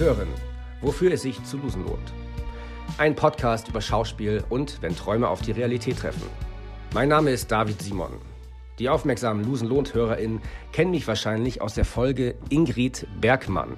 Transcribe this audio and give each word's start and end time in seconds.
hören, 0.00 0.28
wofür 0.80 1.12
es 1.12 1.22
sich 1.22 1.44
zu 1.44 1.58
losen 1.58 1.84
lohnt. 1.84 2.12
Ein 2.98 3.14
Podcast 3.14 3.68
über 3.68 3.82
Schauspiel 3.82 4.42
und 4.48 4.80
wenn 4.80 4.96
Träume 4.96 5.28
auf 5.28 5.42
die 5.42 5.52
Realität 5.52 5.98
treffen. 5.98 6.22
Mein 6.94 7.10
Name 7.10 7.30
ist 7.30 7.52
David 7.52 7.80
Simon. 7.80 8.12
Die 8.78 8.88
aufmerksamen 8.88 9.44
Losen 9.44 9.68
lohnt 9.68 9.92
HörerInnen 9.92 10.40
kennen 10.72 10.90
mich 10.90 11.06
wahrscheinlich 11.06 11.60
aus 11.60 11.74
der 11.74 11.84
Folge 11.84 12.34
Ingrid 12.48 13.06
Bergmann. 13.20 13.76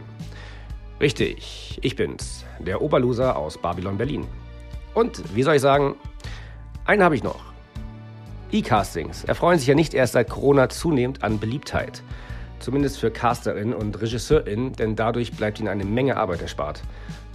Richtig, 1.01 1.81
ich 1.83 1.97
bin's, 1.97 2.45
der 2.61 2.81
Oberloser 2.81 3.37
aus 3.37 3.59
Babylon 3.59 3.99
Berlin. 3.99 4.27
Und 4.95 5.35
wie 5.35 5.43
soll 5.43 5.57
ich 5.57 5.61
sagen, 5.61 5.97
einen 6.85 7.03
habe 7.03 7.17
ich 7.17 7.25
noch. 7.25 7.53
E-Castings 8.53 9.25
erfreuen 9.25 9.59
sich 9.59 9.67
ja 9.67 9.75
nicht 9.75 9.93
erst 9.93 10.13
seit 10.13 10.31
Corona 10.31 10.69
zunehmend 10.69 11.25
an 11.25 11.41
Beliebtheit. 11.41 12.05
Zumindest 12.63 13.01
für 13.01 13.11
CasterInnen 13.11 13.75
und 13.75 14.01
RegisseurInnen, 14.01 14.75
denn 14.75 14.95
dadurch 14.95 15.33
bleibt 15.33 15.59
ihnen 15.59 15.67
eine 15.67 15.85
Menge 15.85 16.17
Arbeit 16.17 16.43
erspart. 16.43 16.81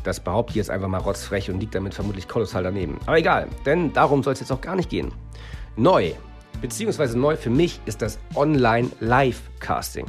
Das 0.04 0.22
behaupte 0.22 0.52
ich 0.52 0.56
jetzt 0.56 0.70
einfach 0.70 0.88
mal 0.88 1.00
rotzfrech 1.00 1.52
und 1.52 1.60
liegt 1.60 1.76
damit 1.76 1.94
vermutlich 1.94 2.30
kolossal 2.30 2.64
daneben. 2.64 2.98
Aber 3.06 3.18
egal, 3.18 3.48
denn 3.66 3.92
darum 3.92 4.24
soll 4.24 4.32
es 4.32 4.40
jetzt 4.40 4.54
auch 4.54 4.62
gar 4.62 4.78
nicht 4.78 4.90
gehen. 4.90 5.12
Neu, 5.76 6.14
beziehungsweise 6.62 7.20
neu 7.20 7.36
für 7.36 7.50
mich, 7.50 7.82
ist 7.86 8.02
das 8.02 8.20
Online-Live-Casting. 8.36 10.06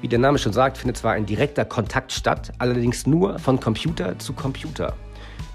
Wie 0.00 0.06
der 0.06 0.20
Name 0.20 0.38
schon 0.38 0.52
sagt, 0.52 0.78
findet 0.78 0.98
zwar 0.98 1.14
ein 1.14 1.26
direkter 1.26 1.64
Kontakt 1.64 2.12
statt, 2.12 2.52
allerdings 2.58 3.08
nur 3.08 3.40
von 3.40 3.58
Computer 3.58 4.16
zu 4.20 4.34
Computer. 4.34 4.94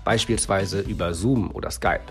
Beispielsweise 0.03 0.81
über 0.81 1.13
Zoom 1.13 1.51
oder 1.51 1.71
Skype. 1.71 2.01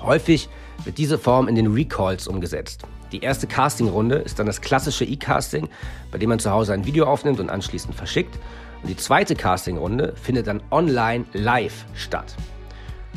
Häufig 0.00 0.48
wird 0.84 0.98
diese 0.98 1.18
Form 1.18 1.48
in 1.48 1.56
den 1.56 1.72
Recalls 1.72 2.28
umgesetzt. 2.28 2.86
Die 3.12 3.20
erste 3.20 3.46
Castingrunde 3.46 4.16
ist 4.16 4.38
dann 4.38 4.46
das 4.46 4.60
klassische 4.60 5.04
E-Casting, 5.04 5.68
bei 6.12 6.18
dem 6.18 6.28
man 6.28 6.38
zu 6.38 6.50
Hause 6.50 6.72
ein 6.72 6.86
Video 6.86 7.06
aufnimmt 7.06 7.40
und 7.40 7.50
anschließend 7.50 7.94
verschickt. 7.94 8.38
Und 8.82 8.88
die 8.88 8.96
zweite 8.96 9.34
Castingrunde 9.34 10.14
findet 10.16 10.46
dann 10.46 10.62
online 10.70 11.24
live 11.32 11.84
statt. 11.94 12.36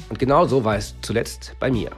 Und 0.10 0.18
genau 0.18 0.46
so 0.46 0.64
war 0.64 0.76
es 0.76 0.96
zuletzt 1.02 1.56
bei 1.60 1.70
mir. 1.70 1.92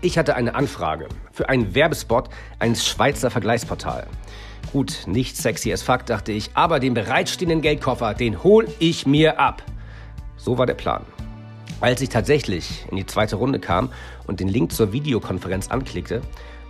Ich 0.00 0.16
hatte 0.16 0.36
eine 0.36 0.54
Anfrage 0.54 1.08
für 1.32 1.48
einen 1.48 1.74
Werbespot 1.74 2.28
eines 2.60 2.86
Schweizer 2.86 3.30
Vergleichsportal. 3.30 4.06
Gut, 4.72 5.02
nicht 5.06 5.36
sexy 5.36 5.72
as 5.72 5.82
fuck, 5.82 6.06
dachte 6.06 6.30
ich, 6.30 6.50
aber 6.54 6.78
den 6.78 6.94
bereitstehenden 6.94 7.62
Geldkoffer, 7.62 8.14
den 8.14 8.44
hol 8.44 8.68
ich 8.78 9.06
mir 9.06 9.40
ab. 9.40 9.62
So 10.36 10.56
war 10.56 10.66
der 10.66 10.74
Plan. 10.74 11.04
Als 11.80 12.00
ich 12.00 12.10
tatsächlich 12.10 12.84
in 12.90 12.96
die 12.96 13.06
zweite 13.06 13.36
Runde 13.36 13.58
kam 13.58 13.90
und 14.26 14.40
den 14.40 14.48
Link 14.48 14.72
zur 14.72 14.92
Videokonferenz 14.92 15.68
anklickte, 15.68 16.22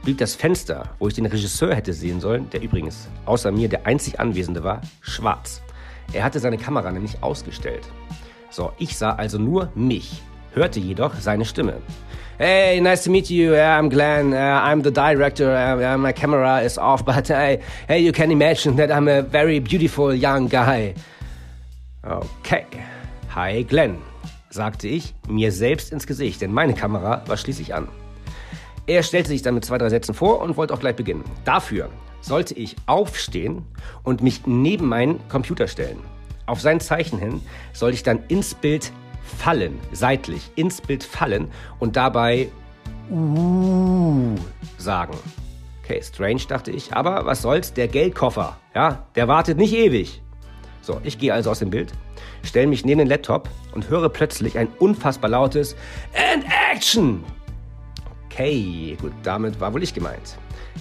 blieb 0.02 0.18
das 0.18 0.34
Fenster, 0.34 0.90
wo 0.98 1.08
ich 1.08 1.14
den 1.14 1.26
Regisseur 1.26 1.74
hätte 1.74 1.92
sehen 1.92 2.20
sollen, 2.20 2.48
der 2.50 2.62
übrigens 2.62 3.08
außer 3.26 3.50
mir 3.52 3.68
der 3.68 3.86
einzig 3.86 4.20
Anwesende 4.20 4.64
war, 4.64 4.80
schwarz. 5.00 5.62
Er 6.12 6.24
hatte 6.24 6.40
seine 6.40 6.58
Kamera 6.58 6.90
nämlich 6.90 7.22
ausgestellt. 7.22 7.86
So, 8.50 8.72
ich 8.78 8.96
sah 8.96 9.12
also 9.12 9.38
nur 9.38 9.70
mich, 9.74 10.22
hörte 10.54 10.80
jedoch 10.80 11.14
seine 11.16 11.44
Stimme. 11.44 11.74
Hey, 12.38 12.80
nice 12.80 13.02
to 13.02 13.10
meet 13.10 13.28
you. 13.30 13.52
Uh, 13.52 13.58
I'm 13.58 13.90
Glenn. 13.90 14.32
Uh, 14.32 14.36
I'm 14.36 14.82
the 14.84 14.92
director. 14.92 15.50
Uh, 15.52 15.98
my 15.98 16.12
camera 16.12 16.62
is 16.62 16.78
off, 16.78 17.04
but 17.04 17.26
hey, 17.26 17.60
you 17.98 18.12
can 18.12 18.30
imagine 18.30 18.76
that 18.76 18.90
I'm 18.90 19.08
a 19.08 19.22
very 19.22 19.58
beautiful 19.58 20.14
young 20.14 20.48
guy. 20.48 20.94
Okay. 22.04 22.64
Hi, 23.34 23.64
Glenn, 23.64 23.98
sagte 24.50 24.86
ich 24.86 25.14
mir 25.28 25.50
selbst 25.50 25.92
ins 25.92 26.06
Gesicht, 26.06 26.40
denn 26.40 26.52
meine 26.52 26.74
Kamera 26.74 27.22
war 27.26 27.36
schließlich 27.36 27.74
an. 27.74 27.88
Er 28.88 29.02
stellte 29.02 29.28
sich 29.28 29.42
dann 29.42 29.54
mit 29.54 29.66
zwei, 29.66 29.76
drei 29.76 29.90
Sätzen 29.90 30.14
vor 30.14 30.40
und 30.40 30.56
wollte 30.56 30.72
auch 30.72 30.80
gleich 30.80 30.96
beginnen. 30.96 31.22
Dafür 31.44 31.90
sollte 32.22 32.54
ich 32.54 32.74
aufstehen 32.86 33.66
und 34.02 34.22
mich 34.22 34.46
neben 34.46 34.86
meinen 34.86 35.20
Computer 35.28 35.68
stellen. 35.68 35.98
Auf 36.46 36.62
sein 36.62 36.80
Zeichen 36.80 37.18
hin 37.18 37.42
sollte 37.74 37.96
ich 37.96 38.02
dann 38.02 38.20
ins 38.28 38.54
Bild 38.54 38.90
fallen, 39.22 39.78
seitlich 39.92 40.50
ins 40.56 40.80
Bild 40.80 41.04
fallen 41.04 41.50
und 41.78 41.96
dabei 41.96 42.48
uh 43.10 44.34
sagen. 44.78 45.18
Okay, 45.84 46.00
strange 46.02 46.42
dachte 46.48 46.70
ich, 46.70 46.94
aber 46.94 47.26
was 47.26 47.42
soll's, 47.42 47.74
der 47.74 47.88
Geldkoffer, 47.88 48.56
ja, 48.74 49.06
der 49.14 49.28
wartet 49.28 49.58
nicht 49.58 49.74
ewig. 49.74 50.22
So, 50.80 50.98
ich 51.04 51.18
gehe 51.18 51.34
also 51.34 51.50
aus 51.50 51.58
dem 51.58 51.68
Bild, 51.68 51.92
stelle 52.42 52.66
mich 52.66 52.86
neben 52.86 53.00
den 53.00 53.08
Laptop 53.08 53.50
und 53.74 53.90
höre 53.90 54.08
plötzlich 54.08 54.56
ein 54.56 54.68
unfassbar 54.78 55.28
lautes 55.28 55.76
And 56.14 56.46
Action! 56.72 57.22
Okay, 58.38 58.96
gut, 59.00 59.12
damit 59.24 59.58
war 59.58 59.74
wohl 59.74 59.82
ich 59.82 59.92
gemeint. 59.92 60.38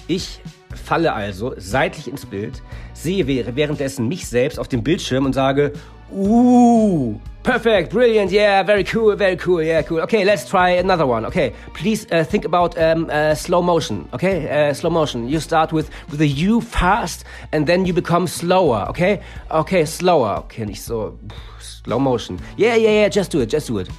Ich 0.07 0.39
falle 0.75 1.11
also 1.11 1.55
seitlich 1.57 2.07
ins 2.07 2.23
Bild, 2.23 2.61
sehe 2.93 3.25
währenddessen 3.25 4.07
mich 4.07 4.27
selbst 4.27 4.59
auf 4.59 4.67
dem 4.67 4.83
Bildschirm 4.83 5.25
und 5.25 5.33
sage, 5.33 5.73
uh, 6.11 7.15
perfect, 7.41 7.89
brilliant, 7.89 8.31
yeah, 8.31 8.63
very 8.63 8.85
cool, 8.93 9.17
very 9.17 9.35
cool, 9.43 9.63
yeah, 9.63 9.81
cool. 9.89 10.01
Okay, 10.01 10.23
let's 10.23 10.45
try 10.45 10.77
another 10.77 11.07
one. 11.07 11.25
Okay, 11.25 11.51
please 11.73 12.05
uh, 12.11 12.23
think 12.23 12.45
about 12.45 12.77
um, 12.77 13.09
uh, 13.09 13.33
slow 13.33 13.63
motion. 13.63 14.07
Okay, 14.13 14.47
uh, 14.47 14.71
slow 14.75 14.91
motion. 14.91 15.27
You 15.27 15.39
start 15.39 15.73
with 15.73 15.89
with 16.11 16.21
a 16.21 16.27
U 16.27 16.61
fast 16.61 17.25
and 17.51 17.65
then 17.65 17.87
you 17.87 17.93
become 17.93 18.27
slower. 18.27 18.85
Okay, 18.89 19.19
okay, 19.49 19.83
slower. 19.83 20.43
Okay, 20.45 20.63
nicht 20.63 20.83
so 20.83 21.17
slow 21.59 21.97
motion. 21.97 22.39
Yeah, 22.55 22.75
yeah, 22.75 23.01
yeah, 23.01 23.09
just 23.09 23.31
do 23.31 23.41
it, 23.41 23.49
just 23.49 23.65
do 23.65 23.79
it. 23.79 23.89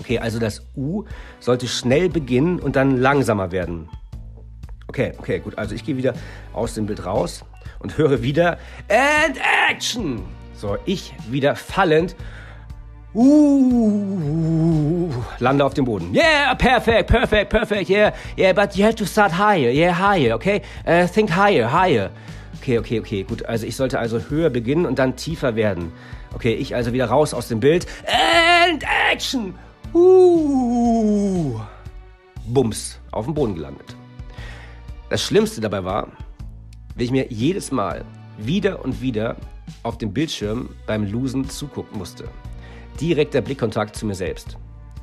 Okay, 0.00 0.18
also 0.18 0.38
das 0.38 0.62
U 0.76 1.04
sollte 1.40 1.66
schnell 1.68 2.08
beginnen 2.08 2.60
und 2.60 2.76
dann 2.76 2.96
langsamer 2.96 3.50
werden. 3.50 3.88
Okay, 4.88 5.12
okay, 5.18 5.40
gut. 5.40 5.58
Also 5.58 5.74
ich 5.74 5.84
gehe 5.84 5.96
wieder 5.96 6.14
aus 6.52 6.74
dem 6.74 6.86
Bild 6.86 7.04
raus 7.04 7.44
und 7.80 7.98
höre 7.98 8.22
wieder 8.22 8.58
And 8.88 9.38
Action! 9.70 10.22
So, 10.54 10.78
ich 10.86 11.12
wieder 11.28 11.54
fallend. 11.56 12.16
Uh, 13.14 15.10
lande 15.38 15.64
auf 15.64 15.74
dem 15.74 15.86
Boden. 15.86 16.14
Yeah, 16.14 16.54
perfect, 16.54 17.08
perfect, 17.08 17.50
perfect. 17.50 17.88
Yeah, 17.88 18.12
yeah, 18.38 18.52
but 18.52 18.76
you 18.76 18.84
have 18.84 18.94
to 18.96 19.06
start 19.06 19.32
higher. 19.32 19.70
Yeah, 19.70 19.98
higher, 19.98 20.34
okay? 20.34 20.60
Uh, 20.86 21.06
think 21.06 21.30
higher, 21.30 21.72
higher. 21.72 22.10
Okay, 22.60 22.78
okay, 22.78 23.00
okay, 23.00 23.22
gut. 23.22 23.44
Also 23.46 23.66
ich 23.66 23.76
sollte 23.76 23.98
also 23.98 24.20
höher 24.28 24.50
beginnen 24.50 24.86
und 24.86 24.98
dann 24.98 25.16
tiefer 25.16 25.56
werden. 25.56 25.92
Okay, 26.34 26.52
ich 26.54 26.74
also 26.74 26.92
wieder 26.92 27.06
raus 27.06 27.32
aus 27.32 27.48
dem 27.48 27.60
Bild. 27.60 27.86
And 28.06 28.84
Action! 29.10 29.54
Uh, 29.96 31.58
bums, 32.48 33.00
auf 33.12 33.24
dem 33.24 33.32
Boden 33.32 33.54
gelandet. 33.54 33.96
Das 35.08 35.22
Schlimmste 35.22 35.62
dabei 35.62 35.84
war, 35.84 36.08
wie 36.96 37.04
ich 37.04 37.10
mir 37.10 37.32
jedes 37.32 37.72
Mal 37.72 38.04
wieder 38.36 38.84
und 38.84 39.00
wieder 39.00 39.36
auf 39.84 39.96
dem 39.96 40.12
Bildschirm 40.12 40.68
beim 40.86 41.10
Losen 41.10 41.48
zugucken 41.48 41.96
musste. 41.96 42.28
Direkter 43.00 43.40
Blickkontakt 43.40 43.96
zu 43.96 44.04
mir 44.04 44.14
selbst. 44.14 44.58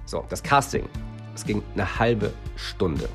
So, 0.05 0.23
das 0.29 0.43
Casting, 0.43 0.87
es 1.33 1.43
ging 1.43 1.63
eine 1.73 1.97
halbe 1.97 2.31
Stunde. 2.55 3.09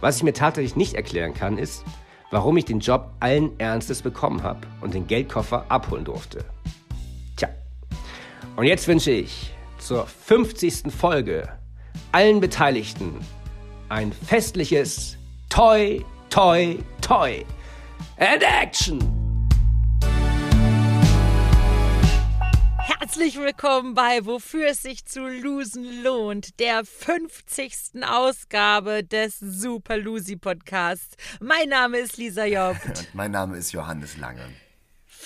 Was 0.00 0.18
ich 0.18 0.22
mir 0.22 0.32
tatsächlich 0.32 0.76
nicht 0.76 0.94
erklären 0.94 1.34
kann, 1.34 1.58
ist, 1.58 1.84
warum 2.30 2.56
ich 2.56 2.66
den 2.66 2.78
Job 2.78 3.10
allen 3.18 3.58
Ernstes 3.58 4.00
bekommen 4.00 4.44
habe 4.44 4.60
und 4.80 4.94
den 4.94 5.08
Geldkoffer 5.08 5.64
abholen 5.68 6.04
durfte. 6.04 6.44
Tja, 7.34 7.48
und 8.54 8.66
jetzt 8.66 8.86
wünsche 8.86 9.10
ich 9.10 9.52
zur 9.80 10.06
50. 10.06 10.92
Folge 10.92 11.48
allen 12.12 12.40
Beteiligten 12.40 13.14
ein 13.88 14.12
festliches 14.12 15.16
Toi, 15.48 16.00
Toi, 16.28 16.76
Toi 17.00 17.44
and 18.18 18.42
Action! 18.42 19.00
Herzlich 22.78 23.38
willkommen 23.38 23.94
bei 23.94 24.24
Wofür 24.24 24.68
es 24.68 24.82
sich 24.82 25.04
zu 25.04 25.26
losen 25.26 26.02
lohnt, 26.04 26.60
der 26.60 26.84
50. 26.84 28.04
Ausgabe 28.06 29.02
des 29.02 29.40
Super 29.40 29.96
Lucy 29.96 30.36
Podcasts. 30.36 31.16
Mein 31.40 31.70
Name 31.70 31.98
ist 31.98 32.16
Lisa 32.18 32.44
Job. 32.44 32.76
Und 32.86 33.14
mein 33.14 33.32
Name 33.32 33.56
ist 33.56 33.72
Johannes 33.72 34.16
Lange. 34.16 34.44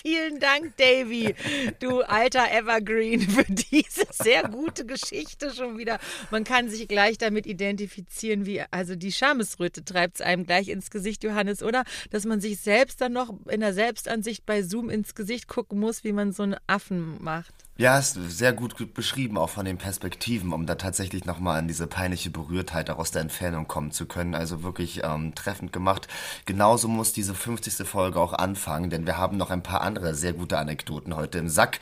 Vielen 0.07 0.39
Dank, 0.39 0.77
Davy, 0.77 1.35
du 1.81 2.03
alter 2.03 2.53
Evergreen, 2.53 3.21
für 3.23 3.45
diese 3.45 4.05
sehr 4.11 4.43
gute 4.51 4.85
Geschichte 4.85 5.51
schon 5.51 5.79
wieder. 5.79 5.99
Man 6.31 6.45
kann 6.45 6.69
sich 6.69 6.87
gleich 6.89 7.17
damit 7.17 7.47
identifizieren, 7.47 8.45
wie, 8.45 8.63
also 8.71 8.97
die 8.97 9.13
Schamesröte 9.13 9.83
treibt 9.83 10.17
es 10.17 10.21
einem 10.21 10.45
gleich 10.45 10.69
ins 10.69 10.91
Gesicht, 10.91 11.25
Johannes, 11.25 11.63
oder? 11.63 11.85
Dass 12.11 12.27
man 12.27 12.43
sich 12.43 12.61
selbst 12.61 13.01
dann 13.01 13.15
noch 13.15 13.33
in 13.49 13.61
der 13.61 13.73
Selbstansicht 13.73 14.45
bei 14.45 14.63
Zoom 14.63 14.91
ins 14.91 15.15
Gesicht 15.15 15.49
gucken 15.49 15.81
muss, 15.81 16.05
wie 16.05 16.13
man 16.13 16.33
so 16.33 16.43
einen 16.43 16.57
Affen 16.67 17.17
macht. 17.23 17.64
Ja, 17.77 17.99
ist 17.99 18.15
sehr 18.29 18.53
gut, 18.53 18.95
beschrieben, 18.95 19.37
auch 19.37 19.51
von 19.51 19.65
den 19.65 19.79
Perspektiven, 19.79 20.53
um 20.53 20.65
da 20.65 20.77
tatsächlich 20.77 21.25
nochmal 21.25 21.59
an 21.59 21.67
diese 21.67 21.89
peinliche 21.89 22.31
Berührtheit 22.31 22.89
aus 22.89 23.11
der 23.11 23.23
Entfernung 23.23 23.67
kommen 23.67 23.91
zu 23.91 24.07
können. 24.07 24.37
Also 24.37 24.63
wirklich 24.63 25.03
ähm, 25.03 25.35
treffend 25.35 25.73
gemacht. 25.73 26.07
Genauso 26.47 26.87
muss 26.87 27.13
diese 27.13 27.35
50. 27.35 27.85
Folge 27.85 28.21
auch 28.21 28.33
anfangen, 28.33 28.91
denn 28.91 29.07
wir 29.07 29.19
haben 29.19 29.37
noch 29.37 29.51
ein 29.51 29.65
paar 29.65 29.81
andere 29.81 30.15
sehr 30.15 30.35
gute 30.35 30.57
Anekdoten 30.57 31.17
heute 31.17 31.39
im 31.39 31.49
Sack. 31.49 31.81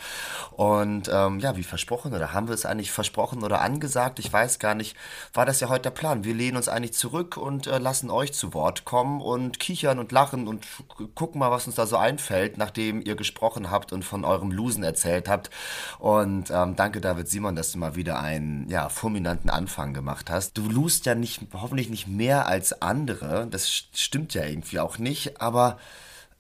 Und 0.53 1.11
ähm, 1.13 1.41
ja, 1.41 1.59
wie 1.59 1.63
versprochen, 1.63 2.15
oder 2.15 2.33
haben 2.33 2.49
wir 2.49 2.55
es 2.55 2.65
eigentlich 2.65 2.91
versprochen 2.91 3.45
oder 3.45 3.61
angesagt? 3.61 4.19
Ich 4.19 4.33
weiß 4.33 4.59
gar 4.61 4.75
nicht, 4.75 4.97
war 5.35 5.45
das 5.45 5.61
ja 5.61 5.69
heute 5.69 5.83
der 5.83 5.91
Plan. 5.91 6.25
Wir 6.25 6.33
lehnen 6.33 6.57
uns 6.57 6.69
eigentlich 6.71 6.95
zurück 6.95 7.37
und 7.37 7.67
äh, 7.67 7.77
lassen 7.77 8.09
euch 8.09 8.33
zu 8.33 8.55
Wort 8.55 8.87
kommen 8.87 9.21
und 9.21 9.59
kichern 9.59 9.99
und 9.99 10.11
lachen 10.11 10.49
und 10.49 10.67
gucken 11.15 11.39
mal, 11.39 11.51
was 11.51 11.67
uns 11.67 11.77
da 11.77 11.87
so 11.87 11.99
einfällt, 11.99 12.57
nachdem 12.57 13.03
ihr 13.03 13.15
gesprochen 13.15 13.71
habt 13.71 13.93
und 13.93 14.07
von 14.07 14.25
eurem 14.25 14.53
Losen 14.53 14.85
erzählt 14.85 15.29
habt. 15.29 15.51
Und 15.99 16.51
ähm, 16.51 16.77
danke, 16.77 17.01
David 17.01 17.29
Simon, 17.29 17.57
dass 17.57 17.73
du 17.73 17.79
mal 17.79 17.97
wieder 17.97 18.21
einen 18.21 18.69
ja, 18.69 18.89
fulminanten 18.89 19.51
Anfang 19.51 19.95
gemacht 19.95 20.31
hast. 20.31 20.59
Du 20.59 20.69
lust 20.69 21.07
ja 21.07 21.15
nicht, 21.15 21.41
hoffentlich 21.53 21.91
nicht 21.91 22.09
mehr 22.09 22.47
als 22.47 22.83
andere. 22.83 23.47
Das 23.51 23.71
stimmt 23.71 24.35
ja 24.35 24.45
irgendwie 24.45 24.81
auch 24.81 24.99
nicht, 24.99 25.41
aber 25.41 25.79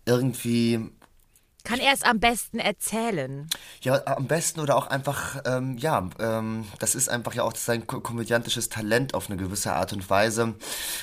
irgendwie 0.04 0.90
kann 1.64 1.78
er 1.78 1.92
es 1.92 2.02
am 2.02 2.20
besten 2.20 2.58
erzählen? 2.58 3.48
Ja, 3.80 4.02
am 4.06 4.26
besten 4.26 4.60
oder 4.60 4.76
auch 4.76 4.86
einfach, 4.86 5.40
ähm, 5.44 5.76
ja, 5.78 6.08
ähm, 6.18 6.66
das 6.78 6.94
ist 6.94 7.08
einfach 7.08 7.34
ja 7.34 7.42
auch 7.42 7.54
sein 7.56 7.86
komödiantisches 7.86 8.68
Talent 8.68 9.14
auf 9.14 9.28
eine 9.28 9.36
gewisse 9.36 9.72
Art 9.72 9.92
und 9.92 10.08
Weise, 10.10 10.54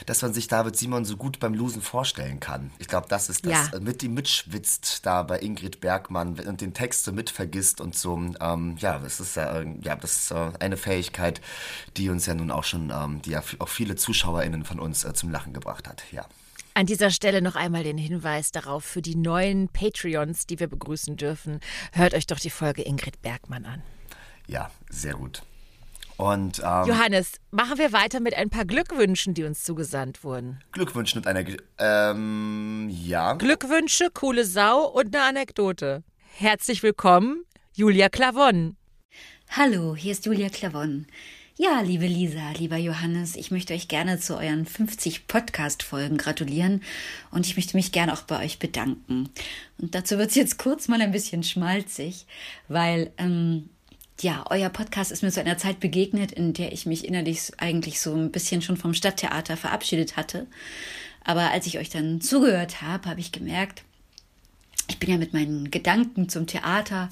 dass 0.05 0.21
man 0.21 0.33
sich 0.33 0.47
David 0.47 0.77
Simon 0.77 1.05
so 1.05 1.17
gut 1.17 1.39
beim 1.39 1.53
Losen 1.53 1.81
vorstellen 1.81 2.39
kann. 2.39 2.71
Ich 2.77 2.87
glaube, 2.87 3.07
das 3.09 3.29
ist 3.29 3.45
das, 3.45 3.71
ja. 3.71 3.79
mit 3.79 4.03
ihm 4.03 4.13
mitschwitzt 4.13 5.05
da 5.05 5.23
bei 5.23 5.39
Ingrid 5.39 5.81
Bergmann 5.81 6.39
und 6.39 6.61
den 6.61 6.73
Text 6.73 7.05
so 7.05 7.11
mitvergisst 7.11 7.81
und 7.81 7.95
so, 7.95 8.17
ähm, 8.39 8.75
ja, 8.79 8.99
das 8.99 9.19
ist 9.19 9.35
ja, 9.35 9.61
ja, 9.61 9.95
das 9.95 10.13
ist 10.13 10.31
äh, 10.31 10.51
eine 10.59 10.77
Fähigkeit, 10.77 11.41
die 11.97 12.09
uns 12.09 12.25
ja 12.25 12.33
nun 12.33 12.51
auch 12.51 12.63
schon, 12.63 12.91
ähm, 12.91 13.21
die 13.21 13.31
ja 13.31 13.43
auch 13.59 13.69
viele 13.69 13.95
ZuschauerInnen 13.95 14.65
von 14.65 14.79
uns 14.79 15.03
äh, 15.03 15.13
zum 15.13 15.31
Lachen 15.31 15.53
gebracht 15.53 15.87
hat, 15.87 16.03
ja. 16.11 16.25
An 16.79 16.85
dieser 16.85 17.11
Stelle 17.11 17.41
noch 17.41 17.57
einmal 17.57 17.83
den 17.83 17.97
Hinweis 17.97 18.53
darauf 18.53 18.85
für 18.85 19.01
die 19.01 19.17
neuen 19.17 19.67
Patreons, 19.67 20.47
die 20.47 20.61
wir 20.61 20.69
begrüßen 20.69 21.17
dürfen. 21.17 21.59
Hört 21.91 22.13
euch 22.13 22.25
doch 22.25 22.39
die 22.39 22.49
Folge 22.49 22.83
Ingrid 22.83 23.21
Bergmann 23.21 23.65
an. 23.65 23.81
Ja, 24.47 24.71
sehr 24.89 25.15
gut. 25.15 25.41
Und, 26.15 26.59
ähm, 26.59 26.85
Johannes, 26.87 27.33
machen 27.51 27.77
wir 27.79 27.91
weiter 27.91 28.21
mit 28.21 28.33
ein 28.33 28.49
paar 28.49 28.63
Glückwünschen, 28.63 29.33
die 29.33 29.43
uns 29.43 29.65
zugesandt 29.65 30.23
wurden. 30.23 30.63
Glückwünsche 30.71 31.17
und 31.17 31.27
einer. 31.27 31.43
Ähm, 31.79 32.87
ja. 32.89 33.33
Glückwünsche, 33.33 34.09
coole 34.13 34.45
Sau 34.45 34.85
und 34.85 35.13
eine 35.13 35.25
Anekdote. 35.25 36.05
Herzlich 36.37 36.81
willkommen, 36.81 37.43
Julia 37.73 38.07
Klavon. 38.07 38.77
Hallo, 39.49 39.97
hier 39.97 40.13
ist 40.13 40.25
Julia 40.25 40.47
Klavon. 40.47 41.07
Ja, 41.61 41.81
liebe 41.81 42.07
Lisa, 42.07 42.51
lieber 42.51 42.77
Johannes, 42.77 43.35
ich 43.35 43.51
möchte 43.51 43.73
euch 43.73 43.89
gerne 43.89 44.17
zu 44.17 44.37
euren 44.37 44.65
50 44.65 45.27
Podcast-Folgen 45.27 46.17
gratulieren 46.17 46.81
und 47.31 47.45
ich 47.45 47.57
möchte 47.57 47.75
mich 47.75 47.91
gerne 47.91 48.13
auch 48.13 48.21
bei 48.21 48.45
euch 48.45 48.59
bedanken. 48.59 49.27
Und 49.77 49.93
dazu 49.93 50.17
wird 50.17 50.29
es 50.29 50.35
jetzt 50.35 50.57
kurz 50.57 50.87
mal 50.87 51.01
ein 51.01 51.11
bisschen 51.11 51.43
schmalzig, 51.43 52.27
weil 52.69 53.11
ähm, 53.17 53.67
ja, 54.21 54.45
euer 54.49 54.69
Podcast 54.69 55.11
ist 55.11 55.21
mir 55.21 55.33
zu 55.33 55.41
einer 55.41 55.57
Zeit 55.57 55.81
begegnet, 55.81 56.31
in 56.31 56.53
der 56.53 56.71
ich 56.71 56.85
mich 56.85 57.05
innerlich 57.05 57.51
eigentlich 57.57 57.99
so 57.99 58.15
ein 58.15 58.31
bisschen 58.31 58.61
schon 58.61 58.77
vom 58.77 58.93
Stadttheater 58.93 59.57
verabschiedet 59.57 60.15
hatte. 60.15 60.47
Aber 61.25 61.51
als 61.51 61.67
ich 61.67 61.77
euch 61.77 61.89
dann 61.89 62.21
zugehört 62.21 62.81
habe, 62.81 63.09
habe 63.09 63.19
ich 63.19 63.33
gemerkt, 63.33 63.83
ich 64.87 64.97
bin 64.97 65.09
ja 65.09 65.17
mit 65.17 65.33
meinen 65.33 65.69
Gedanken 65.71 66.29
zum 66.29 66.47
Theater 66.47 67.09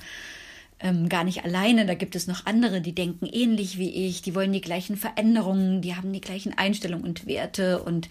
ähm, 0.79 1.09
gar 1.09 1.23
nicht 1.23 1.43
alleine. 1.43 1.85
Da 1.85 1.93
gibt 1.93 2.15
es 2.15 2.27
noch 2.27 2.45
andere, 2.45 2.81
die 2.81 2.95
denken 2.95 3.25
ähnlich 3.25 3.77
wie 3.77 4.07
ich, 4.07 4.21
die 4.21 4.35
wollen 4.35 4.53
die 4.53 4.61
gleichen 4.61 4.97
Veränderungen, 4.97 5.81
die 5.81 5.95
haben 5.95 6.13
die 6.13 6.21
gleichen 6.21 6.57
Einstellungen 6.57 7.05
und 7.05 7.25
Werte. 7.25 7.81
Und 7.81 8.09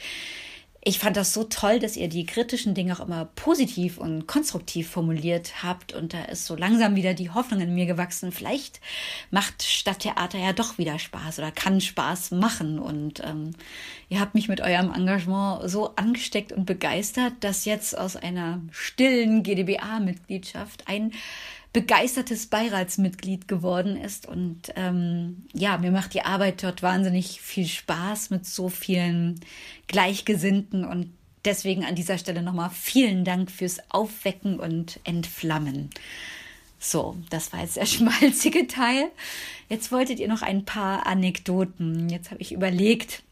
ich 0.89 1.01
fand 1.01 1.17
das 1.17 1.33
so 1.33 1.43
toll, 1.43 1.81
dass 1.81 1.97
ihr 1.97 2.09
die 2.09 2.27
kritischen 2.27 2.73
Dinge 2.73 2.93
auch 2.93 3.05
immer 3.05 3.25
positiv 3.35 3.99
und 3.99 4.29
konstruktiv 4.29 4.89
formuliert 4.89 5.65
habt. 5.65 5.93
Und 5.93 6.15
da 6.15 6.27
ist 6.27 6.47
so 6.47 6.55
langsam 6.55 6.95
wieder 6.95 7.13
die 7.13 7.31
Hoffnung 7.31 7.61
in 7.61 7.75
mir 7.75 7.87
gewachsen. 7.87 8.31
Vielleicht 8.31 8.81
macht 9.33 9.65
Stadttheater 9.65 10.39
ja 10.39 10.53
doch 10.53 10.79
wieder 10.79 11.01
Spaß 11.01 11.41
oder 11.41 11.51
kann 11.51 11.81
Spaß 11.81 12.31
machen. 12.31 12.79
Und 12.79 13.21
ähm, 13.25 13.51
ihr 14.09 14.21
habt 14.21 14.37
mich 14.37 14.47
mit 14.47 14.61
eurem 14.61 14.95
Engagement 14.95 15.69
so 15.69 15.97
angesteckt 15.97 16.53
und 16.53 16.67
begeistert, 16.67 17.33
dass 17.41 17.65
jetzt 17.65 17.99
aus 17.99 18.15
einer 18.15 18.61
stillen 18.71 19.43
GdBA-Mitgliedschaft 19.43 20.85
ein 20.87 21.11
begeistertes 21.73 22.47
Beiratsmitglied 22.47 23.49
geworden 23.49 23.97
ist. 23.97 24.27
Und 24.27 24.73
ähm, 24.77 25.45
ja, 25.53 25.79
mir 25.79 25.91
macht 25.91 26.15
die 26.15 26.23
Arbeit 26.23 26.63
dort 26.63 26.83
wahnsinnig 26.83 27.41
viel 27.41 27.67
Spaß 27.67 28.31
mit 28.31 28.47
so 28.47 28.69
vielen 28.69 29.41
Gleichgesinnten. 29.87 30.85
Und 30.85 31.13
deswegen 31.45 31.85
an 31.85 31.95
dieser 31.95 32.19
Stelle 32.19 32.43
nochmal 32.43 32.71
vielen 32.71 33.25
Dank 33.25 33.51
fürs 33.51 33.79
Aufwecken 33.91 34.59
und 34.59 35.01
Entflammen. 35.05 35.91
So, 36.79 37.17
das 37.31 37.53
war 37.53 37.61
jetzt 37.61 37.77
der 37.77 37.87
schmalzige 37.87 38.67
Teil. 38.67 39.11
Jetzt 39.69 39.91
wolltet 39.93 40.21
ihr 40.21 40.29
noch 40.29 40.43
ein 40.43 40.65
paar 40.65 41.07
Anekdoten. 41.07 42.09
Jetzt 42.09 42.31
habe 42.31 42.41
ich 42.41 42.53
überlegt, 42.53 43.23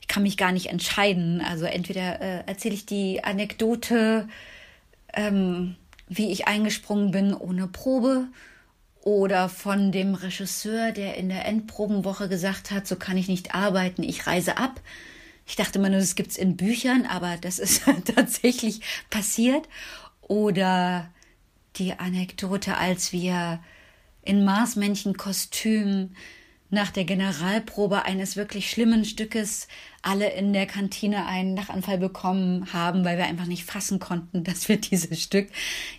ich 0.00 0.08
kann 0.08 0.22
mich 0.22 0.36
gar 0.36 0.52
nicht 0.52 0.66
entscheiden. 0.66 1.40
Also 1.40 1.64
entweder 1.64 2.20
äh, 2.20 2.44
erzähle 2.46 2.74
ich 2.74 2.86
die 2.86 3.24
Anekdote 3.24 4.28
ähm, 5.12 5.76
wie 6.10 6.32
ich 6.32 6.48
eingesprungen 6.48 7.12
bin 7.12 7.32
ohne 7.32 7.68
Probe 7.68 8.26
oder 9.02 9.48
von 9.48 9.92
dem 9.92 10.14
Regisseur, 10.14 10.90
der 10.90 11.16
in 11.16 11.28
der 11.28 11.46
Endprobenwoche 11.46 12.28
gesagt 12.28 12.72
hat, 12.72 12.86
so 12.86 12.96
kann 12.96 13.16
ich 13.16 13.28
nicht 13.28 13.54
arbeiten, 13.54 14.02
ich 14.02 14.26
reise 14.26 14.58
ab. 14.58 14.80
Ich 15.46 15.54
dachte 15.56 15.78
immer 15.78 15.88
nur, 15.88 16.00
das 16.00 16.16
gibt's 16.16 16.36
in 16.36 16.56
Büchern, 16.56 17.06
aber 17.06 17.36
das 17.40 17.60
ist 17.60 17.82
tatsächlich 18.14 18.80
passiert. 19.08 19.68
Oder 20.20 21.08
die 21.76 21.92
Anekdote, 21.98 22.76
als 22.76 23.12
wir 23.12 23.60
in 24.22 24.44
Marsmännchenkostüm 24.44 26.10
nach 26.70 26.90
der 26.90 27.04
Generalprobe 27.04 28.04
eines 28.04 28.36
wirklich 28.36 28.70
schlimmen 28.70 29.04
Stückes 29.04 29.68
alle 30.02 30.30
in 30.30 30.52
der 30.52 30.66
Kantine 30.66 31.26
einen 31.26 31.56
Lachanfall 31.56 31.98
bekommen 31.98 32.72
haben, 32.72 33.04
weil 33.04 33.18
wir 33.18 33.26
einfach 33.26 33.46
nicht 33.46 33.64
fassen 33.64 33.98
konnten, 33.98 34.44
dass 34.44 34.68
wir 34.68 34.76
dieses 34.76 35.22
Stück 35.22 35.48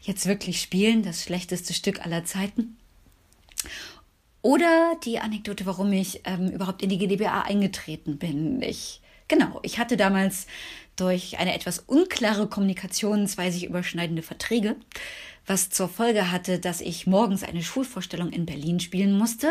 jetzt 0.01 0.25
wirklich 0.25 0.61
spielen, 0.61 1.03
das 1.03 1.23
schlechteste 1.23 1.73
Stück 1.73 2.05
aller 2.05 2.23
Zeiten. 2.23 2.77
Oder 4.41 4.95
die 5.05 5.19
Anekdote, 5.19 5.65
warum 5.65 5.93
ich 5.93 6.21
ähm, 6.25 6.49
überhaupt 6.49 6.81
in 6.81 6.89
die 6.89 6.97
GdBA 6.97 7.41
eingetreten 7.41 8.17
bin. 8.17 8.61
Ich, 8.63 9.01
genau, 9.27 9.59
ich 9.61 9.77
hatte 9.77 9.97
damals 9.97 10.47
durch 10.95 11.37
eine 11.37 11.53
etwas 11.53 11.79
unklare 11.79 12.47
Kommunikation 12.47 13.27
zwei 13.27 13.51
sich 13.51 13.65
überschneidende 13.65 14.23
Verträge 14.23 14.77
was 15.51 15.69
zur 15.69 15.89
Folge 15.89 16.31
hatte, 16.31 16.59
dass 16.59 16.79
ich 16.79 17.07
morgens 17.07 17.43
eine 17.43 17.61
Schulvorstellung 17.61 18.29
in 18.29 18.45
Berlin 18.45 18.79
spielen 18.79 19.17
musste, 19.17 19.49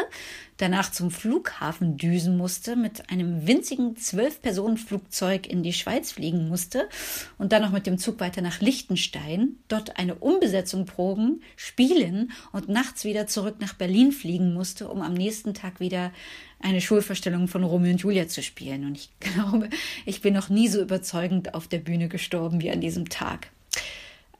danach 0.56 0.91
zum 0.91 1.11
Flughafen 1.11 1.99
düsen 1.99 2.38
musste, 2.38 2.75
mit 2.75 3.11
einem 3.11 3.47
winzigen 3.47 3.97
Zwölf-Personen-Flugzeug 3.97 5.46
in 5.46 5.63
die 5.63 5.74
Schweiz 5.74 6.13
fliegen 6.13 6.48
musste 6.48 6.89
und 7.36 7.53
dann 7.53 7.60
noch 7.60 7.70
mit 7.70 7.86
dem 7.86 7.98
Zug 7.98 8.19
weiter 8.19 8.41
nach 8.41 8.63
Liechtenstein, 8.63 9.56
dort 9.69 9.98
eine 9.98 10.15
Umbesetzung 10.15 10.86
proben, 10.86 11.43
spielen 11.55 12.32
und 12.53 12.70
nachts 12.70 13.05
wieder 13.05 13.27
zurück 13.27 13.56
nach 13.60 13.74
Berlin 13.74 14.10
fliegen 14.10 14.55
musste, 14.55 14.89
um 14.89 15.03
am 15.03 15.13
nächsten 15.13 15.53
Tag 15.53 15.81
wieder 15.81 16.15
eine 16.60 16.81
Schulvorstellung 16.81 17.46
von 17.46 17.63
Romeo 17.63 17.93
und 17.93 18.01
Julia 18.01 18.27
zu 18.27 18.43
spielen. 18.43 18.86
Und 18.86 18.96
ich 18.96 19.10
glaube, 19.20 19.69
ich 20.06 20.22
bin 20.22 20.32
noch 20.32 20.48
nie 20.48 20.69
so 20.69 20.81
überzeugend 20.81 21.53
auf 21.53 21.69
der 21.69 21.79
Bühne 21.79 22.08
gestorben 22.08 22.63
wie 22.63 22.70
an 22.70 22.81
diesem 22.81 23.10
Tag. 23.10 23.51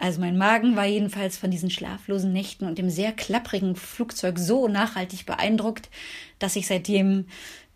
Also 0.01 0.19
mein 0.19 0.39
Magen 0.39 0.77
war 0.77 0.87
jedenfalls 0.87 1.37
von 1.37 1.51
diesen 1.51 1.71
schlaflosen 1.71 2.33
Nächten 2.33 2.65
und 2.65 2.79
dem 2.79 2.89
sehr 2.89 3.13
klapprigen 3.13 3.77
Flugzeug 3.77 4.39
so 4.39 4.67
nachhaltig 4.67 5.27
beeindruckt, 5.27 5.91
dass 6.39 6.57
ich 6.57 6.67
seitdem 6.67 7.27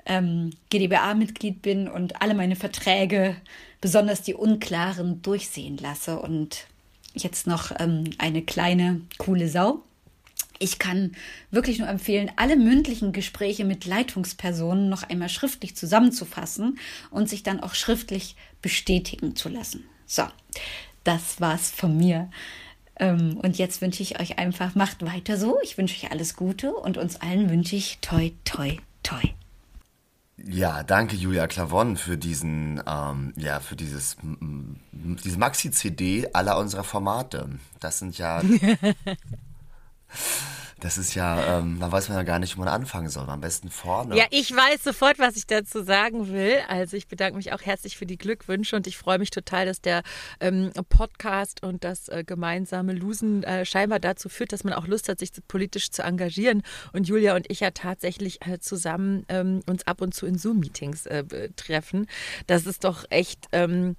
ähm, 0.07 0.51
GdBA-Mitglied 0.71 1.61
bin 1.61 1.87
und 1.87 2.23
alle 2.23 2.33
meine 2.33 2.57
Verträge, 2.57 3.37
besonders 3.83 4.23
die 4.23 4.33
unklaren, 4.33 5.21
durchsehen 5.21 5.77
lasse. 5.77 6.19
Und 6.19 6.67
jetzt 7.13 7.47
noch 7.47 7.73
ähm, 7.79 8.05
eine 8.17 8.41
kleine, 8.41 9.03
coole 9.19 9.47
Sau. 9.51 9.83
Ich 10.59 10.79
kann 10.79 11.13
wirklich 11.51 11.79
nur 11.79 11.89
empfehlen, 11.89 12.31
alle 12.37 12.57
mündlichen 12.57 13.13
Gespräche 13.13 13.67
mit 13.67 13.85
Leitungspersonen 13.85 14.89
noch 14.89 15.03
einmal 15.03 15.29
schriftlich 15.29 15.77
zusammenzufassen 15.77 16.79
und 17.11 17.29
sich 17.29 17.43
dann 17.43 17.61
auch 17.61 17.75
schriftlich 17.75 18.35
bestätigen 18.63 19.37
zu 19.37 19.51
lassen. 19.51 19.85
So, 20.07 20.23
das 21.05 21.41
war's 21.41 21.71
von 21.71 21.97
mir. 21.97 22.31
Ähm, 22.97 23.39
und 23.43 23.59
jetzt 23.59 23.81
wünsche 23.81 24.03
ich 24.03 24.21
euch 24.21 24.39
einfach, 24.39 24.75
macht 24.75 25.05
weiter 25.05 25.37
so. 25.37 25.59
Ich 25.63 25.79
wünsche 25.79 25.95
euch 25.95 26.11
alles 26.13 26.37
Gute 26.37 26.75
und 26.75 26.97
uns 26.97 27.21
allen 27.21 27.51
wünsche 27.51 27.77
ich 27.77 27.99
toi, 28.01 28.31
toi, 28.45 28.77
toi. 29.03 29.23
Ja, 30.37 30.83
danke 30.83 31.15
Julia 31.17 31.47
Klavon 31.47 31.97
für 31.97 32.19
diesen, 32.19 32.83
ähm, 32.87 33.33
ja, 33.37 33.61
für 33.61 33.77
dieses, 33.77 34.17
diese 34.93 35.39
Maxi-CD 35.39 36.29
aller 36.33 36.59
unserer 36.59 36.85
Formate. 36.85 37.49
Das 37.81 38.01
sind 38.01 38.19
ja 38.19 38.43
Das 40.81 40.99
ist 40.99 41.15
ja, 41.15 41.59
ähm, 41.59 41.79
da 41.81 41.91
weiß 41.91 42.09
man 42.09 42.19
ja 42.19 42.25
gar 42.25 42.39
nicht, 42.39 42.57
wo 42.57 42.61
man 42.61 42.69
anfangen 42.69 43.09
soll. 43.09 43.29
Am 43.29 43.41
besten 43.41 43.71
vorne. 43.71 44.17
Ja, 44.17 44.25
ich 44.31 44.55
weiß 44.55 44.83
sofort, 44.85 45.19
was 45.19 45.37
ich 45.37 45.47
dazu 45.47 45.83
sagen 45.83 46.33
will. 46.33 46.59
Also 46.69 46.97
ich 46.97 47.09
bedanke 47.09 47.37
mich 47.37 47.53
auch 47.53 47.63
herzlich 47.63 47.97
für 47.97 48.07
die 48.07 48.19
Glückwünsche 48.19 48.77
und 48.77 48.87
ich 48.87 48.97
freue 48.97 49.19
mich 49.19 49.31
total, 49.31 49.67
dass 49.67 49.81
der 49.81 50.03
ähm, 50.41 50.73
Podcast 50.89 51.63
und 51.63 51.85
das 51.85 52.09
äh, 52.09 52.25
gemeinsame 52.27 52.93
Losen 52.93 53.43
äh, 53.45 53.65
scheinbar 53.65 54.01
dazu 54.01 54.29
führt, 54.29 54.53
dass 54.53 54.65
man 54.65 54.75
auch 54.75 54.87
Lust 54.87 55.09
hat, 55.09 55.19
sich 55.19 55.31
politisch 55.49 55.91
zu 55.91 56.03
engagieren. 56.03 56.63
Und 56.93 57.09
Julia 57.09 57.35
und 57.37 57.51
ich 57.51 57.61
ja 57.61 57.71
tatsächlich 57.71 58.45
äh, 58.47 58.59
zusammen 58.59 59.25
ähm, 59.29 59.61
uns 59.67 59.87
ab 59.87 60.01
und 60.01 60.15
zu 60.15 60.27
in 60.27 60.39
Zoom-Meetings 60.39 61.07
äh, 61.07 61.51
treffen. 61.57 62.07
Das 62.47 62.67
ist 62.67 62.85
doch 62.85 63.05
echt 63.11 63.47
ähm, 63.53 63.97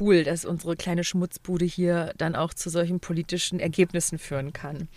cool, 0.00 0.24
dass 0.24 0.44
unsere 0.44 0.76
kleine 0.76 1.04
Schmutzbude 1.04 1.64
hier 1.64 2.12
dann 2.16 2.34
auch 2.34 2.54
zu 2.54 2.70
solchen 2.70 3.00
politischen 3.00 3.60
Ergebnissen 3.60 4.18
führen 4.18 4.52
kann. 4.52 4.88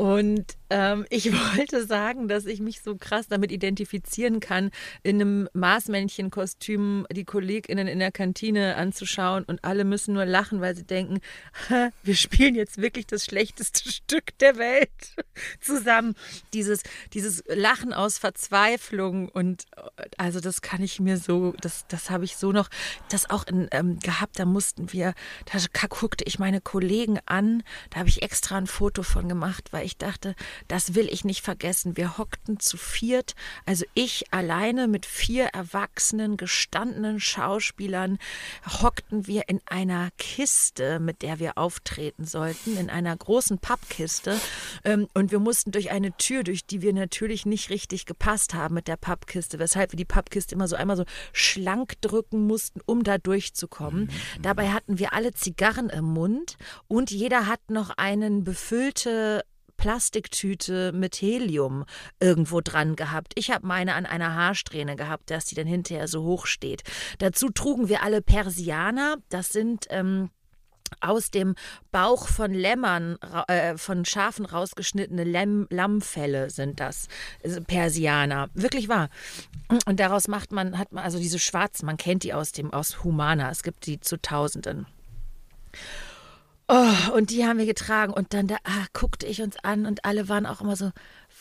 Und 0.00 0.56
ähm, 0.70 1.04
ich 1.10 1.30
wollte 1.56 1.84
sagen, 1.84 2.26
dass 2.26 2.46
ich 2.46 2.60
mich 2.60 2.80
so 2.80 2.96
krass 2.96 3.28
damit 3.28 3.52
identifizieren 3.52 4.40
kann, 4.40 4.70
in 5.02 5.20
einem 5.20 5.48
Maßmännchenkostüm 5.52 7.06
die 7.12 7.24
KollegInnen 7.24 7.86
in 7.86 7.98
der 7.98 8.10
Kantine 8.10 8.76
anzuschauen 8.76 9.44
und 9.44 9.62
alle 9.62 9.84
müssen 9.84 10.14
nur 10.14 10.24
lachen, 10.24 10.62
weil 10.62 10.74
sie 10.74 10.84
denken, 10.84 11.20
wir 12.02 12.14
spielen 12.14 12.54
jetzt 12.54 12.80
wirklich 12.80 13.06
das 13.08 13.26
schlechteste 13.26 13.90
Stück 13.92 14.38
der 14.38 14.56
Welt 14.56 14.88
zusammen. 15.60 16.14
Dieses, 16.54 16.82
dieses 17.12 17.44
Lachen 17.48 17.92
aus 17.92 18.16
Verzweiflung 18.16 19.28
und 19.28 19.66
also 20.16 20.40
das 20.40 20.62
kann 20.62 20.82
ich 20.82 20.98
mir 20.98 21.18
so, 21.18 21.52
das, 21.60 21.86
das 21.88 22.08
habe 22.08 22.24
ich 22.24 22.38
so 22.38 22.52
noch, 22.52 22.70
das 23.10 23.28
auch 23.28 23.46
in, 23.46 23.68
ähm, 23.72 23.98
gehabt, 23.98 24.38
da 24.38 24.46
mussten 24.46 24.94
wir, 24.94 25.12
da 25.44 25.58
guckte 25.88 26.24
ich 26.24 26.38
meine 26.38 26.62
Kollegen 26.62 27.18
an, 27.26 27.62
da 27.90 27.98
habe 27.98 28.08
ich 28.08 28.22
extra 28.22 28.56
ein 28.56 28.66
Foto 28.66 29.02
von 29.02 29.28
gemacht, 29.28 29.68
weil 29.72 29.89
ich 29.89 29.89
ich 29.90 29.96
dachte, 29.96 30.34
das 30.68 30.94
will 30.94 31.08
ich 31.10 31.24
nicht 31.24 31.42
vergessen. 31.42 31.96
Wir 31.96 32.16
hockten 32.16 32.60
zu 32.60 32.76
viert, 32.76 33.34
also 33.66 33.84
ich 33.94 34.32
alleine 34.32 34.86
mit 34.86 35.04
vier 35.04 35.46
erwachsenen, 35.46 36.36
gestandenen 36.36 37.18
Schauspielern, 37.18 38.18
hockten 38.82 39.26
wir 39.26 39.48
in 39.48 39.60
einer 39.66 40.10
Kiste, 40.16 41.00
mit 41.00 41.22
der 41.22 41.40
wir 41.40 41.58
auftreten 41.58 42.24
sollten, 42.24 42.76
in 42.76 42.88
einer 42.88 43.16
großen 43.16 43.58
Pappkiste. 43.58 44.40
Ähm, 44.84 45.08
und 45.14 45.32
wir 45.32 45.40
mussten 45.40 45.72
durch 45.72 45.90
eine 45.90 46.16
Tür, 46.16 46.44
durch 46.44 46.64
die 46.64 46.82
wir 46.82 46.92
natürlich 46.92 47.44
nicht 47.44 47.70
richtig 47.70 48.06
gepasst 48.06 48.54
haben 48.54 48.74
mit 48.74 48.86
der 48.86 48.96
Pappkiste, 48.96 49.58
weshalb 49.58 49.92
wir 49.92 49.96
die 49.96 50.04
Pappkiste 50.04 50.54
immer 50.54 50.68
so 50.68 50.76
einmal 50.76 50.96
so 50.96 51.04
schlank 51.32 52.00
drücken 52.00 52.46
mussten, 52.46 52.80
um 52.86 53.02
da 53.02 53.18
durchzukommen. 53.18 54.04
Mhm. 54.04 54.42
Dabei 54.42 54.70
hatten 54.70 54.98
wir 54.98 55.12
alle 55.12 55.32
Zigarren 55.32 55.90
im 55.90 56.04
Mund 56.04 56.56
und 56.86 57.10
jeder 57.10 57.48
hat 57.48 57.70
noch 57.70 57.90
einen 57.96 58.44
befüllte 58.44 59.42
Plastiktüte 59.80 60.92
mit 60.92 61.16
Helium 61.16 61.86
irgendwo 62.20 62.60
dran 62.60 62.96
gehabt. 62.96 63.32
Ich 63.36 63.50
habe 63.50 63.66
meine 63.66 63.94
an 63.94 64.04
einer 64.04 64.34
Haarsträhne 64.34 64.94
gehabt, 64.94 65.30
dass 65.30 65.46
die 65.46 65.54
dann 65.54 65.66
hinterher 65.66 66.06
so 66.06 66.22
hoch 66.22 66.44
steht. 66.44 66.82
Dazu 67.18 67.48
trugen 67.48 67.88
wir 67.88 68.02
alle 68.02 68.20
Persianer. 68.20 69.16
Das 69.30 69.48
sind 69.48 69.86
ähm, 69.88 70.28
aus 71.00 71.30
dem 71.30 71.54
Bauch 71.92 72.28
von 72.28 72.52
Lämmern, 72.52 73.16
äh, 73.48 73.78
von 73.78 74.04
Schafen 74.04 74.44
rausgeschnittene 74.44 75.24
Lämm, 75.24 75.66
Lammfelle 75.70 76.50
sind 76.50 76.78
das, 76.78 77.08
also 77.42 77.62
Persianer. 77.62 78.50
Wirklich 78.52 78.90
wahr. 78.90 79.08
Und 79.86 79.98
daraus 79.98 80.28
macht 80.28 80.52
man, 80.52 80.76
hat 80.76 80.92
man 80.92 81.04
also 81.04 81.18
diese 81.18 81.38
schwarzen, 81.38 81.86
man 81.86 81.96
kennt 81.96 82.22
die 82.22 82.34
aus 82.34 82.52
dem, 82.52 82.70
aus 82.70 83.02
Humana. 83.02 83.50
Es 83.50 83.62
gibt 83.62 83.86
die 83.86 83.98
zu 83.98 84.20
Tausenden. 84.20 84.86
Oh, 86.72 87.12
und 87.16 87.30
die 87.30 87.44
haben 87.44 87.58
wir 87.58 87.66
getragen 87.66 88.12
und 88.12 88.32
dann 88.32 88.46
da 88.46 88.54
ah, 88.62 88.86
guckte 88.92 89.26
ich 89.26 89.42
uns 89.42 89.56
an 89.64 89.86
und 89.86 90.04
alle 90.04 90.28
waren 90.28 90.46
auch 90.46 90.60
immer 90.60 90.76
so, 90.76 90.92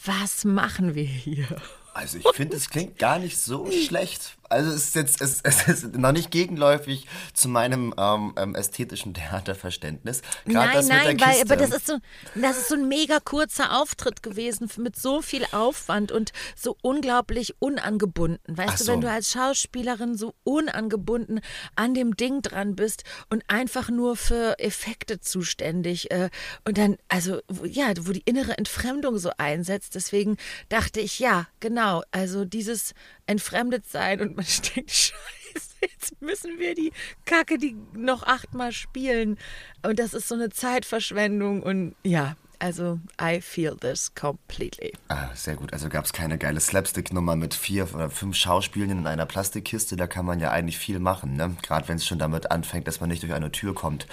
was 0.03 0.43
machen 0.43 0.95
wir 0.95 1.03
hier? 1.03 1.45
Also 1.93 2.17
ich 2.17 2.27
finde, 2.33 2.57
es 2.57 2.71
klingt 2.71 2.97
gar 2.97 3.19
nicht 3.19 3.37
so 3.37 3.69
schlecht. 3.87 4.38
Also 4.49 4.71
es 4.71 4.85
ist 4.87 4.95
jetzt 4.95 5.21
es, 5.21 5.41
es 5.43 5.67
ist 5.67 5.95
noch 5.95 6.11
nicht 6.11 6.31
gegenläufig 6.31 7.07
zu 7.33 7.47
meinem 7.47 7.93
ähm, 7.97 8.33
ähm 8.37 8.55
ästhetischen 8.55 9.13
Theaterverständnis. 9.13 10.21
Grad 10.45 10.85
nein, 10.85 10.87
nein, 10.87 11.21
weil 11.21 11.41
aber 11.41 11.55
das 11.55 11.69
ist 11.71 11.87
so 11.87 11.99
das 12.35 12.57
ist 12.57 12.69
so 12.69 12.75
ein 12.75 12.87
mega 12.87 13.19
kurzer 13.19 13.79
Auftritt 13.79 14.23
gewesen 14.23 14.69
mit 14.77 14.95
so 14.95 15.21
viel 15.21 15.45
Aufwand 15.51 16.11
und 16.11 16.31
so 16.55 16.75
unglaublich 16.81 17.55
unangebunden. 17.59 18.39
Weißt 18.47 18.79
so. 18.79 18.85
du, 18.85 18.91
wenn 18.93 19.01
du 19.01 19.11
als 19.11 19.31
Schauspielerin 19.31 20.17
so 20.17 20.33
unangebunden 20.43 21.41
an 21.75 21.93
dem 21.93 22.17
Ding 22.17 22.41
dran 22.41 22.75
bist 22.75 23.03
und 23.29 23.43
einfach 23.47 23.89
nur 23.89 24.15
für 24.15 24.57
Effekte 24.59 25.19
zuständig 25.19 26.11
äh, 26.11 26.29
und 26.65 26.77
dann 26.77 26.97
also 27.07 27.39
ja, 27.63 27.93
wo 28.01 28.11
die 28.11 28.23
innere 28.25 28.57
Entfremdung 28.57 29.17
so 29.19 29.31
einsetzt. 29.37 29.95
Deswegen 29.95 30.37
dachte 30.69 30.99
ich 30.99 31.19
ja, 31.19 31.47
genau, 31.59 32.03
also 32.11 32.45
dieses 32.45 32.93
entfremdet 33.27 33.87
sein 33.87 34.38
und 34.39 34.63
man 34.63 34.73
denkt, 34.75 34.91
scheiße, 35.53 35.75
jetzt 35.81 36.21
müssen 36.21 36.59
wir 36.59 36.75
die 36.75 36.91
Kacke 37.25 37.57
die 37.57 37.75
noch 37.93 38.23
achtmal 38.23 38.71
spielen. 38.71 39.37
Und 39.85 39.99
das 39.99 40.13
ist 40.13 40.27
so 40.27 40.35
eine 40.35 40.49
Zeitverschwendung 40.49 41.61
und 41.63 41.95
ja, 42.03 42.35
also, 42.59 42.99
I 43.19 43.39
feel 43.39 43.75
this 43.77 44.13
completely. 44.13 44.93
Ah, 45.07 45.29
sehr 45.33 45.55
gut. 45.55 45.71
Also 45.71 45.87
gab 45.87 46.03
es 46.03 46.11
keine 46.11 46.37
geile 46.37 46.59
Slapstick-Nummer 46.59 47.37
mit 47.37 47.53
vier 47.53 47.87
oder 47.95 48.09
fünf 48.09 48.35
Schauspielern 48.35 48.99
in 48.99 49.07
einer 49.07 49.25
Plastikkiste. 49.25 49.95
Da 49.95 50.07
kann 50.07 50.25
man 50.25 50.41
ja 50.41 50.51
eigentlich 50.51 50.77
viel 50.77 50.99
machen, 50.99 51.37
ne? 51.37 51.55
Gerade 51.61 51.87
wenn 51.87 51.95
es 51.95 52.05
schon 52.05 52.19
damit 52.19 52.51
anfängt, 52.51 52.87
dass 52.87 52.99
man 52.99 53.09
nicht 53.09 53.23
durch 53.23 53.33
eine 53.33 53.51
Tür 53.51 53.73
kommt. 53.73 54.07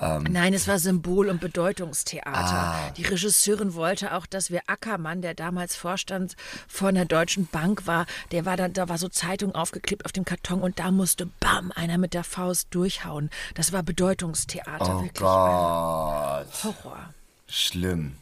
Ähm 0.00 0.22
Nein, 0.30 0.54
es 0.54 0.68
war 0.68 0.78
Symbol- 0.78 1.28
und 1.28 1.40
Bedeutungstheater. 1.40 2.30
Ah. 2.32 2.90
Die 2.96 3.02
Regisseurin 3.02 3.74
wollte 3.74 4.14
auch, 4.14 4.26
dass 4.26 4.50
wir 4.50 4.62
Ackermann, 4.68 5.20
der 5.20 5.34
damals 5.34 5.74
Vorstand 5.74 6.36
von 6.68 6.94
der 6.94 7.06
Deutschen 7.06 7.46
Bank 7.46 7.88
war, 7.88 8.06
der 8.30 8.46
war 8.46 8.56
dann, 8.56 8.72
da 8.72 8.88
war 8.88 8.98
so 8.98 9.08
Zeitung 9.08 9.54
aufgeklebt 9.54 10.04
auf 10.04 10.12
dem 10.12 10.24
Karton 10.24 10.60
und 10.62 10.78
da 10.78 10.92
musste 10.92 11.26
bam 11.40 11.72
einer 11.74 11.98
mit 11.98 12.14
der 12.14 12.22
Faust 12.22 12.68
durchhauen. 12.70 13.30
Das 13.54 13.72
war 13.72 13.82
Bedeutungstheater. 13.82 14.98
Oh 14.98 15.02
wirklich. 15.02 15.20
Gott. 15.20 16.64
Horror. 16.64 17.14
Schlimm. 17.50 18.16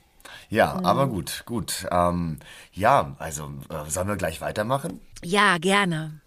Ja, 0.51 0.75
mhm. 0.75 0.87
aber 0.87 1.07
gut, 1.09 1.43
gut. 1.47 1.87
Ähm, 1.91 2.39
ja, 2.73 3.15
also 3.19 3.53
äh, 3.69 3.91
sollen 3.91 4.09
wir 4.09 4.17
gleich 4.17 4.41
weitermachen? 4.41 5.01
Ja, 5.23 5.59
gerne. 5.59 6.21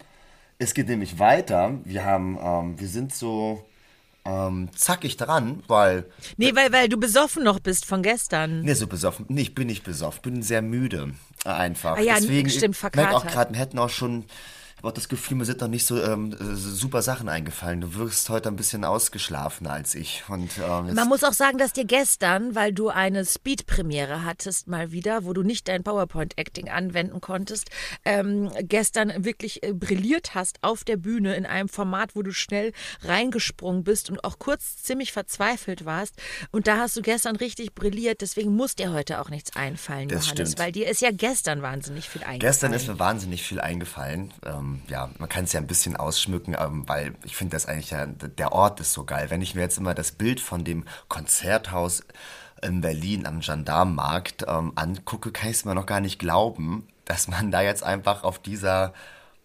Es 0.60 0.74
geht 0.74 0.88
nämlich 0.88 1.18
weiter. 1.18 1.80
Wir 1.86 2.06
haben, 2.06 2.38
ähm, 2.42 2.80
wir 2.80 2.88
sind 2.88 3.14
so 3.14 3.66
ähm, 4.26 4.70
zackig 4.76 5.18
dran, 5.18 5.64
weil. 5.68 6.06
Nee, 6.38 6.56
weil, 6.56 6.72
weil 6.72 6.88
du 6.88 6.98
besoffen 6.98 7.44
noch 7.44 7.60
bist 7.60 7.86
von 7.86 8.04
gestern. 8.04 8.62
Nee, 8.62 8.74
so 8.74 8.86
besoffen. 8.86 9.26
Nee, 9.30 9.42
ich 9.42 9.56
bin 9.56 9.68
nicht 9.68 9.84
besoffen. 9.84 10.22
Bin 10.22 10.44
sehr 10.44 10.62
müde. 10.62 11.14
Einfach. 11.44 11.98
Ah 11.98 12.02
ja, 12.02 12.16
Deswegen, 12.16 12.50
stimmt, 12.50 12.78
verkatert. 12.78 13.08
Ich 13.08 13.12
merke 13.12 13.28
auch 13.28 13.32
gerade, 13.32 13.54
wir 13.54 13.60
hätten 13.60 13.80
auch 13.80 13.90
schon 13.90 14.26
habe 14.82 14.90
auch 14.90 14.94
das 14.94 15.10
Gefühl, 15.10 15.38
mir 15.38 15.46
sind 15.46 15.62
noch 15.62 15.68
nicht 15.68 15.86
so 15.86 16.02
ähm, 16.02 16.36
super 16.56 17.04
Sachen 17.04 17.30
eingefallen. 17.30 17.82
Du 17.82 17.94
wirkst 17.94 18.28
heute 18.30 18.50
ein 18.50 18.56
bisschen 18.56 18.84
ausgeschlafener 18.84 19.72
als 19.72 19.94
ich. 19.94 20.24
Und, 20.28 20.50
ähm, 20.58 20.96
Man 20.96 21.08
muss 21.08 21.24
auch 21.24 21.34
sagen, 21.34 21.60
dass 21.60 21.74
dir 21.74 21.86
gestern, 21.86 22.56
weil 22.56 22.74
du 22.74 22.90
eine 22.90 23.24
Speed-Premiere 23.24 24.26
hattest, 24.26 24.68
mal 24.68 24.92
wieder, 24.92 25.24
wo 25.24 25.34
du 25.34 25.44
nicht 25.44 25.68
dein 25.68 25.84
PowerPoint-Acting 25.84 26.70
anwenden 26.70 27.22
konntest, 27.22 27.70
ähm, 28.06 28.52
gestern 28.62 29.24
wirklich 29.24 29.62
äh, 29.62 29.74
brilliert 29.74 30.34
hast 30.34 30.58
auf 30.64 30.84
der 30.84 30.98
Bühne 30.98 31.36
in 31.36 31.46
einem 31.46 31.70
Format, 31.70 32.16
wo 32.16 32.24
du 32.24 32.32
schnell 32.32 32.74
reingesprungen 33.04 33.84
bist 33.84 34.10
und 34.10 34.24
auch 34.24 34.40
kurz 34.40 34.78
ziemlich 34.78 35.12
verzweifelt 35.12 35.86
warst. 35.86 36.16
Und 36.50 36.66
da 36.66 36.78
hast 36.78 36.98
du 36.98 37.04
gestern 37.04 37.36
richtig 37.36 37.76
brilliert. 37.76 38.22
Deswegen 38.22 38.56
muss 38.56 38.76
dir 38.76 38.94
heute 38.94 39.22
auch 39.22 39.30
nichts 39.30 39.56
einfallen, 39.56 40.10
das 40.10 40.26
Johannes, 40.26 40.52
stimmt. 40.54 40.60
weil 40.60 40.72
dir 40.72 40.90
ist 40.90 41.02
ja 41.02 41.12
gestern 41.12 41.62
wahnsinnig 41.62 42.10
viel 42.10 42.22
eingefallen. 42.22 42.40
Gestern 42.40 42.74
ist 42.74 42.88
mir 42.88 42.98
wahnsinnig 42.98 43.44
viel 43.44 43.60
eingefallen. 43.60 44.34
Ähm, 44.44 44.71
ja, 44.88 45.10
man 45.18 45.30
kann 45.30 45.46
es 45.46 45.54
ja 45.54 45.60
ein 45.60 45.68
bisschen 45.68 45.96
ausschmücken, 45.96 46.56
ähm, 46.60 46.88
weil 46.88 47.16
ich 47.24 47.36
finde 47.36 47.56
das 47.56 47.66
eigentlich 47.66 47.92
ja, 47.92 48.06
der 48.06 48.52
Ort 48.52 48.80
ist 48.80 48.94
so 48.94 49.04
geil. 49.04 49.30
Wenn 49.30 49.42
ich 49.42 49.56
mir 49.56 49.62
jetzt 49.62 49.78
immer 49.78 49.94
das 49.94 50.12
Bild 50.12 50.40
von 50.40 50.64
dem 50.64 50.86
Konzerthaus 51.08 52.04
in 52.62 52.82
Berlin 52.82 53.26
am 53.26 53.40
Gendarmenmarkt 53.40 54.46
ähm, 54.48 54.74
angucke, 54.76 55.32
kann 55.32 55.50
ich 55.50 55.58
es 55.58 55.66
mir 55.66 55.76
noch 55.76 55.86
gar 55.86 56.00
nicht 56.00 56.20
glauben, 56.20 56.88
dass 57.06 57.28
man 57.28 57.52
da 57.52 57.62
jetzt 57.62 57.84
einfach 57.84 58.24
auf 58.24 58.40
dieser 58.40 58.94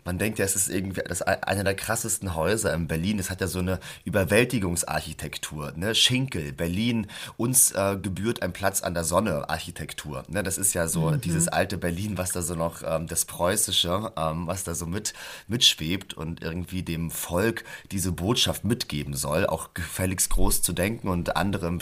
man 0.07 0.19
denkt 0.19 0.39
ja, 0.39 0.45
es 0.45 0.57
ist 0.57 0.69
irgendwie 0.69 1.03
das 1.07 1.21
einer 1.21 1.65
der 1.65 1.75
krassesten 1.75 2.35
Häuser 2.35 2.73
in 2.73 2.87
Berlin. 2.87 3.19
Es 3.19 3.29
hat 3.29 3.41
ja 3.41 3.49
so 3.49 3.59
eine 3.59 3.81
Überwältigungsarchitektur. 4.05 5.73
Ne? 5.77 5.95
Schinkel, 5.95 6.53
Berlin, 6.53 7.09
uns 7.37 7.73
äh, 7.73 7.99
gebührt 8.01 8.43
ein 8.43 8.53
Platz 8.53 8.83
an 8.83 8.95
der 8.95 9.05
Sonne 9.05 9.49
Architektur. 9.51 10.25
Ne? 10.29 10.43
Das 10.43 10.59
ist 10.59 10.75
ja 10.75 10.89
so 10.89 11.11
mhm. 11.11 11.21
dieses 11.21 11.49
alte 11.49 11.77
Berlin, 11.77 12.17
was 12.17 12.33
da 12.33 12.43
so 12.43 12.55
noch, 12.55 12.83
ähm, 12.87 13.09
das 13.09 13.25
Preußische, 13.25 14.13
ähm, 14.17 14.47
was 14.47 14.65
da 14.65 14.75
so 14.75 14.87
mit, 14.87 15.13
mitschwebt 15.49 16.15
und 16.15 16.43
irgendwie 16.43 16.83
dem 16.83 17.11
Volk 17.11 17.65
diese 17.91 18.13
Botschaft 18.13 18.65
mitgeben 18.65 19.15
soll, 19.15 19.47
auch 19.47 19.75
gefälligst 19.75 20.31
groß 20.31 20.63
zu 20.63 20.73
denken 20.73 21.09
und 21.09 21.37
andere 21.37 21.67
im, 21.67 21.81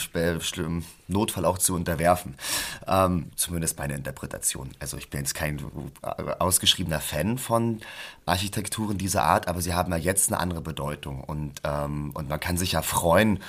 im 0.57 0.83
Notfall 1.07 1.45
auch 1.45 1.57
zu 1.57 1.75
unterwerfen. 1.75 2.35
Ähm, 2.87 3.31
zumindest 3.35 3.77
meine 3.77 3.95
Interpretation. 3.95 4.71
Also 4.79 4.97
ich 4.97 5.09
bin 5.09 5.21
jetzt 5.21 5.35
kein 5.35 5.59
äh, 6.01 6.23
ausgeschriebener 6.39 6.99
Fan 6.99 7.37
von 7.37 7.81
Architekturen 8.25 8.97
dieser 8.97 9.23
Art, 9.23 9.47
aber 9.47 9.61
sie 9.61 9.73
haben 9.73 9.91
ja 9.91 9.97
jetzt 9.97 10.31
eine 10.31 10.39
andere 10.39 10.61
Bedeutung. 10.61 11.23
Und, 11.23 11.61
ähm, 11.63 12.11
und 12.13 12.29
man 12.29 12.39
kann 12.39 12.57
sich 12.57 12.73
ja 12.73 12.81
freuen, 12.81 13.39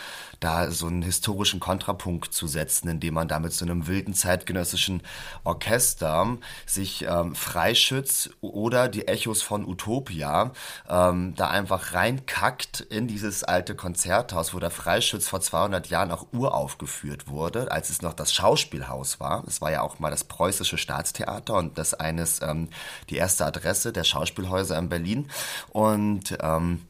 da 0.47 0.71
so 0.71 0.87
einen 0.87 1.03
historischen 1.03 1.59
Kontrapunkt 1.59 2.33
zu 2.33 2.47
setzen, 2.47 2.89
indem 2.89 3.15
man 3.15 3.27
da 3.27 3.41
mit 3.41 3.53
so 3.53 3.65
einem 3.65 3.89
wilden 3.89 4.15
zeitgenössischen 4.15 5.03
Orchester 5.43 6.39
sich 6.67 7.05
ähm, 7.09 7.35
Freischütz 7.35 8.31
oder 8.41 8.89
die 8.89 9.09
Echos 9.09 9.43
von 9.43 9.67
Utopia 9.67 10.53
ähm, 10.89 11.35
da 11.35 11.51
einfach 11.51 11.95
reinkackt 11.95 12.81
in 12.81 13.09
dieses 13.09 13.43
alte 13.43 13.75
Konzerthaus, 13.75 14.55
wo 14.55 14.61
der 14.61 14.71
Freischütz 14.71 15.27
vor 15.27 15.41
200 15.41 15.89
Jahren 15.89 16.13
auch 16.13 16.27
uraufgeführt 16.33 17.27
wurde, 17.27 17.73
als 17.73 17.91
es 17.91 18.01
noch 18.01 18.15
das 18.15 18.33
Schauspielhaus 18.33 19.19
war. 19.19 19.43
Es 19.49 19.61
war 19.61 19.73
ja 19.73 19.83
auch 19.83 19.99
mal 19.99 20.11
das 20.11 20.23
preußische 20.23 20.79
Staatstheater 20.79 21.55
und 21.55 21.77
das 21.77 21.93
eines 21.93 22.41
ähm, 22.41 22.69
die 23.11 23.17
erste 23.17 23.47
Adresse 23.47 23.93
der 23.93 24.05
Schauspielhäuser 24.05 24.79
in 24.79 24.89
Berlin 24.89 25.29
und 25.73 26.39
ähm, 26.41 26.83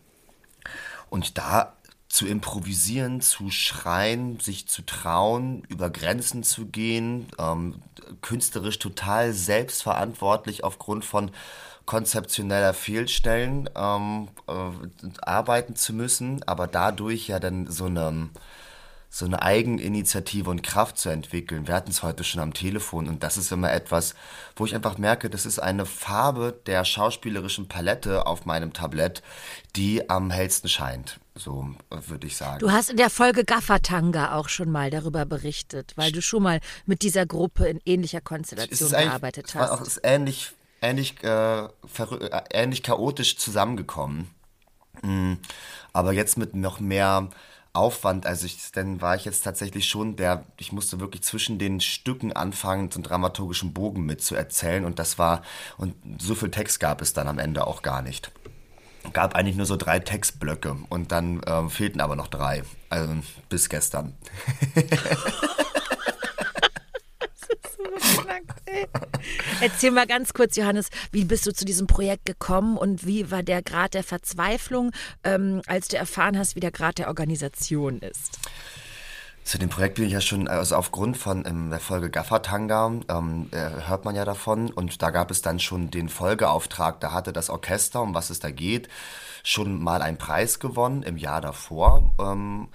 und 1.08 1.38
da 1.38 1.75
zu 2.16 2.26
improvisieren, 2.26 3.20
zu 3.20 3.50
schreien, 3.50 4.40
sich 4.40 4.66
zu 4.68 4.80
trauen, 4.80 5.64
über 5.68 5.90
Grenzen 5.90 6.42
zu 6.42 6.64
gehen, 6.64 7.26
ähm, 7.38 7.74
künstlerisch 8.22 8.78
total 8.78 9.34
selbstverantwortlich 9.34 10.64
aufgrund 10.64 11.04
von 11.04 11.30
konzeptioneller 11.84 12.72
Fehlstellen 12.72 13.68
ähm, 13.76 14.28
äh, 14.48 15.10
arbeiten 15.20 15.76
zu 15.76 15.92
müssen, 15.92 16.42
aber 16.44 16.66
dadurch 16.66 17.28
ja 17.28 17.38
dann 17.38 17.66
so 17.66 17.84
eine 17.84 18.30
so 19.16 19.24
eine 19.24 19.40
Eigeninitiative 19.40 20.50
und 20.50 20.62
Kraft 20.62 20.98
zu 20.98 21.08
entwickeln. 21.08 21.66
Wir 21.66 21.74
hatten 21.74 21.90
es 21.90 22.02
heute 22.02 22.22
schon 22.22 22.42
am 22.42 22.52
Telefon 22.52 23.08
und 23.08 23.22
das 23.22 23.38
ist 23.38 23.50
immer 23.50 23.72
etwas, 23.72 24.14
wo 24.56 24.66
ich 24.66 24.74
einfach 24.74 24.98
merke, 24.98 25.30
das 25.30 25.46
ist 25.46 25.58
eine 25.58 25.86
Farbe 25.86 26.60
der 26.66 26.84
schauspielerischen 26.84 27.66
Palette 27.66 28.26
auf 28.26 28.44
meinem 28.44 28.74
Tablett, 28.74 29.22
die 29.74 30.10
am 30.10 30.30
hellsten 30.30 30.68
scheint. 30.68 31.18
So 31.34 31.66
würde 31.88 32.26
ich 32.26 32.36
sagen. 32.36 32.58
Du 32.58 32.70
hast 32.70 32.90
in 32.90 32.98
der 32.98 33.08
Folge 33.08 33.46
Gaffatanga 33.46 34.34
auch 34.34 34.50
schon 34.50 34.70
mal 34.70 34.90
darüber 34.90 35.24
berichtet, 35.24 35.94
weil 35.96 36.12
du 36.12 36.20
schon 36.20 36.42
mal 36.42 36.60
mit 36.84 37.00
dieser 37.00 37.24
Gruppe 37.24 37.68
in 37.68 37.80
ähnlicher 37.86 38.20
Konstellation 38.20 38.90
gearbeitet 38.90 39.54
hast. 39.54 39.80
Es 39.80 39.88
ist 39.96 40.00
ähnlich, 40.04 40.52
ähnlich, 40.82 41.14
äh, 41.24 41.64
äh, 41.64 41.68
ähnlich 42.52 42.82
chaotisch 42.82 43.38
zusammengekommen. 43.38 44.28
Mhm. 45.00 45.38
Aber 45.94 46.12
jetzt 46.12 46.36
mit 46.36 46.54
noch 46.54 46.80
mehr 46.80 47.30
Aufwand, 47.76 48.26
also 48.26 48.46
ich, 48.46 48.72
dann 48.72 49.00
war 49.00 49.14
ich 49.16 49.24
jetzt 49.24 49.42
tatsächlich 49.42 49.88
schon 49.88 50.16
der, 50.16 50.44
ich 50.58 50.72
musste 50.72 51.00
wirklich 51.00 51.22
zwischen 51.22 51.58
den 51.58 51.80
Stücken 51.80 52.32
anfangen, 52.32 52.90
so 52.90 52.96
einen 52.96 53.04
dramaturgischen 53.04 53.72
Bogen 53.72 54.04
mitzuerzählen 54.04 54.84
und 54.84 54.98
das 54.98 55.18
war, 55.18 55.42
und 55.76 55.94
so 56.18 56.34
viel 56.34 56.50
Text 56.50 56.80
gab 56.80 57.02
es 57.02 57.12
dann 57.12 57.28
am 57.28 57.38
Ende 57.38 57.66
auch 57.66 57.82
gar 57.82 58.02
nicht. 58.02 58.32
Gab 59.12 59.36
eigentlich 59.36 59.56
nur 59.56 59.66
so 59.66 59.76
drei 59.76 60.00
Textblöcke 60.00 60.76
und 60.88 61.12
dann 61.12 61.40
äh, 61.44 61.68
fehlten 61.68 62.00
aber 62.00 62.16
noch 62.16 62.26
drei, 62.26 62.64
also 62.88 63.14
bis 63.48 63.68
gestern. 63.68 64.14
Erzähl 69.60 69.90
mal 69.90 70.06
ganz 70.06 70.32
kurz, 70.32 70.56
Johannes, 70.56 70.88
wie 71.12 71.24
bist 71.24 71.46
du 71.46 71.52
zu 71.52 71.64
diesem 71.64 71.86
Projekt 71.86 72.26
gekommen 72.26 72.76
und 72.76 73.06
wie 73.06 73.30
war 73.30 73.42
der 73.42 73.62
Grad 73.62 73.94
der 73.94 74.04
Verzweiflung, 74.04 74.92
ähm, 75.24 75.62
als 75.66 75.88
du 75.88 75.96
erfahren 75.96 76.38
hast, 76.38 76.56
wie 76.56 76.60
der 76.60 76.72
Grad 76.72 76.98
der 76.98 77.08
Organisation 77.08 78.00
ist? 78.00 78.38
Zu 79.46 79.58
dem 79.58 79.68
Projekt 79.68 79.94
bin 79.94 80.06
ich 80.06 80.12
ja 80.12 80.20
schon, 80.20 80.48
also 80.48 80.74
aufgrund 80.74 81.16
von 81.16 81.46
ähm, 81.46 81.70
der 81.70 81.78
Folge 81.78 82.10
Gaffatanga 82.10 82.90
ähm, 83.08 83.48
äh, 83.52 83.86
hört 83.86 84.04
man 84.04 84.16
ja 84.16 84.24
davon. 84.24 84.70
Und 84.70 85.02
da 85.02 85.10
gab 85.10 85.30
es 85.30 85.40
dann 85.40 85.60
schon 85.60 85.92
den 85.92 86.08
Folgeauftrag, 86.08 86.98
da 86.98 87.12
hatte 87.12 87.32
das 87.32 87.48
Orchester, 87.48 88.02
um 88.02 88.12
was 88.12 88.30
es 88.30 88.40
da 88.40 88.50
geht, 88.50 88.88
schon 89.44 89.80
mal 89.80 90.02
einen 90.02 90.18
Preis 90.18 90.58
gewonnen 90.58 91.04
im 91.04 91.16
Jahr 91.16 91.40
davor. 91.40 92.12
Ähm, 92.18 92.66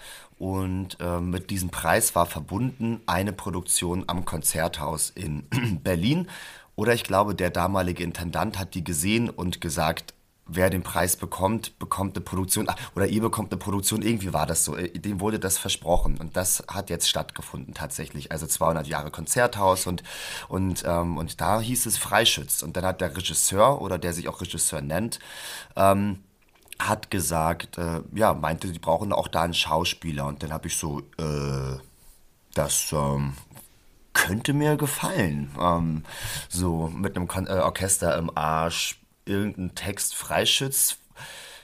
und 0.41 0.97
äh, 0.99 1.19
mit 1.19 1.51
diesem 1.51 1.69
Preis 1.69 2.15
war 2.15 2.25
verbunden 2.25 2.99
eine 3.05 3.31
Produktion 3.31 4.05
am 4.07 4.25
Konzerthaus 4.25 5.11
in 5.11 5.43
Berlin. 5.83 6.29
Oder 6.75 6.95
ich 6.95 7.03
glaube, 7.03 7.35
der 7.35 7.51
damalige 7.51 8.03
Intendant 8.03 8.57
hat 8.57 8.73
die 8.73 8.83
gesehen 8.83 9.29
und 9.29 9.61
gesagt, 9.61 10.15
wer 10.47 10.71
den 10.71 10.81
Preis 10.81 11.15
bekommt, 11.15 11.77
bekommt 11.77 12.17
eine 12.17 12.25
Produktion, 12.25 12.67
oder 12.95 13.05
ihr 13.05 13.21
bekommt 13.21 13.51
eine 13.51 13.59
Produktion, 13.59 14.01
irgendwie 14.01 14.33
war 14.33 14.47
das 14.47 14.65
so, 14.65 14.75
äh, 14.75 14.89
dem 14.89 15.19
wurde 15.19 15.37
das 15.37 15.59
versprochen. 15.59 16.17
Und 16.17 16.35
das 16.35 16.63
hat 16.67 16.89
jetzt 16.89 17.07
stattgefunden 17.07 17.75
tatsächlich, 17.75 18.31
also 18.31 18.47
200 18.47 18.87
Jahre 18.87 19.11
Konzerthaus 19.11 19.85
und, 19.85 20.01
und, 20.47 20.83
ähm, 20.87 21.17
und 21.17 21.39
da 21.39 21.61
hieß 21.61 21.85
es 21.85 21.99
Freischütz. 21.99 22.63
Und 22.63 22.75
dann 22.77 22.85
hat 22.85 22.99
der 22.99 23.15
Regisseur 23.15 23.79
oder 23.79 23.99
der 23.99 24.13
sich 24.13 24.27
auch 24.27 24.41
Regisseur 24.41 24.81
nennt, 24.81 25.19
ähm, 25.75 26.23
hat 26.87 27.11
gesagt, 27.11 27.77
äh, 27.77 28.01
ja, 28.13 28.33
meinte, 28.33 28.71
die 28.71 28.79
brauchen 28.79 29.13
auch 29.13 29.27
da 29.27 29.43
einen 29.43 29.53
Schauspieler 29.53 30.25
und 30.25 30.43
dann 30.43 30.53
habe 30.53 30.67
ich 30.67 30.77
so, 30.77 30.99
äh, 31.17 31.77
das 32.53 32.91
ähm, 32.91 33.33
könnte 34.13 34.53
mir 34.53 34.77
gefallen. 34.77 35.51
Ähm, 35.59 36.03
so 36.49 36.87
mit 36.87 37.15
einem 37.15 37.27
Kon 37.27 37.47
äh, 37.47 37.51
Orchester 37.51 38.17
im 38.17 38.35
Arsch, 38.35 38.99
irgendein 39.25 39.75
Text 39.75 40.15
freischützt. 40.15 40.97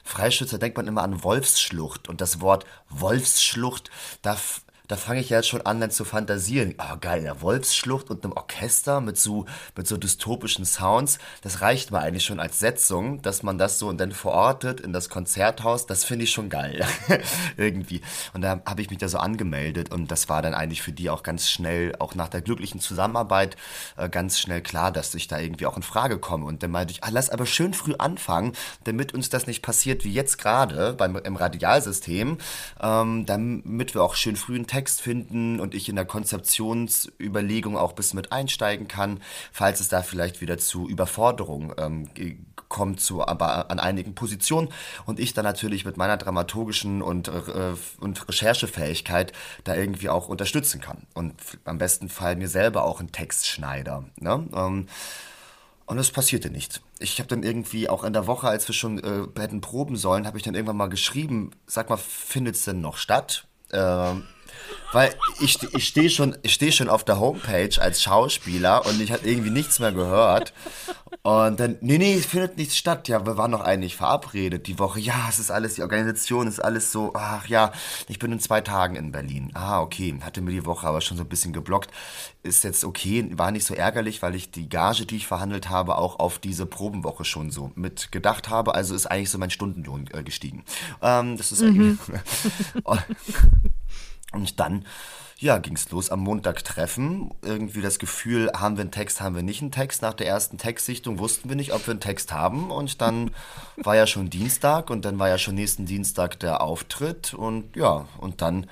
Freischützer 0.04 0.58
denkt 0.58 0.78
man 0.78 0.88
immer 0.88 1.04
an 1.04 1.24
Wolfsschlucht 1.24 2.08
und 2.08 2.22
das 2.22 2.40
Wort 2.40 2.66
Wolfsschlucht, 2.90 3.92
da 4.22 4.38
da 4.88 4.96
fange 4.96 5.20
ich 5.20 5.30
ja 5.30 5.38
jetzt 5.38 5.50
schon 5.50 5.62
an, 5.62 5.82
dann 5.82 5.92
zu 5.92 6.06
fantasieren. 6.06 6.76
Oh, 6.78 6.96
geil, 7.00 7.20
eine 7.20 7.42
Wolfsschlucht 7.42 8.10
und 8.10 8.24
einem 8.24 8.34
Orchester 8.34 9.02
mit 9.02 9.18
so, 9.18 9.46
mit 9.76 9.88
so 9.88 9.98
dystopischen 9.98 10.66
Sounds. 10.66 11.20
Das 11.42 11.62
reicht 11.62 11.92
mir 11.92 12.00
eigentlich 12.00 12.24
schon 12.24 12.40
als 12.40 12.60
Setzung, 12.60 13.22
dass 13.22 13.44
man 13.44 13.58
das 13.58 13.80
so 13.80 13.90
und 13.90 13.98
dann 13.98 14.14
verortet 14.14 14.80
in 14.80 14.94
das 14.94 15.10
Konzerthaus. 15.10 15.88
Das 15.88 16.06
finde 16.06 16.24
ich 16.24 16.32
schon 16.32 16.50
geil. 16.50 16.86
Irgendwie. 17.58 18.02
Und 18.34 18.42
da 18.42 18.62
habe 18.66 18.82
ich 18.82 18.90
mich 18.90 19.00
da 19.00 19.10
so 19.10 19.18
angemeldet 19.18 19.92
und 19.92 20.10
das 20.10 20.30
war 20.30 20.42
dann 20.42 20.54
eigentlich 20.54 20.82
für 20.82 20.94
die 20.94 21.10
auch 21.10 21.24
ganz 21.24 21.50
schnell, 21.50 21.94
auch 22.00 22.16
nach 22.16 22.30
der 22.30 22.42
glücklichen 22.42 22.80
Zusammenarbeit, 22.80 23.58
äh, 23.98 24.10
ganz 24.10 24.40
schnell 24.40 24.62
klar, 24.62 24.92
dass 24.92 25.14
ich 25.16 25.28
da 25.28 25.38
irgendwie 25.38 25.66
auch 25.66 25.76
in 25.76 25.84
Frage 25.84 26.18
komme. 26.18 26.46
Und 26.46 26.64
dann 26.64 26.72
meinte 26.72 26.94
ich, 26.94 27.04
ah, 27.04 27.10
lass 27.12 27.30
aber 27.30 27.46
schön 27.46 27.74
früh 27.74 27.96
anfangen, 27.98 28.54
damit 28.86 29.14
uns 29.14 29.30
das 29.30 29.48
nicht 29.48 29.62
passiert 29.62 30.06
wie 30.06 30.14
jetzt 30.14 30.38
gerade 30.38 30.94
beim, 30.94 31.18
im 31.18 31.36
Radialsystem, 31.36 32.38
ähm, 32.82 33.26
damit 33.26 33.94
wir 33.94 34.04
auch 34.04 34.16
schön 34.16 34.38
früh 34.38 34.56
einen 34.56 34.68
Text 34.68 34.77
Text 34.78 35.02
finden 35.02 35.60
und 35.60 35.74
ich 35.74 35.90
in 35.90 35.96
der 35.96 36.06
Konzeptionsüberlegung 36.06 37.76
auch 37.76 37.94
bis 37.94 38.14
mit 38.14 38.32
einsteigen 38.32 38.88
kann, 38.88 39.22
falls 39.52 39.80
es 39.80 39.90
da 39.90 40.04
vielleicht 40.04 40.40
wieder 40.40 40.60
zu 40.60 40.88
Überforderung 40.88 41.74
ähm, 41.80 42.08
kommt, 42.70 43.02
zu, 43.02 43.28
aber 43.28 43.72
an 43.72 43.80
einigen 43.80 44.14
Positionen 44.14 44.70
und 45.08 45.20
ich 45.20 45.34
dann 45.34 45.46
natürlich 45.46 45.84
mit 45.84 45.98
meiner 45.98 46.16
dramaturgischen 46.16 47.02
und, 47.02 47.28
äh, 47.28 47.74
und 48.00 48.28
Recherchefähigkeit 48.30 49.34
da 49.64 49.74
irgendwie 49.74 50.10
auch 50.10 50.28
unterstützen 50.28 50.80
kann 50.80 51.08
und 51.16 51.34
am 51.66 51.80
besten 51.80 52.08
Fall 52.08 52.36
mir 52.36 52.48
selber 52.48 52.84
auch 52.84 53.00
einen 53.00 53.12
Text 53.12 53.48
schneide. 53.48 54.04
Ne? 54.20 54.48
Ähm, 54.54 54.86
und 55.88 55.98
es 55.98 56.12
passierte 56.12 56.52
nicht. 56.52 56.84
Ich 57.00 57.18
habe 57.18 57.30
dann 57.30 57.42
irgendwie 57.42 57.90
auch 57.90 58.04
in 58.04 58.14
der 58.14 58.28
Woche, 58.28 58.48
als 58.48 58.68
wir 58.68 58.76
schon 58.76 59.00
äh, 59.00 59.42
hätten 59.42 59.60
proben 59.60 59.96
sollen, 59.96 60.28
habe 60.28 60.38
ich 60.38 60.44
dann 60.44 60.54
irgendwann 60.54 60.78
mal 60.78 60.90
geschrieben, 60.90 61.50
sag 61.66 61.90
mal, 61.90 61.98
findet 61.98 62.58
es 62.58 62.66
denn 62.66 62.80
noch 62.80 62.98
statt? 62.98 63.48
Ähm, 63.74 64.24
weil 64.94 65.14
ich, 65.40 65.62
ich 65.74 65.88
stehe 65.88 66.10
schon, 66.10 66.38
steh 66.46 66.72
schon 66.72 66.90
auf 66.90 67.04
der 67.04 67.20
Homepage 67.20 67.70
als 67.80 68.02
Schauspieler 68.02 68.86
und 68.86 69.02
ich 69.02 69.12
hatte 69.12 69.28
irgendwie 69.28 69.50
nichts 69.50 69.80
mehr 69.80 69.92
gehört. 69.92 70.54
Und 71.24 71.60
dann, 71.60 71.78
nee, 71.82 71.98
nee, 71.98 72.14
es 72.14 72.26
findet 72.26 72.58
nichts 72.58 72.78
statt. 72.78 73.08
Ja, 73.08 73.26
wir 73.26 73.38
waren 73.38 73.52
doch 73.52 73.62
eigentlich 73.62 73.96
verabredet 73.96 74.68
die 74.68 74.80
Woche. 74.80 75.00
Ja, 75.00 75.28
es 75.30 75.40
ist 75.40 75.52
alles, 75.52 75.76
die 75.76 75.82
Organisation 75.82 76.48
ist 76.48 76.60
alles 76.60 76.92
so, 76.92 77.12
ach 77.16 77.48
ja, 77.48 77.72
ich 78.08 78.20
bin 78.20 78.32
in 78.32 78.40
zwei 78.40 78.62
Tagen 78.62 78.96
in 78.96 79.12
Berlin. 79.12 79.52
Ah, 79.54 79.82
okay, 79.82 80.18
hatte 80.22 80.42
mir 80.42 80.52
die 80.52 80.66
Woche 80.66 80.88
aber 80.88 81.02
schon 81.02 81.18
so 81.18 81.24
ein 81.24 81.30
bisschen 81.30 81.54
geblockt. 81.54 81.92
Ist 82.44 82.64
jetzt 82.64 82.86
okay, 82.86 83.30
war 83.34 83.52
nicht 83.52 83.66
so 83.66 83.74
ärgerlich, 83.74 84.22
weil 84.22 84.36
ich 84.36 84.52
die 84.52 84.70
Gage, 84.70 85.06
die 85.06 85.18
ich 85.18 85.28
verhandelt 85.28 85.70
habe, 85.70 85.98
auch 85.98 86.20
auf 86.20 86.40
diese 86.40 86.66
Probenwoche 86.66 87.26
schon 87.26 87.52
so 87.52 87.72
mit 87.76 88.12
gedacht 88.12 88.50
habe. 88.50 88.74
Also 88.74 88.96
ist 88.96 89.08
eigentlich 89.08 89.30
so 89.30 89.38
mein 89.38 89.52
Stundenlohn 89.52 90.10
äh, 90.14 90.24
gestiegen. 90.24 90.64
Ähm, 91.02 91.38
das 91.38 91.52
ist 91.52 91.62
mhm. 91.62 92.00
Und 94.38 94.60
dann, 94.60 94.86
ja, 95.40 95.58
ging 95.58 95.76
es 95.76 95.90
los 95.92 96.10
am 96.10 96.22
Montag 96.22 96.64
treffen. 96.64 97.32
Irgendwie 97.44 97.82
das 97.82 98.00
Gefühl, 98.00 98.52
haben 98.56 98.78
wir 98.78 98.82
einen 98.82 98.92
Text, 98.92 99.22
haben 99.22 99.36
wir 99.36 99.44
nicht 99.44 99.62
einen 99.62 99.72
Text. 99.72 100.02
Nach 100.02 100.14
der 100.14 100.28
ersten 100.28 100.58
Textsichtung 100.58 101.20
wussten 101.20 101.50
wir 101.50 101.56
nicht, 101.56 101.74
ob 101.74 101.86
wir 101.88 101.92
einen 101.92 102.00
Text 102.00 102.32
haben. 102.32 102.72
Und 102.72 103.02
dann 103.02 103.32
war 103.78 103.96
ja 103.96 104.08
schon 104.08 104.30
Dienstag 104.30 104.90
und 104.90 105.06
dann 105.06 105.20
war 105.20 105.30
ja 105.30 105.38
schon 105.38 105.56
nächsten 105.56 105.86
Dienstag 105.86 106.40
der 106.40 106.62
Auftritt. 106.62 107.34
Und 107.34 107.76
ja, 107.76 108.08
und 108.20 108.42
dann, 108.42 108.68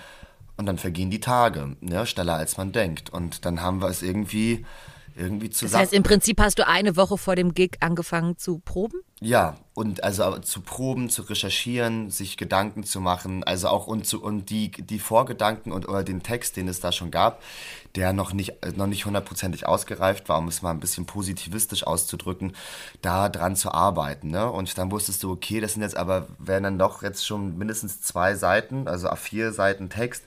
und 0.57 0.65
dann 0.65 0.77
vergehen 0.77 1.09
die 1.09 1.19
Tage, 1.19 1.75
ja, 1.81 2.05
schneller 2.05 2.35
als 2.35 2.57
man 2.57 2.71
denkt. 2.71 3.09
Und 3.09 3.45
dann 3.45 3.61
haben 3.61 3.81
wir 3.81 3.89
es 3.89 4.01
irgendwie, 4.01 4.65
irgendwie 5.15 5.49
zusammen. 5.49 5.71
Das 5.71 5.81
heißt, 5.81 5.93
im 5.93 6.03
Prinzip 6.03 6.39
hast 6.39 6.59
du 6.59 6.67
eine 6.67 6.95
Woche 6.95 7.17
vor 7.17 7.35
dem 7.35 7.53
Gig 7.53 7.77
angefangen 7.79 8.37
zu 8.37 8.59
proben? 8.59 8.99
Ja, 9.21 9.55
und 9.73 10.03
also 10.03 10.39
zu 10.39 10.59
proben, 10.59 11.09
zu 11.09 11.21
recherchieren, 11.21 12.11
sich 12.11 12.35
Gedanken 12.35 12.83
zu 12.83 12.99
machen, 12.99 13.45
also 13.45 13.69
auch 13.69 13.87
und, 13.87 14.05
zu, 14.05 14.21
und 14.21 14.49
die, 14.49 14.71
die 14.71 14.99
Vorgedanken 14.99 15.71
und 15.71 15.87
oder 15.87 16.03
den 16.03 16.21
Text, 16.21 16.57
den 16.57 16.67
es 16.67 16.81
da 16.81 16.91
schon 16.91 17.11
gab, 17.11 17.41
der 17.95 18.11
noch 18.11 18.33
nicht, 18.33 18.55
noch 18.75 18.87
nicht 18.87 19.05
hundertprozentig 19.05 19.67
ausgereift 19.67 20.27
war, 20.27 20.37
um 20.37 20.49
es 20.49 20.61
mal 20.61 20.71
ein 20.71 20.81
bisschen 20.81 21.05
positivistisch 21.05 21.87
auszudrücken, 21.87 22.53
da 23.01 23.29
dran 23.29 23.55
zu 23.55 23.71
arbeiten. 23.71 24.31
Ne? 24.31 24.51
Und 24.51 24.77
dann 24.77 24.91
wusstest 24.91 25.23
du, 25.23 25.31
okay, 25.31 25.61
das 25.61 25.73
sind 25.73 25.81
jetzt 25.81 25.95
aber, 25.95 26.27
werden 26.37 26.63
dann 26.63 26.79
doch 26.79 27.01
jetzt 27.01 27.25
schon 27.25 27.57
mindestens 27.57 28.01
zwei 28.01 28.35
Seiten, 28.35 28.89
also 28.89 29.07
A4 29.09 29.51
Seiten 29.51 29.89
Text, 29.89 30.25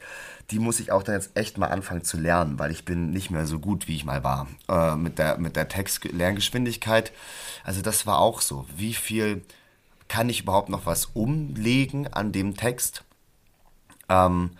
die 0.50 0.58
muss 0.58 0.80
ich 0.80 0.92
auch 0.92 1.02
dann 1.02 1.14
jetzt 1.14 1.36
echt 1.36 1.58
mal 1.58 1.66
anfangen 1.66 2.04
zu 2.04 2.16
lernen, 2.16 2.58
weil 2.58 2.70
ich 2.70 2.84
bin 2.84 3.10
nicht 3.10 3.30
mehr 3.30 3.46
so 3.46 3.58
gut, 3.58 3.86
wie 3.86 3.96
ich 3.96 4.04
mal 4.06 4.24
war 4.24 4.46
äh, 4.68 4.96
mit 4.96 5.18
der, 5.18 5.36
mit 5.38 5.56
der 5.56 5.68
Textlerngeschwindigkeit. 5.68 7.12
Also 7.64 7.82
das 7.82 8.06
war 8.06 8.18
auch 8.18 8.40
so. 8.40 8.64
Wie 8.78 8.94
viel 8.94 9.42
kann 10.08 10.28
ich 10.28 10.42
überhaupt 10.42 10.68
noch 10.68 10.86
was 10.86 11.06
umlegen 11.06 12.12
an 12.12 12.32
dem 12.32 12.56
Text? 12.56 13.04
Ähm, 14.08 14.52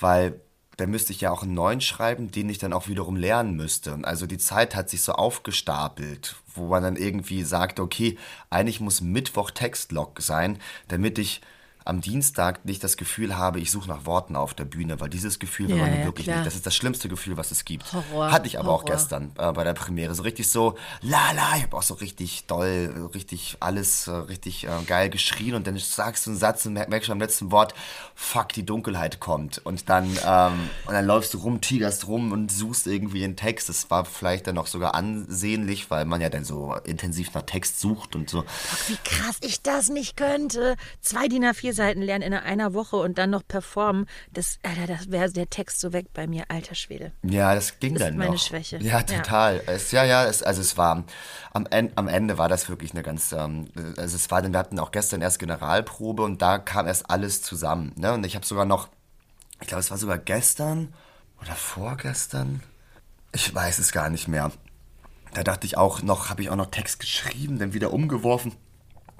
weil 0.00 0.40
da 0.76 0.86
müsste 0.86 1.12
ich 1.12 1.22
ja 1.22 1.30
auch 1.30 1.42
einen 1.42 1.54
neuen 1.54 1.80
schreiben, 1.80 2.30
den 2.30 2.48
ich 2.50 2.58
dann 2.58 2.72
auch 2.72 2.88
wiederum 2.88 3.16
lernen 3.16 3.56
müsste. 3.56 3.98
Also 4.02 4.26
die 4.26 4.38
Zeit 4.38 4.74
hat 4.74 4.90
sich 4.90 5.02
so 5.02 5.12
aufgestapelt, 5.12 6.36
wo 6.54 6.66
man 6.66 6.82
dann 6.82 6.96
irgendwie 6.96 7.42
sagt, 7.44 7.80
okay, 7.80 8.18
eigentlich 8.50 8.80
muss 8.80 9.00
Mittwoch 9.00 9.50
Textlog 9.50 10.20
sein, 10.20 10.58
damit 10.88 11.18
ich 11.18 11.40
am 11.86 12.00
Dienstag 12.00 12.64
nicht 12.64 12.82
das 12.82 12.96
Gefühl 12.96 13.36
habe, 13.36 13.60
ich 13.60 13.70
suche 13.70 13.88
nach 13.88 14.06
Worten 14.06 14.34
auf 14.34 14.54
der 14.54 14.64
Bühne, 14.64 15.00
weil 15.00 15.08
dieses 15.08 15.38
Gefühl 15.38 15.68
will 15.68 15.76
ja, 15.76 15.82
man 15.82 16.00
ja, 16.00 16.04
wirklich 16.04 16.26
klar. 16.26 16.38
nicht. 16.38 16.46
Das 16.46 16.56
ist 16.56 16.66
das 16.66 16.74
schlimmste 16.74 17.08
Gefühl, 17.08 17.36
was 17.36 17.52
es 17.52 17.64
gibt. 17.64 17.92
Horror, 17.92 18.32
Hatte 18.32 18.48
ich 18.48 18.58
aber 18.58 18.68
Horror. 18.68 18.80
auch 18.80 18.84
gestern 18.84 19.30
äh, 19.38 19.52
bei 19.52 19.62
der 19.62 19.72
Premiere. 19.72 20.14
So 20.14 20.24
richtig 20.24 20.50
so, 20.50 20.76
la 21.00 21.30
la, 21.32 21.56
ich 21.56 21.62
habe 21.62 21.76
auch 21.76 21.82
so 21.82 21.94
richtig 21.94 22.46
doll, 22.46 23.10
richtig 23.14 23.58
alles 23.60 24.08
äh, 24.08 24.12
richtig 24.12 24.64
äh, 24.64 24.70
geil 24.86 25.10
geschrien 25.10 25.54
und 25.54 25.66
dann 25.66 25.78
sagst 25.78 26.26
du 26.26 26.30
einen 26.30 26.38
Satz 26.38 26.66
und 26.66 26.72
merkst 26.72 27.06
schon 27.06 27.12
am 27.12 27.20
letzten 27.20 27.52
Wort, 27.52 27.72
fuck, 28.16 28.48
die 28.48 28.66
Dunkelheit 28.66 29.20
kommt. 29.20 29.64
Und 29.64 29.88
dann, 29.88 30.06
ähm, 30.26 30.68
und 30.86 30.92
dann 30.92 31.06
läufst 31.06 31.34
du 31.34 31.38
rum, 31.38 31.60
tigerst 31.60 32.08
rum 32.08 32.32
und 32.32 32.50
suchst 32.50 32.88
irgendwie 32.88 33.20
den 33.20 33.36
Text. 33.36 33.68
Das 33.68 33.88
war 33.90 34.04
vielleicht 34.04 34.48
dann 34.48 34.58
auch 34.58 34.66
sogar 34.66 34.96
ansehnlich, 34.96 35.88
weil 35.90 36.04
man 36.04 36.20
ja 36.20 36.30
dann 36.30 36.44
so 36.44 36.74
intensiv 36.84 37.32
nach 37.34 37.42
Text 37.42 37.78
sucht 37.78 38.16
und 38.16 38.28
so. 38.28 38.42
Fuck, 38.42 38.88
wie 38.88 39.08
krass 39.08 39.36
ich 39.42 39.62
das 39.62 39.88
nicht 39.88 40.16
könnte. 40.16 40.74
Zwei 41.00 41.28
DIN 41.28 41.44
A4 41.44 41.75
Seiten 41.76 42.02
lernen 42.02 42.22
in 42.22 42.34
einer 42.34 42.74
Woche 42.74 42.96
und 42.96 43.18
dann 43.18 43.30
noch 43.30 43.46
performen, 43.46 44.06
das, 44.32 44.58
Alter, 44.62 44.86
das 44.86 45.10
wäre 45.10 45.30
der 45.30 45.48
Text 45.48 45.80
so 45.80 45.92
weg 45.92 46.06
bei 46.12 46.26
mir, 46.26 46.44
alter 46.48 46.74
Schwede. 46.74 47.12
Ja, 47.22 47.54
das 47.54 47.78
ging 47.78 47.94
das 47.94 48.02
dann 48.02 48.14
ist 48.14 48.18
meine 48.18 48.32
noch. 48.32 48.38
Schwäche. 48.40 48.78
Ja, 48.78 49.02
total. 49.02 49.62
Ja, 49.66 49.72
es, 49.72 49.92
ja, 49.92 50.04
ja 50.04 50.24
es, 50.24 50.42
also 50.42 50.60
es 50.60 50.76
war, 50.76 51.04
am, 51.52 51.68
am 51.70 52.08
Ende 52.08 52.38
war 52.38 52.48
das 52.48 52.68
wirklich 52.68 52.92
eine 52.92 53.02
ganz, 53.02 53.32
ähm, 53.32 53.68
also 53.96 54.16
es 54.16 54.30
war, 54.30 54.42
wir 54.42 54.58
hatten 54.58 54.78
auch 54.80 54.90
gestern 54.90 55.22
erst 55.22 55.38
Generalprobe 55.38 56.22
und 56.24 56.42
da 56.42 56.58
kam 56.58 56.86
erst 56.86 57.08
alles 57.10 57.42
zusammen. 57.42 57.92
Ne? 57.96 58.12
Und 58.12 58.26
ich 58.26 58.34
habe 58.34 58.44
sogar 58.44 58.64
noch, 58.64 58.88
ich 59.60 59.68
glaube, 59.68 59.80
es 59.80 59.90
war 59.90 59.98
sogar 59.98 60.18
gestern 60.18 60.92
oder 61.40 61.54
vorgestern, 61.54 62.62
ich 63.32 63.54
weiß 63.54 63.78
es 63.78 63.92
gar 63.92 64.10
nicht 64.10 64.26
mehr. 64.28 64.50
Da 65.34 65.44
dachte 65.44 65.66
ich 65.66 65.76
auch 65.76 66.02
noch, 66.02 66.30
habe 66.30 66.42
ich 66.42 66.50
auch 66.50 66.56
noch 66.56 66.70
Text 66.70 66.98
geschrieben, 66.98 67.58
dann 67.58 67.74
wieder 67.74 67.92
umgeworfen 67.92 68.52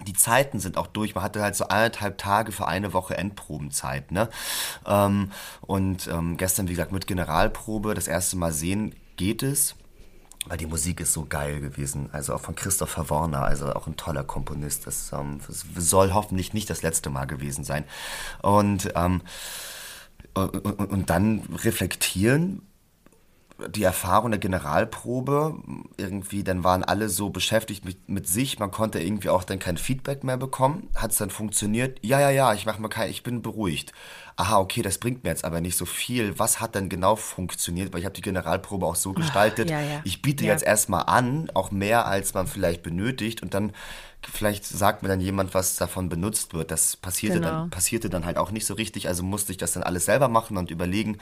die 0.04 0.12
Zeiten 0.12 0.60
sind 0.60 0.76
auch 0.76 0.86
durch. 0.86 1.14
Man 1.14 1.24
hatte 1.24 1.42
halt 1.42 1.56
so 1.56 1.64
anderthalb 1.68 2.18
Tage 2.18 2.52
für 2.52 2.68
eine 2.68 2.92
Woche 2.92 3.16
Endprobenzeit. 3.16 4.12
Ne? 4.12 4.28
Ähm, 4.86 5.30
und 5.62 6.08
ähm, 6.08 6.36
gestern, 6.36 6.68
wie 6.68 6.72
gesagt, 6.72 6.92
mit 6.92 7.06
Generalprobe 7.06 7.94
das 7.94 8.08
erste 8.08 8.36
Mal 8.36 8.52
sehen 8.52 8.94
geht 9.16 9.42
es. 9.42 9.74
Weil 10.48 10.58
die 10.58 10.66
Musik 10.66 11.00
ist 11.00 11.12
so 11.12 11.26
geil 11.26 11.60
gewesen. 11.60 12.08
Also 12.12 12.34
auch 12.34 12.40
von 12.40 12.54
Christopher 12.54 13.10
Warner, 13.10 13.42
also 13.42 13.72
auch 13.72 13.88
ein 13.88 13.96
toller 13.96 14.22
Komponist. 14.22 14.86
Das, 14.86 15.10
ähm, 15.12 15.40
das 15.46 15.64
soll 15.76 16.14
hoffentlich 16.14 16.54
nicht 16.54 16.70
das 16.70 16.82
letzte 16.82 17.10
Mal 17.10 17.24
gewesen 17.24 17.64
sein. 17.64 17.84
Und, 18.42 18.92
ähm, 18.94 19.22
und, 20.34 20.78
und 20.78 21.10
dann 21.10 21.42
reflektieren, 21.64 22.62
die 23.68 23.84
Erfahrung 23.84 24.30
der 24.30 24.40
Generalprobe, 24.40 25.56
irgendwie, 25.96 26.44
dann 26.44 26.62
waren 26.62 26.84
alle 26.84 27.08
so 27.08 27.30
beschäftigt 27.30 27.84
mit, 27.84 28.08
mit 28.08 28.28
sich, 28.28 28.58
man 28.58 28.70
konnte 28.70 29.00
irgendwie 29.00 29.30
auch 29.30 29.44
dann 29.44 29.58
kein 29.58 29.78
Feedback 29.78 30.24
mehr 30.24 30.36
bekommen. 30.36 30.88
Hat 30.94 31.12
es 31.12 31.18
dann 31.18 31.30
funktioniert? 31.30 31.98
Ja, 32.02 32.20
ja, 32.20 32.30
ja, 32.30 32.52
ich 32.52 32.66
mach 32.66 32.78
mal 32.78 32.88
kein, 32.88 33.10
ich 33.10 33.22
bin 33.22 33.40
beruhigt. 33.40 33.92
Aha, 34.36 34.58
okay, 34.58 34.82
das 34.82 34.98
bringt 34.98 35.24
mir 35.24 35.30
jetzt 35.30 35.46
aber 35.46 35.62
nicht 35.62 35.78
so 35.78 35.86
viel. 35.86 36.38
Was 36.38 36.60
hat 36.60 36.74
denn 36.74 36.90
genau 36.90 37.16
funktioniert? 37.16 37.92
Weil 37.92 38.00
ich 38.00 38.04
habe 38.04 38.14
die 38.14 38.20
Generalprobe 38.20 38.84
auch 38.84 38.96
so 38.96 39.14
gestaltet. 39.14 39.70
Ja, 39.70 39.80
ja. 39.80 40.00
Ich 40.04 40.20
biete 40.20 40.44
ja. 40.44 40.52
jetzt 40.52 40.64
erstmal 40.64 41.04
an, 41.04 41.50
auch 41.54 41.70
mehr 41.70 42.06
als 42.06 42.34
man 42.34 42.46
vielleicht 42.46 42.82
benötigt 42.82 43.42
und 43.42 43.54
dann 43.54 43.72
vielleicht 44.30 44.66
sagt 44.66 45.02
mir 45.02 45.08
dann 45.08 45.20
jemand, 45.20 45.54
was 45.54 45.76
davon 45.76 46.10
benutzt 46.10 46.52
wird. 46.52 46.70
Das 46.70 46.96
passierte, 46.96 47.40
genau. 47.40 47.50
dann, 47.50 47.70
passierte 47.70 48.10
dann 48.10 48.26
halt 48.26 48.36
auch 48.36 48.50
nicht 48.50 48.66
so 48.66 48.74
richtig, 48.74 49.08
also 49.08 49.22
musste 49.22 49.52
ich 49.52 49.58
das 49.58 49.72
dann 49.72 49.82
alles 49.82 50.04
selber 50.04 50.28
machen 50.28 50.58
und 50.58 50.70
überlegen 50.70 51.18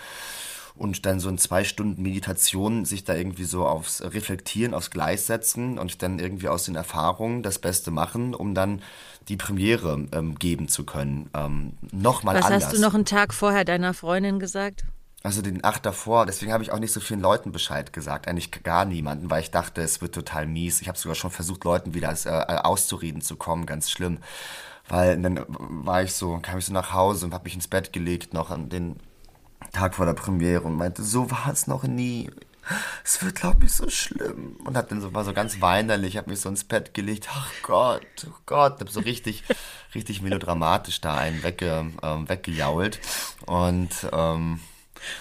und 0.77 1.07
dann 1.07 1.21
so 1.21 1.29
in 1.29 1.39
zwei 1.39 1.63
Stunden 1.63 2.03
Meditation 2.03 2.85
sich 2.85 3.05
da 3.05 3.15
irgendwie 3.15 3.45
so 3.45 3.67
aufs 3.67 4.03
Reflektieren, 4.03 4.75
aufs 4.75 4.91
Gleis 4.91 5.27
setzen 5.27 5.79
und 5.79 6.03
dann 6.03 6.19
irgendwie 6.19 6.49
aus 6.49 6.65
den 6.65 6.75
Erfahrungen 6.75 7.43
das 7.43 7.61
Beste 7.61 7.91
machen, 7.91 8.35
um 8.35 8.55
dann 8.55 8.83
die 9.29 9.37
Premiere 9.37 10.07
ähm, 10.13 10.35
geben 10.35 10.69
zu 10.69 10.85
können. 10.85 11.31
Ähm, 11.35 11.75
Nochmal 11.93 12.37
anders. 12.37 12.51
Was 12.51 12.65
hast 12.65 12.77
du 12.77 12.81
noch 12.81 12.95
einen 12.95 13.05
Tag 13.05 13.33
vorher 13.33 13.65
deiner 13.65 13.95
Freundin 13.95 14.41
gesagt? 14.41 14.85
Also 15.23 15.41
den 15.41 15.65
Acht 15.65 15.87
davor, 15.87 16.27
deswegen 16.27 16.53
habe 16.53 16.63
ich 16.63 16.71
auch 16.71 16.79
nicht 16.79 16.93
so 16.93 17.01
vielen 17.01 17.21
Leuten 17.21 17.51
Bescheid 17.51 17.95
gesagt, 17.95 18.29
eigentlich 18.29 18.51
gar 18.63 18.85
niemanden, 18.85 19.31
weil 19.31 19.41
ich 19.41 19.51
dachte, 19.51 19.81
es 19.81 20.03
wird 20.03 20.15
total 20.15 20.47
mies. 20.47 20.83
Ich 20.83 20.89
habe 20.89 20.99
sogar 20.99 21.15
schon 21.15 21.31
versucht, 21.31 21.65
Leuten 21.65 21.95
wieder 21.95 22.15
äh, 22.27 22.57
auszureden 22.57 23.23
zu 23.23 23.37
kommen, 23.37 23.65
ganz 23.65 23.91
schlimm. 23.91 24.19
Weil 24.87 25.19
dann 25.23 25.47
war 25.49 26.03
ich 26.03 26.13
so, 26.13 26.39
kam 26.43 26.59
ich 26.59 26.67
so 26.67 26.75
nach 26.75 26.93
Hause 26.93 27.25
und 27.25 27.33
habe 27.33 27.45
mich 27.45 27.55
ins 27.55 27.69
Bett 27.69 27.95
gelegt, 27.95 28.35
noch 28.35 28.51
an 28.51 28.69
den 28.69 28.97
Tag 29.73 29.95
vor 29.95 30.07
der 30.07 30.15
Premiere 30.15 30.63
und 30.63 30.77
meinte, 30.77 31.03
so 31.03 31.31
war 31.31 31.49
es 31.53 31.67
noch 31.67 31.85
nie. 31.85 32.31
Es 33.05 33.23
wird, 33.23 33.35
glaube 33.35 33.67
ich, 33.67 33.73
so 33.73 33.91
schlimm. 33.91 34.57
Und 34.65 34.77
hat 34.77 34.91
dann 34.91 35.01
so, 35.01 35.13
war 35.13 35.25
so 35.25 35.33
ganz 35.33 35.61
weinerlich, 35.61 36.17
hat 36.17 36.27
mich 36.27 36.41
so 36.41 36.49
ins 36.49 36.65
Bett 36.65 36.95
gelegt. 36.95 37.29
Ach 37.31 37.51
Gott, 37.63 38.27
oh 38.27 38.35
Gott. 38.47 38.81
Hab 38.81 38.89
so 38.89 39.01
richtig, 39.01 39.45
richtig 39.95 40.23
melodramatisch 40.23 41.01
da 41.01 41.15
einen 41.15 41.43
wegge, 41.43 41.93
ähm, 42.03 42.29
weggejault. 42.29 43.01
Und, 43.47 43.91
ähm, 44.13 44.61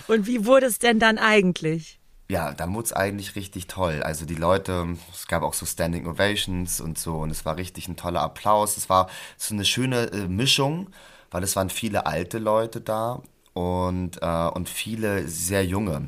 und 0.08 0.28
wie 0.28 0.46
wurde 0.46 0.68
es 0.68 0.80
denn 0.80 1.00
dann 1.00 1.18
eigentlich? 1.18 2.00
Ja, 2.30 2.54
dann 2.54 2.74
wurde 2.74 2.86
es 2.86 2.94
eigentlich 2.94 3.36
richtig 3.36 3.68
toll. 3.68 4.02
Also 4.02 4.26
die 4.26 4.36
Leute, 4.36 4.98
es 5.14 5.28
gab 5.28 5.44
auch 5.44 5.54
so 5.54 5.66
Standing 5.66 6.08
Ovations 6.08 6.80
und 6.80 6.98
so 6.98 7.18
und 7.18 7.30
es 7.30 7.46
war 7.46 7.58
richtig 7.58 7.90
ein 7.90 7.98
toller 7.98 8.22
Applaus. 8.22 8.78
Es 8.78 8.90
war 8.90 9.10
so 9.38 9.54
eine 9.54 9.66
schöne 9.66 10.06
äh, 10.12 10.28
Mischung, 10.28 10.90
weil 11.32 11.44
es 11.44 11.56
waren 11.56 11.70
viele 11.70 12.06
alte 12.06 12.40
Leute 12.40 12.80
da 12.80 13.22
und, 13.54 14.22
äh, 14.22 14.48
und 14.54 14.70
viele 14.70 15.28
sehr 15.28 15.66
junge. 15.66 16.08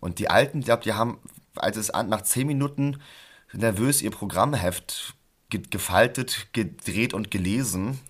Und 0.00 0.18
die 0.18 0.30
Alten, 0.30 0.60
ich 0.60 0.66
glaube, 0.66 0.82
die 0.82 0.92
haben, 0.92 1.18
als 1.56 1.76
es 1.76 1.92
nach 1.92 2.22
zehn 2.22 2.46
Minuten 2.46 3.00
nervös 3.52 4.02
ihr 4.02 4.10
Programmheft 4.10 5.14
gefaltet, 5.50 6.48
gedreht 6.52 7.14
und 7.14 7.30
gelesen 7.30 8.00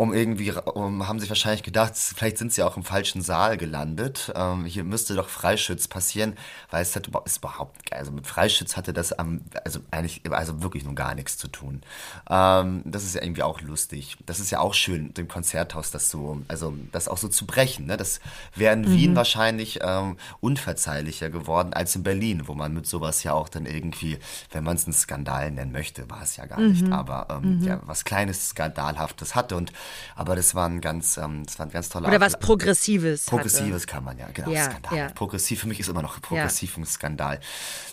um 0.00 0.14
irgendwie, 0.14 0.50
um, 0.52 1.06
haben 1.06 1.20
sich 1.20 1.28
wahrscheinlich 1.28 1.62
gedacht, 1.62 1.92
vielleicht 1.94 2.38
sind 2.38 2.54
sie 2.54 2.62
auch 2.62 2.78
im 2.78 2.84
falschen 2.84 3.20
Saal 3.20 3.58
gelandet. 3.58 4.32
Ähm, 4.34 4.64
hier 4.64 4.82
müsste 4.82 5.14
doch 5.14 5.28
Freischütz 5.28 5.88
passieren, 5.88 6.38
weil 6.70 6.80
es 6.80 6.96
hat 6.96 7.10
ist 7.26 7.36
überhaupt, 7.36 7.92
also 7.92 8.10
mit 8.10 8.26
Freischütz 8.26 8.78
hatte 8.78 8.94
das 8.94 9.12
am, 9.12 9.42
also 9.62 9.80
eigentlich, 9.90 10.22
also 10.32 10.62
wirklich 10.62 10.84
nur 10.84 10.94
gar 10.94 11.14
nichts 11.14 11.36
zu 11.36 11.48
tun. 11.48 11.82
Ähm, 12.30 12.80
das 12.86 13.04
ist 13.04 13.14
ja 13.14 13.22
irgendwie 13.22 13.42
auch 13.42 13.60
lustig. 13.60 14.16
Das 14.24 14.40
ist 14.40 14.50
ja 14.50 14.60
auch 14.60 14.72
schön, 14.72 15.12
dem 15.12 15.28
Konzerthaus 15.28 15.90
das 15.90 16.08
so, 16.08 16.40
also 16.48 16.72
das 16.92 17.06
auch 17.06 17.18
so 17.18 17.28
zu 17.28 17.44
brechen. 17.44 17.84
Ne? 17.84 17.98
Das 17.98 18.20
wäre 18.54 18.72
in 18.72 18.80
mhm. 18.80 18.92
Wien 18.92 19.16
wahrscheinlich 19.16 19.80
ähm, 19.82 20.16
unverzeihlicher 20.40 21.28
geworden 21.28 21.74
als 21.74 21.94
in 21.94 22.04
Berlin, 22.04 22.48
wo 22.48 22.54
man 22.54 22.72
mit 22.72 22.86
sowas 22.86 23.22
ja 23.22 23.34
auch 23.34 23.50
dann 23.50 23.66
irgendwie, 23.66 24.18
wenn 24.50 24.64
man 24.64 24.76
es 24.76 24.86
einen 24.86 24.94
Skandal 24.94 25.50
nennen 25.50 25.72
möchte, 25.72 26.08
war 26.08 26.22
es 26.22 26.38
ja 26.38 26.46
gar 26.46 26.58
mhm. 26.58 26.68
nicht, 26.70 26.90
aber 26.90 27.26
ähm, 27.28 27.58
mhm. 27.58 27.64
ja, 27.66 27.80
was 27.84 28.06
kleines 28.06 28.48
Skandalhaftes 28.48 29.34
hatte 29.34 29.56
und 29.56 29.74
aber 30.16 30.36
das 30.36 30.54
war 30.54 30.68
ein 30.68 30.80
ganz, 30.80 31.16
ähm, 31.16 31.44
das 31.44 31.58
war 31.58 31.66
ein 31.66 31.72
ganz 31.72 31.88
toller 31.88 32.08
Oder 32.08 32.20
was 32.20 32.38
Progressives. 32.38 33.26
Progressives 33.26 33.82
hatte. 33.82 33.86
kann 33.86 34.04
man 34.04 34.18
ja, 34.18 34.28
genau. 34.32 34.50
Ja, 34.50 34.64
Skandal. 34.64 34.98
Ja. 34.98 35.08
Progressiv 35.10 35.60
für 35.60 35.68
mich 35.68 35.80
ist 35.80 35.88
immer 35.88 36.02
noch 36.02 36.20
progressiv 36.20 36.76
ja. 36.76 36.82
ein 36.82 36.86
Skandal. 36.86 37.40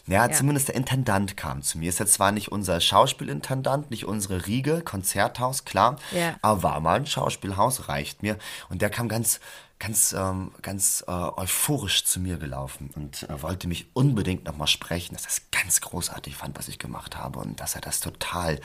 Ja, 0.08 0.28
ja, 0.28 0.32
zumindest 0.32 0.70
der 0.70 0.76
Intendant 0.76 1.38
kam 1.38 1.62
zu 1.62 1.78
mir. 1.78 1.90
Ist 1.90 2.00
jetzt 2.00 2.14
zwar 2.14 2.32
nicht 2.32 2.52
unser 2.52 2.80
Schauspielintendant, 2.80 3.92
nicht 3.92 4.06
unsere 4.06 4.48
Riege, 4.48 4.82
Konzerthaus, 4.82 5.66
klar, 5.66 5.98
aber 6.42 6.64
war 6.64 6.80
mal 6.80 6.98
ein 6.98 7.06
Schauspielhaus, 7.06 7.90
reicht 7.90 8.24
mir. 8.24 8.38
Und 8.70 8.82
der 8.82 8.90
kam 8.90 9.10
ganz 9.10 9.40
ganz, 9.80 10.14
ähm, 10.14 10.52
ganz 10.62 11.04
äh, 11.08 11.12
euphorisch 11.12 12.04
zu 12.06 12.20
mir 12.20 12.38
gelaufen 12.38 12.90
und 12.96 13.24
äh, 13.24 13.42
wollte 13.42 13.68
mich 13.68 13.88
unbedingt 13.94 14.46
nochmal 14.46 14.68
sprechen, 14.68 15.14
dass 15.14 15.26
er 15.26 15.30
es 15.30 15.42
ganz 15.52 15.82
großartig 15.82 16.36
fand, 16.36 16.58
was 16.58 16.68
ich 16.68 16.80
gemacht 16.80 17.18
habe 17.18 17.40
und 17.40 17.60
dass 17.60 17.76
er 17.76 17.82
das 17.82 18.00
total 18.00 18.60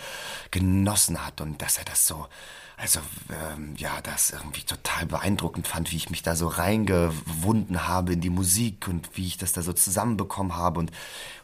genossen 0.51 1.25
hat 1.25 1.41
und 1.41 1.61
dass 1.61 1.79
er 1.79 1.85
das 1.85 2.07
so 2.07 2.27
also 2.77 3.01
ähm, 3.31 3.75
ja, 3.77 4.01
das 4.03 4.31
irgendwie 4.31 4.63
total 4.63 5.07
beeindruckend 5.07 5.69
fand, 5.69 5.93
wie 5.93 5.97
ich 5.97 6.11
mich 6.11 6.23
da 6.23 6.35
so 6.35 6.49
reingewunden 6.49 7.87
habe 7.87 8.13
in 8.13 8.21
die 8.21 8.31
Musik 8.31 8.89
und 8.89 9.17
wie 9.17 9.27
ich 9.27 9.37
das 9.37 9.53
da 9.53 9.63
so 9.63 9.73
zusammenbekommen 9.73 10.57
habe 10.57 10.81
und, 10.81 10.91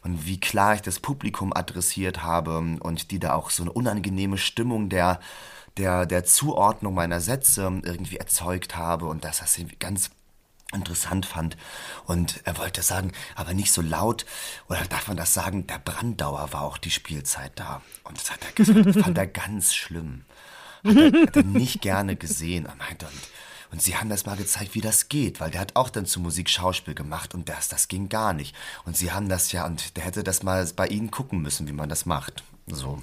und 0.03 0.25
wie 0.25 0.39
klar 0.39 0.75
ich 0.75 0.81
das 0.81 0.99
Publikum 0.99 1.53
adressiert 1.53 2.23
habe 2.23 2.57
und 2.57 3.11
die 3.11 3.19
da 3.19 3.33
auch 3.35 3.49
so 3.49 3.63
eine 3.63 3.71
unangenehme 3.71 4.37
Stimmung 4.37 4.89
der, 4.89 5.19
der, 5.77 6.05
der 6.05 6.25
Zuordnung 6.25 6.93
meiner 6.93 7.21
Sätze 7.21 7.61
irgendwie 7.83 8.17
erzeugt 8.17 8.75
habe 8.75 9.05
und 9.05 9.23
dass 9.23 9.39
das 9.39 9.57
irgendwie 9.57 9.77
ganz 9.77 10.09
interessant 10.73 11.25
fand. 11.25 11.57
Und 12.05 12.41
er 12.45 12.57
wollte 12.57 12.81
sagen, 12.81 13.11
aber 13.35 13.53
nicht 13.53 13.71
so 13.71 13.81
laut, 13.81 14.25
oder 14.67 14.83
darf 14.85 15.07
man 15.07 15.17
das 15.17 15.33
sagen, 15.33 15.67
der 15.67 15.79
Brandauer 15.79 16.53
war 16.53 16.61
auch 16.61 16.77
die 16.77 16.91
Spielzeit 16.91 17.51
da. 17.55 17.81
Und 18.03 18.19
das 18.19 18.31
hat 18.31 18.39
er 18.45 18.51
gesagt, 18.51 19.03
fand 19.03 19.17
er 19.17 19.27
ganz 19.45 19.73
schlimm. 19.73 20.25
Hat 20.83 20.95
er, 20.95 21.21
hat 21.27 21.35
er 21.35 21.43
nicht 21.43 21.81
gerne 21.81 22.15
gesehen. 22.15 22.65
Er 22.65 22.75
meinte, 22.75 23.05
und, 23.05 23.19
und 23.71 23.81
sie 23.81 23.95
haben 23.95 24.09
das 24.09 24.25
mal 24.25 24.37
gezeigt, 24.37 24.75
wie 24.75 24.81
das 24.81 25.09
geht, 25.09 25.39
weil 25.39 25.51
der 25.51 25.61
hat 25.61 25.75
auch 25.75 25.89
dann 25.89 26.05
zu 26.05 26.19
Musik 26.19 26.49
Schauspiel 26.49 26.95
gemacht 26.95 27.33
und 27.33 27.49
das, 27.49 27.67
das 27.67 27.87
ging 27.87 28.09
gar 28.09 28.33
nicht. 28.33 28.55
Und 28.85 28.97
sie 28.97 29.11
haben 29.11 29.29
das 29.29 29.51
ja, 29.51 29.65
und 29.65 29.97
der 29.97 30.05
hätte 30.05 30.23
das 30.23 30.43
mal 30.43 30.67
bei 30.75 30.87
ihnen 30.87 31.11
gucken 31.11 31.41
müssen, 31.41 31.67
wie 31.67 31.73
man 31.73 31.89
das 31.89 32.05
macht. 32.05 32.43
So. 32.75 32.99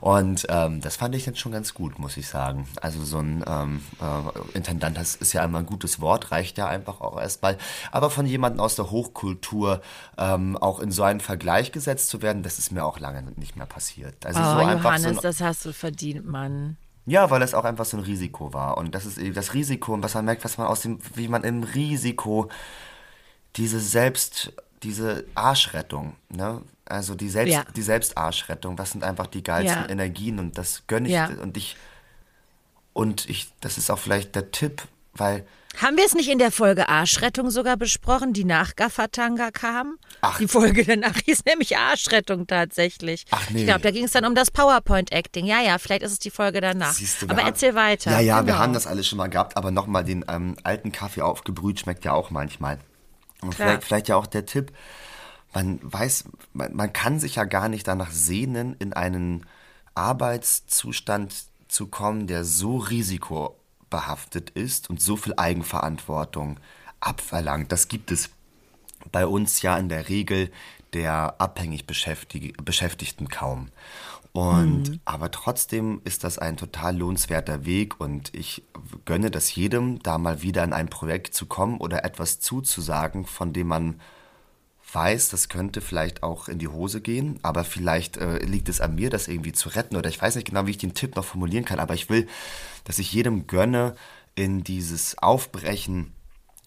Und 0.00 0.46
ähm, 0.48 0.80
das 0.80 0.96
fand 0.96 1.14
ich 1.14 1.24
dann 1.24 1.36
schon 1.36 1.52
ganz 1.52 1.74
gut, 1.74 1.98
muss 1.98 2.16
ich 2.16 2.26
sagen. 2.26 2.66
Also 2.80 3.04
so 3.04 3.18
ein 3.18 3.44
ähm, 3.46 3.82
äh, 4.00 4.56
Intendant 4.56 4.96
das 4.96 5.14
ist 5.14 5.32
ja 5.32 5.44
immer 5.44 5.58
ein 5.58 5.66
gutes 5.66 6.00
Wort, 6.00 6.32
reicht 6.32 6.58
ja 6.58 6.66
einfach 6.66 7.00
auch 7.00 7.20
erstmal. 7.20 7.58
Aber 7.90 8.10
von 8.10 8.26
jemandem 8.26 8.60
aus 8.60 8.74
der 8.74 8.90
Hochkultur 8.90 9.80
ähm, 10.18 10.56
auch 10.56 10.80
in 10.80 10.90
so 10.90 11.02
einen 11.04 11.20
Vergleich 11.20 11.72
gesetzt 11.72 12.08
zu 12.08 12.22
werden, 12.22 12.42
das 12.42 12.58
ist 12.58 12.72
mir 12.72 12.84
auch 12.84 12.98
lange 12.98 13.22
nicht 13.36 13.56
mehr 13.56 13.66
passiert. 13.66 14.26
Also 14.26 14.40
oh, 14.40 14.44
so 14.44 14.50
Johannes, 14.60 14.84
einfach 14.84 15.14
so 15.14 15.20
das 15.20 15.40
hast 15.40 15.64
du 15.64 15.72
verdient, 15.72 16.26
Mann. 16.26 16.76
Ja, 17.06 17.30
weil 17.30 17.42
es 17.42 17.54
auch 17.54 17.64
einfach 17.64 17.84
so 17.84 17.96
ein 17.96 18.02
Risiko 18.02 18.52
war. 18.52 18.76
Und 18.78 18.94
das 18.94 19.06
ist 19.06 19.18
eben 19.18 19.34
das 19.34 19.54
Risiko 19.54 19.92
und 19.94 20.02
was 20.02 20.14
man 20.14 20.24
merkt, 20.24 20.44
was 20.44 20.58
man 20.58 20.66
aus 20.68 20.80
dem, 20.82 20.98
wie 21.14 21.28
man 21.28 21.44
im 21.44 21.62
Risiko 21.62 22.48
diese 23.56 23.80
Selbst, 23.80 24.52
diese 24.82 25.24
Arschrettung, 25.34 26.14
ne? 26.28 26.62
Also 26.84 27.14
die 27.14 27.28
Selbst, 27.28 27.52
Ja. 27.54 27.64
die 27.76 27.82
Selbstarschrettung, 27.82 28.76
das 28.76 28.90
sind 28.92 29.04
einfach 29.04 29.26
die 29.26 29.42
geilsten 29.42 29.82
Ja. 29.84 29.88
Energien 29.88 30.38
und 30.38 30.58
das 30.58 30.82
gönne 30.86 31.08
ich 31.08 31.14
Ja. 31.14 31.26
und 31.40 31.56
ich 31.56 31.76
und 32.94 33.28
ich, 33.30 33.50
das 33.60 33.78
ist 33.78 33.90
auch 33.90 33.98
vielleicht 33.98 34.34
der 34.34 34.50
Tipp, 34.50 34.82
weil 35.14 35.46
Haben 35.80 35.96
wir 35.96 36.04
es 36.04 36.14
nicht 36.14 36.28
in 36.28 36.38
der 36.38 36.50
Folge 36.52 36.88
Arschrettung 36.88 37.50
sogar 37.50 37.76
besprochen, 37.76 38.32
die 38.32 38.44
nach 38.44 38.76
Gaffatanga 38.76 39.50
kam? 39.50 39.98
Ach. 40.20 40.38
Die 40.38 40.48
Folge 40.48 40.84
danach 40.84 41.16
hieß 41.24 41.44
nämlich 41.46 41.76
Arschrettung 41.78 42.46
tatsächlich. 42.46 43.24
Ach, 43.30 43.48
nee. 43.50 43.60
Ich 43.60 43.66
glaube, 43.66 43.80
da 43.80 43.90
ging 43.90 44.04
es 44.04 44.12
dann 44.12 44.24
um 44.24 44.34
das 44.34 44.50
PowerPoint-Acting. 44.50 45.46
Ja, 45.46 45.60
ja, 45.62 45.78
vielleicht 45.78 46.02
ist 46.02 46.12
es 46.12 46.18
die 46.18 46.30
Folge 46.30 46.60
danach. 46.60 46.92
Siehst 46.92 47.22
du, 47.22 47.26
Aber 47.28 47.38
wir 47.38 47.44
erzähl 47.44 47.74
weiter. 47.74 48.10
Ja, 48.10 48.20
ja, 48.20 48.36
wir 48.40 48.52
Genau. 48.52 48.58
haben 48.58 48.72
das 48.74 48.86
alles 48.86 49.06
schon 49.06 49.18
mal 49.18 49.28
gehabt, 49.28 49.56
aber 49.56 49.70
nochmal 49.70 50.04
den 50.04 50.24
ähm, 50.28 50.56
alten 50.62 50.92
Kaffee 50.92 51.22
aufgebrüht 51.22 51.80
schmeckt 51.80 52.04
ja 52.04 52.12
auch 52.12 52.30
manchmal. 52.30 52.78
Und 53.40 53.54
Klar. 53.54 53.68
vielleicht, 53.68 53.84
vielleicht 53.84 54.08
ja 54.08 54.16
auch 54.16 54.26
der 54.26 54.46
Tipp, 54.46 54.72
man 55.54 55.80
weiß, 55.82 56.24
man, 56.52 56.74
man 56.74 56.92
kann 56.92 57.18
sich 57.18 57.34
ja 57.36 57.44
gar 57.44 57.68
nicht 57.68 57.86
danach 57.88 58.10
sehnen, 58.10 58.76
in 58.78 58.92
einen 58.92 59.44
Arbeitszustand 59.94 61.34
zu 61.68 61.86
kommen, 61.88 62.26
der 62.26 62.44
so 62.44 62.76
risikobehaftet 63.92 64.50
ist 64.50 64.90
und 64.90 65.00
so 65.00 65.16
viel 65.16 65.34
Eigenverantwortung 65.36 66.58
abverlangt. 67.00 67.72
Das 67.72 67.88
gibt 67.88 68.10
es 68.10 68.30
bei 69.10 69.26
uns 69.26 69.62
ja 69.62 69.76
in 69.76 69.88
der 69.88 70.08
Regel 70.08 70.50
der 70.92 71.40
abhängig 71.40 71.86
Beschäftig 71.86 72.54
Beschäftigten 72.62 73.28
kaum. 73.28 73.68
Und 74.32 75.00
aber 75.04 75.30
trotzdem 75.30 76.00
ist 76.04 76.24
das 76.24 76.38
ein 76.38 76.56
total 76.56 76.96
lohnenswerter 76.96 77.66
Weg 77.66 78.00
und 78.00 78.34
ich 78.34 78.62
gönne 79.04 79.30
das 79.30 79.54
jedem, 79.54 80.02
da 80.02 80.16
mal 80.16 80.40
wieder 80.40 80.64
in 80.64 80.72
ein 80.72 80.88
Projekt 80.88 81.34
zu 81.34 81.44
kommen 81.44 81.78
oder 81.78 82.04
etwas 82.04 82.40
zuzusagen, 82.40 83.26
von 83.26 83.52
dem 83.52 83.68
man 83.68 84.00
weiß, 84.94 85.30
das 85.30 85.48
könnte 85.48 85.80
vielleicht 85.80 86.22
auch 86.22 86.48
in 86.48 86.58
die 86.58 86.68
Hose 86.68 87.00
gehen, 87.00 87.38
aber 87.42 87.64
vielleicht 87.64 88.16
äh, 88.16 88.38
liegt 88.44 88.68
es 88.68 88.80
an 88.80 88.94
mir, 88.94 89.10
das 89.10 89.28
irgendwie 89.28 89.52
zu 89.52 89.68
retten 89.70 89.96
oder 89.96 90.08
ich 90.08 90.20
weiß 90.20 90.36
nicht 90.36 90.46
genau, 90.46 90.66
wie 90.66 90.72
ich 90.72 90.78
den 90.78 90.94
Tipp 90.94 91.16
noch 91.16 91.24
formulieren 91.24 91.64
kann, 91.64 91.80
aber 91.80 91.94
ich 91.94 92.10
will, 92.10 92.28
dass 92.84 92.98
ich 92.98 93.12
jedem 93.12 93.46
gönne, 93.46 93.94
in 94.34 94.64
dieses 94.64 95.18
Aufbrechen 95.18 96.12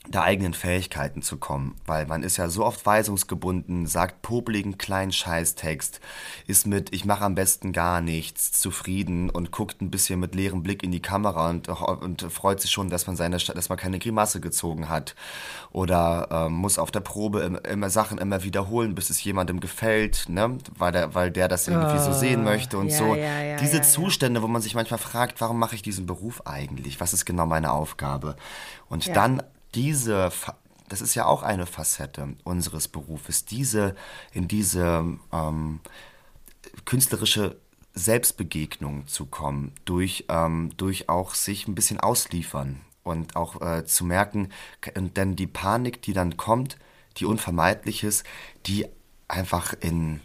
der 0.07 0.23
eigenen 0.23 0.53
Fähigkeiten 0.53 1.21
zu 1.21 1.37
kommen, 1.37 1.75
weil 1.85 2.05
man 2.05 2.23
ist 2.23 2.37
ja 2.37 2.49
so 2.49 2.65
oft 2.65 2.85
weisungsgebunden, 2.85 3.87
sagt 3.87 4.21
popligen 4.21 4.77
kleinen 4.77 5.11
Scheißtext, 5.11 5.99
ist 6.47 6.67
mit 6.67 6.93
ich 6.93 7.05
mache 7.05 7.23
am 7.23 7.35
besten 7.35 7.71
gar 7.71 8.01
nichts 8.01 8.51
zufrieden 8.51 9.29
und 9.29 9.51
guckt 9.51 9.81
ein 9.81 9.91
bisschen 9.91 10.19
mit 10.19 10.35
leerem 10.35 10.63
Blick 10.63 10.83
in 10.83 10.91
die 10.91 11.01
Kamera 11.01 11.49
und, 11.49 11.69
und 11.69 12.21
freut 12.23 12.61
sich 12.61 12.71
schon, 12.71 12.89
dass 12.89 13.07
man 13.07 13.15
seine 13.15 13.37
dass 13.37 13.69
man 13.69 13.77
keine 13.77 13.99
Grimasse 13.99 14.39
gezogen 14.41 14.89
hat 14.89 15.15
oder 15.71 16.27
ähm, 16.31 16.53
muss 16.53 16.77
auf 16.77 16.91
der 16.91 17.01
Probe 17.01 17.61
immer, 17.69 17.89
Sachen 17.89 18.17
immer 18.17 18.43
wiederholen, 18.43 18.95
bis 18.95 19.09
es 19.09 19.23
jemandem 19.23 19.59
gefällt, 19.59 20.25
ne, 20.27 20.57
weil 20.77 20.91
der 20.91 21.15
weil 21.15 21.31
der 21.31 21.47
das 21.47 21.67
irgendwie 21.67 21.99
so 21.99 22.13
sehen 22.13 22.43
möchte 22.43 22.77
und 22.77 22.89
ja, 22.89 22.97
so. 22.97 23.15
ja, 23.15 23.41
ja, 23.41 23.55
Diese. 23.57 23.85
Zustände, 23.85 24.41
wo 24.41 24.47
man 24.47 24.61
sich 24.61 24.75
manchmal 24.75 24.99
fragt, 24.99 25.41
warum 25.41 25.59
mache 25.59 25.75
ich 25.75 25.81
diesen 25.81 26.05
Beruf 26.05 26.45
eigentlich? 26.45 26.99
Was 26.99 27.13
ist 27.13 27.25
genau 27.25 27.45
meine 27.45 27.71
Aufgabe? 27.71 28.35
Und 28.89 29.15
dann 29.15 29.41
diese, 29.75 30.31
das 30.89 31.01
ist 31.01 31.15
ja 31.15 31.25
auch 31.25 31.43
eine 31.43 31.65
Facette 31.65 32.35
unseres 32.43 32.87
Berufes, 32.87 33.45
diese, 33.45 33.95
in 34.31 34.47
diese 34.47 35.05
ähm, 35.31 35.79
künstlerische 36.85 37.57
Selbstbegegnung 37.93 39.07
zu 39.07 39.25
kommen, 39.25 39.73
durch, 39.85 40.25
ähm, 40.29 40.71
durch 40.77 41.09
auch 41.09 41.33
sich 41.33 41.67
ein 41.67 41.75
bisschen 41.75 41.99
ausliefern 41.99 42.81
und 43.03 43.35
auch 43.35 43.61
äh, 43.61 43.85
zu 43.85 44.03
merken, 44.03 44.49
denn 44.95 45.35
die 45.35 45.47
Panik, 45.47 46.01
die 46.01 46.13
dann 46.13 46.37
kommt, 46.37 46.77
die 47.17 47.25
unvermeidlich 47.25 48.03
ist, 48.03 48.25
die 48.65 48.87
einfach 49.27 49.73
in, 49.79 50.19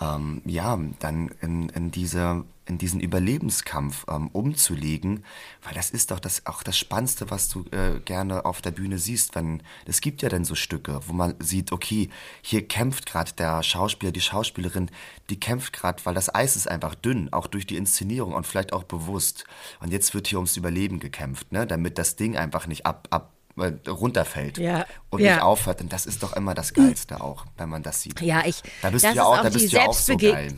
ähm, 0.00 0.40
ja, 0.44 0.78
dann 0.98 1.30
in, 1.42 1.68
in, 1.68 1.90
diese, 1.90 2.44
in 2.64 2.78
diesen 2.78 3.00
Überlebenskampf 3.00 4.06
ähm, 4.08 4.28
umzulegen, 4.28 5.24
weil 5.62 5.74
das 5.74 5.90
ist 5.90 6.10
doch 6.10 6.20
das, 6.20 6.46
auch 6.46 6.62
das 6.62 6.78
Spannendste, 6.78 7.30
was 7.30 7.48
du 7.48 7.64
äh, 7.70 8.00
gerne 8.00 8.44
auf 8.44 8.62
der 8.62 8.70
Bühne 8.70 8.98
siehst. 8.98 9.34
Wenn, 9.34 9.62
es 9.84 10.00
gibt 10.00 10.22
ja 10.22 10.28
dann 10.28 10.44
so 10.44 10.54
Stücke, 10.54 11.00
wo 11.06 11.12
man 11.12 11.34
sieht, 11.38 11.72
okay, 11.72 12.08
hier 12.42 12.66
kämpft 12.66 13.06
gerade 13.06 13.32
der 13.34 13.62
Schauspieler, 13.62 14.12
die 14.12 14.20
Schauspielerin, 14.20 14.90
die 15.28 15.38
kämpft 15.38 15.74
gerade, 15.74 16.04
weil 16.04 16.14
das 16.14 16.34
Eis 16.34 16.56
ist 16.56 16.68
einfach 16.68 16.94
dünn, 16.94 17.32
auch 17.32 17.46
durch 17.46 17.66
die 17.66 17.76
Inszenierung 17.76 18.32
und 18.32 18.46
vielleicht 18.46 18.72
auch 18.72 18.84
bewusst. 18.84 19.44
Und 19.80 19.92
jetzt 19.92 20.14
wird 20.14 20.28
hier 20.28 20.38
ums 20.38 20.56
Überleben 20.56 20.98
gekämpft, 20.98 21.52
ne, 21.52 21.66
damit 21.66 21.98
das 21.98 22.16
Ding 22.16 22.36
einfach 22.36 22.66
nicht 22.66 22.86
ab, 22.86 23.08
ab 23.10 23.32
runterfällt 23.56 24.58
Ja, 24.58 24.86
und 25.10 25.20
ja. 25.20 25.34
nicht 25.34 25.42
aufhört. 25.42 25.80
Und 25.80 25.92
das 25.92 26.06
ist 26.06 26.22
doch 26.22 26.34
immer 26.34 26.54
das 26.54 26.72
Geilste 26.72 27.20
auch, 27.20 27.46
wenn 27.56 27.68
man 27.68 27.82
das 27.82 28.02
sieht. 28.02 28.20
Ja, 28.20 28.42
ich. 28.46 28.62
Da 28.82 28.90
bist 28.90 29.04
du 29.04 29.12
ja 29.12 29.24
auch, 29.24 29.42
da 29.42 29.50
die 29.50 29.58
bist 29.58 29.72
du 29.72 29.76
ja 29.76 29.86
auch 29.86 29.94
so 29.94 30.16
geil. 30.16 30.56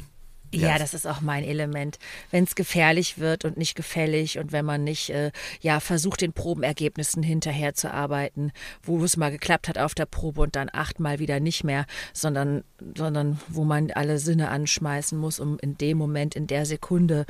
Ja, 0.55 0.73
Yes. 0.73 0.81
das 0.81 0.95
ist 0.95 1.07
auch 1.07 1.23
mein 1.23 1.45
Element. 1.45 1.99
Wenn 2.31 2.45
es 2.45 2.55
gefährlich 2.55 3.17
wird 3.19 3.47
und 3.47 3.57
nicht 3.57 3.75
gefällig 3.75 4.39
und 4.39 4.53
wenn 4.53 4.67
man 4.67 4.85
nicht 4.85 5.09
äh, 5.09 5.33
ja 5.63 5.81
versucht, 5.81 6.21
den 6.21 6.35
Probenergebnissen 6.35 7.23
hinterher 7.23 7.73
zu 7.75 7.91
arbeiten, 7.91 8.53
wo 8.83 9.03
es 9.03 9.17
mal 9.17 9.31
geklappt 9.31 9.69
hat 9.69 9.79
auf 9.79 9.95
der 9.95 10.05
Probe 10.05 10.43
und 10.43 10.55
dann 10.55 10.69
achtmal 10.71 11.19
wieder 11.21 11.41
nicht 11.41 11.65
mehr, 11.65 11.87
sondern, 12.13 12.65
sondern 12.97 13.41
wo 13.49 13.65
man 13.65 13.91
alle 13.93 14.19
Sinne 14.19 14.51
anschmeißen 14.51 15.17
muss, 15.17 15.41
um 15.41 15.59
in 15.59 15.79
dem 15.79 15.97
Moment, 15.97 16.37
in 16.37 16.47
der 16.47 16.67
Sekunde 16.67 17.25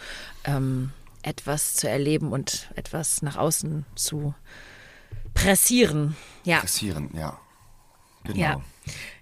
ähm, 0.44 0.90
etwas 1.22 1.75
zu 1.75 1.88
erleben 1.88 2.33
und 2.33 2.70
etwas 2.75 3.22
nach 3.22 3.37
außen 3.37 3.87
zu 3.94 4.35
pressieren. 5.34 6.16
Ja. 6.44 6.60
Passieren, 6.60 7.10
ja. 7.14 7.38
Genau. 8.24 8.38
Ja. 8.38 8.60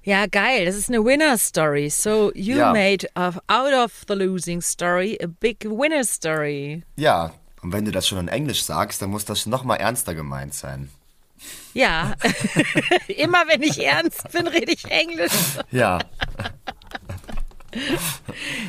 Ja, 0.02 0.26
geil. 0.26 0.64
Das 0.64 0.74
ist 0.74 0.88
eine 0.88 1.04
Winner 1.04 1.36
Story. 1.36 1.90
So 1.90 2.32
you 2.34 2.56
Ja. 2.56 2.72
made 2.72 3.06
of, 3.14 3.38
out 3.48 3.72
of 3.74 3.92
the 4.08 4.14
losing 4.14 4.60
story 4.62 5.18
a 5.22 5.26
big 5.26 5.62
winner 5.64 6.04
story. 6.04 6.82
Ja, 6.96 7.32
und 7.62 7.72
wenn 7.72 7.84
du 7.84 7.90
das 7.90 8.08
schon 8.08 8.18
in 8.18 8.28
Englisch 8.28 8.62
sagst, 8.64 9.02
dann 9.02 9.10
muss 9.10 9.26
das 9.26 9.44
noch 9.46 9.64
mal 9.64 9.76
ernster 9.76 10.14
gemeint 10.14 10.54
sein. 10.54 10.88
Ja. 11.74 12.14
Immer 13.08 13.44
wenn 13.48 13.62
ich 13.62 13.84
ernst 13.84 14.30
bin, 14.32 14.46
rede 14.46 14.72
ich 14.72 14.84
Englisch. 14.90 15.32
Ja, 15.70 15.98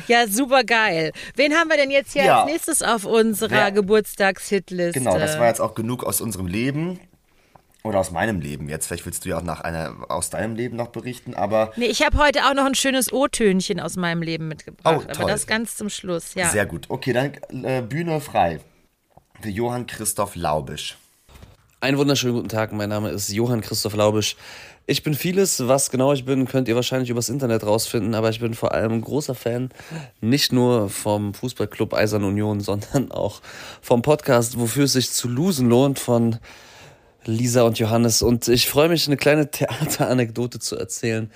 Ja, 0.06 0.28
super 0.28 0.62
geil. 0.64 1.12
Wen 1.34 1.54
haben 1.54 1.68
wir 1.68 1.76
denn 1.76 1.90
jetzt 1.90 2.12
hier 2.12 2.24
Ja. 2.24 2.42
als 2.42 2.52
nächstes 2.52 2.82
auf 2.82 3.04
unserer 3.04 3.50
Wer- 3.50 3.72
Geburtstagshitliste? 3.72 5.00
genau, 5.00 5.18
das 5.18 5.38
war 5.38 5.48
jetzt 5.48 5.60
auch 5.60 5.74
genug 5.74 6.04
aus 6.04 6.20
unserem 6.20 6.46
Leben. 6.46 7.00
Oder 7.84 7.98
aus 7.98 8.12
meinem 8.12 8.40
Leben 8.40 8.68
jetzt. 8.68 8.86
Vielleicht 8.86 9.06
willst 9.06 9.24
du 9.24 9.30
ja 9.30 9.38
auch 9.38 9.42
nach 9.42 9.60
einer 9.60 9.96
aus 10.08 10.30
deinem 10.30 10.54
Leben 10.54 10.76
noch 10.76 10.88
berichten, 10.88 11.34
aber 11.34 11.72
Nee, 11.76 11.86
ich 11.86 12.02
habe 12.04 12.16
heute 12.18 12.46
auch 12.46 12.54
noch 12.54 12.64
ein 12.64 12.76
schönes 12.76 13.12
O-Tönchen 13.12 13.80
aus 13.80 13.96
meinem 13.96 14.22
Leben 14.22 14.46
mitgebracht. 14.46 14.98
Oh, 15.00 15.02
aber 15.02 15.12
toll. 15.12 15.30
das 15.30 15.46
ganz 15.46 15.76
zum 15.76 15.88
Schluss, 15.88 16.34
ja. 16.34 16.48
sehr 16.48 16.66
gut. 16.66 16.86
Okay, 16.88 17.12
dann 17.12 17.64
äh, 17.64 17.82
Bühne 17.82 18.20
frei. 18.20 18.60
Für 19.40 19.48
Johann 19.48 19.86
Christoph 19.88 20.36
Laubisch. 20.36 20.96
Einen 21.80 21.98
wunderschönen 21.98 22.34
guten 22.34 22.48
Tag, 22.48 22.72
mein 22.72 22.90
Name 22.90 23.08
ist 23.10 23.28
Johann 23.30 23.60
Christoph 23.60 23.96
Laubisch. 23.96 24.36
Ich 24.86 25.02
bin 25.02 25.14
vieles, 25.14 25.66
was 25.66 25.90
genau 25.90 26.12
ich 26.12 26.24
bin, 26.24 26.46
könnt 26.46 26.68
ihr 26.68 26.76
wahrscheinlich 26.76 27.10
übers 27.10 27.28
Internet 27.28 27.64
rausfinden, 27.64 28.14
aber 28.14 28.30
ich 28.30 28.38
bin 28.38 28.54
vor 28.54 28.72
allem 28.72 28.92
ein 28.92 29.00
großer 29.00 29.34
Fan, 29.34 29.70
nicht 30.20 30.52
nur 30.52 30.88
vom 30.88 31.34
Fußballclub 31.34 31.94
Eisern 31.94 32.22
Union, 32.22 32.60
sondern 32.60 33.10
auch 33.10 33.40
vom 33.80 34.02
Podcast, 34.02 34.60
wofür 34.60 34.84
es 34.84 34.92
sich 34.92 35.10
zu 35.10 35.28
losen 35.28 35.68
lohnt, 35.68 35.98
von 35.98 36.38
Lisa 37.24 37.62
und 37.62 37.78
Johannes. 37.78 38.22
Und 38.22 38.48
ich 38.48 38.68
freue 38.68 38.88
mich, 38.88 39.06
eine 39.06 39.16
kleine 39.16 39.50
Theateranekdote 39.50 40.58
zu 40.58 40.76
erzählen. 40.76 41.30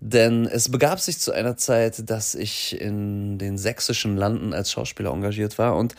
Denn 0.00 0.46
es 0.46 0.70
begab 0.70 1.00
sich 1.00 1.18
zu 1.18 1.32
einer 1.32 1.56
Zeit, 1.56 2.10
dass 2.10 2.34
ich 2.34 2.78
in 2.80 3.38
den 3.38 3.56
sächsischen 3.56 4.16
Landen 4.16 4.52
als 4.52 4.70
Schauspieler 4.70 5.10
engagiert 5.10 5.56
war. 5.58 5.76
Und 5.76 5.94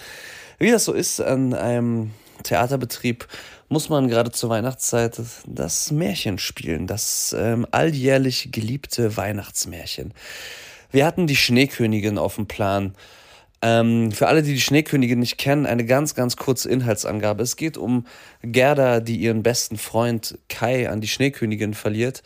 wie 0.60 0.72
das 0.72 0.86
so 0.86 0.94
ist 0.94 1.20
an 1.22 1.54
einem 1.54 2.12
Theaterbetrieb, 2.44 3.28
muss 3.68 3.90
man 3.90 4.08
gerade 4.08 4.32
zur 4.32 4.50
Weihnachtszeit 4.50 5.20
das 5.48 5.92
Märchen 5.92 6.38
spielen, 6.38 6.86
das 6.88 7.36
ähm, 7.38 7.66
alljährlich 7.72 8.50
geliebte 8.52 9.18
Weihnachtsmärchen. 9.18 10.14
Wir 10.92 11.06
hatten 11.06 11.28
die 11.28 11.36
Schneekönigin 11.36 12.18
auf 12.18 12.36
dem 12.36 12.48
Plan. 12.48 12.94
Ähm, 13.66 14.12
für 14.12 14.28
alle, 14.28 14.44
die 14.44 14.54
die 14.54 14.62
Schneekönigin 14.62 15.18
nicht 15.18 15.40
kennen, 15.40 15.66
eine 15.66 15.86
ganz, 15.86 16.14
ganz 16.14 16.38
kurze 16.38 16.70
Inhaltsangabe. 16.70 17.42
Es 17.42 17.56
geht 17.56 17.78
um 17.78 18.06
Gerda, 18.44 19.00
die 19.00 19.16
ihren 19.16 19.42
besten 19.42 19.80
Freund 19.80 20.38
Kai 20.50 20.88
an 20.88 21.02
die 21.02 21.08
Schneekönigin 21.08 21.74
verliert. 21.74 22.22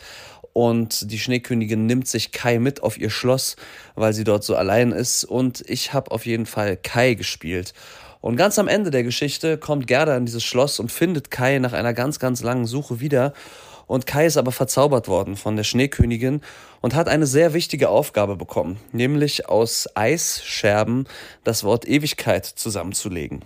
Und 0.52 1.10
die 1.10 1.18
Schneekönigin 1.18 1.86
nimmt 1.86 2.10
sich 2.10 2.34
Kai 2.34 2.60
mit 2.60 2.84
auf 2.84 2.98
ihr 2.98 3.10
Schloss, 3.10 3.56
weil 3.96 4.12
sie 4.12 4.26
dort 4.26 4.44
so 4.44 4.58
allein 4.58 4.92
ist. 4.92 5.24
Und 5.24 5.64
ich 5.70 5.94
habe 5.94 6.12
auf 6.12 6.26
jeden 6.26 6.46
Fall 6.46 6.76
Kai 6.76 7.14
gespielt. 7.14 7.74
Und 8.20 8.36
ganz 8.36 8.60
am 8.60 8.68
Ende 8.68 8.92
der 8.92 9.04
Geschichte 9.04 9.58
kommt 9.58 9.88
Gerda 9.88 10.18
in 10.18 10.26
dieses 10.26 10.44
Schloss 10.44 10.78
und 10.82 10.92
findet 10.92 11.32
Kai 11.32 11.60
nach 11.60 11.72
einer 11.72 11.94
ganz, 11.94 12.20
ganz 12.20 12.44
langen 12.44 12.66
Suche 12.66 13.00
wieder. 13.00 13.32
Und 13.90 14.06
Kai 14.06 14.28
ist 14.28 14.38
aber 14.38 14.52
verzaubert 14.52 15.08
worden 15.08 15.36
von 15.36 15.56
der 15.56 15.64
Schneekönigin 15.64 16.42
und 16.80 16.94
hat 16.94 17.10
eine 17.10 17.26
sehr 17.26 17.56
wichtige 17.56 17.90
Aufgabe 17.90 18.36
bekommen, 18.36 18.78
nämlich 18.92 19.50
aus 19.50 19.90
Eisscherben 19.96 21.08
das 21.44 21.64
Wort 21.64 21.88
Ewigkeit 21.88 22.46
zusammenzulegen. 22.46 23.44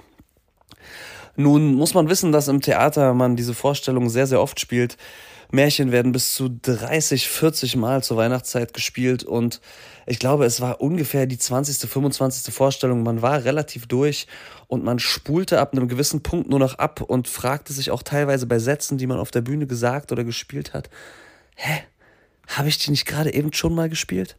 Nun 1.38 1.74
muss 1.74 1.94
man 1.94 2.10
wissen, 2.10 2.34
dass 2.34 2.50
im 2.50 2.60
Theater 2.60 3.14
man 3.14 3.38
diese 3.38 3.54
Vorstellung 3.54 4.10
sehr, 4.10 4.28
sehr 4.28 4.42
oft 4.42 4.60
spielt. 4.60 4.98
Märchen 5.50 5.94
werden 5.94 6.12
bis 6.12 6.34
zu 6.34 6.50
30, 6.50 7.30
40 7.30 7.78
Mal 7.78 8.04
zur 8.04 8.18
Weihnachtszeit 8.18 8.74
gespielt 8.74 9.24
und 9.24 9.62
ich 10.06 10.20
glaube, 10.20 10.44
es 10.44 10.60
war 10.60 10.82
ungefähr 10.82 11.26
die 11.26 11.38
20., 11.38 11.90
25. 11.90 12.54
Vorstellung. 12.54 13.04
Man 13.04 13.22
war 13.22 13.46
relativ 13.46 13.88
durch 13.88 14.28
und 14.74 14.84
man 14.84 14.98
spulte 14.98 15.60
ab 15.60 15.74
einem 15.74 15.88
gewissen 15.88 16.24
Punkt 16.24 16.50
nur 16.50 16.58
noch 16.58 16.80
ab 16.80 17.02
und 17.02 17.28
fragte 17.28 17.74
sich 17.74 17.92
auch 17.92 18.02
teilweise 18.02 18.48
bei 18.48 18.58
Sätzen, 18.58 18.98
die 18.98 19.06
man 19.06 19.20
auf 19.20 19.30
der 19.30 19.42
Bühne 19.42 19.68
gesagt 19.68 20.12
oder 20.12 20.24
gespielt 20.24 20.74
hat, 20.74 20.90
hä? 21.56 21.84
Habe 22.48 22.68
ich 22.68 22.78
die 22.78 22.92
nicht 22.92 23.06
gerade 23.06 23.34
eben 23.34 23.54
schon 23.54 23.74
mal 23.74 23.88
gespielt? 23.88 24.36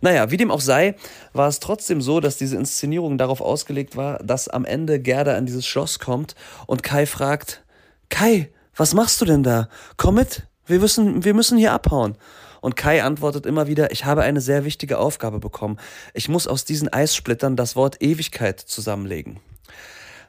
Naja, 0.00 0.30
wie 0.30 0.36
dem 0.36 0.50
auch 0.52 0.60
sei, 0.60 0.94
war 1.32 1.48
es 1.48 1.58
trotzdem 1.58 2.00
so, 2.00 2.20
dass 2.20 2.36
diese 2.36 2.56
Inszenierung 2.56 3.18
darauf 3.18 3.40
ausgelegt 3.40 3.96
war, 3.96 4.18
dass 4.18 4.46
am 4.46 4.64
Ende 4.64 5.00
Gerda 5.00 5.36
an 5.36 5.46
dieses 5.46 5.66
Schloss 5.66 5.98
kommt 5.98 6.36
und 6.66 6.84
Kai 6.84 7.04
fragt, 7.04 7.64
Kai, 8.10 8.50
was 8.76 8.94
machst 8.94 9.20
du 9.20 9.24
denn 9.24 9.42
da? 9.42 9.68
Komm 9.96 10.16
mit, 10.16 10.46
wir 10.66 10.78
müssen, 10.78 11.24
wir 11.24 11.34
müssen 11.34 11.58
hier 11.58 11.72
abhauen. 11.72 12.16
Und 12.60 12.76
Kai 12.76 13.02
antwortet 13.02 13.46
immer 13.46 13.66
wieder, 13.66 13.90
ich 13.90 14.04
habe 14.04 14.22
eine 14.22 14.40
sehr 14.40 14.64
wichtige 14.64 14.98
Aufgabe 14.98 15.40
bekommen. 15.40 15.78
Ich 16.14 16.28
muss 16.28 16.46
aus 16.46 16.64
diesen 16.64 16.92
Eissplittern 16.92 17.56
das 17.56 17.74
Wort 17.74 18.02
Ewigkeit 18.02 18.60
zusammenlegen. 18.60 19.40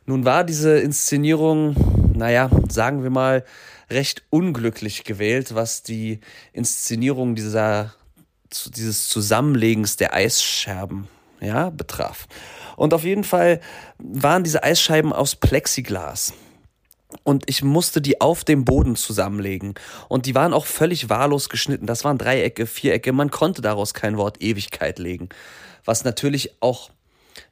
Nun 0.09 0.25
war 0.25 0.43
diese 0.43 0.79
Inszenierung, 0.79 1.75
naja, 2.15 2.49
sagen 2.67 3.03
wir 3.03 3.11
mal, 3.11 3.45
recht 3.91 4.23
unglücklich 4.31 5.03
gewählt, 5.03 5.53
was 5.53 5.83
die 5.83 6.19
Inszenierung 6.51 7.35
dieser, 7.35 7.93
dieses 8.75 9.07
Zusammenlegens 9.07 9.97
der 9.97 10.15
Eisscherben, 10.15 11.07
ja, 11.41 11.69
betraf. 11.69 12.27
Und 12.75 12.95
auf 12.95 13.03
jeden 13.03 13.23
Fall 13.23 13.61
waren 13.99 14.43
diese 14.43 14.63
Eisscheiben 14.63 15.13
aus 15.13 15.35
Plexiglas 15.35 16.33
und 17.21 17.43
ich 17.45 17.63
musste 17.63 18.01
die 18.01 18.19
auf 18.19 18.43
dem 18.43 18.65
Boden 18.65 18.95
zusammenlegen. 18.95 19.75
Und 20.07 20.25
die 20.25 20.33
waren 20.33 20.53
auch 20.53 20.65
völlig 20.65 21.09
wahllos 21.09 21.49
geschnitten. 21.49 21.85
Das 21.85 22.03
waren 22.03 22.17
Dreiecke, 22.17 22.65
Vierecke. 22.65 23.13
Man 23.13 23.29
konnte 23.29 23.61
daraus 23.61 23.93
kein 23.93 24.17
Wort 24.17 24.41
Ewigkeit 24.41 24.97
legen. 24.97 25.29
Was 25.85 26.03
natürlich 26.03 26.55
auch 26.61 26.89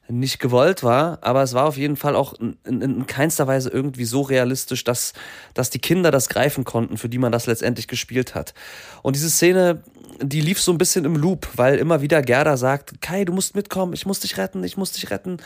nicht 0.08 0.38
gewollt 0.38 0.82
war, 0.82 1.18
aber 1.20 1.42
es 1.42 1.52
war 1.52 1.66
auf 1.66 1.76
jeden 1.76 1.96
Fall 1.96 2.16
auch 2.16 2.32
in, 2.34 2.56
in, 2.64 2.80
in, 2.80 3.06
keinster 3.06 3.46
Weise 3.46 3.68
irgendwie 3.68 4.06
so 4.06 4.22
realistisch, 4.22 4.82
dass, 4.84 5.12
dass 5.54 5.70
die 5.70 5.78
Kinder 5.78 6.10
das 6.10 6.28
greifen 6.28 6.64
konnten, 6.64 6.96
für 6.96 7.08
die 7.08 7.18
man 7.18 7.30
das 7.30 7.46
letztendlich 7.46 7.88
gespielt 7.88 8.34
hat. 8.34 8.54
Und 9.02 9.16
diese 9.16 9.30
Szene, 9.30 9.82
die 10.20 10.40
lief 10.40 10.60
so 10.60 10.72
ein 10.72 10.78
bisschen 10.78 11.04
im 11.04 11.16
Loop, 11.16 11.48
weil 11.56 11.78
immer 11.78 12.00
wieder 12.00 12.22
Gerda 12.22 12.56
sagt, 12.56 13.02
Kai, 13.02 13.24
du 13.24 13.32
musst 13.32 13.54
mitkommen, 13.54 13.92
ich 13.92 14.06
muss 14.06 14.20
dich 14.20 14.38
retten, 14.38 14.64
ich 14.64 14.76
muss 14.76 14.92
dich 14.92 15.10
retten. 15.10 15.38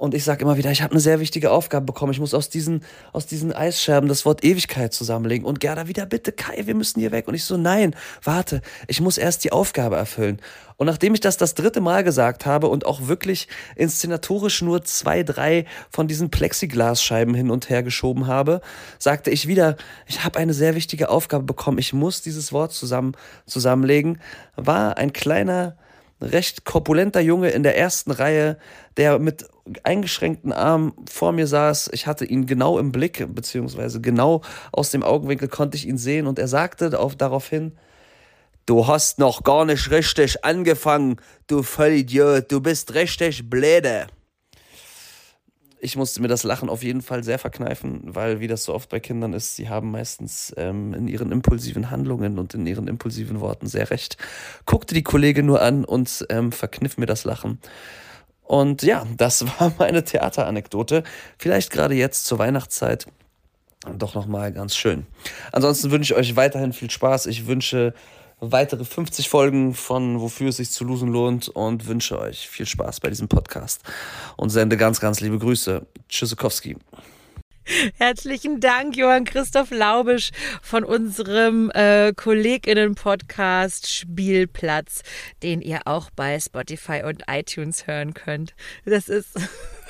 Und 0.00 0.14
ich 0.14 0.24
sage 0.24 0.44
immer 0.44 0.56
wieder, 0.56 0.70
ich 0.70 0.80
habe 0.80 0.92
eine 0.92 1.00
sehr 1.00 1.20
wichtige 1.20 1.50
Aufgabe 1.50 1.84
bekommen. 1.84 2.10
Ich 2.12 2.20
muss 2.20 2.32
aus 2.32 2.48
diesen, 2.48 2.82
aus 3.12 3.26
diesen 3.26 3.52
Eisscherben 3.52 4.08
das 4.08 4.24
Wort 4.24 4.42
Ewigkeit 4.42 4.94
zusammenlegen. 4.94 5.44
Und 5.44 5.60
Gerda 5.60 5.88
wieder, 5.88 6.06
bitte 6.06 6.32
Kai, 6.32 6.62
wir 6.64 6.74
müssen 6.74 7.00
hier 7.00 7.12
weg. 7.12 7.28
Und 7.28 7.34
ich 7.34 7.44
so, 7.44 7.58
nein, 7.58 7.94
warte, 8.24 8.62
ich 8.88 9.02
muss 9.02 9.18
erst 9.18 9.44
die 9.44 9.52
Aufgabe 9.52 9.96
erfüllen. 9.96 10.40
Und 10.78 10.86
nachdem 10.86 11.12
ich 11.12 11.20
das 11.20 11.36
das 11.36 11.52
dritte 11.52 11.82
Mal 11.82 12.02
gesagt 12.02 12.46
habe 12.46 12.68
und 12.68 12.86
auch 12.86 13.08
wirklich 13.08 13.46
inszenatorisch 13.76 14.62
nur 14.62 14.82
zwei, 14.84 15.22
drei 15.22 15.66
von 15.90 16.08
diesen 16.08 16.30
Plexiglasscheiben 16.30 17.34
hin 17.34 17.50
und 17.50 17.68
her 17.68 17.82
geschoben 17.82 18.26
habe, 18.26 18.62
sagte 18.98 19.30
ich 19.30 19.48
wieder, 19.48 19.76
ich 20.06 20.24
habe 20.24 20.38
eine 20.38 20.54
sehr 20.54 20.74
wichtige 20.74 21.10
Aufgabe 21.10 21.44
bekommen. 21.44 21.76
Ich 21.76 21.92
muss 21.92 22.22
dieses 22.22 22.54
Wort 22.54 22.72
zusammen, 22.72 23.12
zusammenlegen. 23.44 24.18
War 24.56 24.96
ein 24.96 25.12
kleiner, 25.12 25.76
recht 26.22 26.64
korpulenter 26.64 27.20
Junge 27.20 27.50
in 27.50 27.62
der 27.62 27.76
ersten 27.76 28.10
Reihe, 28.10 28.56
der 28.96 29.18
mit 29.18 29.46
eingeschränkten 29.82 30.52
Armen 30.52 30.92
vor 31.08 31.32
mir 31.32 31.46
saß. 31.46 31.90
Ich 31.92 32.06
hatte 32.06 32.24
ihn 32.24 32.46
genau 32.46 32.78
im 32.78 32.92
Blick, 32.92 33.26
beziehungsweise 33.34 34.00
genau 34.00 34.42
aus 34.72 34.90
dem 34.90 35.02
Augenwinkel 35.02 35.48
konnte 35.48 35.76
ich 35.76 35.86
ihn 35.86 35.98
sehen 35.98 36.26
und 36.26 36.38
er 36.38 36.48
sagte 36.48 36.98
auf, 36.98 37.16
daraufhin, 37.16 37.72
Du 38.70 38.86
hast 38.86 39.18
noch 39.18 39.42
gar 39.42 39.64
nicht 39.64 39.90
richtig 39.90 40.44
angefangen, 40.44 41.16
du 41.48 41.64
Vollidiot, 41.64 42.52
du 42.52 42.60
bist 42.60 42.94
richtig 42.94 43.50
bläde. 43.50 44.06
Ich 45.80 45.96
musste 45.96 46.22
mir 46.22 46.28
das 46.28 46.44
Lachen 46.44 46.68
auf 46.68 46.84
jeden 46.84 47.02
Fall 47.02 47.24
sehr 47.24 47.40
verkneifen, 47.40 48.02
weil, 48.04 48.38
wie 48.38 48.46
das 48.46 48.62
so 48.62 48.72
oft 48.72 48.88
bei 48.88 49.00
Kindern 49.00 49.32
ist, 49.32 49.56
sie 49.56 49.68
haben 49.68 49.90
meistens 49.90 50.54
ähm, 50.56 50.94
in 50.94 51.08
ihren 51.08 51.32
impulsiven 51.32 51.90
Handlungen 51.90 52.38
und 52.38 52.54
in 52.54 52.64
ihren 52.64 52.86
impulsiven 52.86 53.40
Worten 53.40 53.66
sehr 53.66 53.90
recht. 53.90 54.18
Guckte 54.66 54.94
die 54.94 55.02
Kollegin 55.02 55.46
nur 55.46 55.62
an 55.62 55.84
und 55.84 56.26
ähm, 56.28 56.52
verkniff 56.52 56.96
mir 56.96 57.06
das 57.06 57.24
Lachen. 57.24 57.58
Und 58.50 58.82
ja, 58.82 59.06
das 59.16 59.46
war 59.60 59.72
meine 59.78 60.02
Theateranekdote. 60.02 61.04
Vielleicht 61.38 61.70
gerade 61.70 61.94
jetzt 61.94 62.24
zur 62.24 62.40
Weihnachtszeit 62.40 63.06
doch 63.96 64.16
nochmal 64.16 64.52
ganz 64.52 64.74
schön. 64.74 65.06
Ansonsten 65.52 65.92
wünsche 65.92 66.12
ich 66.12 66.18
euch 66.18 66.34
weiterhin 66.34 66.72
viel 66.72 66.90
Spaß. 66.90 67.26
Ich 67.26 67.46
wünsche 67.46 67.94
weitere 68.40 68.84
50 68.84 69.28
Folgen 69.28 69.72
von 69.72 70.20
Wofür 70.20 70.48
es 70.48 70.56
sich 70.56 70.72
zu 70.72 70.82
losen 70.82 71.10
lohnt 71.10 71.48
und 71.48 71.86
wünsche 71.86 72.18
euch 72.18 72.48
viel 72.48 72.66
Spaß 72.66 72.98
bei 72.98 73.08
diesem 73.08 73.28
Podcast 73.28 73.82
und 74.36 74.50
sende 74.50 74.76
ganz, 74.76 74.98
ganz 74.98 75.20
liebe 75.20 75.38
Grüße. 75.38 75.86
Tschüssikowski. 76.08 76.76
Herzlichen 77.96 78.60
Dank, 78.60 78.96
Johann 78.96 79.24
Christoph 79.24 79.70
Laubisch 79.70 80.30
von 80.62 80.84
unserem 80.84 81.70
äh, 81.72 82.12
KollegInnen-Podcast 82.14 83.88
Spielplatz, 83.88 85.02
den 85.42 85.60
ihr 85.60 85.80
auch 85.86 86.10
bei 86.10 86.38
Spotify 86.40 87.02
und 87.04 87.24
iTunes 87.30 87.86
hören 87.86 88.14
könnt. 88.14 88.54
Das 88.84 89.08
ist. 89.08 89.38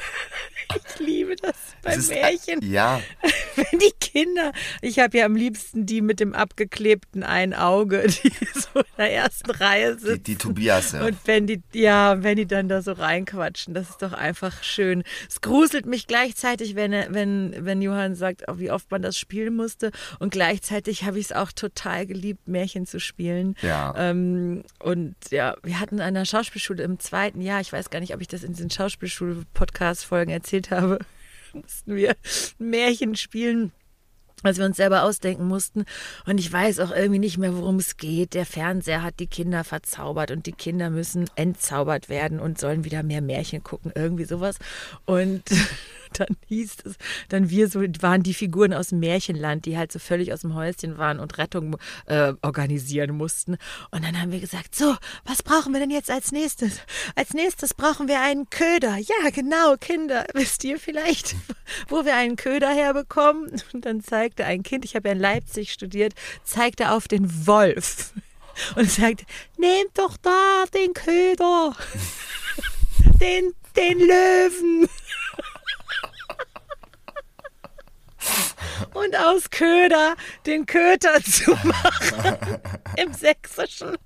Ich 0.76 1.00
liebe 1.00 1.36
das 1.36 1.56
bei 1.82 1.96
das 1.96 2.08
Märchen. 2.08 2.60
Ja. 2.62 3.00
Wenn 3.56 3.78
die 3.78 3.92
Kinder, 4.00 4.52
ich 4.80 4.98
habe 4.98 5.18
ja 5.18 5.24
am 5.24 5.34
liebsten 5.34 5.86
die 5.86 6.00
mit 6.00 6.20
dem 6.20 6.34
abgeklebten 6.34 7.22
einen 7.22 7.54
Auge, 7.54 8.06
die 8.22 8.32
so 8.54 8.80
in 8.80 8.96
der 8.96 9.12
ersten 9.12 9.50
Reihe 9.50 9.98
sitzen. 9.98 10.22
Die, 10.22 10.34
die 10.34 10.36
Tobias, 10.36 10.92
ja. 10.92 11.04
Und 11.04 11.16
wenn 11.24 11.46
die, 11.46 11.62
ja, 11.72 12.22
wenn 12.22 12.36
die 12.36 12.46
dann 12.46 12.68
da 12.68 12.82
so 12.82 12.92
reinquatschen, 12.92 13.74
das 13.74 13.90
ist 13.90 14.02
doch 14.02 14.12
einfach 14.12 14.62
schön. 14.62 15.02
Es 15.28 15.40
gruselt 15.40 15.86
mich 15.86 16.06
gleichzeitig, 16.06 16.76
wenn, 16.76 16.92
wenn, 16.92 17.54
wenn 17.58 17.82
Johann 17.82 18.14
sagt, 18.14 18.44
oh, 18.48 18.58
wie 18.58 18.70
oft 18.70 18.90
man 18.90 19.02
das 19.02 19.18
spielen 19.18 19.56
musste. 19.56 19.90
Und 20.18 20.30
gleichzeitig 20.30 21.04
habe 21.04 21.18
ich 21.18 21.26
es 21.26 21.32
auch 21.32 21.52
total 21.52 22.06
geliebt, 22.06 22.46
Märchen 22.46 22.86
zu 22.86 23.00
spielen. 23.00 23.56
Ja. 23.62 23.94
Ähm, 23.96 24.62
und 24.78 25.14
ja, 25.30 25.56
wir 25.62 25.80
hatten 25.80 26.00
an 26.00 26.14
der 26.14 26.24
Schauspielschule 26.24 26.82
im 26.82 26.98
zweiten 26.98 27.40
Jahr, 27.40 27.60
ich 27.60 27.72
weiß 27.72 27.90
gar 27.90 28.00
nicht, 28.00 28.14
ob 28.14 28.20
ich 28.20 28.28
das 28.28 28.44
in 28.44 28.52
diesen 28.52 28.70
Schauspielschule-Podcast-Folgen 29.90 30.32
erzählt 30.32 30.70
habe, 30.70 30.98
mussten 31.52 31.96
wir 31.96 32.16
Märchen 32.58 33.16
spielen 33.16 33.72
was 34.42 34.56
wir 34.56 34.64
uns 34.64 34.78
selber 34.78 35.02
ausdenken 35.02 35.46
mussten. 35.46 35.84
Und 36.24 36.38
ich 36.38 36.50
weiß 36.50 36.80
auch 36.80 36.92
irgendwie 36.92 37.18
nicht 37.18 37.36
mehr, 37.36 37.54
worum 37.54 37.76
es 37.76 37.98
geht. 37.98 38.32
Der 38.32 38.46
Fernseher 38.46 39.02
hat 39.02 39.20
die 39.20 39.26
Kinder 39.26 39.64
verzaubert 39.64 40.30
und 40.30 40.46
die 40.46 40.52
Kinder 40.52 40.88
müssen 40.88 41.28
entzaubert 41.34 42.08
werden 42.08 42.40
und 42.40 42.58
sollen 42.58 42.84
wieder 42.84 43.02
mehr 43.02 43.20
Märchen 43.20 43.62
gucken, 43.62 43.92
irgendwie 43.94 44.24
sowas. 44.24 44.56
Und 45.04 45.42
dann 46.18 46.36
hieß 46.46 46.76
es, 46.84 46.96
dann 47.28 47.50
wir 47.50 47.68
so, 47.68 47.80
waren 48.00 48.22
die 48.22 48.34
Figuren 48.34 48.72
aus 48.72 48.88
dem 48.88 49.00
Märchenland, 49.00 49.66
die 49.66 49.76
halt 49.76 49.92
so 49.92 49.98
völlig 49.98 50.32
aus 50.32 50.40
dem 50.40 50.54
Häuschen 50.54 50.98
waren 50.98 51.20
und 51.20 51.38
Rettung 51.38 51.76
äh, 52.06 52.34
organisieren 52.42 53.16
mussten. 53.16 53.56
Und 53.90 54.04
dann 54.04 54.20
haben 54.20 54.32
wir 54.32 54.40
gesagt, 54.40 54.74
so, 54.74 54.96
was 55.24 55.42
brauchen 55.42 55.72
wir 55.72 55.80
denn 55.80 55.90
jetzt 55.90 56.10
als 56.10 56.32
nächstes? 56.32 56.80
Als 57.14 57.34
nächstes 57.34 57.74
brauchen 57.74 58.08
wir 58.08 58.20
einen 58.20 58.48
Köder. 58.50 58.96
Ja, 58.96 59.30
genau, 59.32 59.76
Kinder, 59.78 60.26
wisst 60.34 60.64
ihr 60.64 60.78
vielleicht, 60.78 61.34
wo 61.88 62.04
wir 62.04 62.16
einen 62.16 62.36
Köder 62.36 62.70
herbekommen? 62.70 63.50
Und 63.72 63.84
dann 63.84 64.02
zeigte 64.02 64.44
ein 64.44 64.62
Kind, 64.62 64.84
ich 64.84 64.94
habe 64.94 65.08
ja 65.08 65.14
in 65.14 65.20
Leipzig 65.20 65.72
studiert, 65.72 66.14
zeigte 66.44 66.90
auf 66.90 67.08
den 67.08 67.46
Wolf 67.46 68.12
und 68.76 68.90
sagte, 68.90 69.24
nehmt 69.56 69.96
doch 69.96 70.16
da 70.16 70.64
den 70.74 70.92
Köder, 70.94 71.76
den, 73.20 73.52
den 73.76 73.98
Löwen. 73.98 74.88
Und 78.94 79.16
aus 79.16 79.50
Köder 79.50 80.14
den 80.46 80.66
Köter 80.66 81.22
zu 81.22 81.52
machen 81.52 82.38
im 82.96 83.12
Sächsischen. 83.12 83.96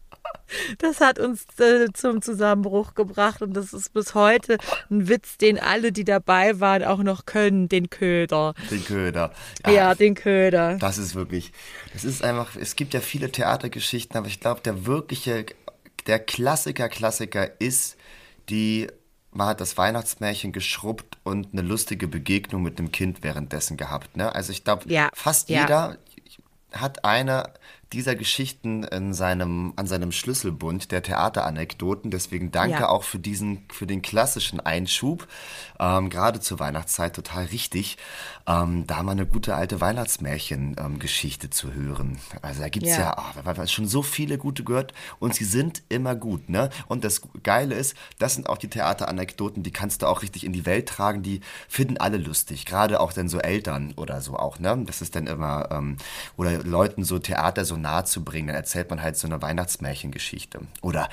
Das 0.79 1.01
hat 1.01 1.19
uns 1.19 1.47
äh, 1.59 1.93
zum 1.93 2.23
Zusammenbruch 2.23 2.95
gebracht 2.95 3.43
und 3.43 3.55
das 3.55 3.73
ist 3.73 3.93
bis 3.93 4.15
heute 4.15 4.59
ein 4.91 5.09
Witz, 5.09 5.37
den 5.39 5.59
alle, 5.59 5.91
die 5.91 6.05
dabei 6.05 6.61
waren, 6.61 6.85
auch 6.85 7.03
noch 7.03 7.27
können, 7.27 7.69
den 7.69 7.91
Köder. 7.91 8.55
Den 8.71 8.85
Köder. 8.85 9.33
Ja, 9.65 9.73
ja 9.73 9.95
den 9.95 10.15
Köder. 10.15 10.77
Das 10.79 10.99
ist 10.99 11.15
wirklich, 11.15 11.53
das 11.93 12.05
ist 12.05 12.23
einfach, 12.23 12.57
es 12.57 12.77
gibt 12.77 12.95
ja 12.95 13.01
viele 13.01 13.31
Theatergeschichten, 13.31 14.17
aber 14.17 14.29
ich 14.29 14.41
glaube, 14.41 14.61
der 14.61 14.87
wirkliche, 14.87 15.47
der 16.07 16.19
Klassiker, 16.19 16.89
Klassiker 16.89 17.61
ist 17.61 17.97
die 18.49 18.89
man 19.35 19.49
hat 19.49 19.61
das 19.61 19.77
Weihnachtsmärchen 19.77 20.53
geschrubbt 20.53 21.19
und 21.25 21.49
eine 21.53 21.63
lustige 21.63 22.09
Begegnung 22.09 22.63
mit 22.63 22.79
einem 22.79 22.93
Kind 22.93 23.23
währenddessen 23.23 23.77
gehabt. 23.77 24.17
Ne? 24.17 24.35
Also 24.35 24.53
ich 24.53 24.65
glaube, 24.65 24.89
ja, 24.89 25.11
fast 25.13 25.49
ja. 25.49 25.63
jeder 25.63 25.99
hat 26.73 27.05
eine 27.05 27.53
dieser 27.95 28.17
Geschichten 28.17 28.83
in 28.85 29.15
seinem, 29.15 29.73
an 29.77 29.87
seinem 29.87 30.13
Schlüsselbund 30.13 30.91
der 30.91 31.03
Theateranekdoten. 31.03 32.11
Deswegen 32.11 32.51
danke 32.51 32.81
ja. 32.81 32.89
auch 32.89 33.05
für 33.05 33.19
diesen, 33.19 33.65
für 33.73 33.87
den 33.87 34.03
klassischen 34.03 34.61
Einschub. 34.61 35.29
Ähm, 35.79 36.11
Gerade 36.11 36.41
zur 36.41 36.59
Weihnachtszeit 36.59 37.15
total 37.15 37.47
richtig, 37.47 37.97
ähm, 38.47 38.87
da 38.87 39.03
mal 39.03 39.13
eine 39.13 39.27
gute 39.27 39.55
alte 39.55 39.81
Weihnachtsmärchen-Geschichte 39.81 41.47
ähm, 41.47 41.53
zu 41.53 41.73
hören. 41.73 42.19
Also 42.43 42.63
da 42.63 42.69
gibt's 42.69 42.91
ja, 42.91 43.17
ja 43.17 43.35
oh, 43.47 43.67
schon 43.67 43.87
so 43.87 44.03
viele 44.03 44.39
gute 44.39 44.65
gehört 44.65 44.93
und 45.19 45.35
sie 45.35 45.45
sind 45.45 45.83
immer 45.89 46.15
gut, 46.15 46.49
ne? 46.49 46.71
Und 46.89 47.05
das 47.05 47.23
Geile 47.43 47.75
ist, 47.75 47.95
das 48.19 48.35
sind 48.35 48.49
auch 48.49 48.59
die 48.59 48.69
Theateranekdoten, 48.69 49.63
die 49.63 49.73
kannst 49.73 50.03
du 50.03 50.07
auch 50.07 50.23
richtig 50.23 50.45
in 50.45 50.53
die 50.53 50.67
Welt 50.67 50.89
tragen, 50.89 51.23
die 51.23 51.41
finden 51.69 51.97
alle 51.99 52.19
lustig. 52.19 52.67
Gerade 52.67 53.01
auch 53.01 53.13
dann 53.13 53.29
so 53.29 53.39
Eltern 53.39 53.93
oder 53.97 54.21
so 54.21 54.37
auch, 54.37 54.59
ne? 54.59 54.83
Das 54.87 55.01
ist 55.01 55.15
dann 55.15 55.27
immer, 55.27 55.69
ähm, 55.71 55.97
oder 56.37 56.63
Leuten 56.65 57.05
so 57.05 57.19
Theater 57.19 57.65
so 57.65 57.77
nahe 57.85 58.05
zu 58.05 58.25
bringen, 58.25 58.49
dann 58.49 58.57
erzählt 58.57 58.91
man 58.91 59.03
halt 59.03 59.17
so 59.17 59.29
eine 59.29 59.41
Weihnachtsmärchengeschichte. 59.41 60.61
Oder 60.83 61.09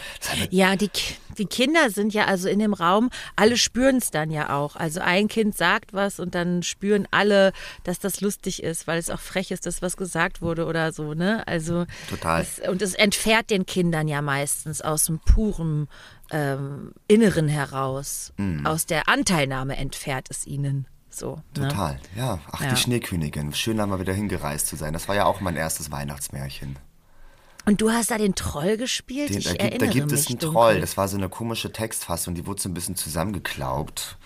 ja, 0.50 0.76
die, 0.76 0.90
die 1.38 1.46
Kinder 1.46 1.90
sind 1.90 2.14
ja 2.14 2.26
also 2.26 2.50
in 2.50 2.60
dem 2.60 2.74
Raum, 2.74 3.10
alle 3.36 3.58
spüren 3.58 3.98
es 3.98 4.10
dann 4.10 4.32
ja 4.32 4.56
auch. 4.56 4.76
Also 4.76 5.02
ein 5.02 5.28
Kind 5.28 5.56
sagt 5.56 5.94
was 5.94 6.20
und 6.20 6.34
dann 6.34 6.64
spüren 6.64 7.08
alle, 7.12 7.54
dass 7.84 8.00
das 8.00 8.22
lustig 8.22 8.64
ist, 8.64 8.88
weil 8.88 8.98
es 8.98 9.10
auch 9.10 9.20
frech 9.20 9.52
ist, 9.52 9.66
dass 9.66 9.82
was 9.82 9.98
gesagt 9.98 10.42
wurde 10.42 10.66
oder 10.66 10.92
so, 10.92 11.14
ne? 11.14 11.46
Also 11.48 11.86
total. 12.10 12.40
Das, 12.40 12.68
und 12.68 12.82
es 12.82 12.96
entfernt 12.96 13.50
den 13.50 13.66
Kindern 13.66 14.08
ja 14.08 14.22
meistens 14.22 14.82
aus 14.82 15.06
dem 15.06 15.20
puren 15.20 15.88
ähm, 16.32 16.94
Inneren 17.08 17.48
heraus. 17.48 18.34
Mhm. 18.38 18.66
Aus 18.66 18.86
der 18.86 19.08
Anteilnahme 19.08 19.78
entfernt 19.78 20.28
es 20.30 20.48
ihnen. 20.48 20.88
So, 21.12 21.42
ne? 21.58 21.68
Total, 21.68 21.94
ne? 21.94 22.00
ja. 22.16 22.40
Ach, 22.52 22.62
ja. 22.62 22.70
die 22.70 22.78
Schneekönigin. 22.78 23.54
Schön, 23.54 23.78
da 23.78 23.86
mal 23.86 24.00
wieder 24.00 24.14
hingereist 24.14 24.68
zu 24.68 24.76
sein. 24.76 24.94
Das 24.94 25.08
war 25.08 25.16
ja 25.16 25.26
auch 25.26 25.42
mein 25.42 25.56
erstes 25.56 25.92
Weihnachtsmärchen. 25.92 26.78
Und 27.66 27.82
du 27.82 27.92
hast 27.92 28.10
da 28.10 28.18
den 28.18 28.34
Troll 28.34 28.78
gespielt? 28.78 29.30
Den, 29.30 29.38
ich 29.38 29.46
da, 29.46 29.68
gibt, 29.68 29.82
da 29.82 29.86
gibt 29.86 30.12
es 30.12 30.28
einen 30.28 30.40
dunkel. 30.40 30.54
Troll. 30.54 30.82
Das 30.82 30.98
war 30.98 31.08
so 31.08 31.18
eine 31.18 31.30
komische 31.30 31.72
Textfassung, 31.72 32.34
die 32.34 32.48
wurde 32.48 32.62
so 32.62 32.70
ein 32.70 32.74
bisschen 32.74 32.96
zusammengeklaubt. 32.96 34.18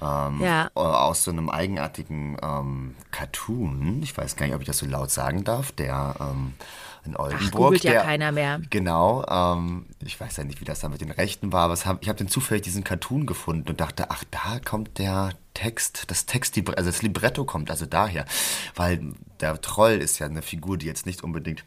Ähm, 0.00 0.40
ja. 0.40 0.70
Aus 0.74 1.24
so 1.24 1.30
einem 1.30 1.50
eigenartigen 1.50 2.38
ähm, 2.40 2.94
Cartoon. 3.10 4.02
Ich 4.02 4.16
weiß 4.16 4.36
gar 4.36 4.46
nicht, 4.46 4.54
ob 4.54 4.60
ich 4.62 4.66
das 4.66 4.78
so 4.78 4.86
laut 4.86 5.10
sagen 5.10 5.44
darf. 5.44 5.72
Der 5.72 6.14
ähm, 6.20 6.54
in 7.04 7.16
Oldenburg. 7.16 7.74
Ach, 7.78 7.84
ja 7.84 7.90
der, 7.92 8.02
keiner 8.02 8.32
mehr. 8.32 8.60
Genau. 8.70 9.24
Ähm, 9.28 9.86
ich 10.04 10.18
weiß 10.18 10.36
ja 10.36 10.44
nicht, 10.44 10.60
wie 10.60 10.64
das 10.64 10.80
da 10.80 10.88
mit 10.88 11.00
den 11.00 11.10
Rechten 11.10 11.52
war, 11.52 11.64
aber 11.64 11.74
hab, 11.74 12.02
ich 12.02 12.08
habe 12.08 12.18
dann 12.18 12.28
zufällig 12.28 12.62
diesen 12.62 12.84
Cartoon 12.84 13.26
gefunden 13.26 13.68
und 13.68 13.80
dachte, 13.80 14.10
ach, 14.10 14.24
da 14.30 14.60
kommt 14.64 14.98
der 14.98 15.30
Text, 15.58 16.04
das 16.06 16.24
Text, 16.26 16.56
also 16.56 16.90
das 16.90 17.02
Libretto 17.02 17.44
kommt 17.44 17.70
also 17.70 17.84
daher. 17.84 18.26
Weil 18.76 19.12
der 19.40 19.60
Troll 19.60 19.94
ist 19.94 20.20
ja 20.20 20.26
eine 20.26 20.42
Figur, 20.42 20.78
die 20.78 20.86
jetzt 20.86 21.04
nicht 21.04 21.24
unbedingt 21.24 21.64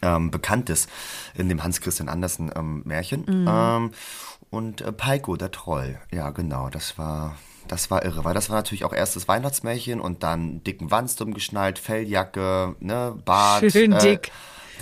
ähm, 0.00 0.30
bekannt 0.30 0.70
ist 0.70 0.88
in 1.34 1.50
dem 1.50 1.62
Hans 1.62 1.82
Christian 1.82 2.08
Andersen 2.08 2.50
ähm, 2.56 2.82
Märchen. 2.86 3.24
Mhm. 3.26 3.46
Ähm, 3.46 3.90
und 4.48 4.80
äh, 4.80 4.92
Peiko, 4.92 5.36
der 5.36 5.50
Troll. 5.50 5.98
Ja, 6.10 6.30
genau, 6.30 6.70
das 6.70 6.96
war 6.96 7.36
das 7.68 7.90
war 7.90 8.04
irre, 8.04 8.24
weil 8.24 8.34
das 8.34 8.48
war 8.50 8.56
natürlich 8.56 8.84
auch 8.84 8.92
erstes 8.92 9.28
Weihnachtsmärchen 9.28 10.00
und 10.00 10.22
dann 10.22 10.62
dicken 10.64 10.90
Wanst 10.90 11.20
umgeschnallt, 11.20 11.78
Felljacke, 11.78 12.76
ne, 12.80 13.18
Bart. 13.24 13.70
Schön 13.70 13.92
äh, 13.92 13.98
dick. 13.98 14.32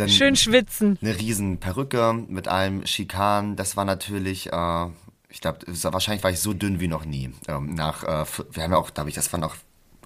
Schön 0.07 0.37
schwitzen. 0.37 0.99
Eine 1.03 1.19
riesen 1.19 1.59
Perücke 1.59 2.15
mit 2.29 2.49
allem 2.49 2.87
Schikan. 2.87 3.57
Das 3.57 3.77
war 3.77 3.85
natürlich, 3.85 4.53
äh, 4.53 4.87
ich 5.33 5.41
glaube, 5.41 5.61
wahrscheinlich 5.67 6.23
war 6.23 6.31
ich 6.31 6.41
so 6.41 6.53
dünn 6.53 6.79
wie 6.79 6.89
noch 6.89 7.05
nie. 7.05 7.33
Ähm, 7.49 7.75
nach, 7.75 8.05
äh, 8.05 8.27
wir 8.51 8.63
haben 8.63 8.73
ja 8.73 8.77
auch, 8.77 8.93
glaube 8.93 9.09
ich, 9.09 9.15
das 9.15 9.33
war 9.33 9.41
noch, 9.41 9.57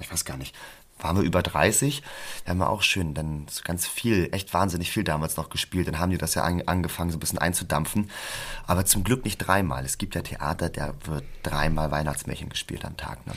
ich 0.01 0.11
weiß 0.11 0.24
gar 0.24 0.37
nicht, 0.37 0.55
waren 0.99 1.16
wir 1.16 1.24
über 1.24 1.43
30, 1.43 2.03
da 2.45 2.51
haben 2.51 2.59
wir 2.59 2.70
auch 2.70 2.83
schön 2.83 3.12
dann 3.12 3.47
so 3.51 3.62
ganz 3.64 3.87
viel, 3.87 4.31
echt 4.33 4.55
wahnsinnig 4.55 4.91
viel 4.91 5.05
damals 5.05 5.37
noch 5.37 5.51
gespielt. 5.51 5.89
Dann 5.89 5.99
haben 5.99 6.11
die 6.11 6.16
das 6.16 6.35
ja 6.35 6.45
an, 6.45 6.62
angefangen, 6.66 7.11
so 7.11 7.16
ein 7.16 7.20
bisschen 7.20 7.39
einzudampfen. 7.39 8.11
Aber 8.66 8.87
zum 8.87 9.05
Glück 9.05 9.24
nicht 9.24 9.39
dreimal. 9.39 9.85
Es 9.85 9.99
gibt 9.99 10.14
ja 10.14 10.22
Theater, 10.22 10.70
der 10.70 10.95
wird 11.05 11.24
dreimal 11.43 11.91
Weihnachtsmärchen 11.91 12.49
gespielt 12.49 12.85
am 12.85 12.97
Tag. 12.97 13.27
Ne? 13.27 13.35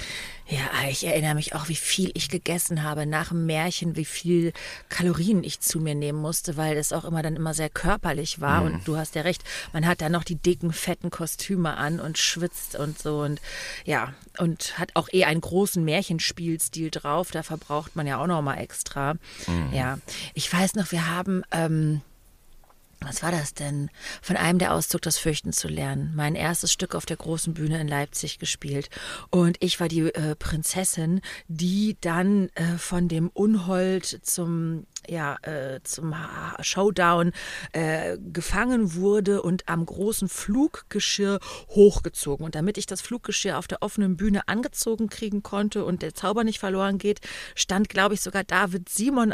Ja, 0.49 0.89
ich 0.89 1.05
erinnere 1.05 1.35
mich 1.35 1.53
auch, 1.53 1.69
wie 1.69 1.75
viel 1.75 2.09
ich 2.15 2.27
gegessen 2.27 2.81
habe 2.81 3.05
nach 3.05 3.29
dem 3.29 3.45
Märchen, 3.45 3.95
wie 3.95 4.05
viel 4.05 4.51
Kalorien 4.89 5.43
ich 5.43 5.59
zu 5.59 5.79
mir 5.79 5.93
nehmen 5.93 6.19
musste, 6.19 6.57
weil 6.57 6.73
das 6.73 6.91
auch 6.91 7.05
immer 7.05 7.21
dann 7.21 7.35
immer 7.35 7.53
sehr 7.53 7.69
körperlich 7.69 8.41
war. 8.41 8.61
Mhm. 8.61 8.65
Und 8.65 8.87
du 8.87 8.97
hast 8.97 9.13
ja 9.13 9.21
recht, 9.21 9.43
man 9.73 9.85
hat 9.85 10.01
da 10.01 10.09
noch 10.09 10.23
die 10.23 10.37
dicken, 10.37 10.73
fetten 10.73 11.11
Kostüme 11.11 11.77
an 11.77 11.99
und 11.99 12.17
schwitzt 12.17 12.75
und 12.75 12.97
so 12.97 13.21
und 13.21 13.39
ja, 13.85 14.13
und 14.39 14.79
hat 14.79 14.95
auch 14.95 15.07
eh 15.11 15.25
einen 15.25 15.41
großen 15.41 15.85
Märchenspielstil 15.85 16.89
drauf. 16.89 17.29
Da 17.29 17.43
verbraucht 17.43 17.95
man 17.95 18.07
ja 18.07 18.19
auch 18.19 18.27
noch 18.27 18.41
mal 18.41 18.55
extra. 18.57 19.13
Mhm. 19.45 19.69
Ja, 19.71 19.99
ich 20.33 20.51
weiß 20.51 20.73
noch, 20.73 20.91
wir 20.91 21.07
haben 21.07 21.43
ähm, 21.51 22.01
was 23.01 23.23
war 23.23 23.31
das 23.31 23.53
denn? 23.53 23.89
Von 24.21 24.35
einem 24.35 24.59
der 24.59 24.73
Auszug 24.73 25.01
das 25.01 25.17
Fürchten 25.17 25.53
zu 25.53 25.67
lernen. 25.67 26.11
Mein 26.15 26.35
erstes 26.35 26.71
Stück 26.71 26.95
auf 26.95 27.05
der 27.05 27.17
großen 27.17 27.53
Bühne 27.53 27.79
in 27.79 27.87
Leipzig 27.87 28.39
gespielt. 28.39 28.89
Und 29.29 29.57
ich 29.61 29.79
war 29.79 29.87
die 29.87 30.01
äh, 30.01 30.35
Prinzessin, 30.35 31.21
die 31.47 31.97
dann 32.01 32.49
äh, 32.55 32.77
von 32.77 33.07
dem 33.07 33.29
Unhold 33.29 34.05
zum 34.23 34.85
ja, 35.07 35.37
äh, 35.41 35.79
zum 35.83 36.15
Showdown 36.61 37.31
äh, 37.71 38.17
gefangen 38.17 38.95
wurde 38.95 39.41
und 39.41 39.67
am 39.67 39.85
großen 39.85 40.29
Fluggeschirr 40.29 41.39
hochgezogen. 41.69 42.45
Und 42.45 42.55
damit 42.55 42.77
ich 42.77 42.85
das 42.85 43.01
Fluggeschirr 43.01 43.57
auf 43.57 43.67
der 43.67 43.81
offenen 43.81 44.17
Bühne 44.17 44.47
angezogen 44.47 45.09
kriegen 45.09 45.43
konnte 45.43 45.85
und 45.85 46.01
der 46.01 46.13
Zauber 46.13 46.43
nicht 46.43 46.59
verloren 46.59 46.97
geht, 46.97 47.19
stand, 47.55 47.89
glaube 47.89 48.13
ich, 48.13 48.21
sogar 48.21 48.43
David 48.43 48.89
Simon, 48.89 49.33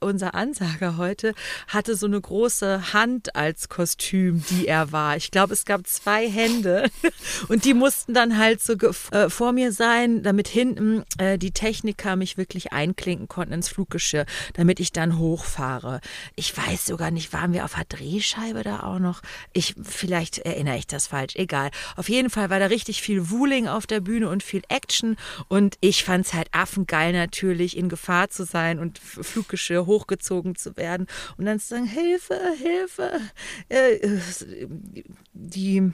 unser 0.00 0.34
Ansager 0.34 0.96
heute, 0.96 1.34
hatte 1.68 1.96
so 1.96 2.06
eine 2.06 2.20
große 2.20 2.92
Hand 2.92 3.34
als 3.36 3.68
Kostüm, 3.68 4.44
die 4.50 4.66
er 4.66 4.92
war. 4.92 5.16
Ich 5.16 5.30
glaube, 5.30 5.52
es 5.52 5.64
gab 5.64 5.86
zwei 5.86 6.28
Hände 6.28 6.90
und 7.48 7.64
die 7.64 7.74
mussten 7.74 8.14
dann 8.14 8.38
halt 8.38 8.60
so 8.60 8.74
äh, 9.10 9.28
vor 9.28 9.52
mir 9.52 9.72
sein, 9.72 10.22
damit 10.22 10.48
hinten 10.48 11.04
äh, 11.18 11.38
die 11.38 11.50
Techniker 11.50 12.16
mich 12.16 12.36
wirklich 12.36 12.72
einklinken 12.72 13.28
konnten 13.28 13.54
ins 13.54 13.68
Fluggeschirr, 13.68 14.26
damit 14.54 14.80
ich 14.80 14.92
dann 14.92 15.05
hochfahre. 15.18 16.00
Ich 16.34 16.56
weiß 16.56 16.86
sogar 16.86 17.10
nicht, 17.10 17.32
waren 17.32 17.52
wir 17.52 17.64
auf 17.64 17.74
der 17.74 17.84
Drehscheibe 17.84 18.62
da 18.62 18.80
auch 18.80 18.98
noch? 18.98 19.22
Ich, 19.52 19.74
vielleicht 19.82 20.38
erinnere 20.38 20.76
ich 20.76 20.86
das 20.86 21.06
falsch, 21.06 21.36
egal. 21.36 21.70
Auf 21.96 22.08
jeden 22.08 22.30
Fall 22.30 22.50
war 22.50 22.58
da 22.58 22.66
richtig 22.66 23.02
viel 23.02 23.30
Wuling 23.30 23.68
auf 23.68 23.86
der 23.86 24.00
Bühne 24.00 24.28
und 24.28 24.42
viel 24.42 24.62
Action 24.68 25.16
und 25.48 25.76
ich 25.80 26.04
fand 26.04 26.26
es 26.26 26.34
halt 26.34 26.48
affengeil 26.52 27.12
natürlich, 27.12 27.76
in 27.76 27.88
Gefahr 27.88 28.30
zu 28.30 28.44
sein 28.44 28.78
und 28.78 28.98
Fluggeschirr 28.98 29.86
hochgezogen 29.86 30.56
zu 30.56 30.76
werden 30.76 31.06
und 31.36 31.46
dann 31.46 31.60
zu 31.60 31.68
sagen, 31.68 31.86
Hilfe, 31.86 32.40
Hilfe, 32.58 33.20
äh, 33.68 34.18
die 35.32 35.92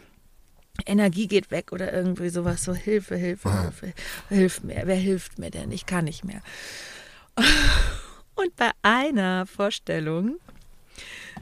Energie 0.86 1.28
geht 1.28 1.50
weg 1.50 1.72
oder 1.72 1.92
irgendwie 1.92 2.28
sowas, 2.30 2.64
so 2.64 2.74
Hilfe, 2.74 3.16
Hilfe, 3.16 3.50
Hilfe, 3.50 3.92
hilf 4.28 4.62
mir, 4.62 4.82
wer 4.84 4.96
hilft 4.96 5.38
mir 5.38 5.50
denn? 5.50 5.70
Ich 5.70 5.86
kann 5.86 6.04
nicht 6.04 6.24
mehr. 6.24 6.42
Und 8.34 8.56
bei 8.56 8.70
einer 8.82 9.46
Vorstellung 9.46 10.38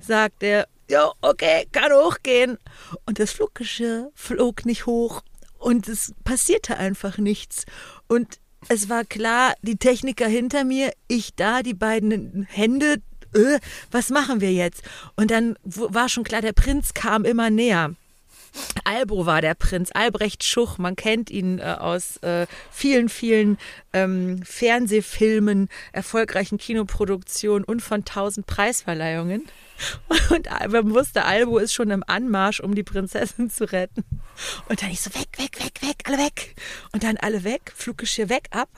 sagt 0.01 0.43
er, 0.43 0.67
ja, 0.89 1.13
okay, 1.21 1.67
kann 1.71 1.93
hochgehen. 1.93 2.59
Und 3.07 3.19
das 3.19 3.33
Fluggeschirr 3.33 4.11
flog 4.15 4.67
nicht 4.67 4.87
hoch. 4.87 5.23
und 5.61 5.89
es 5.89 6.15
passierte 6.25 6.77
einfach 6.79 7.19
nichts. 7.19 7.65
Und 8.09 8.41
es 8.69 8.89
war 8.89 9.05
klar, 9.05 9.55
die 9.63 9.77
Techniker 9.77 10.27
hinter 10.27 10.65
mir, 10.65 10.93
ich 11.07 11.35
da, 11.35 11.63
die 11.63 11.75
beiden 11.75 12.47
Hände, 12.51 12.97
äh, 13.35 13.61
was 13.91 14.11
machen 14.11 14.41
wir 14.41 14.53
jetzt? 14.53 14.83
Und 15.17 15.31
dann 15.31 15.57
war 15.65 16.09
schon 16.09 16.25
klar, 16.25 16.41
der 16.41 16.53
Prinz 16.53 16.95
kam 16.95 17.25
immer 17.25 17.51
näher. 17.51 17.95
Albo 18.85 19.27
war 19.27 19.41
der 19.41 19.55
Prinz, 19.55 19.91
Albrecht 19.93 20.45
Schuch, 20.45 20.79
man 20.79 20.97
kennt 20.97 21.31
ihn 21.31 21.59
äh, 21.59 21.77
aus 21.79 22.17
äh, 22.19 22.47
vielen, 22.71 23.09
vielen 23.09 23.59
ähm, 23.93 24.43
Fernsehfilmen, 24.43 25.69
erfolgreichen 25.93 26.59
Kinoproduktionen 26.59 27.65
und 27.65 27.81
von 27.81 28.05
tausend 28.05 28.47
Preisverleihungen. 28.47 29.45
Und 30.31 30.49
man 30.71 30.95
wusste, 30.95 31.25
Albo 31.25 31.59
ist 31.59 31.73
schon 31.73 31.91
im 31.91 32.05
Anmarsch, 32.07 32.61
um 32.61 32.75
die 32.75 32.83
Prinzessin 32.83 33.49
zu 33.49 33.71
retten. 33.71 34.05
Und 34.69 34.83
dann 34.83 34.91
ich 34.91 35.01
so, 35.01 35.11
weg, 35.15 35.29
weg, 35.39 35.59
weg, 35.59 35.81
weg, 35.81 36.03
alle 36.05 36.19
weg. 36.19 36.55
Und 36.93 37.03
dann 37.03 37.17
alle 37.17 37.45
weg, 37.45 37.73
Fluggeschirr 37.75 38.29
weg, 38.29 38.49
ab. 38.51 38.69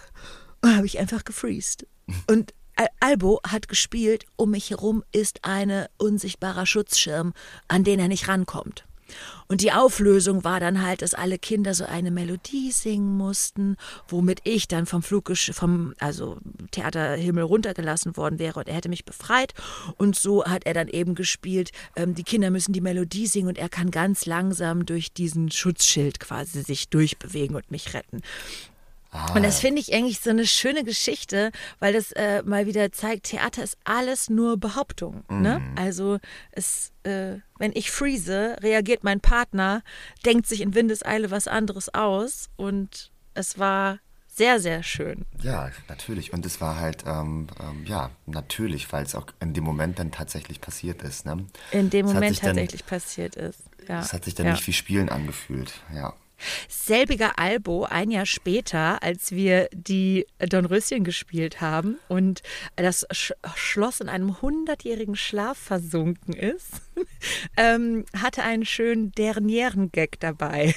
Und 0.60 0.76
habe 0.76 0.86
ich 0.86 1.00
einfach 1.00 1.24
gefreezed. 1.24 1.86
Und 2.28 2.54
Albo 3.00 3.40
hat 3.46 3.68
gespielt, 3.68 4.24
um 4.36 4.50
mich 4.50 4.70
herum 4.70 5.04
ist 5.12 5.40
ein 5.42 5.86
unsichtbarer 5.98 6.66
Schutzschirm, 6.66 7.32
an 7.68 7.84
den 7.84 7.98
er 7.98 8.08
nicht 8.08 8.28
rankommt. 8.28 8.84
Und 9.48 9.60
die 9.60 9.72
Auflösung 9.72 10.44
war 10.44 10.60
dann 10.60 10.82
halt, 10.82 11.02
dass 11.02 11.14
alle 11.14 11.38
Kinder 11.38 11.74
so 11.74 11.84
eine 11.84 12.10
Melodie 12.10 12.72
singen 12.72 13.16
mussten, 13.16 13.76
womit 14.08 14.40
ich 14.44 14.68
dann 14.68 14.86
vom 14.86 15.02
Flug 15.02 15.32
vom 15.36 15.94
also 15.98 16.38
Theaterhimmel 16.70 17.44
runtergelassen 17.44 18.16
worden 18.16 18.38
wäre 18.38 18.60
und 18.60 18.68
er 18.68 18.74
hätte 18.74 18.88
mich 18.88 19.04
befreit. 19.04 19.54
Und 19.96 20.16
so 20.16 20.44
hat 20.44 20.64
er 20.66 20.74
dann 20.74 20.88
eben 20.88 21.14
gespielt, 21.14 21.70
ähm, 21.96 22.14
die 22.14 22.24
Kinder 22.24 22.50
müssen 22.50 22.72
die 22.72 22.80
Melodie 22.80 23.26
singen 23.26 23.48
und 23.48 23.58
er 23.58 23.68
kann 23.68 23.90
ganz 23.90 24.26
langsam 24.26 24.86
durch 24.86 25.12
diesen 25.12 25.50
Schutzschild 25.50 26.20
quasi 26.20 26.62
sich 26.62 26.88
durchbewegen 26.88 27.56
und 27.56 27.70
mich 27.70 27.94
retten. 27.94 28.22
Ah. 29.12 29.34
Und 29.34 29.42
das 29.42 29.60
finde 29.60 29.80
ich 29.80 29.94
eigentlich 29.94 30.20
so 30.20 30.30
eine 30.30 30.46
schöne 30.46 30.84
Geschichte, 30.84 31.52
weil 31.78 31.92
das 31.92 32.12
äh, 32.12 32.42
mal 32.44 32.66
wieder 32.66 32.90
zeigt, 32.92 33.24
Theater 33.24 33.62
ist 33.62 33.76
alles 33.84 34.30
nur 34.30 34.56
Behauptung. 34.56 35.22
Ne? 35.28 35.36
Mhm. 35.36 35.42
Ne? 35.42 35.62
Also 35.76 36.18
es, 36.50 36.92
äh, 37.02 37.36
wenn 37.58 37.72
ich 37.74 37.90
freeze, 37.90 38.56
reagiert 38.62 39.04
mein 39.04 39.20
Partner, 39.20 39.82
denkt 40.24 40.46
sich 40.46 40.62
in 40.62 40.74
Windeseile 40.74 41.30
was 41.30 41.46
anderes 41.46 41.92
aus 41.92 42.48
und 42.56 43.12
es 43.34 43.58
war 43.58 43.98
sehr, 44.34 44.60
sehr 44.60 44.82
schön. 44.82 45.26
Ja, 45.42 45.70
natürlich. 45.88 46.32
Und 46.32 46.46
es 46.46 46.62
war 46.62 46.80
halt, 46.80 47.04
ähm, 47.06 47.48
ähm, 47.60 47.84
ja, 47.84 48.10
natürlich, 48.24 48.90
weil 48.90 49.04
es 49.04 49.14
auch 49.14 49.26
in 49.40 49.52
dem 49.52 49.64
Moment 49.64 49.98
dann 49.98 50.10
tatsächlich 50.10 50.62
passiert 50.62 51.02
ist. 51.02 51.26
Ne? 51.26 51.44
In 51.70 51.90
dem 51.90 52.06
Moment 52.06 52.40
tatsächlich 52.40 52.80
dann, 52.80 52.88
passiert 52.88 53.36
ist. 53.36 53.60
Ja. 53.86 54.00
Es 54.00 54.14
hat 54.14 54.24
sich 54.24 54.34
dann 54.34 54.46
ja. 54.46 54.52
nicht 54.52 54.66
wie 54.66 54.72
Spielen 54.72 55.10
angefühlt, 55.10 55.74
ja. 55.94 56.14
Selbiger 56.68 57.38
Albo, 57.38 57.84
ein 57.84 58.10
Jahr 58.10 58.26
später, 58.26 59.02
als 59.02 59.32
wir 59.32 59.68
die 59.72 60.26
Dornröschen 60.38 61.04
gespielt 61.04 61.60
haben 61.60 61.98
und 62.08 62.42
das 62.76 63.06
Sch 63.12 63.32
Schloss 63.54 64.00
in 64.00 64.08
einem 64.08 64.40
hundertjährigen 64.42 65.16
Schlaf 65.16 65.58
versunken 65.58 66.34
ist, 66.34 66.82
ähm, 67.56 68.04
hatte 68.16 68.42
einen 68.42 68.64
schönen 68.64 69.12
Dernieren-Gag 69.12 70.20
dabei. 70.20 70.74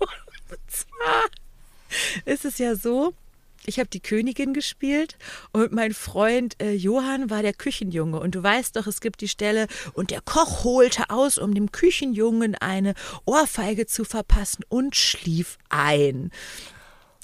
und 0.50 0.70
zwar 0.70 1.24
ist 2.24 2.44
es 2.44 2.58
ja 2.58 2.74
so, 2.74 3.14
ich 3.68 3.78
habe 3.78 3.88
die 3.88 4.00
Königin 4.00 4.54
gespielt 4.54 5.16
und 5.52 5.72
mein 5.72 5.92
Freund 5.92 6.60
äh, 6.60 6.72
Johann 6.72 7.30
war 7.30 7.42
der 7.42 7.52
Küchenjunge. 7.52 8.18
Und 8.18 8.34
du 8.34 8.42
weißt 8.42 8.76
doch, 8.76 8.86
es 8.86 9.00
gibt 9.00 9.20
die 9.20 9.28
Stelle, 9.28 9.66
und 9.92 10.10
der 10.10 10.22
Koch 10.22 10.64
holte 10.64 11.10
aus, 11.10 11.38
um 11.38 11.54
dem 11.54 11.70
Küchenjungen 11.70 12.54
eine 12.54 12.94
Ohrfeige 13.26 13.86
zu 13.86 14.04
verpassen 14.04 14.64
und 14.68 14.96
schlief 14.96 15.58
ein. 15.68 16.30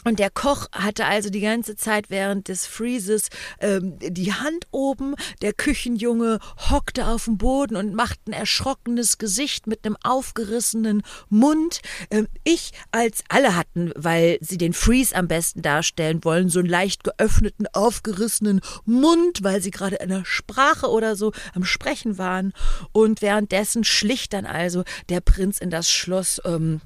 Und 0.05 0.19
der 0.19 0.31
Koch 0.31 0.69
hatte 0.73 1.07
also 1.07 1.31
die 1.31 1.41
ganze 1.41 1.77
Zeit 1.77 2.11
während 2.11 2.49
des 2.49 2.67
Freezes 2.67 3.29
ähm, 3.61 3.99
die 3.99 4.33
Hand 4.33 4.67
oben. 4.71 5.15
Der 5.43 5.53
Küchenjunge 5.53 6.39
hockte 6.71 7.07
auf 7.07 7.25
dem 7.25 7.39
Boden 7.39 7.77
und 7.77 7.95
machte 7.95 8.21
ein 8.29 8.33
erschrockenes 8.33 9.19
Gesicht 9.19 9.67
mit 9.67 9.85
einem 9.85 9.97
aufgerissenen 10.03 11.03
Mund. 11.31 11.81
Ähm, 12.11 12.29
ich, 12.45 12.73
als 12.93 13.25
alle 13.29 13.57
hatten, 13.57 13.93
weil 13.97 14.39
sie 14.41 14.59
den 14.59 14.75
Freeze 14.75 15.17
am 15.17 15.27
besten 15.27 15.63
darstellen 15.63 16.23
wollen, 16.25 16.51
so 16.51 16.59
einen 16.59 16.69
leicht 16.69 17.05
geöffneten, 17.05 17.67
aufgerissenen 17.73 18.61
Mund, 18.85 19.43
weil 19.43 19.63
sie 19.63 19.71
gerade 19.71 19.97
in 19.97 20.11
der 20.11 20.25
Sprache 20.25 20.91
oder 20.91 21.17
so 21.17 21.33
am 21.55 21.65
Sprechen 21.65 22.19
waren. 22.19 22.53
Und 22.93 23.23
währenddessen 23.23 23.85
schlich 23.85 24.29
dann 24.29 24.45
also 24.45 24.85
der 25.09 25.21
Prinz 25.21 25.59
in 25.59 25.71
das 25.71 25.91
Schloss. 25.91 26.41
Ähm, 26.45 26.81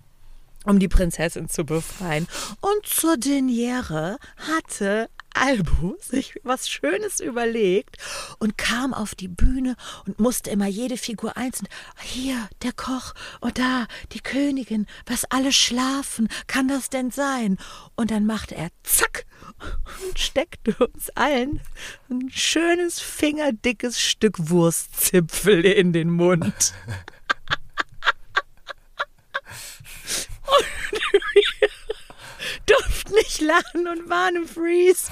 um 0.68 0.78
die 0.78 0.88
Prinzessin 0.88 1.48
zu 1.48 1.64
befreien. 1.64 2.26
Und 2.60 2.86
zur 2.86 3.16
Deniere 3.16 4.18
hatte 4.36 5.08
Albu 5.34 5.96
sich 6.00 6.34
was 6.42 6.68
Schönes 6.68 7.20
überlegt 7.20 7.96
und 8.38 8.58
kam 8.58 8.92
auf 8.92 9.14
die 9.14 9.28
Bühne 9.28 9.76
und 10.06 10.18
musste 10.18 10.50
immer 10.50 10.66
jede 10.66 10.96
Figur 10.96 11.36
einzeln. 11.36 11.68
Hier 12.00 12.48
der 12.62 12.72
Koch 12.72 13.14
und 13.40 13.58
da 13.58 13.86
die 14.12 14.20
Königin, 14.20 14.86
was 15.06 15.24
alle 15.26 15.52
schlafen, 15.52 16.28
kann 16.46 16.68
das 16.68 16.90
denn 16.90 17.10
sein? 17.10 17.56
Und 17.94 18.10
dann 18.10 18.26
machte 18.26 18.56
er 18.56 18.68
zack 18.82 19.26
und 20.06 20.18
steckte 20.18 20.74
uns 20.86 21.10
allen 21.10 21.60
ein 22.10 22.30
schönes 22.30 23.00
fingerdickes 23.00 24.00
Stück 24.00 24.36
Wurstzipfel 24.38 25.64
in 25.64 25.92
den 25.92 26.10
Mund. 26.10 26.74
wir 31.12 31.68
durften 32.66 33.14
nicht 33.14 33.40
lachen 33.40 33.88
und 33.88 34.08
waren 34.08 34.36
im 34.36 34.48
Freeze. 34.48 35.10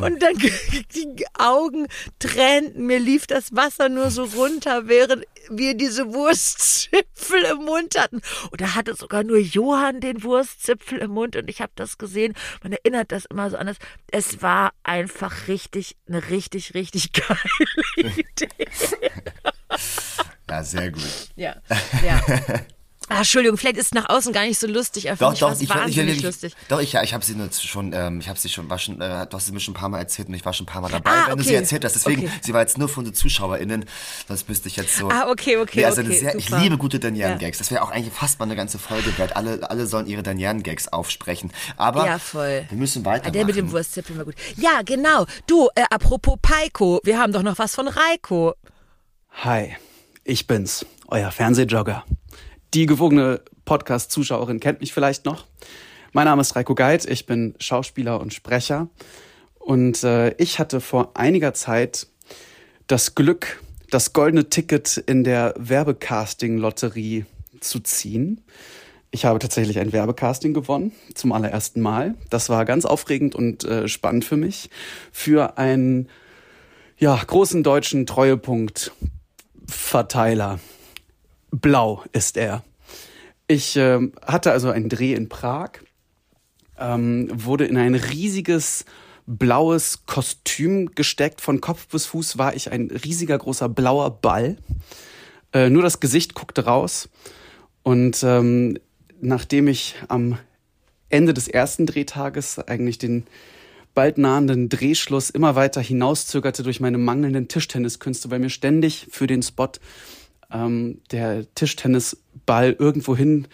Und 0.00 0.22
dann 0.22 0.36
die 0.94 1.26
Augen 1.38 1.86
tränten, 2.18 2.86
mir 2.86 2.98
lief 2.98 3.26
das 3.26 3.54
Wasser 3.54 3.88
nur 3.88 4.10
so 4.10 4.24
runter, 4.24 4.88
während 4.88 5.24
wir 5.50 5.74
diese 5.74 6.12
Wurstzipfel 6.12 7.42
im 7.44 7.64
Mund 7.64 7.98
hatten. 7.98 8.20
Und 8.50 8.60
da 8.60 8.74
hatte 8.74 8.94
sogar 8.94 9.24
nur 9.24 9.38
Johann 9.38 10.00
den 10.00 10.22
Wurstzipfel 10.22 10.98
im 10.98 11.12
Mund 11.12 11.36
und 11.36 11.48
ich 11.48 11.60
habe 11.60 11.72
das 11.74 11.98
gesehen. 11.98 12.34
Man 12.62 12.72
erinnert 12.72 13.12
das 13.12 13.24
immer 13.26 13.50
so 13.50 13.56
an 13.56 13.66
das. 13.66 13.76
Es 14.10 14.42
war 14.42 14.72
einfach 14.82 15.48
richtig, 15.48 15.96
eine 16.06 16.28
richtig, 16.30 16.74
richtig 16.74 17.12
geile 17.12 18.12
Idee. 18.16 18.68
Ja, 20.48 20.64
sehr 20.64 20.90
gut. 20.90 21.30
Ja, 21.36 21.56
ja. 22.02 22.20
Ah, 23.08 23.18
Entschuldigung, 23.18 23.56
vielleicht 23.56 23.76
ist 23.76 23.86
es 23.86 23.94
nach 23.94 24.08
außen 24.08 24.32
gar 24.32 24.44
nicht 24.44 24.58
so 24.58 24.66
lustig, 24.66 25.10
aber 25.10 25.18
doch, 25.18 25.38
doch, 25.38 25.60
ich, 25.60 25.68
wahnsinnig 25.68 26.10
ich, 26.12 26.16
ich, 26.18 26.22
lustig. 26.22 26.54
Doch, 26.68 26.80
ich, 26.80 26.92
ja, 26.92 27.02
ich 27.02 27.14
habe 27.14 27.24
sie 27.24 27.34
nur 27.34 27.50
schon, 27.52 27.92
ähm, 27.94 28.20
ich 28.20 28.28
habe 28.28 28.38
sie 28.38 28.48
schon, 28.48 28.68
war 28.68 28.78
schon, 28.78 29.00
äh, 29.00 29.26
du 29.26 29.36
hast 29.36 29.46
sie 29.46 29.52
mir 29.52 29.60
schon 29.60 29.72
ein 29.72 29.78
paar 29.78 29.88
Mal 29.88 29.98
erzählt 29.98 30.28
und 30.28 30.34
ich 30.34 30.44
war 30.44 30.52
schon 30.52 30.64
ein 30.64 30.72
paar 30.72 30.82
Mal 30.82 30.90
dabei, 30.90 31.10
ah, 31.10 31.26
wenn 31.26 31.32
okay. 31.34 31.42
du 31.42 31.48
sie 31.48 31.54
erzählt 31.54 31.84
hast. 31.84 31.94
Deswegen, 31.94 32.22
okay. 32.22 32.32
sie 32.42 32.52
war 32.52 32.60
jetzt 32.60 32.76
nur 32.76 32.88
von 32.88 33.04
den 33.04 33.14
ZuschauerInnen, 33.14 33.86
sonst 34.26 34.48
müsste 34.48 34.68
ich 34.68 34.76
jetzt 34.76 34.96
so. 34.96 35.08
Ah, 35.08 35.30
okay, 35.30 35.56
okay, 35.56 35.80
nee, 35.80 35.84
also 35.86 36.02
okay. 36.02 36.18
Sehr, 36.18 36.34
ich 36.34 36.50
liebe 36.50 36.76
gute 36.76 36.98
Danieren-Gags. 36.98 37.58
Ja. 37.58 37.62
Das 37.62 37.70
wäre 37.70 37.82
auch 37.82 37.90
eigentlich 37.90 38.12
fast 38.12 38.38
mal 38.38 38.44
eine 38.44 38.56
ganze 38.56 38.78
Folge 38.78 39.16
wert. 39.18 39.36
Alle, 39.36 39.70
alle 39.70 39.86
sollen 39.86 40.06
ihre 40.06 40.22
Danieren-Gags 40.22 40.88
aufsprechen. 40.88 41.50
Aber 41.76 42.04
ja, 42.04 42.18
voll. 42.18 42.66
wir 42.68 42.78
müssen 42.78 43.04
weitermachen. 43.04 43.32
Der 43.32 43.44
mit 43.46 43.56
dem 43.56 43.72
Wurstzipfel 43.72 44.18
war 44.18 44.24
gut. 44.24 44.34
Ja, 44.56 44.82
genau. 44.84 45.26
Du, 45.46 45.68
äh, 45.74 45.84
apropos 45.90 46.36
Paiko, 46.42 47.00
wir 47.04 47.18
haben 47.18 47.32
doch 47.32 47.42
noch 47.42 47.58
was 47.58 47.74
von 47.74 47.88
Reiko. 47.88 48.54
Hi, 49.44 49.76
ich 50.24 50.46
bin's, 50.46 50.84
euer 51.06 51.30
Fernsehjogger. 51.30 52.04
Die 52.74 52.84
gewogene 52.84 53.40
Podcast-Zuschauerin 53.64 54.60
kennt 54.60 54.80
mich 54.80 54.92
vielleicht 54.92 55.24
noch. 55.24 55.46
Mein 56.12 56.26
Name 56.26 56.42
ist 56.42 56.54
Reiko 56.54 56.74
Geit, 56.74 57.06
ich 57.06 57.24
bin 57.24 57.54
Schauspieler 57.58 58.20
und 58.20 58.34
Sprecher. 58.34 58.88
Und 59.58 60.04
äh, 60.04 60.34
ich 60.36 60.58
hatte 60.58 60.82
vor 60.82 61.12
einiger 61.14 61.54
Zeit 61.54 62.08
das 62.86 63.14
Glück, 63.14 63.62
das 63.90 64.12
goldene 64.12 64.50
Ticket 64.50 64.98
in 64.98 65.24
der 65.24 65.54
Werbecasting-Lotterie 65.56 67.24
zu 67.60 67.80
ziehen. 67.80 68.42
Ich 69.10 69.24
habe 69.24 69.38
tatsächlich 69.38 69.78
ein 69.78 69.94
Werbecasting 69.94 70.52
gewonnen, 70.52 70.92
zum 71.14 71.32
allerersten 71.32 71.80
Mal. 71.80 72.16
Das 72.28 72.50
war 72.50 72.66
ganz 72.66 72.84
aufregend 72.84 73.34
und 73.34 73.64
äh, 73.64 73.88
spannend 73.88 74.26
für 74.26 74.36
mich. 74.36 74.68
Für 75.10 75.56
einen 75.56 76.10
ja, 76.98 77.16
großen 77.16 77.62
deutschen 77.62 78.04
Treuepunkt-Verteiler. 78.04 80.60
Blau 81.50 82.04
ist 82.12 82.36
er. 82.36 82.64
Ich 83.46 83.76
äh, 83.76 84.00
hatte 84.26 84.52
also 84.52 84.70
einen 84.70 84.88
Dreh 84.88 85.14
in 85.14 85.28
Prag, 85.28 85.70
ähm, 86.78 87.28
wurde 87.32 87.66
in 87.66 87.76
ein 87.76 87.94
riesiges 87.94 88.84
blaues 89.26 90.06
Kostüm 90.06 90.94
gesteckt. 90.94 91.40
Von 91.40 91.60
Kopf 91.60 91.88
bis 91.88 92.06
Fuß 92.06 92.38
war 92.38 92.54
ich 92.54 92.70
ein 92.70 92.90
riesiger 92.90 93.38
großer 93.38 93.68
blauer 93.68 94.10
Ball. 94.10 94.56
Äh, 95.52 95.70
nur 95.70 95.82
das 95.82 96.00
Gesicht 96.00 96.34
guckte 96.34 96.64
raus. 96.64 97.08
Und 97.82 98.22
ähm, 98.22 98.78
nachdem 99.20 99.68
ich 99.68 99.94
am 100.08 100.38
Ende 101.08 101.34
des 101.34 101.48
ersten 101.48 101.86
Drehtages 101.86 102.58
eigentlich 102.58 102.98
den 102.98 103.26
bald 103.94 104.18
nahenden 104.18 104.68
Drehschluss 104.68 105.30
immer 105.30 105.56
weiter 105.56 105.80
hinauszögerte 105.80 106.62
durch 106.62 106.80
meine 106.80 106.98
mangelnden 106.98 107.48
Tischtenniskünste, 107.48 108.30
weil 108.30 108.38
mir 108.38 108.50
ständig 108.50 109.08
für 109.10 109.26
den 109.26 109.42
Spot 109.42 109.72
ähm, 110.52 111.00
der 111.10 111.52
Tischtennisball 111.54 112.72
irgendwohin 112.78 113.48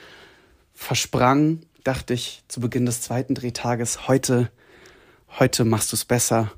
versprang, 0.73 1.61
dachte 1.83 2.15
ich 2.15 2.43
zu 2.49 2.61
Beginn 2.61 2.87
des 2.87 3.03
zweiten 3.03 3.35
Drehtages, 3.35 4.09
heute, 4.09 4.51
heute 5.39 5.65
machst 5.65 5.93
du 5.93 5.97
es 5.97 6.05
besser 6.05 6.53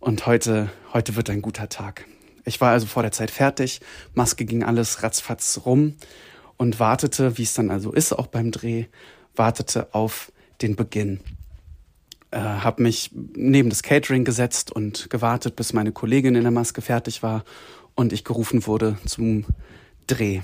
und 0.00 0.26
heute, 0.26 0.70
heute 0.92 1.16
wird 1.16 1.30
ein 1.30 1.42
guter 1.42 1.68
Tag. 1.68 2.06
Ich 2.44 2.60
war 2.60 2.72
also 2.72 2.86
vor 2.86 3.02
der 3.02 3.12
Zeit 3.12 3.30
fertig, 3.30 3.80
Maske 4.14 4.44
ging 4.44 4.64
alles 4.64 5.02
ratzfatz 5.02 5.60
rum 5.64 5.94
und 6.56 6.80
wartete, 6.80 7.38
wie 7.38 7.42
es 7.42 7.54
dann 7.54 7.70
also 7.70 7.92
ist, 7.92 8.12
auch 8.12 8.26
beim 8.26 8.50
Dreh, 8.50 8.86
wartete 9.34 9.94
auf 9.94 10.32
den 10.60 10.76
Beginn. 10.76 11.20
Äh, 12.30 12.38
habe 12.38 12.82
mich 12.82 13.10
neben 13.12 13.68
das 13.68 13.82
Catering 13.82 14.24
gesetzt 14.24 14.72
und 14.72 15.10
gewartet, 15.10 15.56
bis 15.56 15.72
meine 15.72 15.92
Kollegin 15.92 16.34
in 16.34 16.42
der 16.42 16.50
Maske 16.50 16.80
fertig 16.80 17.22
war 17.22 17.44
und 17.94 18.12
ich 18.12 18.24
gerufen 18.24 18.66
wurde 18.66 18.98
zum 19.06 19.44
Dreh. 20.06 20.40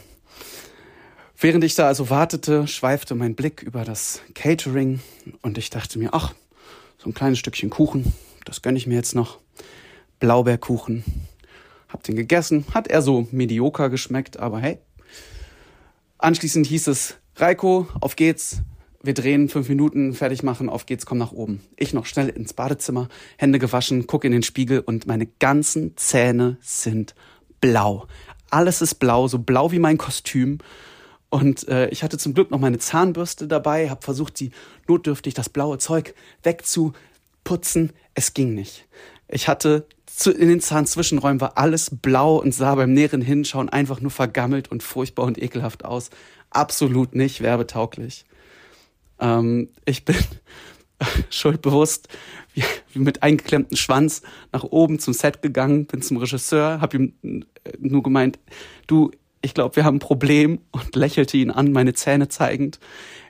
Während 1.40 1.62
ich 1.62 1.74
da 1.74 1.86
also 1.86 2.10
wartete, 2.10 2.66
schweifte 2.66 3.14
mein 3.14 3.34
Blick 3.34 3.62
über 3.62 3.84
das 3.84 4.22
Catering 4.34 5.00
und 5.42 5.56
ich 5.56 5.70
dachte 5.70 5.98
mir, 5.98 6.12
ach, 6.12 6.34
so 6.98 7.08
ein 7.08 7.14
kleines 7.14 7.38
Stückchen 7.38 7.70
Kuchen, 7.70 8.12
das 8.44 8.60
gönne 8.60 8.76
ich 8.76 8.86
mir 8.86 8.96
jetzt 8.96 9.14
noch. 9.14 9.38
Blaubeerkuchen. 10.18 11.04
Hab 11.88 12.02
den 12.02 12.16
gegessen, 12.16 12.64
hat 12.74 12.88
er 12.88 13.02
so 13.02 13.28
medioker 13.30 13.88
geschmeckt, 13.88 14.38
aber 14.38 14.58
hey. 14.58 14.78
Anschließend 16.18 16.66
hieß 16.66 16.88
es, 16.88 17.14
Reiko, 17.36 17.86
auf 18.00 18.16
geht's, 18.16 18.62
wir 19.00 19.14
drehen 19.14 19.48
fünf 19.48 19.68
Minuten, 19.68 20.12
fertig 20.12 20.42
machen, 20.42 20.68
auf 20.68 20.86
geht's, 20.86 21.06
komm 21.06 21.18
nach 21.18 21.30
oben. 21.30 21.60
Ich 21.76 21.94
noch 21.94 22.04
schnell 22.04 22.28
ins 22.28 22.52
Badezimmer, 22.52 23.08
Hände 23.36 23.60
gewaschen, 23.60 24.08
gucke 24.08 24.26
in 24.26 24.32
den 24.32 24.42
Spiegel 24.42 24.80
und 24.80 25.06
meine 25.06 25.26
ganzen 25.26 25.96
Zähne 25.96 26.58
sind 26.60 27.14
blau. 27.60 28.06
Alles 28.50 28.80
ist 28.80 28.96
blau, 28.96 29.28
so 29.28 29.38
blau 29.38 29.72
wie 29.72 29.78
mein 29.78 29.98
Kostüm. 29.98 30.58
Und 31.30 31.68
äh, 31.68 31.88
ich 31.90 32.02
hatte 32.02 32.16
zum 32.16 32.34
Glück 32.34 32.50
noch 32.50 32.58
meine 32.58 32.78
Zahnbürste 32.78 33.46
dabei, 33.46 33.90
habe 33.90 34.02
versucht, 34.02 34.40
die 34.40 34.50
notdürftig 34.86 35.34
das 35.34 35.48
blaue 35.48 35.78
Zeug 35.78 36.14
wegzuputzen. 36.42 37.92
Es 38.14 38.32
ging 38.32 38.54
nicht. 38.54 38.86
Ich 39.28 39.46
hatte 39.48 39.86
zu, 40.06 40.32
in 40.32 40.48
den 40.48 40.60
Zahnzwischenräumen 40.60 41.40
war 41.40 41.58
alles 41.58 41.90
blau 41.90 42.36
und 42.36 42.52
sah 42.52 42.74
beim 42.74 42.92
näheren 42.92 43.20
Hinschauen 43.20 43.68
einfach 43.68 44.00
nur 44.00 44.10
vergammelt 44.10 44.70
und 44.70 44.82
furchtbar 44.82 45.26
und 45.26 45.40
ekelhaft 45.40 45.84
aus. 45.84 46.10
Absolut 46.50 47.14
nicht 47.14 47.42
werbetauglich. 47.42 48.24
Ähm, 49.20 49.68
ich 49.84 50.04
bin 50.04 50.16
schuldbewusst 51.30 52.08
wie, 52.54 52.64
wie 52.92 52.98
mit 52.98 53.22
eingeklemmtem 53.22 53.76
Schwanz 53.76 54.22
nach 54.52 54.64
oben 54.64 54.98
zum 54.98 55.14
Set 55.14 55.42
gegangen, 55.42 55.86
bin 55.86 56.02
zum 56.02 56.16
Regisseur, 56.16 56.80
habe 56.80 56.96
ihm 56.96 57.12
äh, 57.22 57.72
nur 57.78 58.02
gemeint, 58.02 58.38
du, 58.86 59.10
ich 59.40 59.54
glaube, 59.54 59.76
wir 59.76 59.84
haben 59.84 59.96
ein 59.96 60.00
Problem 60.00 60.60
und 60.70 60.96
lächelte 60.96 61.36
ihn 61.36 61.50
an, 61.50 61.72
meine 61.72 61.94
Zähne 61.94 62.28
zeigend. 62.28 62.80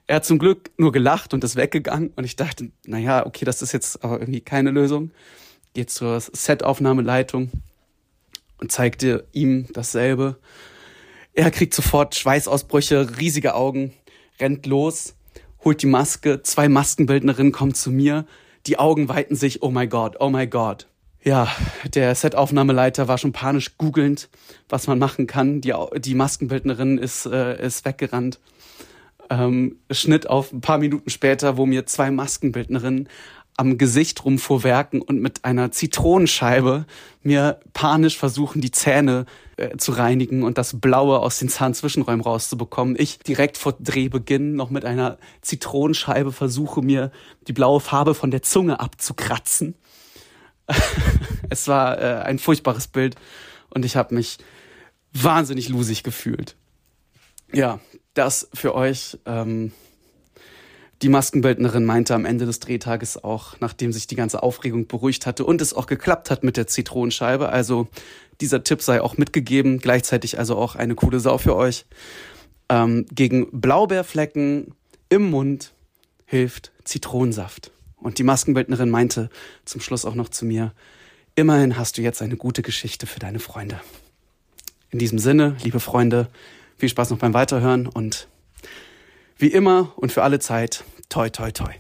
Er 0.07 0.17
hat 0.17 0.25
zum 0.25 0.39
Glück 0.39 0.71
nur 0.79 0.93
gelacht 0.93 1.35
und 1.35 1.45
ist 1.45 1.57
weggegangen 1.57 2.13
und 2.17 2.25
ich 2.25 2.37
dachte, 2.37 2.71
na 2.87 2.99
ja, 2.99 3.27
okay, 3.27 3.45
das 3.45 3.61
ist 3.61 3.73
jetzt 3.73 4.03
aber 4.03 4.21
irgendwie 4.21 4.41
keine 4.41 4.71
Lösung. 4.71 5.11
Geht 5.75 5.91
zur 5.91 6.19
Setaufnahmeleitung 6.21 7.51
und 8.59 8.73
zeigte 8.73 9.27
ihm 9.33 9.67
dasselbe. 9.73 10.37
Er 11.35 11.51
kriegt 11.51 11.75
sofort 11.75 12.15
Schweißausbrüche, 12.15 13.19
riesige 13.19 13.55
Augen, 13.55 13.93
rennt 14.41 14.65
los 14.65 15.15
holt 15.69 15.83
die 15.83 15.87
Maske, 15.87 16.43
zwei 16.43 16.67
Maskenbildnerinnen 16.71 17.53
kommen 17.53 17.75
zu 17.75 17.91
mir, 17.91 18.25
die 18.67 18.79
Augen 18.79 19.11
weiten 19.11 19.37
sich, 19.37 19.63
oh 19.63 19.71
my 19.71 19.87
God, 19.87 20.17
oh 20.19 20.31
my 20.31 20.47
God. 20.47 20.87
Ja, 21.23 21.47
der 21.93 22.15
Setaufnahmeleiter 22.15 23.07
war 23.07 23.19
schon 23.19 23.33
panisch 23.33 23.77
googelnd, 23.77 24.31
was 24.71 24.87
man 24.87 24.99
machen 24.99 25.27
kann. 25.27 25.61
Die, 25.61 25.75
die 25.99 26.15
Maskenbildnerin 26.15 26.97
ist, 26.97 27.27
äh, 27.27 27.63
ist 27.63 27.85
weggerannt. 27.85 28.41
Ähm, 29.29 29.77
Schnitt 29.91 30.31
auf 30.31 30.55
ein 30.55 30.63
paar 30.63 30.79
Minuten 30.79 31.11
später, 31.11 31.59
wo 31.59 31.67
mir 31.67 31.85
zwei 31.85 32.11
Maskenbildnerinnen 32.11 33.11
am 33.59 33.77
Gesicht 33.77 34.25
rumfuhrwerken 34.25 35.03
und 35.03 35.21
mit 35.21 35.45
einer 35.45 35.73
Zitronenscheibe 35.73 36.87
mir 37.23 37.59
panisch 37.73 38.17
versuchen, 38.17 38.61
die 38.61 38.71
Zähne 38.71 39.27
äh, 39.57 39.77
zu 39.77 39.91
reinigen 39.93 40.45
und 40.45 40.59
das 40.59 40.81
Blaue 40.81 41.19
aus 41.19 41.41
den 41.41 41.49
Zahnzwischenräumen 41.49 42.21
rauszubekommen. 42.21 42.95
Ich 42.97 43.19
direkt 43.19 43.59
vor 43.59 43.75
Drehbeginn 43.81 44.55
noch 44.55 44.71
mit 44.71 44.85
einer 44.85 45.19
Zitronenscheibe 45.43 46.31
versuche, 46.31 46.83
mir 46.83 47.11
die 47.49 47.53
blaue 47.53 47.81
Farbe 47.81 48.15
von 48.15 48.31
der 48.31 48.43
Zunge 48.43 48.79
abzukratzen. 48.79 49.75
es 51.51 51.67
war 51.67 52.01
äh, 52.01 52.23
ein 52.23 52.39
furchtbares 52.39 52.87
Bild 52.87 53.17
und 53.71 53.85
ich 53.85 53.97
habe 53.97 54.15
mich 54.15 54.39
wahnsinnig 55.13 55.69
lusig 55.69 56.05
gefühlt. 56.05 56.55
Ja, 57.53 57.81
das 58.15 58.49
für 58.55 58.77
euch. 58.77 59.19
Ähm, 59.27 59.73
die 61.03 61.09
Maskenbildnerin 61.09 61.85
meinte 61.85 62.15
am 62.15 62.25
Ende 62.25 62.45
des 62.45 62.61
Drehtages 62.61 63.23
auch, 63.23 63.57
nachdem 63.61 63.93
sich 63.93 64.07
die 64.07 64.17
ganze 64.17 64.43
Aufregung 64.43 64.87
beruhigt 64.89 65.27
hatte 65.27 65.45
und 65.45 65.61
es 65.61 65.73
auch 65.73 65.87
geklappt 65.87 66.31
hat 66.31 66.43
mit 66.43 66.57
der 66.57 66.67
Zitronenscheibe. 66.67 67.49
Also 67.49 67.89
dieser 68.41 68.65
Tipp 68.65 68.83
sei 68.83 69.01
auch 69.01 69.17
mitgegeben, 69.17 69.79
gleichzeitig 69.79 70.39
also 70.39 70.57
auch 70.57 70.75
eine 70.75 70.97
coole 70.97 71.21
Sau 71.21 71.39
für 71.39 71.55
euch. 71.55 71.87
Ähm, 72.69 73.07
gegen 73.13 73.49
Blaubeerflecken 73.53 74.75
im 75.09 75.31
Mund 75.31 75.73
hilft 76.27 76.73
Zitronensaft. 76.85 77.71
Und 77.97 78.19
die 78.19 78.25
Maskenbildnerin 78.25 78.91
meinte 78.91 79.31
zum 79.65 79.81
Schluss 79.81 80.05
auch 80.05 80.15
noch 80.15 80.29
zu 80.29 80.45
mir, 80.45 80.73
immerhin 81.35 81.79
hast 81.79 81.99
du 81.99 82.03
jetzt 82.03 82.23
eine 82.23 82.37
gute 82.37 82.63
Geschichte 82.63 83.07
für 83.07 83.21
deine 83.21 83.39
Freunde. 83.39 83.81
In 84.91 84.99
diesem 84.99 85.19
Sinne, 85.19 85.57
liebe 85.63 85.81
Freunde, 85.81 86.29
viel 86.77 86.89
Spaß 86.89 87.11
noch 87.11 87.19
beim 87.19 87.35
Weiterhören 87.35 87.87
und 87.87 88.29
wie 89.39 89.49
immer 89.49 89.93
und 89.97 90.13
für 90.13 90.23
alle 90.23 90.39
Zeit, 90.39 90.85
toi, 91.09 91.31
toi, 91.31 91.51
toi. 91.51 91.73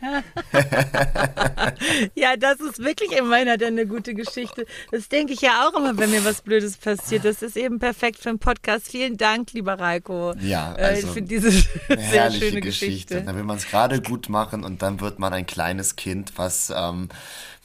ja, 2.14 2.36
das 2.36 2.60
ist 2.60 2.78
wirklich 2.78 3.10
immerhin 3.10 3.48
hat 3.48 3.62
er 3.62 3.68
eine 3.68 3.84
gute 3.84 4.14
Geschichte. 4.14 4.64
Das 4.92 5.08
denke 5.08 5.32
ich 5.32 5.40
ja 5.40 5.66
auch 5.66 5.76
immer, 5.76 5.98
wenn 5.98 6.12
mir 6.12 6.24
was 6.24 6.42
Blödes 6.42 6.76
passiert. 6.76 7.24
Das 7.24 7.42
ist 7.42 7.56
eben 7.56 7.80
perfekt 7.80 8.18
für 8.18 8.28
einen 8.28 8.38
Podcast. 8.38 8.88
Vielen 8.88 9.16
Dank, 9.16 9.52
lieber 9.54 9.74
Reiko. 9.74 10.34
Ja, 10.40 10.72
also 10.74 11.08
äh, 11.08 11.10
für 11.10 11.22
diese 11.22 11.50
sehr 11.50 12.30
schöne 12.30 12.60
Geschichte. 12.60 12.62
Geschichte. 12.62 13.22
Da 13.22 13.34
will 13.34 13.42
man 13.42 13.56
es 13.56 13.66
gerade 13.66 14.00
gut 14.00 14.28
machen 14.28 14.62
und 14.62 14.82
dann 14.82 15.00
wird 15.00 15.18
man 15.18 15.32
ein 15.32 15.46
kleines 15.46 15.96
Kind, 15.96 16.34
was 16.36 16.72
ähm, 16.74 17.08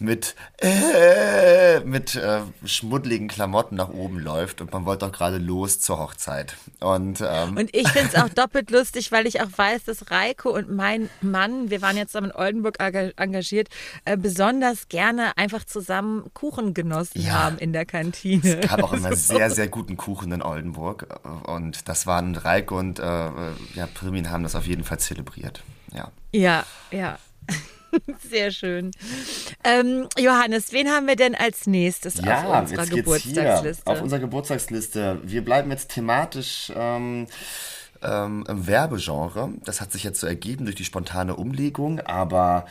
mit, 0.04 0.36
äh, 0.58 1.80
mit 1.80 2.16
äh, 2.16 2.42
schmuddeligen 2.66 3.30
Klamotten 3.30 3.76
nach 3.76 3.88
oben 3.88 4.20
läuft 4.20 4.60
und 4.60 4.72
man 4.74 4.86
wollte 4.86 5.06
doch 5.06 5.14
gerade 5.14 5.38
los 5.38 5.80
zur 5.80 5.98
Hochzeit. 5.98 6.58
Und, 6.82 7.24
ähm, 7.26 7.56
und 7.56 7.74
ich 7.74 7.88
finde 7.88 8.10
es 8.10 8.16
auch 8.16 8.28
doppelt 8.30 8.70
lustig, 8.70 9.14
weil 9.14 9.26
ich 9.26 9.42
auch 9.42 9.50
weiß, 9.56 9.86
dass 9.86 10.12
Reiko 10.12 10.50
und 10.50 10.70
mein 10.70 11.10
Mann, 11.22 11.70
wir 11.70 11.82
waren 11.82 11.96
jetzt 11.96 12.12
zusammen 12.12 12.32
in 12.32 12.36
Oldenburg 12.36 12.80
engagiert, 12.80 13.70
äh, 14.04 14.18
besonders 14.18 14.90
gerne 14.90 15.38
einfach 15.38 15.64
zusammen 15.64 16.30
Kuchen 16.34 16.74
genossen 16.74 17.22
ja, 17.22 17.34
haben 17.34 17.58
in 17.58 17.72
der 17.72 17.86
Kantine. 17.86 18.60
Es 18.60 18.70
gab 18.70 18.84
auch 18.84 18.94
immer 18.94 19.16
sehr, 19.16 19.50
sehr 19.52 19.70
guten 19.70 19.96
Kuchen 19.96 20.34
in 20.34 20.42
Oldenburg 20.42 21.08
und 21.48 21.88
das 21.88 22.06
waren 22.06 22.36
Reiko 22.36 22.78
und 22.78 23.00
äh, 23.00 23.04
ja, 23.04 23.88
Primin 23.94 24.30
haben 24.30 24.44
das 24.44 24.56
auf 24.56 24.68
jeden 24.68 24.84
Fall 24.84 25.00
zelebriert. 25.00 25.64
Ja, 25.94 26.12
ja. 26.34 26.66
ja. 26.92 27.18
Sehr 28.30 28.52
schön. 28.52 28.92
Ähm, 29.64 30.08
Johannes, 30.18 30.72
wen 30.72 30.90
haben 30.90 31.08
wir 31.08 31.16
denn 31.16 31.36
als 31.36 31.68
nächstes 31.68 32.18
ja, 32.18 32.44
auf 32.44 32.62
unserer 32.62 32.86
Geburtstagsliste? 32.86 33.88
auf 33.88 34.02
unserer 34.02 34.20
Geburtstagsliste. 34.20 35.20
Wir 35.24 35.44
bleiben 35.44 35.72
jetzt 35.72 35.92
thematisch 35.92 36.72
ähm, 36.76 37.28
ähm, 38.02 38.46
im 38.48 38.68
Werbegenre. 38.68 39.54
Das 39.66 39.82
hat 39.82 39.92
sich 39.92 40.04
jetzt 40.04 40.20
so 40.20 40.28
ergeben 40.28 40.66
durch 40.66 40.76
die 40.76 40.86
spontane 40.86 41.36
Umlegung, 41.36 42.00
aber 42.02 42.66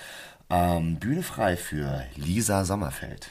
ähm, 0.50 0.96
Bühne 0.96 1.22
frei 1.22 1.56
für 1.56 2.04
Lisa 2.16 2.64
Sommerfeld. 2.64 3.28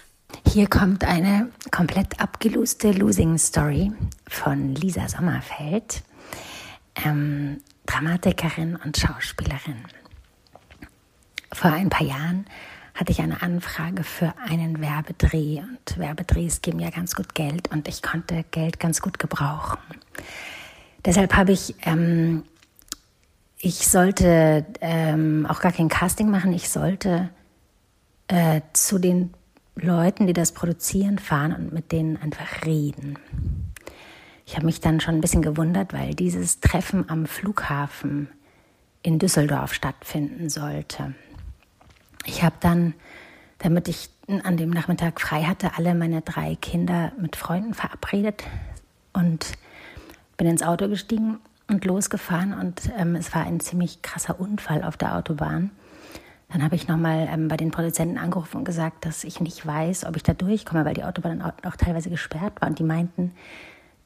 Hier 0.47 0.67
kommt 0.67 1.03
eine 1.03 1.49
komplett 1.71 2.19
abgeloste 2.19 2.91
Losing 2.91 3.37
Story 3.37 3.91
von 4.27 4.75
Lisa 4.75 5.07
Sommerfeld, 5.07 6.03
ähm, 7.05 7.61
Dramatikerin 7.85 8.77
und 8.77 8.97
Schauspielerin. 8.97 9.83
Vor 11.53 11.71
ein 11.71 11.89
paar 11.89 12.05
Jahren 12.05 12.45
hatte 12.93 13.11
ich 13.11 13.21
eine 13.21 13.41
Anfrage 13.41 14.03
für 14.03 14.33
einen 14.47 14.81
Werbedreh 14.81 15.61
und 15.61 15.97
Werbedrehs 15.97 16.61
geben 16.61 16.79
ja 16.79 16.89
ganz 16.89 17.15
gut 17.15 17.33
Geld 17.35 17.71
und 17.71 17.87
ich 17.87 18.01
konnte 18.01 18.45
Geld 18.51 18.79
ganz 18.79 19.01
gut 19.01 19.19
gebrauchen. 19.19 19.79
Deshalb 21.03 21.35
habe 21.35 21.51
ich, 21.51 21.75
ähm, 21.83 22.43
ich 23.57 23.87
sollte 23.87 24.65
ähm, 24.81 25.45
auch 25.49 25.61
gar 25.61 25.71
kein 25.71 25.87
Casting 25.89 26.29
machen, 26.29 26.53
ich 26.53 26.69
sollte 26.69 27.29
äh, 28.27 28.61
zu 28.73 28.99
den 28.99 29.33
Leuten, 29.75 30.27
die 30.27 30.33
das 30.33 30.51
produzieren, 30.51 31.17
fahren 31.17 31.53
und 31.53 31.73
mit 31.73 31.91
denen 31.91 32.17
einfach 32.17 32.65
reden. 32.65 33.17
Ich 34.45 34.55
habe 34.55 34.65
mich 34.65 34.81
dann 34.81 34.99
schon 34.99 35.15
ein 35.15 35.21
bisschen 35.21 35.41
gewundert, 35.41 35.93
weil 35.93 36.13
dieses 36.13 36.59
Treffen 36.59 37.09
am 37.09 37.25
Flughafen 37.25 38.29
in 39.01 39.17
Düsseldorf 39.17 39.73
stattfinden 39.73 40.49
sollte. 40.49 41.15
Ich 42.26 42.43
habe 42.43 42.55
dann, 42.59 42.93
damit 43.59 43.88
ich 43.88 44.09
an 44.43 44.57
dem 44.57 44.69
Nachmittag 44.69 45.19
frei 45.19 45.43
hatte, 45.43 45.72
alle 45.78 45.95
meine 45.95 46.22
drei 46.22 46.55
Kinder 46.55 47.11
mit 47.19 47.36
Freunden 47.36 47.74
verabredet 47.74 48.43
und 49.13 49.53
bin 50.38 50.47
ins 50.47 50.63
Auto 50.63 50.88
gestiegen 50.88 51.39
und 51.67 51.86
losgefahren 51.86 52.53
und 52.53 52.91
ähm, 52.97 53.15
es 53.15 53.34
war 53.34 53.45
ein 53.45 53.59
ziemlich 53.59 54.01
krasser 54.01 54.39
Unfall 54.39 54.84
auf 54.84 54.97
der 54.97 55.15
Autobahn. 55.15 55.72
Dann 56.51 56.63
habe 56.63 56.76
ich 56.76 56.88
nochmal 56.88 57.30
ähm, 57.32 57.47
bei 57.47 57.57
den 57.57 57.72
Produzenten 57.72 58.17
angerufen 58.17 58.57
und 58.57 58.65
gesagt, 58.65 59.05
dass 59.05 59.24
ich 59.24 59.39
nicht 59.39 59.65
weiß, 59.65 60.05
ob 60.05 60.17
ich 60.17 60.24
da 60.24 60.34
durchkomme, 60.34 60.84
weil 60.84 60.93
die 60.93 61.03
Autobahn 61.03 61.41
auch, 61.41 61.76
teilweise 61.78 62.09
gesperrt 62.09 62.53
war. 62.59 62.69
Und 62.69 62.80
die 62.80 62.84
meinten, 62.84 63.32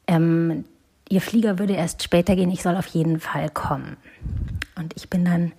ähm, 0.07 0.65
ihr 1.09 1.21
Flieger 1.21 1.57
würde 1.57 1.73
erst 1.73 2.03
später 2.03 2.35
gehen, 2.35 2.51
ich 2.51 2.61
soll 2.61 2.77
auf 2.77 2.87
jeden 2.87 3.19
Fall 3.19 3.49
kommen. 3.49 3.97
Und 4.75 4.93
ich 4.95 5.09
bin 5.09 5.25
dann 5.25 5.53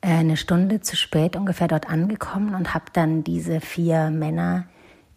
eine 0.00 0.36
Stunde 0.36 0.80
zu 0.80 0.96
spät 0.96 1.36
ungefähr 1.36 1.68
dort 1.68 1.88
angekommen 1.88 2.54
und 2.54 2.74
habe 2.74 2.86
dann 2.92 3.24
diese 3.24 3.60
vier 3.60 4.10
Männer 4.10 4.66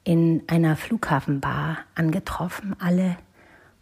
in 0.04 0.44
einer 0.48 0.76
Flughafenbar 0.76 1.78
angetroffen, 1.96 2.76
alle 2.80 3.18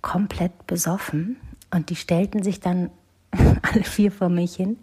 komplett 0.01 0.67
besoffen. 0.67 1.37
Und 1.71 1.89
die 1.89 1.95
stellten 1.95 2.43
sich 2.43 2.59
dann 2.59 2.89
alle 3.61 3.83
vier 3.83 4.11
vor 4.11 4.29
mich 4.29 4.55
hin 4.55 4.77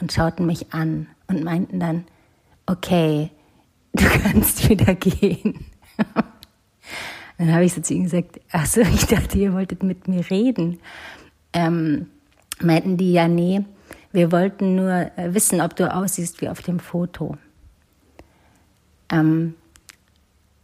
und 0.00 0.12
schauten 0.12 0.46
mich 0.46 0.72
an 0.72 1.06
und 1.28 1.44
meinten 1.44 1.78
dann, 1.78 2.04
okay, 2.66 3.30
du 3.92 4.04
kannst 4.22 4.68
wieder 4.68 4.94
gehen. 4.94 5.66
dann 7.38 7.52
habe 7.52 7.64
ich 7.64 7.74
so 7.74 7.80
zu 7.80 7.94
ihnen 7.94 8.04
gesagt, 8.04 8.40
ach 8.50 8.66
so, 8.66 8.80
ich 8.80 9.06
dachte, 9.06 9.38
ihr 9.38 9.52
wolltet 9.52 9.82
mit 9.82 10.08
mir 10.08 10.28
reden. 10.30 10.80
Ähm, 11.52 12.08
meinten 12.60 12.96
die, 12.96 13.12
ja, 13.12 13.28
nee, 13.28 13.64
wir 14.12 14.32
wollten 14.32 14.76
nur 14.76 15.10
äh, 15.16 15.34
wissen, 15.34 15.60
ob 15.60 15.76
du 15.76 15.92
aussiehst 15.92 16.40
wie 16.40 16.48
auf 16.48 16.62
dem 16.62 16.78
Foto. 16.78 17.36
Ähm, 19.10 19.54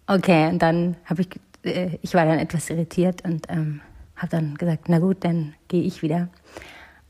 okay, 0.06 0.48
und 0.48 0.60
dann 0.60 0.96
habe 1.04 1.22
ich, 1.22 1.28
äh, 1.64 1.98
ich 2.02 2.14
war 2.14 2.24
dann 2.24 2.38
etwas 2.38 2.70
irritiert 2.70 3.24
und 3.24 3.46
ähm, 3.50 3.80
habe 4.16 4.28
dann 4.28 4.56
gesagt, 4.56 4.88
na 4.88 4.98
gut, 4.98 5.24
dann 5.24 5.54
gehe 5.68 5.82
ich 5.82 6.02
wieder. 6.02 6.28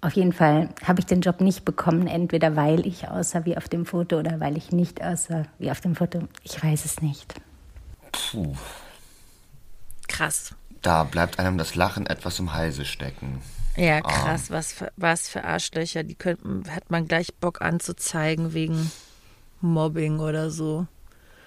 Auf 0.00 0.14
jeden 0.14 0.32
Fall 0.32 0.70
habe 0.84 0.98
ich 0.98 1.06
den 1.06 1.20
Job 1.20 1.40
nicht 1.40 1.64
bekommen, 1.64 2.08
entweder 2.08 2.56
weil 2.56 2.86
ich 2.86 3.08
aussah 3.08 3.44
wie 3.44 3.56
auf 3.56 3.68
dem 3.68 3.86
Foto 3.86 4.18
oder 4.18 4.40
weil 4.40 4.56
ich 4.56 4.72
nicht 4.72 5.02
aussah 5.02 5.44
wie 5.58 5.70
auf 5.70 5.80
dem 5.80 5.94
Foto. 5.94 6.20
Ich 6.42 6.62
weiß 6.62 6.84
es 6.84 7.00
nicht. 7.00 7.34
Puh. 8.10 8.56
Krass. 10.08 10.54
Da 10.82 11.04
bleibt 11.04 11.38
einem 11.38 11.56
das 11.56 11.76
Lachen 11.76 12.06
etwas 12.06 12.40
im 12.40 12.52
Halse 12.52 12.84
stecken. 12.84 13.40
Ja, 13.76 14.00
krass, 14.00 14.50
was 14.50 14.72
für, 14.72 14.92
was 14.96 15.28
für 15.28 15.44
Arschlöcher. 15.44 16.02
Die 16.02 16.14
könnten, 16.14 16.64
hat 16.70 16.90
man 16.90 17.08
gleich 17.08 17.34
Bock 17.34 17.62
anzuzeigen 17.62 18.52
wegen 18.52 18.90
Mobbing 19.60 20.20
oder 20.20 20.50
so. 20.50 20.86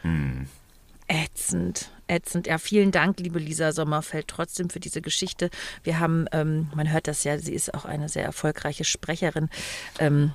Hm. 0.02 0.48
Ätzend, 1.08 1.92
ätzend. 2.08 2.48
Ja, 2.48 2.58
vielen 2.58 2.92
Dank, 2.92 3.20
liebe 3.20 3.38
Lisa 3.38 3.72
Sommerfeld, 3.72 4.28
trotzdem 4.28 4.72
für 4.72 4.80
diese 4.80 5.02
Geschichte. 5.02 5.52
Wir 5.84 6.00
haben, 6.00 6.26
ähm, 6.32 6.72
man 6.74 6.92
hört 6.92 7.08
das 7.08 7.24
ja, 7.24 7.38
sie 7.38 7.54
ist 7.54 7.76
auch 7.76 7.86
eine 7.86 8.10
sehr 8.10 8.24
erfolgreiche 8.24 8.86
Sprecherin. 8.86 9.50
Ähm, 10.00 10.34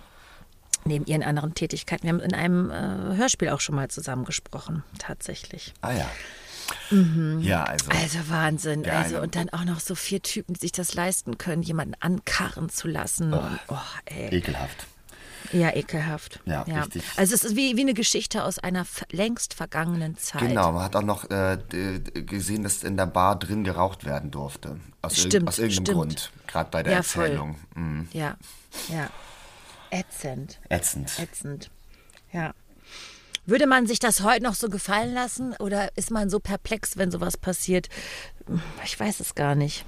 neben 0.85 1.05
ihren 1.07 1.23
anderen 1.23 1.55
Tätigkeiten. 1.55 2.05
Wir 2.05 2.11
haben 2.11 2.21
in 2.21 2.35
einem 2.35 2.71
äh, 2.71 3.17
Hörspiel 3.17 3.51
auch 3.51 3.61
schon 3.61 3.75
mal 3.75 3.89
zusammengesprochen, 3.89 4.83
tatsächlich. 4.99 5.75
Ah 5.83 5.93
ja. 5.93 6.11
Mhm. 6.91 7.41
Ja, 7.43 7.65
also. 7.65 7.91
Also 7.91 8.19
Wahnsinn. 8.29 8.85
Ja, 8.85 8.99
also, 9.01 9.17
eine- 9.17 9.25
und 9.25 9.37
dann 9.37 9.49
auch 9.51 9.65
noch 9.65 9.81
so 9.81 9.95
vier 9.95 10.23
Typen, 10.23 10.55
die 10.55 10.61
sich 10.61 10.73
das 10.73 10.95
leisten 10.95 11.39
können, 11.39 11.63
jemanden 11.63 11.95
ankarren 12.01 12.69
zu 12.69 12.89
lassen. 12.89 13.33
Oh, 13.35 13.77
ey. 14.07 14.29
Ekelhaft. 14.35 14.87
Ja, 15.53 15.75
ekelhaft. 15.75 16.39
Ja, 16.45 16.63
richtig. 16.63 17.03
Also 17.17 17.35
es 17.35 17.43
ist 17.43 17.57
wie, 17.57 17.77
wie 17.77 17.81
eine 17.81 17.95
Geschichte 17.95 18.45
aus 18.45 18.59
einer 18.61 18.87
längst 19.11 19.55
vergangenen 19.55 20.17
Zeit. 20.17 20.43
Genau, 20.43 20.71
man 20.71 20.83
hat 20.85 20.95
auch 20.95 21.03
noch 21.03 21.29
äh, 21.31 21.59
gesehen, 22.27 22.63
dass 22.63 22.85
in 22.85 22.97
der 22.97 23.07
Bar 23.07 23.37
drin 23.39 23.65
geraucht 23.65 24.05
werden 24.05 24.31
durfte. 24.31 24.79
Aus, 25.03 25.15
irg- 25.15 25.27
Stimmt, 25.27 25.49
aus 25.49 25.59
irgendeinem 25.59 25.85
stimmt. 25.87 25.97
Grund. 25.99 26.33
Gerade 26.47 26.71
bei 26.71 26.83
der 26.85 26.93
Ja. 26.93 26.99
Erzählung. 26.99 27.57
Mhm. 27.75 28.09
Ja, 28.13 28.37
ja. 28.89 29.11
Ätzend, 29.91 30.61
Ätzend. 30.69 31.19
ätzend. 31.19 31.71
Ja. 32.33 32.55
Würde 33.51 33.67
man 33.67 33.89
sich 33.89 33.99
das 33.99 34.23
heute 34.23 34.45
noch 34.45 34.55
so 34.55 34.69
gefallen 34.69 35.13
lassen 35.13 35.55
oder 35.59 35.97
ist 35.97 36.13
man 36.13 36.31
so 36.31 36.39
perplex, 36.39 36.97
wenn 36.97 37.11
sowas 37.11 37.37
passiert? 37.37 37.89
Ich 38.85 38.99
weiß 38.99 39.19
es 39.19 39.35
gar 39.35 39.57
nicht. 39.57 39.85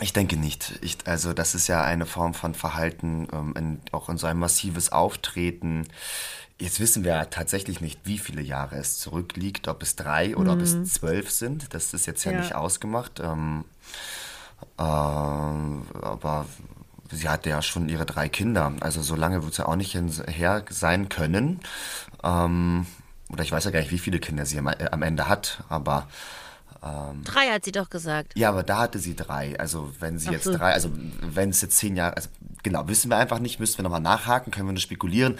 Ich 0.00 0.12
denke 0.14 0.38
nicht. 0.38 0.78
Ich, 0.80 0.96
also 1.04 1.34
das 1.34 1.54
ist 1.54 1.66
ja 1.68 1.84
eine 1.84 2.06
Form 2.06 2.32
von 2.32 2.54
Verhalten, 2.54 3.28
ähm, 3.34 3.54
in, 3.54 3.80
auch 3.92 4.08
in 4.08 4.16
so 4.16 4.26
ein 4.26 4.38
massives 4.38 4.90
Auftreten. 4.92 5.86
Jetzt 6.58 6.80
wissen 6.80 7.04
wir 7.04 7.12
ja 7.12 7.24
tatsächlich 7.26 7.82
nicht, 7.82 8.00
wie 8.04 8.18
viele 8.18 8.40
Jahre 8.40 8.76
es 8.76 8.98
zurückliegt, 8.98 9.68
ob 9.68 9.82
es 9.82 9.94
drei 9.94 10.34
oder 10.38 10.54
ob 10.54 10.62
es 10.62 10.82
zwölf 10.90 11.30
sind. 11.30 11.74
Das 11.74 11.92
ist 11.92 12.06
jetzt 12.06 12.24
ja, 12.24 12.32
Ja. 12.32 12.40
nicht 12.40 12.54
ausgemacht. 12.54 13.20
Ähm, 13.20 13.66
ähm, 14.78 15.82
aber 16.00 16.46
sie 17.10 17.28
hatte 17.28 17.50
ja 17.50 17.62
schon 17.62 17.88
ihre 17.88 18.06
drei 18.06 18.28
Kinder. 18.28 18.72
Also 18.80 19.02
so 19.02 19.14
lange 19.16 19.42
wird 19.42 19.52
es 19.52 19.58
ja 19.58 19.66
auch 19.66 19.76
nicht 19.76 19.94
her 20.28 20.64
sein 20.68 21.08
können. 21.08 21.60
Ähm, 22.22 22.86
oder 23.30 23.44
ich 23.44 23.52
weiß 23.52 23.64
ja 23.64 23.70
gar 23.70 23.80
nicht, 23.80 23.92
wie 23.92 23.98
viele 23.98 24.18
Kinder 24.18 24.46
sie 24.46 24.58
am, 24.58 24.66
äh, 24.68 24.88
am 24.90 25.02
Ende 25.02 25.28
hat, 25.28 25.62
aber 25.68 26.06
Drei 26.82 27.50
hat 27.52 27.64
sie 27.64 27.72
doch 27.72 27.90
gesagt. 27.90 28.32
ja, 28.36 28.48
aber 28.48 28.62
da 28.62 28.78
hatte 28.78 28.98
sie 28.98 29.14
drei. 29.14 29.58
Also 29.60 29.92
wenn 30.00 30.18
sie 30.18 30.28
Ach 30.28 30.32
jetzt 30.32 30.44
so. 30.44 30.56
drei, 30.56 30.72
also 30.72 30.90
wenn 31.20 31.50
es 31.50 31.60
jetzt 31.60 31.76
zehn 31.76 31.94
Jahre, 31.94 32.16
also 32.16 32.30
genau, 32.62 32.88
wissen 32.88 33.10
wir 33.10 33.18
einfach 33.18 33.38
nicht, 33.38 33.60
müssten 33.60 33.78
wir 33.78 33.82
nochmal 33.82 34.00
nachhaken, 34.00 34.50
können 34.50 34.66
wir 34.68 34.72
nur 34.72 34.80
spekulieren. 34.80 35.38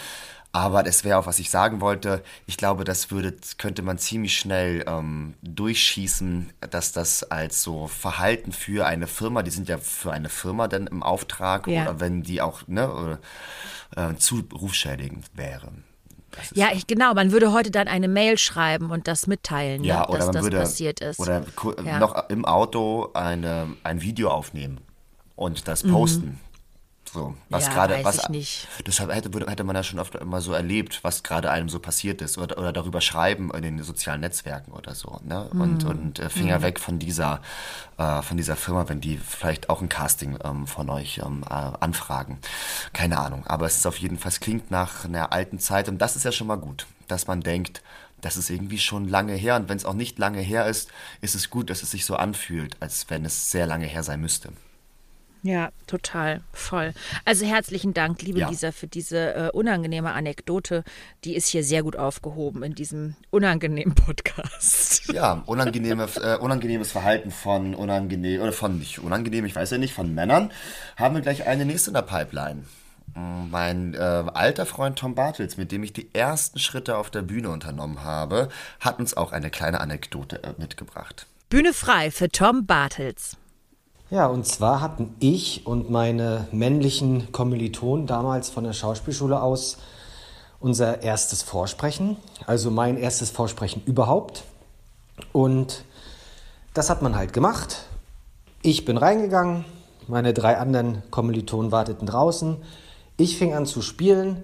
Aber 0.52 0.82
das 0.82 1.04
wäre 1.04 1.16
auch, 1.18 1.26
was 1.26 1.38
ich 1.38 1.48
sagen 1.48 1.80
wollte. 1.80 2.24
Ich 2.46 2.56
glaube, 2.56 2.82
das 2.82 3.12
würde, 3.12 3.34
könnte 3.56 3.82
man 3.82 3.98
ziemlich 3.98 4.36
schnell 4.36 4.84
ähm, 4.88 5.34
durchschießen, 5.42 6.52
dass 6.70 6.90
das 6.90 7.22
als 7.30 7.62
so 7.62 7.86
Verhalten 7.86 8.50
für 8.52 8.84
eine 8.86 9.06
Firma, 9.06 9.44
die 9.44 9.50
sind 9.52 9.68
ja 9.68 9.78
für 9.78 10.10
eine 10.12 10.28
Firma 10.28 10.66
dann 10.66 10.88
im 10.88 11.04
Auftrag, 11.04 11.68
Ja. 11.68 11.82
oder 11.82 12.00
wenn 12.00 12.22
die 12.24 12.42
auch 12.42 12.62
ne, 12.66 12.92
oder, 12.92 13.18
äh, 13.96 14.16
zu 14.16 14.42
rufschädigend 14.52 15.26
wäre. 15.34 15.68
Ja, 16.54 16.68
ich, 16.72 16.86
genau. 16.86 17.14
Man 17.14 17.30
würde 17.32 17.52
heute 17.52 17.70
dann 17.70 17.86
eine 17.88 18.06
Mail 18.08 18.38
schreiben 18.38 18.90
und 18.90 19.06
das 19.08 19.26
mitteilen, 19.28 19.84
Ja, 19.84 20.00
ne, 20.00 20.08
oder 20.08 20.18
dass 20.18 20.26
man 20.26 20.34
das 20.34 20.42
würde 20.44 20.58
passiert 20.58 21.00
ist. 21.00 21.20
oder 21.20 21.44
Ja. 21.84 21.98
noch 22.00 22.28
im 22.28 22.44
Auto 22.44 23.10
eine, 23.14 23.68
ein 23.84 24.02
Video 24.02 24.30
aufnehmen 24.30 24.80
und 25.36 25.68
das 25.68 25.84
Mhm. 25.84 25.90
So, 27.12 27.34
was 27.48 27.66
Ja, 27.66 27.72
gerade, 27.72 28.04
was 28.04 28.18
ich 28.18 28.28
nicht. 28.28 28.68
Das 28.84 29.00
hätte, 29.00 29.30
hätte 29.50 29.64
man 29.64 29.74
ja 29.74 29.82
schon 29.82 29.98
oft 29.98 30.14
immer 30.14 30.40
so 30.40 30.52
erlebt, 30.52 31.00
was 31.02 31.24
gerade 31.24 31.50
einem 31.50 31.68
so 31.68 31.80
passiert 31.80 32.22
ist 32.22 32.38
oder, 32.38 32.56
oder 32.56 32.72
darüber 32.72 33.00
schreiben 33.00 33.50
in 33.52 33.62
den 33.62 33.82
sozialen 33.82 34.20
Netzwerken 34.20 34.70
oder 34.70 34.94
so. 34.94 35.20
Ne? 35.24 35.48
Und, 35.50 35.84
und 35.84 36.20
äh, 36.20 36.28
Finger 36.30 36.62
weg 36.62 36.78
von 36.78 37.00
dieser, 37.00 37.40
äh, 37.98 38.22
von 38.22 38.36
dieser 38.36 38.54
Firma, 38.54 38.88
wenn 38.88 39.00
die 39.00 39.18
vielleicht 39.18 39.70
auch 39.70 39.82
ein 39.82 39.88
Casting 39.88 40.38
ähm, 40.44 40.68
von 40.68 40.88
euch 40.88 41.18
ähm, 41.18 41.42
äh, 41.48 41.52
anfragen. 41.52 42.38
Keine 42.92 43.18
Ahnung. 43.18 43.44
Aber 43.46 43.66
es 43.66 43.76
ist 43.76 43.86
auf 43.86 43.96
jeden 43.96 44.18
Fall, 44.18 44.30
es 44.30 44.38
klingt 44.38 44.70
nach 44.70 45.04
einer 45.04 45.32
alten 45.32 45.58
Zeit 45.58 45.88
und 45.88 45.98
das 45.98 46.14
ist 46.14 46.24
ja 46.24 46.30
schon 46.30 46.46
mal 46.46 46.58
gut, 46.58 46.86
dass 47.08 47.26
man 47.26 47.40
denkt, 47.40 47.82
das 48.20 48.36
ist 48.36 48.50
irgendwie 48.50 48.78
schon 48.78 49.08
lange 49.08 49.34
her 49.34 49.56
und 49.56 49.68
wenn 49.68 49.76
es 49.76 49.84
auch 49.84 49.94
nicht 49.94 50.18
lange 50.18 50.40
her 50.40 50.66
ist, 50.66 50.90
ist 51.22 51.34
es 51.34 51.50
gut, 51.50 51.70
dass 51.70 51.82
es 51.82 51.90
sich 51.90 52.04
so 52.04 52.14
anfühlt, 52.14 52.76
als 52.78 53.08
wenn 53.08 53.24
es 53.24 53.50
sehr 53.50 53.66
lange 53.66 53.86
her 53.86 54.02
sein 54.02 54.20
müsste. 54.20 54.52
Ja, 55.42 55.70
total, 55.86 56.42
voll. 56.52 56.92
Also 57.24 57.46
herzlichen 57.46 57.94
Dank, 57.94 58.20
liebe 58.22 58.40
Ja. 58.40 58.50
Lisa, 58.50 58.72
für 58.72 58.86
diese 58.86 59.34
äh, 59.34 59.50
unangenehme 59.52 60.12
Anekdote. 60.12 60.84
Die 61.24 61.34
ist 61.34 61.48
hier 61.48 61.64
sehr 61.64 61.82
gut 61.82 61.96
aufgehoben 61.96 62.62
in 62.62 62.74
diesem 62.74 63.14
unangenehmen 63.30 63.94
Podcast. 63.94 64.90
Ja, 65.12 65.42
unangenehme, 65.46 66.06
äh, 66.22 66.36
unangenehmes 66.36 66.92
Verhalten 66.92 67.30
von 67.32 67.74
unangenehm, 67.74 68.42
oder 68.42 68.52
von 68.52 68.78
nicht 68.78 69.00
unangenehm, 69.00 69.44
ich 69.44 69.56
weiß 69.56 69.70
ja 69.70 69.78
nicht, 69.78 69.92
von 69.92 70.14
Männern, 70.14 70.52
haben 70.96 71.14
wir 71.16 71.22
gleich 71.22 71.46
eine 71.46 71.64
nächste 71.64 71.90
in 71.90 71.94
der 71.94 72.02
Pipeline. 72.02 72.64
Mm, 73.14 73.50
Mein 73.50 73.94
äh, 73.94 73.98
alter 73.98 74.66
Freund 74.66 74.98
Tom 74.98 75.14
Bartels, 75.16 75.56
mit 75.56 75.72
dem 75.72 75.82
ich 75.82 75.92
die 75.92 76.14
ersten 76.14 76.58
Schritte 76.60 76.96
auf 76.96 77.10
der 77.10 77.22
Bühne 77.22 77.50
unternommen 77.50 78.04
habe, 78.04 78.50
hat 78.78 79.00
uns 79.00 79.16
auch 79.16 79.32
eine 79.32 79.50
kleine 79.50 79.80
Anekdote 79.80 80.44
äh, 80.44 80.54
mitgebracht. 80.58 81.26
Bühne 81.48 81.72
frei 81.72 82.10
für 82.12 82.28
Tom 82.28 82.66
Bartels. 82.66 83.36
Ja, 84.10 84.26
und 84.26 84.44
zwar 84.44 84.80
hatten 84.80 85.14
ich 85.20 85.68
und 85.68 85.88
meine 85.88 86.48
männlichen 86.50 87.30
Kommilitonen 87.30 88.08
damals 88.08 88.50
von 88.50 88.64
der 88.64 88.72
Schauspielschule 88.72 89.40
aus 89.40 89.78
unser 90.58 91.04
erstes 91.04 91.42
Vorsprechen, 91.42 92.16
also 92.44 92.72
mein 92.72 92.96
erstes 92.96 93.30
Vorsprechen 93.30 93.84
überhaupt. 93.86 94.42
Und 95.32 95.84
das 96.74 96.90
hat 96.90 97.02
man 97.02 97.14
halt 97.14 97.32
gemacht. 97.32 97.84
Ich 98.62 98.84
bin 98.84 98.96
reingegangen, 98.96 99.64
meine 100.08 100.34
drei 100.34 100.58
anderen 100.58 101.04
Kommilitonen 101.12 101.70
warteten 101.70 102.08
draußen. 102.08 102.56
Ich 103.16 103.38
fing 103.38 103.54
an 103.54 103.64
zu 103.64 103.80
spielen 103.80 104.42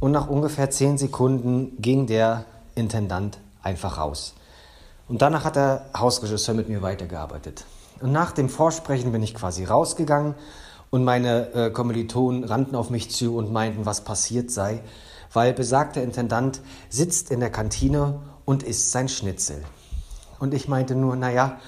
und 0.00 0.12
nach 0.12 0.28
ungefähr 0.28 0.70
zehn 0.70 0.96
Sekunden 0.96 1.76
ging 1.82 2.06
der 2.06 2.46
Intendant 2.74 3.36
einfach 3.62 3.98
raus. 3.98 4.32
Und 5.06 5.20
danach 5.20 5.44
hat 5.44 5.56
der 5.56 5.84
Hausregisseur 5.94 6.54
mit 6.54 6.70
mir 6.70 6.80
weitergearbeitet. 6.80 7.66
Und 8.02 8.12
nach 8.12 8.32
dem 8.32 8.48
Vorsprechen 8.48 9.12
bin 9.12 9.22
ich 9.22 9.34
quasi 9.34 9.64
rausgegangen 9.64 10.34
und 10.90 11.04
meine 11.04 11.52
äh, 11.54 11.70
Kommilitonen 11.70 12.44
rannten 12.44 12.74
auf 12.74 12.90
mich 12.90 13.10
zu 13.10 13.36
und 13.36 13.52
meinten, 13.52 13.86
was 13.86 14.02
passiert 14.02 14.50
sei, 14.50 14.82
weil 15.32 15.52
besagter 15.52 16.02
Intendant 16.02 16.60
sitzt 16.90 17.30
in 17.30 17.40
der 17.40 17.50
Kantine 17.50 18.20
und 18.44 18.62
isst 18.62 18.92
sein 18.92 19.08
Schnitzel. 19.08 19.62
Und 20.40 20.52
ich 20.52 20.68
meinte 20.68 20.94
nur, 20.94 21.16
naja, 21.16 21.58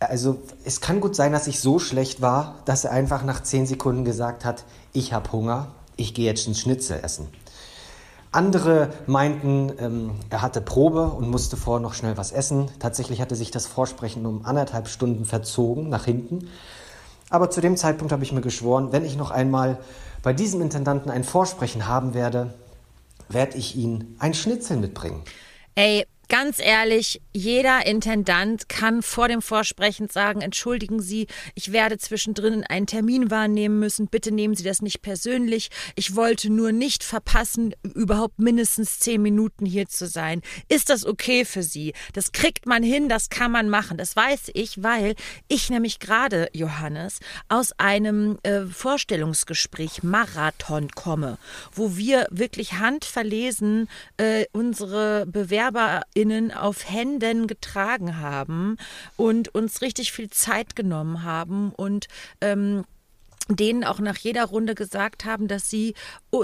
Also 0.00 0.40
es 0.64 0.80
kann 0.80 1.00
gut 1.00 1.14
sein, 1.14 1.32
dass 1.32 1.46
ich 1.46 1.60
so 1.60 1.78
schlecht 1.78 2.20
war, 2.20 2.56
dass 2.64 2.84
er 2.84 2.92
einfach 2.92 3.22
nach 3.24 3.42
zehn 3.42 3.66
Sekunden 3.66 4.04
gesagt 4.04 4.44
hat, 4.44 4.64
ich 4.92 5.12
habe 5.12 5.30
Hunger, 5.30 5.68
ich 5.96 6.12
gehe 6.14 6.26
jetzt 6.26 6.48
ein 6.48 6.54
Schnitzel 6.54 6.98
essen. 7.02 7.28
Andere 8.32 8.88
meinten, 9.06 9.72
ähm, 9.78 10.12
er 10.30 10.40
hatte 10.40 10.62
Probe 10.62 11.04
und 11.08 11.30
musste 11.30 11.58
vorher 11.58 11.82
noch 11.82 11.92
schnell 11.92 12.16
was 12.16 12.32
essen. 12.32 12.70
Tatsächlich 12.78 13.20
hatte 13.20 13.36
sich 13.36 13.50
das 13.50 13.66
Vorsprechen 13.66 14.24
um 14.24 14.46
anderthalb 14.46 14.88
Stunden 14.88 15.26
verzogen 15.26 15.90
nach 15.90 16.06
hinten. 16.06 16.48
Aber 17.28 17.50
zu 17.50 17.60
dem 17.60 17.76
Zeitpunkt 17.76 18.10
habe 18.10 18.24
ich 18.24 18.32
mir 18.32 18.40
geschworen, 18.40 18.90
wenn 18.90 19.04
ich 19.04 19.16
noch 19.16 19.30
einmal 19.30 19.78
bei 20.22 20.32
diesem 20.32 20.62
Intendanten 20.62 21.10
ein 21.10 21.24
Vorsprechen 21.24 21.86
haben 21.86 22.14
werde, 22.14 22.54
werde 23.28 23.58
ich 23.58 23.76
ihn 23.76 24.16
ein 24.18 24.32
Schnitzel 24.32 24.78
mitbringen. 24.78 25.22
Ey, 25.74 26.06
ganz 26.28 26.58
ehrlich, 26.58 27.20
jeder 27.32 27.86
Intendant 27.86 28.68
kann 28.68 29.02
vor 29.02 29.28
dem 29.28 29.42
Vorsprechen 29.42 30.08
sagen, 30.08 30.40
entschuldigen 30.40 31.00
Sie, 31.00 31.26
ich 31.54 31.72
werde 31.72 31.98
zwischendrin 31.98 32.64
einen 32.64 32.86
Termin 32.86 33.30
wahrnehmen 33.30 33.78
müssen, 33.78 34.08
bitte 34.08 34.32
nehmen 34.32 34.54
Sie 34.54 34.64
das 34.64 34.82
nicht 34.82 35.02
persönlich. 35.02 35.70
Ich 35.94 36.16
wollte 36.16 36.50
nur 36.50 36.72
nicht 36.72 37.04
verpassen, 37.04 37.74
überhaupt 37.94 38.38
mindestens 38.38 38.98
zehn 38.98 39.22
Minuten 39.22 39.66
hier 39.66 39.88
zu 39.88 40.06
sein. 40.06 40.42
Ist 40.68 40.90
das 40.90 41.04
okay 41.04 41.44
für 41.44 41.62
Sie? 41.62 41.92
Das 42.12 42.32
kriegt 42.32 42.66
man 42.66 42.82
hin, 42.82 43.08
das 43.08 43.28
kann 43.28 43.52
man 43.52 43.68
machen. 43.68 43.98
Das 43.98 44.16
weiß 44.16 44.50
ich, 44.54 44.82
weil 44.82 45.14
ich 45.48 45.70
nämlich 45.70 45.98
gerade, 45.98 46.48
Johannes, 46.52 47.18
aus 47.48 47.72
einem 47.78 48.38
äh, 48.42 48.62
Vorstellungsgespräch 48.66 50.02
Marathon 50.02 50.88
komme, 50.90 51.38
wo 51.72 51.96
wir 51.96 52.26
wirklich 52.30 52.74
handverlesen 52.74 53.88
äh, 54.16 54.46
unsere 54.52 55.26
Bewerber 55.26 56.02
KollegInnen 56.12 56.52
auf 56.52 56.88
Händen 56.88 57.46
getragen 57.46 58.18
haben 58.18 58.76
und 59.16 59.54
uns 59.54 59.82
richtig 59.82 60.12
viel 60.12 60.30
Zeit 60.30 60.76
genommen 60.76 61.22
haben 61.22 61.72
und 61.72 62.08
ähm, 62.40 62.84
denen 63.48 63.84
auch 63.84 63.98
nach 63.98 64.16
jeder 64.16 64.44
Runde 64.44 64.74
gesagt 64.74 65.24
haben, 65.24 65.48
dass 65.48 65.68
sie 65.68 65.94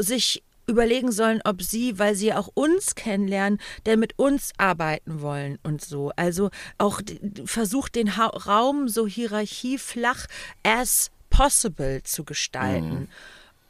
sich 0.01 0.43
überlegen 0.67 1.13
sollen, 1.13 1.41
ob 1.45 1.63
sie, 1.63 1.99
weil 1.99 2.15
sie 2.15 2.35
auch 2.35 2.51
uns 2.53 2.95
kennenlernen, 2.95 3.59
denn 3.87 4.01
mit 4.01 4.19
uns 4.19 4.53
arbeiten 4.59 5.23
wollen 5.23 5.59
und 5.63 5.83
so. 5.83 6.13
Also 6.17 6.51
auch 6.77 7.01
versucht 7.47 7.95
den 7.95 8.17
ha 8.17 8.27
Raum 8.27 8.89
so 8.89 9.07
hierarchieflach 9.07 10.27
as 10.63 11.11
possible 11.31 12.03
zu 12.03 12.25
gestalten. 12.25 13.01
Mhm. 13.01 13.09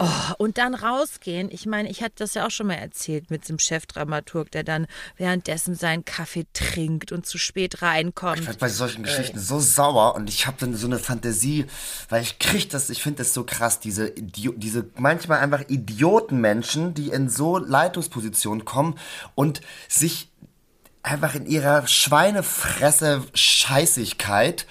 Oh, 0.01 0.07
und 0.39 0.59
dann 0.59 0.77
rausgehen. 0.77 1.49
Ich 1.51 1.67
meine, 1.67 1.91
ich 1.91 2.03
hatte 2.05 2.15
das 2.19 2.35
ja 2.35 2.47
auch 2.47 2.53
schon 2.53 2.69
mal 2.69 2.75
erzählt 2.75 3.33
mit 3.33 3.49
dem 3.49 3.59
Chefdramaturg, 3.59 4.49
der 4.53 4.63
dann 4.63 4.87
währenddessen 5.17 5.75
seinen 5.75 6.05
Kaffee 6.05 6.47
trinkt 6.53 7.11
und 7.11 7.27
zu 7.27 7.37
spät 7.37 7.83
reinkommt. 7.83 8.39
Ich 8.39 8.47
werde 8.47 8.61
bei 8.61 8.69
solchen 8.69 9.03
Geschichten 9.03 9.39
äh. 9.39 9.41
so 9.41 9.59
sauer 9.59 10.15
und 10.15 10.29
ich 10.29 10.47
habe 10.47 10.57
dann 10.61 10.77
so 10.77 10.87
eine 10.87 11.01
Fantasie, 11.01 11.67
weil 12.09 12.23
ich 12.23 12.39
kriege 12.39 12.69
das, 12.69 12.91
ich 12.91 13.03
finde 13.03 13.19
das 13.19 13.35
so 13.35 13.43
krass, 13.43 13.81
diese, 13.81 14.13
diese 14.13 14.89
manchmal 14.97 15.41
einfach 15.41 15.69
Idiotenmenschen, 15.69 16.95
die 16.95 17.09
in 17.09 17.29
so 17.29 17.59
Leitungspositionen 17.59 18.65
kommen 18.65 18.97
und 19.35 19.63
sich 19.89 20.31
einfach 21.03 21.35
in 21.35 21.47
ihrer 21.47 21.89
Schweinefresse 21.89 23.25
Scheißigkeit 23.35 24.65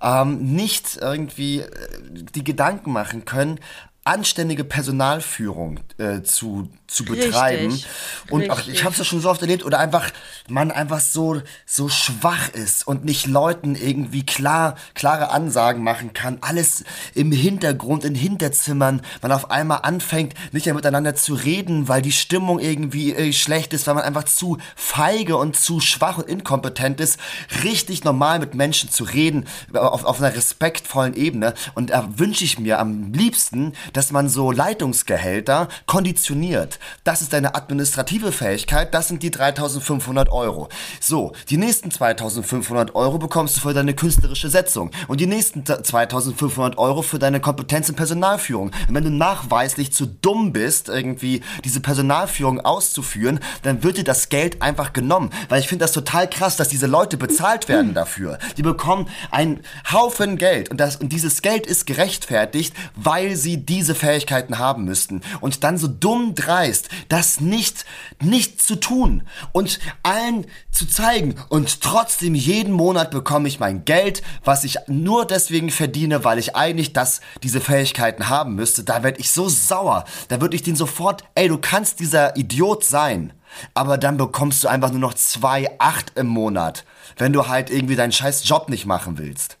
ähm, 0.00 0.54
nicht 0.54 0.96
irgendwie 1.00 1.60
äh, 1.60 1.68
die 2.10 2.42
Gedanken 2.42 2.90
machen 2.90 3.24
können, 3.24 3.60
anständige 4.04 4.64
Personalführung 4.64 5.78
äh, 5.98 6.22
zu, 6.22 6.68
zu 6.88 7.04
betreiben. 7.04 7.72
Richtig, 7.72 7.86
und 8.30 8.50
auch, 8.50 8.66
ich 8.66 8.82
habe 8.82 8.92
es 8.92 8.98
ja 8.98 9.04
schon 9.04 9.20
so 9.20 9.30
oft 9.30 9.40
erlebt, 9.42 9.64
oder 9.64 9.78
einfach 9.78 10.10
man 10.48 10.72
einfach 10.72 10.98
so, 10.98 11.40
so 11.66 11.88
schwach 11.88 12.48
ist 12.50 12.86
und 12.86 13.04
nicht 13.04 13.26
Leuten 13.26 13.76
irgendwie 13.76 14.26
klar, 14.26 14.74
klare 14.94 15.30
Ansagen 15.30 15.84
machen 15.84 16.12
kann. 16.12 16.38
Alles 16.40 16.82
im 17.14 17.30
Hintergrund, 17.30 18.04
in 18.04 18.16
Hinterzimmern. 18.16 19.02
Man 19.20 19.30
auf 19.30 19.52
einmal 19.52 19.80
anfängt, 19.82 20.34
nicht 20.52 20.66
mehr 20.66 20.74
miteinander 20.74 21.14
zu 21.14 21.34
reden, 21.34 21.86
weil 21.86 22.02
die 22.02 22.12
Stimmung 22.12 22.58
irgendwie 22.58 23.14
äh, 23.14 23.32
schlecht 23.32 23.72
ist, 23.72 23.86
weil 23.86 23.94
man 23.94 24.04
einfach 24.04 24.24
zu 24.24 24.58
feige 24.74 25.36
und 25.36 25.56
zu 25.56 25.78
schwach 25.78 26.18
und 26.18 26.28
inkompetent 26.28 27.00
ist, 27.00 27.20
richtig 27.62 28.02
normal 28.02 28.40
mit 28.40 28.54
Menschen 28.54 28.90
zu 28.90 29.04
reden, 29.04 29.46
auf, 29.72 30.04
auf 30.04 30.20
einer 30.20 30.34
respektvollen 30.34 31.14
Ebene. 31.14 31.54
Und 31.74 31.90
da 31.90 32.08
wünsche 32.16 32.44
ich 32.44 32.58
mir 32.58 32.80
am 32.80 33.12
liebsten, 33.12 33.74
dass 33.92 34.12
man 34.12 34.28
so 34.28 34.50
Leitungsgehälter 34.50 35.68
konditioniert. 35.86 36.78
Das 37.04 37.22
ist 37.22 37.32
deine 37.32 37.54
administrative 37.54 38.32
Fähigkeit, 38.32 38.94
das 38.94 39.08
sind 39.08 39.22
die 39.22 39.30
3500 39.30 40.30
Euro. 40.30 40.68
So, 41.00 41.32
die 41.50 41.56
nächsten 41.56 41.90
2500 41.90 42.94
Euro 42.94 43.18
bekommst 43.18 43.56
du 43.56 43.60
für 43.60 43.74
deine 43.74 43.94
künstlerische 43.94 44.48
Setzung 44.48 44.90
und 45.08 45.20
die 45.20 45.26
nächsten 45.26 45.64
2500 45.64 46.78
Euro 46.78 47.02
für 47.02 47.18
deine 47.18 47.40
Kompetenz 47.40 47.88
in 47.88 47.96
Personalführung. 47.96 48.72
Und 48.88 48.94
wenn 48.94 49.04
du 49.04 49.10
nachweislich 49.10 49.92
zu 49.92 50.06
dumm 50.06 50.52
bist, 50.52 50.88
irgendwie 50.88 51.42
diese 51.64 51.80
Personalführung 51.80 52.60
auszuführen, 52.60 53.40
dann 53.62 53.82
wird 53.82 53.98
dir 53.98 54.04
das 54.04 54.28
Geld 54.28 54.62
einfach 54.62 54.92
genommen. 54.92 55.30
Weil 55.48 55.60
ich 55.60 55.68
finde 55.68 55.84
das 55.84 55.92
total 55.92 56.28
krass, 56.28 56.56
dass 56.56 56.68
diese 56.68 56.86
Leute 56.86 57.16
bezahlt 57.16 57.68
werden 57.68 57.94
dafür. 57.94 58.38
Die 58.56 58.62
bekommen 58.62 59.08
einen 59.30 59.60
Haufen 59.92 60.38
Geld 60.38 60.70
und, 60.70 60.78
das, 60.78 60.96
und 60.96 61.12
dieses 61.12 61.42
Geld 61.42 61.66
ist 61.66 61.86
gerechtfertigt, 61.86 62.74
weil 62.94 63.36
sie 63.36 63.58
diese 63.58 63.81
diese 63.82 63.96
Fähigkeiten 63.96 64.60
haben 64.60 64.84
müssten 64.84 65.22
und 65.40 65.64
dann 65.64 65.76
so 65.76 65.88
dumm 65.88 66.36
dreist, 66.36 66.88
das 67.08 67.40
nicht, 67.40 67.84
nicht 68.22 68.62
zu 68.62 68.76
tun 68.76 69.24
und 69.50 69.80
allen 70.04 70.46
zu 70.70 70.86
zeigen. 70.86 71.34
Und 71.48 71.80
trotzdem 71.80 72.36
jeden 72.36 72.72
Monat 72.72 73.10
bekomme 73.10 73.48
ich 73.48 73.58
mein 73.58 73.84
Geld, 73.84 74.22
was 74.44 74.62
ich 74.62 74.78
nur 74.86 75.26
deswegen 75.26 75.70
verdiene, 75.70 76.22
weil 76.24 76.38
ich 76.38 76.54
eigentlich 76.54 76.92
das, 76.92 77.22
diese 77.42 77.60
Fähigkeiten 77.60 78.28
haben 78.28 78.54
müsste, 78.54 78.84
da 78.84 79.02
werde 79.02 79.18
ich 79.18 79.32
so 79.32 79.48
sauer, 79.48 80.04
da 80.28 80.40
würde 80.40 80.54
ich 80.54 80.62
den 80.62 80.76
sofort, 80.76 81.24
ey, 81.34 81.48
du 81.48 81.58
kannst 81.58 81.98
dieser 81.98 82.36
Idiot 82.36 82.84
sein, 82.84 83.32
aber 83.74 83.98
dann 83.98 84.16
bekommst 84.16 84.62
du 84.62 84.68
einfach 84.68 84.90
nur 84.90 85.00
noch 85.00 85.14
zwei 85.14 85.68
acht 85.80 86.16
im 86.16 86.28
Monat, 86.28 86.84
wenn 87.16 87.32
du 87.32 87.48
halt 87.48 87.68
irgendwie 87.68 87.96
deinen 87.96 88.12
scheiß 88.12 88.48
Job 88.48 88.68
nicht 88.68 88.86
machen 88.86 89.18
willst. 89.18 89.58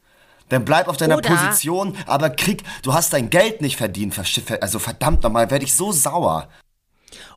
Dann 0.52 0.66
bleib 0.66 0.86
auf 0.86 0.98
deiner 0.98 1.16
Oder 1.16 1.30
Position, 1.30 1.96
aber 2.06 2.28
krieg, 2.28 2.62
du 2.82 2.92
hast 2.92 3.14
dein 3.14 3.30
Geld 3.30 3.62
nicht 3.62 3.78
verdient. 3.78 4.14
Also 4.60 4.78
verdammt 4.78 5.22
nochmal, 5.22 5.50
werde 5.50 5.64
ich 5.64 5.74
so 5.74 5.92
sauer. 5.92 6.46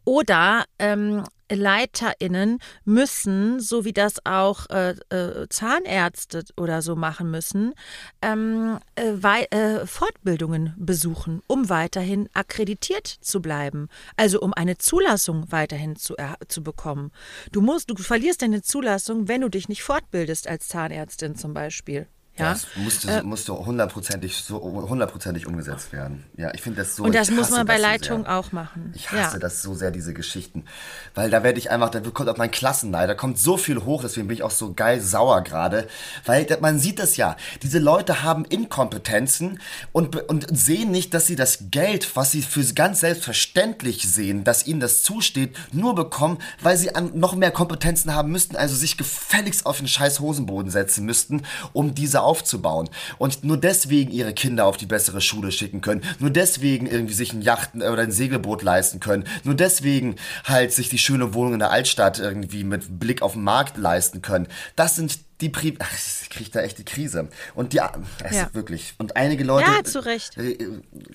Oder 0.03 0.65
ähm, 0.79 1.23
LeiterInnen 1.49 2.59
müssen, 2.83 3.61
so 3.61 3.85
wie 3.85 3.93
das 3.93 4.15
auch 4.25 4.69
äh, 4.69 4.95
äh, 5.09 5.47
Zahnärzte 5.47 6.43
oder 6.57 6.81
so 6.81 6.97
machen 6.97 7.31
müssen, 7.31 7.73
ähm, 8.21 8.79
äh, 8.95 9.45
äh, 9.45 9.85
Fortbildungen 9.85 10.73
besuchen, 10.77 11.41
um 11.47 11.69
weiterhin 11.69 12.27
akkreditiert 12.33 13.07
zu 13.07 13.41
bleiben. 13.41 13.87
Also 14.17 14.41
um 14.41 14.53
eine 14.53 14.77
Zulassung 14.77 15.45
weiterhin 15.51 15.95
zu, 15.95 16.15
zu 16.49 16.63
bekommen. 16.63 17.13
Du 17.53 17.61
musst, 17.61 17.89
du 17.89 17.95
verlierst 17.95 18.41
deine 18.41 18.61
Zulassung, 18.61 19.29
wenn 19.29 19.39
du 19.39 19.47
dich 19.47 19.69
nicht 19.69 19.83
fortbildest 19.83 20.49
als 20.49 20.67
Zahnärztin 20.67 21.37
zum 21.37 21.53
Beispiel. 21.53 22.07
Ja? 22.37 22.51
Das 22.51 22.67
musste, 22.75 23.09
äh, 23.09 23.23
musste 23.23 23.53
hundertprozentig, 23.53 24.35
so, 24.35 24.61
hundertprozentig 24.61 25.47
umgesetzt 25.47 25.93
werden. 25.93 26.25
Ja, 26.35 26.53
ich 26.53 26.61
finde 26.61 26.81
das 26.81 26.95
so. 26.95 27.03
Und 27.03 27.15
das 27.15 27.31
muss 27.31 27.49
man 27.49 27.65
bei 27.65 27.77
Leitung 27.77 28.25
so 28.25 28.29
auch 28.29 28.51
machen. 28.51 28.91
Ich 28.93 29.09
hasse 29.09 29.35
ja. 29.35 29.39
das 29.39 29.61
so 29.61 29.73
sehr, 29.73 29.91
diese 29.91 30.13
Geschichten. 30.13 30.65
Weil 31.13 31.29
da 31.29 31.43
werde 31.43 31.59
ich 31.59 31.71
einfach, 31.71 31.89
da 31.89 32.01
kommt 32.01 32.27
auch 32.27 32.35
mein 32.37 32.51
Klassenleiter, 32.51 33.07
da 33.07 33.13
kommt 33.13 33.39
so 33.39 33.55
viel 33.55 33.85
hoch, 33.85 34.01
deswegen 34.01 34.27
bin 34.27 34.35
ich 34.35 34.43
auch 34.43 34.51
so 34.51 34.73
geil 34.73 34.99
sauer 34.99 35.43
gerade. 35.43 35.87
Weil 36.25 36.45
man 36.59 36.77
sieht 36.77 36.99
das 36.99 37.15
ja. 37.15 37.37
Diese 37.63 37.79
Leute 37.79 38.23
haben 38.23 38.43
Inkompetenzen 38.43 39.59
und, 39.93 40.17
und 40.29 40.45
sehen 40.57 40.91
nicht, 40.91 41.13
dass 41.13 41.27
sie 41.27 41.37
das 41.37 41.59
Geld, 41.71 42.17
was 42.17 42.31
sie 42.31 42.41
für 42.41 42.65
ganz 42.73 42.99
selbstverständlich 42.99 44.09
sehen, 44.09 44.43
dass 44.43 44.67
ihnen 44.67 44.81
das 44.81 45.03
zusteht, 45.03 45.55
nur 45.71 45.95
bekommen, 45.95 46.39
weil 46.61 46.75
sie 46.75 46.89
noch 47.13 47.35
mehr 47.35 47.51
Kompetenzen 47.51 48.13
haben 48.13 48.31
müssten, 48.31 48.57
also 48.57 48.75
sich 48.75 48.97
gefälligst 48.97 49.65
auf 49.65 49.77
den 49.77 49.87
scheiß 49.87 50.19
Hosenboden 50.19 50.69
setzen 50.69 51.05
müssten, 51.05 51.43
um 51.71 51.95
diese 51.95 52.24
aufzubauen 52.25 52.89
und 53.17 53.43
nur 53.43 53.57
deswegen 53.57 54.11
ihre 54.11 54.33
Kinder 54.33 54.65
auf 54.65 54.77
die 54.77 54.85
bessere 54.85 55.21
Schule 55.21 55.51
schicken 55.51 55.81
können, 55.81 56.01
nur 56.19 56.29
deswegen 56.29 56.87
irgendwie 56.87 57.13
sich 57.13 57.33
ein 57.33 57.41
Yachten 57.41 57.81
oder 57.81 58.01
ein 58.01 58.11
Segelboot 58.11 58.63
leisten 58.63 58.99
können, 58.99 59.25
nur 59.43 59.55
deswegen 59.55 60.15
halt 60.43 60.73
sich 60.73 60.89
die 60.89 60.97
schöne 60.97 61.33
Wohnung 61.33 61.53
in 61.53 61.59
der 61.59 61.71
Altstadt 61.71 62.19
irgendwie 62.19 62.63
mit 62.63 62.99
Blick 62.99 63.21
auf 63.21 63.33
den 63.33 63.43
Markt 63.43 63.77
leisten 63.77 64.21
können. 64.21 64.47
Das 64.75 64.95
sind 64.95 65.19
die 65.41 65.49
Pri 65.49 65.75
Ach, 65.79 65.91
ich 66.21 66.29
kriege 66.29 66.49
da 66.49 66.61
echt 66.61 66.77
die 66.77 66.85
Krise. 66.85 67.27
Und 67.53 67.73
die, 67.73 67.81
es 68.23 68.35
ja. 68.35 68.49
wirklich. 68.53 68.93
Und 68.97 69.17
einige 69.17 69.43
Leute 69.43 69.69
ja, 69.69 69.83
zu 69.83 70.05
Recht. 70.05 70.37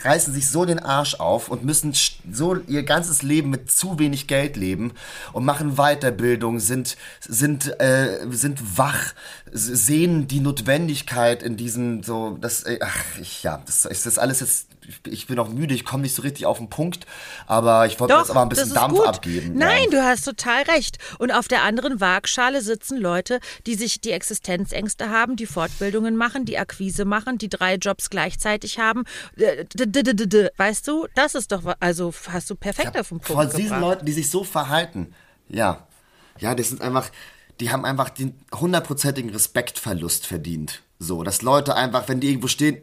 reißen 0.00 0.34
sich 0.34 0.48
so 0.48 0.64
den 0.64 0.78
Arsch 0.78 1.14
auf 1.14 1.48
und 1.48 1.64
müssen 1.64 1.94
so 2.30 2.56
ihr 2.56 2.82
ganzes 2.82 3.22
Leben 3.22 3.50
mit 3.50 3.70
zu 3.70 3.98
wenig 3.98 4.26
Geld 4.26 4.56
leben 4.56 4.92
und 5.32 5.44
machen 5.44 5.76
Weiterbildung, 5.76 6.60
sind, 6.60 6.96
sind, 7.20 7.80
äh, 7.80 8.26
sind 8.30 8.78
wach, 8.78 9.14
sehen 9.50 10.28
die 10.28 10.40
Notwendigkeit 10.40 11.42
in 11.42 11.56
diesen 11.56 12.02
so, 12.02 12.36
das, 12.40 12.64
äh, 12.64 12.78
ach, 12.82 13.18
ich, 13.20 13.42
ja, 13.42 13.62
das 13.64 13.84
ist 13.86 14.06
das 14.06 14.18
alles 14.18 14.40
jetzt 14.40 14.66
ich 15.06 15.26
bin 15.26 15.38
auch 15.38 15.48
müde, 15.48 15.74
ich 15.74 15.84
komme 15.84 16.02
nicht 16.02 16.14
so 16.14 16.22
richtig 16.22 16.46
auf 16.46 16.58
den 16.58 16.70
Punkt, 16.70 17.06
aber 17.46 17.86
ich 17.86 17.98
wollte 18.00 18.14
jetzt 18.14 18.30
aber 18.30 18.42
ein 18.42 18.48
bisschen 18.48 18.74
Dampf 18.74 18.96
gut. 18.96 19.06
abgeben. 19.06 19.52
Nein, 19.54 19.84
ja. 19.84 19.90
du 19.90 20.04
hast 20.04 20.24
total 20.24 20.62
recht. 20.62 20.98
Und 21.18 21.30
auf 21.30 21.48
der 21.48 21.62
anderen 21.62 22.00
Waagschale 22.00 22.62
sitzen 22.62 22.98
Leute, 22.98 23.40
die 23.66 23.74
sich 23.74 24.00
die 24.00 24.12
Existenzängste 24.12 25.10
haben, 25.10 25.36
die 25.36 25.46
Fortbildungen 25.46 26.16
machen, 26.16 26.44
die 26.44 26.58
Akquise 26.58 27.04
machen, 27.04 27.38
die 27.38 27.48
drei 27.48 27.76
Jobs 27.76 28.10
gleichzeitig 28.10 28.78
haben. 28.78 29.04
Äh, 29.36 29.64
weißt 30.56 30.88
du, 30.88 31.06
das 31.14 31.34
ist 31.34 31.52
doch, 31.52 31.62
also 31.80 32.12
hast 32.28 32.50
du 32.50 32.54
perfekt 32.54 32.98
auf 32.98 33.08
den 33.08 33.20
Punkt 33.20 33.26
Von 33.26 33.60
diesen 33.60 33.80
Leuten, 33.80 34.06
die 34.06 34.12
sich 34.12 34.30
so 34.30 34.44
verhalten, 34.44 35.14
ja, 35.48 35.86
ja, 36.38 36.54
das 36.54 36.70
sind 36.70 36.80
einfach, 36.80 37.10
die 37.60 37.70
haben 37.70 37.84
einfach 37.84 38.10
den 38.10 38.34
hundertprozentigen 38.54 39.30
Respektverlust 39.30 40.26
verdient. 40.26 40.82
So, 40.98 41.22
dass 41.22 41.42
Leute 41.42 41.76
einfach, 41.76 42.08
wenn 42.08 42.20
die 42.20 42.28
irgendwo 42.28 42.48
stehen, 42.48 42.78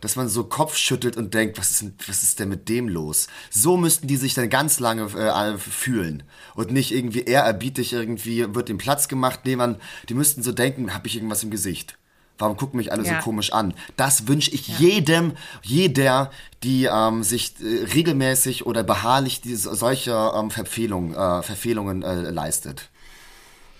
dass 0.00 0.16
man 0.16 0.28
so 0.28 0.44
Kopf 0.44 0.76
schüttelt 0.76 1.16
und 1.16 1.32
denkt, 1.32 1.58
was 1.58 1.70
ist, 1.70 1.82
denn, 1.82 1.94
was 2.06 2.22
ist 2.22 2.40
denn 2.40 2.48
mit 2.48 2.68
dem 2.68 2.88
los? 2.88 3.28
So 3.50 3.76
müssten 3.76 4.08
die 4.08 4.16
sich 4.16 4.34
dann 4.34 4.50
ganz 4.50 4.80
lange 4.80 5.04
äh, 5.16 5.56
fühlen 5.58 6.24
und 6.54 6.72
nicht 6.72 6.92
irgendwie 6.92 7.20
ehrerbietig 7.22 7.92
irgendwie 7.92 8.52
wird 8.54 8.68
dem 8.68 8.78
Platz 8.78 9.06
gemacht. 9.06 9.40
Nee, 9.44 9.56
man, 9.56 9.76
die 10.08 10.14
müssten 10.14 10.42
so 10.42 10.52
denken, 10.52 10.92
habe 10.92 11.06
ich 11.06 11.14
irgendwas 11.16 11.44
im 11.44 11.50
Gesicht? 11.50 11.98
Warum 12.38 12.56
gucken 12.56 12.78
mich 12.78 12.90
alle 12.90 13.04
Ja. 13.04 13.16
so 13.16 13.24
komisch 13.24 13.52
an? 13.52 13.74
Das 13.96 14.26
wünsche 14.26 14.50
ich 14.50 14.66
jedem, 14.66 15.34
jeder, 15.62 16.32
die 16.64 16.88
ähm, 16.92 17.22
sich 17.22 17.54
äh, 17.60 17.84
regelmäßig 17.94 18.66
oder 18.66 18.82
beharrlich 18.82 19.40
diese, 19.40 19.72
solche 19.76 20.32
ähm, 20.34 20.50
Verfehlungen, 20.50 21.14
äh, 21.14 21.42
Verfehlungen 21.42 22.02
äh, 22.02 22.30
leistet. 22.30 22.90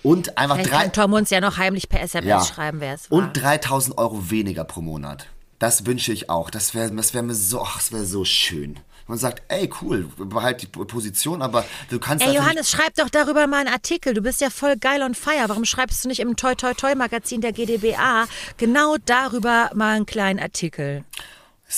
Und 0.03 0.37
einfach 0.37 0.57
Vielleicht 0.57 0.71
drei, 0.71 0.81
kann 0.83 0.93
Tom 0.93 1.13
uns 1.13 1.29
ja 1.29 1.41
noch 1.41 1.57
heimlich 1.57 1.89
per 1.89 2.01
SMS 2.01 2.47
schreiben, 2.49 2.79
wer 2.81 2.93
es 2.93 3.09
war. 3.09 3.17
und 3.17 3.33
3000 3.33 3.97
Euro 3.97 4.29
weniger 4.29 4.63
pro 4.65 4.81
Monat. 4.81 5.27
Das 5.59 5.85
wünsche 5.85 6.11
ich 6.11 6.29
auch. 6.29 6.49
Das 6.49 6.75
wäre 6.75 6.91
das 6.91 7.13
wär 7.13 7.23
mir 7.23 7.33
so, 7.35 7.61
ach, 7.61 7.77
das 7.77 7.91
wäre 7.93 8.05
so 8.05 8.25
schön. 8.25 8.79
Man 9.07 9.17
sagt, 9.17 9.43
ey, 9.49 9.69
cool, 9.81 10.09
behalt 10.17 10.61
die 10.61 10.67
Position, 10.67 11.41
aber 11.41 11.65
du 11.89 11.99
kannst 11.99 12.25
Ey, 12.25 12.35
Johannes, 12.35 12.69
schreib 12.69 12.95
doch 12.95 13.09
darüber 13.09 13.47
mal 13.47 13.59
einen 13.59 13.73
Artikel. 13.73 14.13
Du 14.13 14.21
bist 14.21 14.39
ja 14.39 14.49
voll 14.49 14.77
geil 14.77 15.01
on 15.01 15.13
fire. 15.13 15.47
Warum 15.47 15.65
schreibst 15.65 16.03
du 16.03 16.09
nicht 16.09 16.19
im 16.19 16.37
Toi 16.37 16.55
Toi 16.55 16.73
Toi 16.73 16.95
Magazin 16.95 17.41
der 17.41 17.51
GdBA 17.51 18.25
genau 18.57 18.95
darüber 19.05 19.71
mal 19.73 19.95
einen 19.95 20.05
kleinen 20.05 20.39
Artikel? 20.39 21.03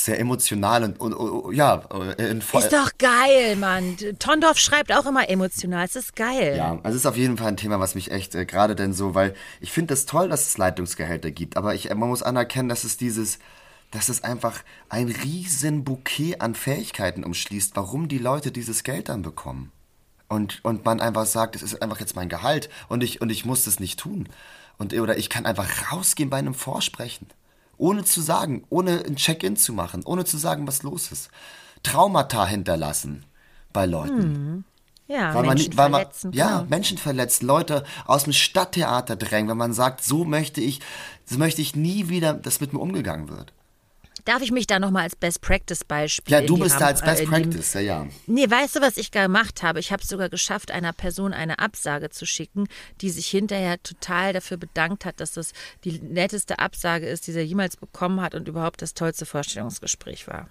Sehr 0.03 0.19
emotional 0.19 0.83
und, 0.83 0.99
und, 0.99 1.13
und 1.13 1.55
ja, 1.55 1.81
äh, 2.17 2.29
in 2.29 2.39
Ist 2.39 2.73
doch 2.73 2.91
geil, 2.97 3.55
Mann. 3.55 3.95
Tondorf 4.19 4.57
schreibt 4.57 4.91
auch 4.91 5.05
immer 5.05 5.29
emotional. 5.29 5.85
Es 5.85 5.95
ist 5.95 6.15
geil. 6.15 6.55
Ja, 6.57 6.79
also 6.83 6.89
es 6.89 6.95
ist 6.95 7.05
auf 7.05 7.15
jeden 7.15 7.37
Fall 7.37 7.47
ein 7.47 7.57
Thema, 7.57 7.79
was 7.79 7.95
mich 7.95 8.11
echt 8.11 8.35
äh, 8.35 8.45
gerade 8.45 8.75
denn 8.75 8.93
so, 8.93 9.15
weil 9.15 9.33
ich 9.61 9.71
finde 9.71 9.93
es 9.93 10.05
toll, 10.05 10.27
dass 10.27 10.47
es 10.47 10.57
Leitungsgehälter 10.57 11.31
gibt, 11.31 11.55
aber 11.55 11.75
ich, 11.75 11.89
man 11.89 12.09
muss 12.09 12.23
anerkennen, 12.23 12.67
dass 12.67 12.83
es 12.83 12.97
dieses, 12.97 13.39
dass 13.91 14.09
es 14.09 14.23
einfach 14.23 14.63
ein 14.89 15.07
riesen 15.07 15.85
Bouquet 15.85 16.41
an 16.41 16.55
Fähigkeiten 16.55 17.23
umschließt, 17.23 17.75
warum 17.75 18.09
die 18.09 18.17
Leute 18.17 18.51
dieses 18.51 18.83
Geld 18.83 19.07
dann 19.07 19.21
bekommen. 19.21 19.71
Und, 20.27 20.59
und 20.65 20.83
man 20.83 20.99
einfach 20.99 21.25
sagt, 21.25 21.55
es 21.55 21.63
ist 21.63 21.81
einfach 21.81 21.99
jetzt 21.99 22.15
mein 22.15 22.29
Gehalt 22.29 22.69
und 22.89 23.01
ich, 23.01 23.21
und 23.21 23.29
ich 23.29 23.45
muss 23.45 23.63
das 23.63 23.79
nicht 23.79 23.99
tun. 23.99 24.27
Und, 24.77 24.93
oder 24.93 25.17
ich 25.17 25.29
kann 25.29 25.45
einfach 25.45 25.93
rausgehen 25.93 26.29
bei 26.29 26.37
einem 26.37 26.55
Vorsprechen. 26.55 27.27
Ohne 27.77 28.03
zu 28.03 28.21
sagen, 28.21 28.63
ohne 28.69 29.03
ein 29.05 29.15
Check-in 29.15 29.57
zu 29.57 29.73
machen, 29.73 30.03
ohne 30.05 30.25
zu 30.25 30.37
sagen, 30.37 30.67
was 30.67 30.83
los 30.83 31.11
ist. 31.11 31.29
Traumata 31.83 32.45
hinterlassen 32.45 33.25
bei 33.73 33.85
Leuten. 33.85 34.65
Ja, 35.07 35.27
Weil 35.35 35.43
man 35.43 35.49
Menschen 35.49 35.67
nicht, 35.69 35.77
weil 35.77 35.89
man, 35.89 36.01
verletzen. 36.01 36.33
ja, 36.33 36.47
klar. 36.47 36.65
Menschen 36.67 36.97
verletzen, 36.97 37.45
Leute 37.45 37.83
aus 38.05 38.23
dem 38.23 38.33
Stadttheater 38.33 39.15
drängen, 39.15 39.49
wenn 39.49 39.57
man 39.57 39.73
sagt, 39.73 40.03
so 40.03 40.25
möchte 40.25 40.61
ich, 40.61 40.79
so 41.25 41.37
möchte 41.37 41.61
ich 41.61 41.75
nie 41.75 42.09
wieder, 42.09 42.33
dass 42.33 42.59
mit 42.59 42.73
mir 42.73 42.79
umgegangen 42.79 43.29
wird. 43.29 43.53
Darf 44.25 44.41
ich 44.41 44.51
mich 44.51 44.65
da 44.65 44.79
nochmal 44.79 45.03
als 45.03 45.15
Best 45.15 45.41
Practice 45.41 45.83
Beispiel 45.83 46.33
Ja, 46.33 46.41
du 46.41 46.57
bist 46.57 46.81
da 46.81 46.87
als 46.87 47.01
Best 47.01 47.21
äh, 47.21 47.23
in 47.25 47.29
die- 47.31 47.41
Practice, 47.41 47.73
ja, 47.75 47.79
ja. 47.81 48.07
Nee, 48.25 48.49
weißt 48.49 48.75
du, 48.75 48.81
was 48.81 48.97
ich 48.97 49.11
gemacht 49.11 49.61
habe? 49.61 49.79
Ich 49.79 49.91
habe 49.91 50.01
es 50.01 50.09
sogar 50.09 50.29
geschafft, 50.29 50.71
einer 50.71 50.93
Person 50.93 51.31
eine 51.31 51.59
Absage 51.59 52.09
zu 52.09 52.25
schicken, 52.25 52.67
die 53.01 53.11
sich 53.11 53.27
hinterher 53.27 53.81
total 53.83 54.33
dafür 54.33 54.57
bedankt 54.57 55.05
hat, 55.05 55.19
dass 55.19 55.33
das 55.33 55.53
die 55.83 55.99
netteste 55.99 56.57
Absage 56.57 57.05
ist, 57.07 57.27
die 57.27 57.31
sie 57.33 57.41
jemals 57.41 57.77
bekommen 57.77 58.19
hat 58.19 58.33
und 58.33 58.47
überhaupt 58.47 58.81
das 58.81 58.95
tollste 58.95 59.25
Vorstellungsgespräch 59.27 60.27
war. 60.27 60.49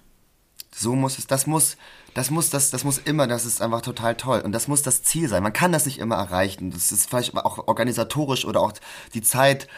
So 0.77 0.95
muss 0.97 1.18
es, 1.18 1.27
das 1.27 1.47
muss, 1.47 1.77
das 2.14 2.31
muss, 2.31 2.51
das, 2.51 2.70
das 2.70 2.83
muss 2.85 2.99
immer, 2.99 3.27
das 3.29 3.45
ist 3.45 3.61
einfach 3.62 3.81
total 3.81 4.16
toll. 4.16 4.41
Und 4.41 4.53
das 4.53 4.66
muss 4.66 4.83
das 4.83 5.03
Ziel 5.05 5.29
sein. 5.29 5.43
Man 5.43 5.53
kann 5.53 5.70
das 5.72 5.87
nicht 5.87 5.99
immer 5.99 6.16
erreichen. 6.16 6.70
Das 6.72 6.91
ist 6.91 7.09
vielleicht 7.09 7.37
auch 7.37 7.68
organisatorisch 7.68 8.45
oder 8.45 8.61
auch 8.61 8.72
die 9.14 9.22
Zeit. 9.22 9.68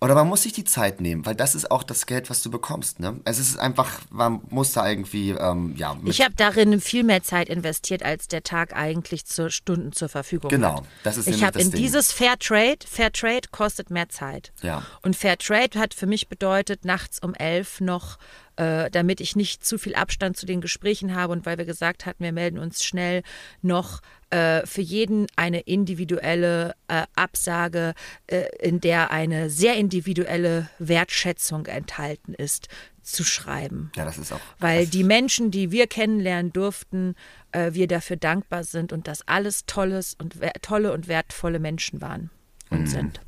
Oder 0.00 0.14
man 0.14 0.28
muss 0.28 0.42
sich 0.42 0.52
die 0.52 0.64
Zeit 0.64 1.00
nehmen, 1.00 1.24
weil 1.24 1.34
das 1.34 1.54
ist 1.54 1.70
auch 1.70 1.82
das 1.82 2.06
Geld, 2.06 2.28
was 2.28 2.42
du 2.42 2.50
bekommst. 2.50 3.00
Ne? 3.00 3.20
Es 3.24 3.38
ist 3.38 3.58
einfach, 3.58 4.00
man 4.10 4.40
muss 4.50 4.72
da 4.72 4.88
irgendwie, 4.88 5.30
ähm, 5.30 5.74
ja, 5.76 5.96
Ich 6.04 6.20
habe 6.20 6.34
darin 6.36 6.80
viel 6.80 7.04
mehr 7.04 7.22
Zeit 7.22 7.48
investiert, 7.48 8.02
als 8.02 8.28
der 8.28 8.42
Tag 8.42 8.74
eigentlich 8.76 9.24
zur 9.24 9.50
Stunden 9.50 9.92
zur 9.92 10.08
Verfügung 10.08 10.50
Genau, 10.50 10.76
hat. 10.78 10.84
das 11.04 11.16
ist 11.16 11.26
ich 11.28 11.42
habe 11.42 11.58
in 11.60 11.70
Ding. 11.70 11.80
dieses 11.80 12.12
Fair 12.12 12.38
Trade, 12.38 12.78
Fair 12.86 13.12
Trade 13.12 13.48
kostet 13.50 13.90
mehr 13.90 14.08
Zeit. 14.08 14.52
Ja. 14.62 14.82
Und 15.02 15.16
Fair 15.16 15.38
Trade 15.38 15.78
hat 15.78 15.94
für 15.94 16.06
mich 16.06 16.28
bedeutet, 16.28 16.84
nachts 16.84 17.18
um 17.20 17.32
elf 17.34 17.80
noch, 17.80 18.18
äh, 18.56 18.90
damit 18.90 19.20
ich 19.20 19.36
nicht 19.36 19.64
zu 19.64 19.78
viel 19.78 19.94
Abstand 19.94 20.36
zu 20.36 20.44
den 20.46 20.60
Gesprächen 20.60 21.14
habe 21.14 21.32
und 21.32 21.46
weil 21.46 21.58
wir 21.58 21.64
gesagt 21.64 22.04
hatten, 22.06 22.22
wir 22.22 22.32
melden 22.32 22.58
uns 22.58 22.84
schnell 22.84 23.22
noch 23.62 24.00
äh, 24.34 24.66
für 24.66 24.80
jeden 24.80 25.26
eine 25.36 25.60
individuelle 25.60 26.74
äh, 26.88 27.04
Absage, 27.14 27.94
äh, 28.26 28.46
in 28.60 28.80
der 28.80 29.12
eine 29.12 29.48
sehr 29.48 29.76
individuelle 29.76 30.68
Wertschätzung 30.80 31.66
enthalten 31.66 32.34
ist, 32.34 32.68
zu 33.02 33.22
schreiben. 33.22 33.92
ja, 33.96 34.04
das 34.04 34.18
ist 34.18 34.32
auch. 34.32 34.40
Weil 34.58 34.86
die 34.86 35.04
Menschen, 35.04 35.50
die 35.50 35.70
wir 35.70 35.86
kennenlernen 35.86 36.52
durften, 36.52 37.14
äh, 37.52 37.74
wir 37.74 37.86
dafür 37.86 38.16
dankbar 38.16 38.64
sind 38.64 38.92
und 38.92 39.06
dass 39.06 39.28
alles 39.28 39.66
tolles 39.66 40.14
und 40.14 40.36
tolle 40.62 40.92
und 40.92 41.06
wertvolle 41.06 41.60
Menschen 41.60 42.00
waren 42.00 42.30
und 42.70 42.80
Mhm. 42.82 42.86
sind. 42.86 43.20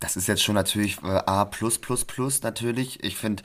Das 0.00 0.16
ist 0.16 0.28
jetzt 0.28 0.42
schon 0.42 0.56
natürlich 0.56 0.98
äh, 1.02 1.22
A 1.24 1.48
natürlich. 2.42 3.02
Ich 3.02 3.16
finde 3.16 3.42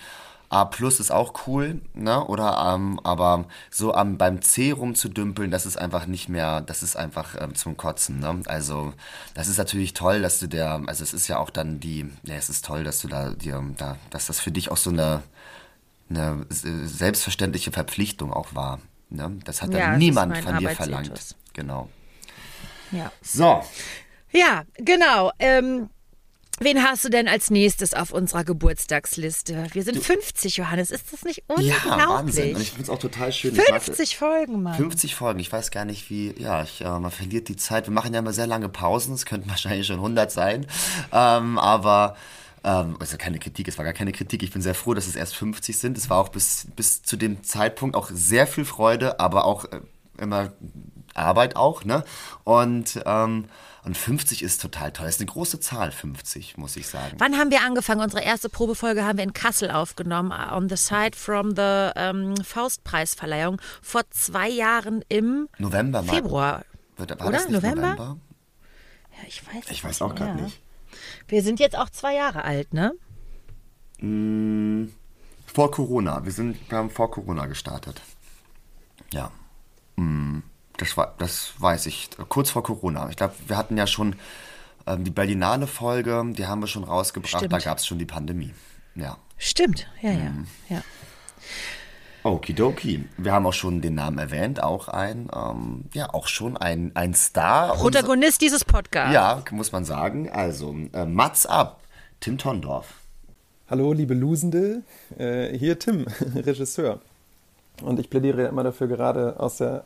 A 0.52 0.66
plus 0.66 1.00
ist 1.00 1.12
auch 1.12 1.48
cool, 1.48 1.82
ne? 1.94 2.26
Oder 2.26 2.74
ähm, 2.76 3.00
aber 3.04 3.46
so 3.70 3.94
am 3.94 4.18
beim 4.18 4.42
C 4.42 4.72
rumzudümpeln, 4.72 5.50
das 5.50 5.66
ist 5.66 5.78
einfach 5.78 6.08
nicht 6.08 6.28
mehr, 6.28 6.60
das 6.60 6.84
ist 6.84 6.98
einfach 6.98 7.36
ähm, 7.40 7.56
zum 7.56 7.78
Kotzen, 7.78 8.20
ne? 8.20 8.42
Also 8.48 8.94
das 9.34 9.48
ist 9.48 9.58
natürlich 9.58 9.94
toll, 9.94 10.22
dass 10.22 10.40
du 10.40 10.48
der, 10.48 10.82
also 10.88 11.04
es 11.04 11.14
ist 11.14 11.30
ja 11.30 11.40
auch 11.40 11.50
dann 11.52 11.80
die, 11.80 12.12
ja, 12.24 12.36
es 12.36 12.50
ist 12.50 12.66
toll, 12.66 12.84
dass 12.84 13.00
du 13.02 13.08
da 13.08 13.30
dir 13.32 13.64
da, 13.78 13.98
dass 14.10 14.26
das 14.28 14.42
für 14.42 14.52
dich 14.52 14.70
auch 14.70 14.78
so 14.78 14.90
eine 14.90 15.24
eine 16.10 16.46
selbstverständliche 16.50 17.72
Verpflichtung 17.72 18.34
auch 18.34 18.54
war. 18.54 18.80
Ne? 19.10 19.40
Das 19.46 19.62
hat 19.62 19.74
Ja, 19.74 19.80
dann 19.80 19.92
es 19.92 19.96
ist 19.96 20.00
niemand 20.00 20.38
von 20.38 20.58
dir 20.58 20.70
verlangt. 20.72 21.36
Genau. 21.54 21.88
Ja. 22.92 23.10
So, 23.22 23.64
Ja, 24.32 24.64
genau. 24.76 25.32
Ähm, 25.40 25.90
wen 26.62 26.84
hast 26.84 27.04
du 27.04 27.10
denn 27.10 27.28
als 27.28 27.50
nächstes 27.50 27.94
auf 27.94 28.12
unserer 28.12 28.44
Geburtstagsliste? 28.44 29.68
Wir 29.74 29.84
sind 29.84 30.04
50, 30.04 30.58
Johannes. 30.58 30.92
Ist 30.92 31.12
das 31.12 31.24
nicht 31.24 31.44
ja, 31.48 31.56
unglaublich? 31.56 32.08
Wahnsinn. 32.08 32.56
Und 32.56 32.62
ich 32.62 32.70
finde 32.70 32.84
es 32.84 32.90
auch 32.90 33.00
total 33.00 33.32
schön. 33.32 33.54
Ich 33.54 33.70
mag- 33.70 33.82
50 33.82 34.18
Folgen, 34.18 34.64
Mann. 34.64 34.76
50 34.76 35.16
Folgen, 35.16 35.40
ich 35.40 35.52
weiß 35.52 35.72
gar 35.72 35.86
nicht 35.86 36.10
wie, 36.10 36.34
ja, 36.38 36.64
ich, 36.64 36.82
äh, 36.82 37.00
man 37.00 37.12
verliert 37.12 37.48
die 37.50 37.56
Zeit. 37.56 37.88
Wir 37.88 37.94
machen 37.94 38.14
ja 38.14 38.20
immer 38.20 38.34
sehr 38.34 38.48
lange 38.48 38.70
Pausen, 38.70 39.14
es 39.14 39.26
könnten 39.26 39.50
wahrscheinlich 39.50 39.88
schon 39.88 39.98
100 39.98 40.32
sein, 40.32 40.68
ähm, 41.12 41.58
aber 41.58 42.16
ähm, 42.64 42.96
also 43.00 43.18
keine 43.18 43.40
Kritik, 43.40 43.68
es 43.68 43.78
war 43.78 43.86
gar 43.86 43.94
keine 43.94 44.12
Kritik. 44.12 44.44
Ich 44.44 44.52
bin 44.52 44.62
sehr 44.62 44.76
froh, 44.76 44.94
dass 44.94 45.08
es 45.08 45.16
erst 45.16 45.36
50 45.36 45.78
sind. 45.78 45.98
Es 45.98 46.10
war 46.10 46.20
auch 46.20 46.30
bis, 46.30 46.68
bis 46.76 47.02
zu 47.02 47.18
dem 47.18 47.44
Zeitpunkt 47.44 47.96
auch 47.96 48.10
sehr 48.14 48.46
viel 48.48 48.66
Freude, 48.66 49.20
aber 49.20 49.46
auch 49.46 49.66
äh, 49.66 49.82
immer 50.18 50.52
Arbeit 51.14 51.56
auch, 51.56 51.84
ne? 51.84 52.04
Und, 52.44 53.02
ähm, 53.06 53.46
und 53.84 53.98
50 53.98 54.44
ist 54.44 54.62
total 54.62 54.92
toll. 54.92 55.08
Das 55.08 55.16
ist 55.16 55.22
eine 55.22 55.32
große 55.32 55.60
Zahl, 55.60 55.92
50, 55.92 56.58
muss 56.58 56.76
ich 56.76 56.88
sagen. 56.88 57.16
Wann 57.18 57.38
haben 57.38 57.50
wir 57.50 57.62
angefangen? 57.62 58.02
Unsere 58.02 58.24
erste 58.24 58.50
Probefolge 58.50 59.04
haben 59.04 59.18
wir 59.18 59.24
in 59.24 59.34
Kassel 59.34 59.72
aufgenommen, 59.72 60.32
äh, 60.32 60.54
on 60.54 60.70
the 60.70 60.78
side 60.78 61.16
from 61.16 61.56
the 61.56 61.92
ähm, 61.96 62.36
Faustpreisverleihung, 62.38 63.60
vor 63.82 64.04
zwei 64.12 64.50
Jahren 64.50 65.04
im 65.10 65.50
November. 65.58 66.04
Februar. 66.04 66.64
War 66.98 67.08
das 67.08 67.20
Oder? 67.28 67.50
November? 67.50 67.82
November? 67.82 68.18
Ja, 69.18 69.28
ich 69.28 69.46
weiß, 69.48 69.72
Ich 69.72 69.84
weiß 69.84 70.02
auch 70.02 70.14
gerade 70.14 70.44
nicht. 70.44 70.62
Wir 71.28 71.42
sind 71.42 71.60
jetzt 71.60 71.78
auch 71.78 71.90
zwei 71.90 72.16
Jahre 72.16 72.44
alt, 72.44 72.74
ne? 72.74 72.94
Vor 75.46 75.72
Corona. 75.72 76.24
Wir 76.24 76.32
sind, 76.32 76.58
wir 76.70 76.78
haben 76.78 76.90
vor 76.90 77.12
Corona 77.12 77.46
gestartet. 77.46 78.02
Ja. 79.14 79.32
Mm, 79.96 80.40
Das, 80.82 80.98
war, 80.98 81.14
das 81.20 81.54
weiß 81.60 81.86
ich. 81.86 82.10
Kurz 82.28 82.50
vor 82.50 82.64
Corona. 82.64 83.08
Ich 83.12 83.16
glaube, 83.16 83.36
wir 83.46 83.56
hatten 83.56 83.78
ja 83.78 83.86
schon 83.86 84.16
ähm, 84.88 85.04
die 85.04 85.12
Berlinale 85.12 85.68
Folge, 85.68 86.24
die 86.36 86.48
haben 86.48 86.62
wir 86.62 86.68
schon 86.68 86.84
rausgebracht. 86.84 87.38
Stimmt. 87.38 87.54
Da 87.54 87.60
gab 87.60 87.78
es 87.78 87.86
schon 87.86 88.00
die 88.00 88.06
Pandemie. 88.06 88.52
Ja. 88.96 89.18
Stimmt, 89.38 89.88
ja, 90.02 90.10
ja. 90.10 90.30
Mhm. 90.32 90.48
ja. 90.70 90.82
Okidoki. 92.24 93.06
Wir 93.18 93.32
haben 93.32 93.46
auch 93.46 93.54
schon 93.54 93.82
den 93.82 93.94
Namen 93.94 94.18
erwähnt. 94.18 94.62
Auch 94.64 94.88
ein, 94.88 95.30
ähm, 95.36 95.86
ja, 95.94 96.12
auch 96.16 96.28
schon 96.28 96.58
ein, 96.58 96.92
ein 96.96 97.14
Star. 97.14 97.76
Protagonist 97.76 98.42
dieses 98.42 98.66
Podcasts. 98.66 99.14
Ja, 99.14 99.44
muss 99.52 99.72
man 99.72 99.86
sagen. 99.86 100.32
Also, 100.32 100.76
äh, 100.94 101.06
Mats 101.06 101.46
ab. 101.46 101.82
Tim 102.22 102.40
Tondorf. 102.40 102.88
Hallo, 103.70 103.94
liebe 103.94 104.16
Lusende, 104.16 104.82
äh, 105.18 105.56
hier 105.56 105.78
Tim, 105.78 106.08
Regisseur. 106.36 107.02
Und 107.84 108.00
ich 108.00 108.10
plädiere 108.10 108.48
immer 108.48 108.64
dafür, 108.64 108.88
gerade 108.88 109.40
aus 109.40 109.58
der 109.58 109.86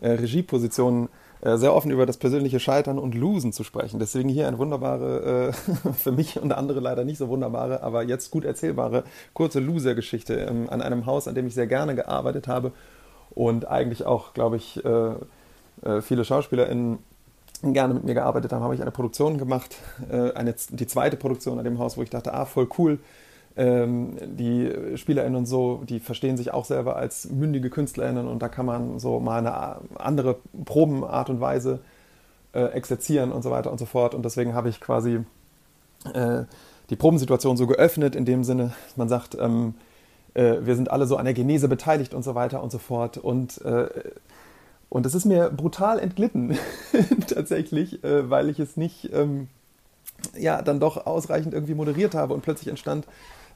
äh, 0.00 0.10
Regieposition 0.10 1.08
äh, 1.42 1.58
sehr 1.58 1.74
offen 1.74 1.90
über 1.90 2.06
das 2.06 2.16
persönliche 2.16 2.60
Scheitern 2.60 2.98
und 2.98 3.14
Losen 3.14 3.52
zu 3.52 3.62
sprechen. 3.62 3.98
Deswegen 3.98 4.28
hier 4.28 4.48
eine 4.48 4.58
wunderbare, 4.58 5.52
äh, 5.86 5.92
für 5.92 6.12
mich 6.12 6.40
und 6.40 6.52
andere 6.52 6.80
leider 6.80 7.04
nicht 7.04 7.18
so 7.18 7.28
wunderbare, 7.28 7.82
aber 7.82 8.02
jetzt 8.02 8.30
gut 8.30 8.44
erzählbare, 8.44 9.04
kurze 9.34 9.60
Loser-Geschichte 9.60 10.34
ähm, 10.34 10.68
an 10.70 10.80
einem 10.80 11.06
Haus, 11.06 11.28
an 11.28 11.34
dem 11.34 11.46
ich 11.46 11.54
sehr 11.54 11.66
gerne 11.66 11.94
gearbeitet 11.94 12.48
habe 12.48 12.72
und 13.30 13.68
eigentlich 13.68 14.06
auch, 14.06 14.32
glaube 14.32 14.56
ich, 14.56 14.82
äh, 14.84 15.10
äh 15.82 16.00
viele 16.00 16.24
SchauspielerInnen 16.24 16.98
gerne 17.62 17.94
mit 17.94 18.04
mir 18.04 18.14
gearbeitet 18.14 18.52
haben, 18.52 18.62
habe 18.62 18.74
ich 18.74 18.82
eine 18.82 18.90
Produktion 18.90 19.38
gemacht, 19.38 19.76
eine, 20.10 20.54
die 20.68 20.86
zweite 20.86 21.16
Produktion 21.16 21.58
an 21.58 21.64
dem 21.64 21.78
Haus, 21.78 21.96
wo 21.96 22.02
ich 22.02 22.10
dachte, 22.10 22.34
ah, 22.34 22.44
voll 22.44 22.68
cool, 22.76 22.98
ähm, 23.56 24.16
die 24.22 24.70
SpielerInnen 24.96 25.36
und 25.36 25.46
so, 25.46 25.82
die 25.88 26.00
verstehen 26.00 26.36
sich 26.36 26.52
auch 26.52 26.64
selber 26.64 26.96
als 26.96 27.30
mündige 27.30 27.70
KünstlerInnen 27.70 28.28
und 28.28 28.42
da 28.42 28.48
kann 28.48 28.66
man 28.66 28.98
so 28.98 29.18
mal 29.18 29.38
eine 29.38 29.78
andere 29.98 30.36
Probenart 30.64 31.30
und 31.30 31.40
Weise 31.40 31.80
äh, 32.52 32.64
exerzieren 32.66 33.32
und 33.32 33.42
so 33.42 33.50
weiter 33.50 33.72
und 33.72 33.78
so 33.78 33.86
fort. 33.86 34.14
Und 34.14 34.24
deswegen 34.24 34.54
habe 34.54 34.68
ich 34.68 34.80
quasi 34.80 35.20
äh, 36.12 36.44
die 36.90 36.96
Probensituation 36.96 37.56
so 37.56 37.66
geöffnet, 37.66 38.14
in 38.14 38.24
dem 38.24 38.44
Sinne, 38.44 38.72
man 38.96 39.08
sagt, 39.08 39.36
ähm, 39.40 39.74
äh, 40.34 40.56
wir 40.60 40.76
sind 40.76 40.90
alle 40.90 41.06
so 41.06 41.16
an 41.16 41.24
der 41.24 41.34
Genese 41.34 41.68
beteiligt 41.68 42.14
und 42.14 42.22
so 42.22 42.34
weiter 42.34 42.62
und 42.62 42.70
so 42.70 42.78
fort. 42.78 43.18
Und 43.18 43.60
äh, 43.62 43.88
und 44.88 45.04
es 45.04 45.14
ist 45.14 45.24
mir 45.24 45.50
brutal 45.50 45.98
entglitten, 45.98 46.56
tatsächlich, 47.26 48.04
äh, 48.04 48.30
weil 48.30 48.48
ich 48.48 48.60
es 48.60 48.76
nicht 48.76 49.12
ähm, 49.12 49.48
ja, 50.38 50.62
dann 50.62 50.80
doch 50.80 51.06
ausreichend 51.06 51.54
irgendwie 51.54 51.74
moderiert 51.74 52.14
habe 52.14 52.34
und 52.34 52.42
plötzlich 52.42 52.68
entstand 52.68 53.06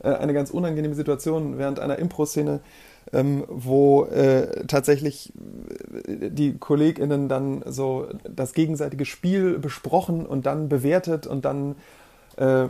äh, 0.03 0.15
eine 0.15 0.33
ganz 0.33 0.51
unangenehme 0.51 0.95
Situation 0.95 1.59
während 1.59 1.79
einer 1.79 1.99
Impro-Szene, 1.99 2.61
ähm, 3.13 3.45
wo 3.49 4.05
äh, 4.05 4.67
tatsächlich 4.67 5.33
äh, 6.07 6.31
die 6.31 6.57
KollegInnen 6.59 7.29
dann 7.29 7.63
so 7.67 8.07
das 8.29 8.53
gegenseitige 8.53 9.05
Spiel 9.05 9.59
besprochen 9.59 10.27
und 10.27 10.47
dann 10.47 10.69
bewertet 10.69 11.27
und 11.27 11.45
dann 11.45 11.77
äh, 12.37 12.67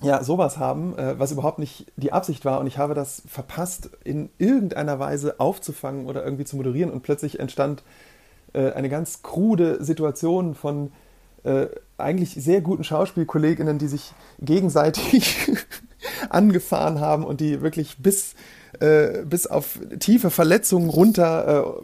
ja, 0.00 0.22
sowas 0.22 0.58
haben, 0.58 0.96
äh, 0.96 1.18
was 1.18 1.32
überhaupt 1.32 1.58
nicht 1.58 1.86
die 1.96 2.12
Absicht 2.12 2.44
war. 2.44 2.60
Und 2.60 2.66
ich 2.66 2.78
habe 2.78 2.94
das 2.94 3.22
verpasst, 3.26 3.90
in 4.04 4.30
irgendeiner 4.38 4.98
Weise 4.98 5.38
aufzufangen 5.38 6.06
oder 6.06 6.24
irgendwie 6.24 6.44
zu 6.44 6.56
moderieren. 6.56 6.90
Und 6.90 7.02
plötzlich 7.02 7.38
entstand 7.38 7.82
eine 8.54 8.88
ganz 8.88 9.22
krude 9.22 9.84
Situation 9.84 10.54
von 10.54 10.90
eigentlich 11.98 12.30
sehr 12.30 12.62
guten 12.62 12.82
Schauspielkolleginnen, 12.82 13.78
die 13.78 13.88
sich 13.88 14.14
gegenseitig 14.40 15.52
angefahren 16.30 17.00
haben 17.00 17.24
und 17.24 17.40
die 17.40 17.60
wirklich 17.62 17.98
bis, 17.98 18.34
äh, 18.80 19.24
bis 19.24 19.46
auf 19.46 19.78
tiefe 19.98 20.30
Verletzungen 20.30 20.90
runter 20.90 21.78
äh, 21.78 21.82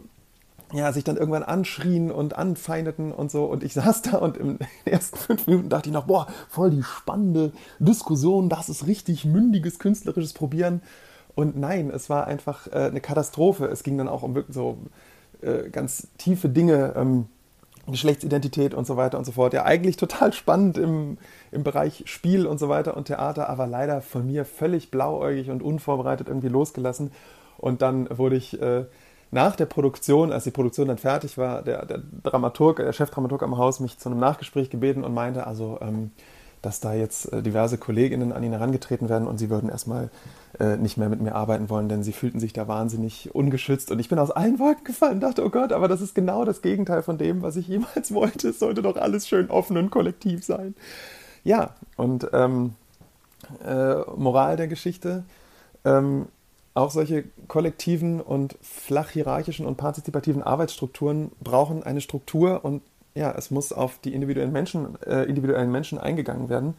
ja, 0.73 0.91
sich 0.91 1.03
dann 1.03 1.17
irgendwann 1.17 1.43
anschrien 1.43 2.11
und 2.11 2.35
anfeindeten 2.35 3.11
und 3.11 3.31
so. 3.31 3.45
Und 3.45 3.63
ich 3.63 3.73
saß 3.73 4.01
da 4.03 4.17
und 4.17 4.37
in 4.37 4.57
den 4.57 4.67
ersten 4.85 5.17
fünf 5.17 5.47
Minuten 5.47 5.69
dachte 5.69 5.89
ich 5.89 5.93
noch, 5.93 6.07
boah, 6.07 6.27
voll 6.49 6.71
die 6.71 6.83
spannende 6.83 7.51
Diskussion, 7.79 8.49
das 8.49 8.69
ist 8.69 8.87
richtig 8.87 9.25
mündiges 9.25 9.79
künstlerisches 9.79 10.33
Probieren. 10.33 10.81
Und 11.35 11.57
nein, 11.57 11.91
es 11.91 12.09
war 12.09 12.27
einfach 12.27 12.67
äh, 12.67 12.87
eine 12.87 13.01
Katastrophe. 13.01 13.65
Es 13.65 13.83
ging 13.83 13.97
dann 13.97 14.07
auch 14.07 14.23
um 14.23 14.35
wirklich 14.35 14.55
so 14.55 14.77
äh, 15.41 15.69
ganz 15.69 16.07
tiefe 16.17 16.49
Dinge. 16.49 16.93
Ähm, 16.95 17.27
Geschlechtsidentität 17.87 18.73
und 18.73 18.87
so 18.87 18.97
weiter 18.97 19.17
und 19.17 19.25
so 19.25 19.31
fort. 19.31 19.53
Ja, 19.53 19.63
eigentlich 19.63 19.97
total 19.97 20.33
spannend 20.33 20.77
im, 20.77 21.17
im 21.51 21.63
Bereich 21.63 22.03
Spiel 22.05 22.47
und 22.47 22.59
so 22.59 22.69
weiter 22.69 22.97
und 22.97 23.05
Theater, 23.05 23.49
aber 23.49 23.67
leider 23.67 24.01
von 24.01 24.25
mir 24.25 24.45
völlig 24.45 24.91
blauäugig 24.91 25.49
und 25.49 25.61
unvorbereitet 25.61 26.27
irgendwie 26.27 26.49
losgelassen. 26.49 27.11
Und 27.57 27.81
dann 27.81 28.07
wurde 28.17 28.35
ich 28.35 28.59
äh, 28.61 28.85
nach 29.31 29.55
der 29.55 29.65
Produktion, 29.65 30.31
als 30.31 30.45
die 30.45 30.51
Produktion 30.51 30.87
dann 30.87 30.97
fertig 30.97 31.37
war, 31.37 31.61
der, 31.61 31.85
der 31.85 32.01
Dramaturg, 32.23 32.77
der 32.77 32.93
Chefdramaturg 32.93 33.43
am 33.43 33.57
Haus 33.57 33.79
mich 33.79 33.97
zu 33.97 34.09
einem 34.09 34.19
Nachgespräch 34.19 34.69
gebeten 34.69 35.03
und 35.03 35.13
meinte, 35.13 35.45
also 35.45 35.77
ähm, 35.81 36.11
dass 36.65 36.79
da 36.79 36.93
jetzt 36.93 37.31
äh, 37.31 37.41
diverse 37.43 37.77
Kolleginnen 37.77 38.31
an 38.31 38.43
ihn 38.43 38.51
herangetreten 38.51 39.07
werden 39.07 39.27
und 39.27 39.37
sie 39.37 39.49
würden 39.49 39.69
erstmal 39.69 40.09
äh, 40.59 40.77
nicht 40.77 40.97
mehr 40.97 41.09
mit 41.09 41.21
mir 41.21 41.35
arbeiten 41.35 41.69
wollen, 41.69 41.89
denn 41.89 42.03
sie 42.03 42.13
fühlten 42.13 42.39
sich 42.39 42.53
da 42.53 42.67
wahnsinnig 42.67 43.33
ungeschützt. 43.35 43.91
Und 43.91 43.99
ich 43.99 44.09
bin 44.09 44.17
aus 44.17 44.31
allen 44.31 44.57
Wolken 44.57 44.83
gefallen, 44.83 45.19
dachte, 45.19 45.45
oh 45.45 45.49
Gott, 45.49 45.71
aber 45.71 45.87
das 45.87 46.01
ist 46.01 46.15
genau 46.15 46.43
das 46.43 46.61
Gegenteil 46.61 47.03
von 47.03 47.17
dem, 47.17 47.41
was 47.41 47.55
ich 47.55 47.67
jemals 47.67 48.13
wollte. 48.13 48.49
Es 48.49 48.59
sollte 48.59 48.81
doch 48.81 48.97
alles 48.97 49.27
schön 49.27 49.49
offen 49.49 49.77
und 49.77 49.91
kollektiv 49.91 50.43
sein. 50.43 50.75
Ja, 51.43 51.75
und 51.97 52.27
ähm, 52.33 52.73
äh, 53.63 53.97
Moral 54.15 54.57
der 54.57 54.67
Geschichte, 54.67 55.23
ähm, 55.83 56.27
auch 56.73 56.91
solche 56.91 57.25
kollektiven 57.47 58.19
und 58.19 58.57
flach 58.61 59.11
hierarchischen 59.11 59.65
und 59.65 59.77
partizipativen 59.77 60.41
Arbeitsstrukturen 60.41 61.31
brauchen 61.41 61.83
eine 61.83 62.01
Struktur 62.01 62.65
und 62.65 62.81
ja, 63.15 63.31
es 63.31 63.49
muss 63.49 63.71
auf 63.73 63.97
die 63.99 64.13
individuellen 64.13 64.51
Menschen, 64.51 65.01
äh, 65.03 65.23
individuellen 65.23 65.71
Menschen 65.71 65.97
eingegangen 65.97 66.49
werden. 66.49 66.75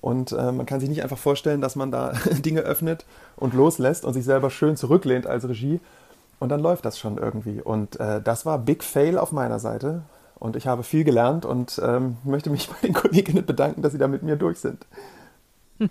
Und 0.00 0.32
äh, 0.32 0.52
man 0.52 0.66
kann 0.66 0.80
sich 0.80 0.88
nicht 0.88 1.02
einfach 1.02 1.18
vorstellen, 1.18 1.60
dass 1.60 1.76
man 1.76 1.90
da 1.90 2.12
Dinge 2.44 2.60
öffnet 2.60 3.04
und 3.36 3.54
loslässt 3.54 4.04
und 4.04 4.14
sich 4.14 4.24
selber 4.24 4.50
schön 4.50 4.76
zurücklehnt 4.76 5.26
als 5.26 5.48
Regie. 5.48 5.80
Und 6.40 6.48
dann 6.48 6.60
läuft 6.60 6.84
das 6.84 6.98
schon 6.98 7.18
irgendwie. 7.18 7.60
Und 7.60 8.00
äh, 8.00 8.20
das 8.20 8.44
war 8.44 8.58
Big 8.58 8.82
Fail 8.82 9.18
auf 9.18 9.32
meiner 9.32 9.58
Seite. 9.58 10.02
Und 10.34 10.56
ich 10.56 10.66
habe 10.66 10.82
viel 10.82 11.04
gelernt 11.04 11.44
und 11.44 11.80
ähm, 11.82 12.16
möchte 12.24 12.50
mich 12.50 12.68
bei 12.80 12.86
den 12.86 12.94
Kolleginnen 12.94 13.46
bedanken, 13.46 13.82
dass 13.82 13.92
sie 13.92 13.98
da 13.98 14.08
mit 14.08 14.22
mir 14.22 14.36
durch 14.36 14.58
sind. 14.58 14.86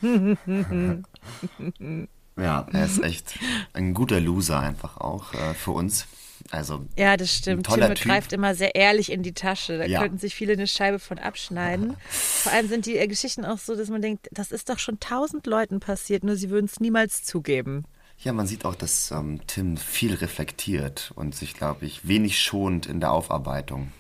ja, 2.38 2.66
er 2.72 2.86
ist 2.86 3.04
echt 3.04 3.38
ein 3.74 3.94
guter 3.94 4.20
Loser 4.20 4.60
einfach 4.60 4.98
auch 4.98 5.34
äh, 5.34 5.54
für 5.54 5.72
uns. 5.72 6.08
Also 6.52 6.86
ja, 6.98 7.18
das 7.18 7.34
stimmt. 7.34 7.68
Tim 7.68 7.94
greift 7.94 8.34
immer 8.34 8.54
sehr 8.56 8.76
ehrlich 8.76 9.12
in 9.12 9.24
die 9.24 9.34
Tasche. 9.34 9.78
Da 9.78 9.86
ja. 9.86 10.02
könnten 10.02 10.18
sich 10.18 10.36
viele 10.36 10.54
eine 10.54 10.68
Scheibe 10.68 11.00
von 11.00 11.18
abschneiden. 11.18 11.96
Vor 12.10 12.52
allem 12.52 12.68
sind 12.68 12.86
die 12.86 13.08
Geschichten 13.08 13.46
auch 13.46 13.58
so, 13.58 13.76
dass 13.76 13.90
man 13.90 14.02
denkt, 14.02 14.30
das 14.32 14.52
ist 14.52 14.70
doch 14.70 14.80
schon 14.80 15.00
tausend 15.00 15.48
Leuten 15.48 15.80
passiert, 15.80 16.24
nur 16.24 16.36
sie 16.36 16.50
würden 16.50 16.66
es 16.66 16.80
niemals 16.80 17.24
zugeben. 17.24 17.86
Ja, 18.20 18.32
man 18.34 18.48
sieht 18.48 18.66
auch, 18.66 18.76
dass 18.76 19.12
ähm, 19.12 19.42
Tim 19.48 19.78
viel 19.78 20.14
reflektiert 20.14 21.12
und 21.16 21.36
sich, 21.36 21.56
glaube 21.56 21.86
ich, 21.86 22.08
wenig 22.08 22.40
schont 22.40 22.86
in 22.86 23.00
der 23.00 23.12
Aufarbeitung. 23.12 23.92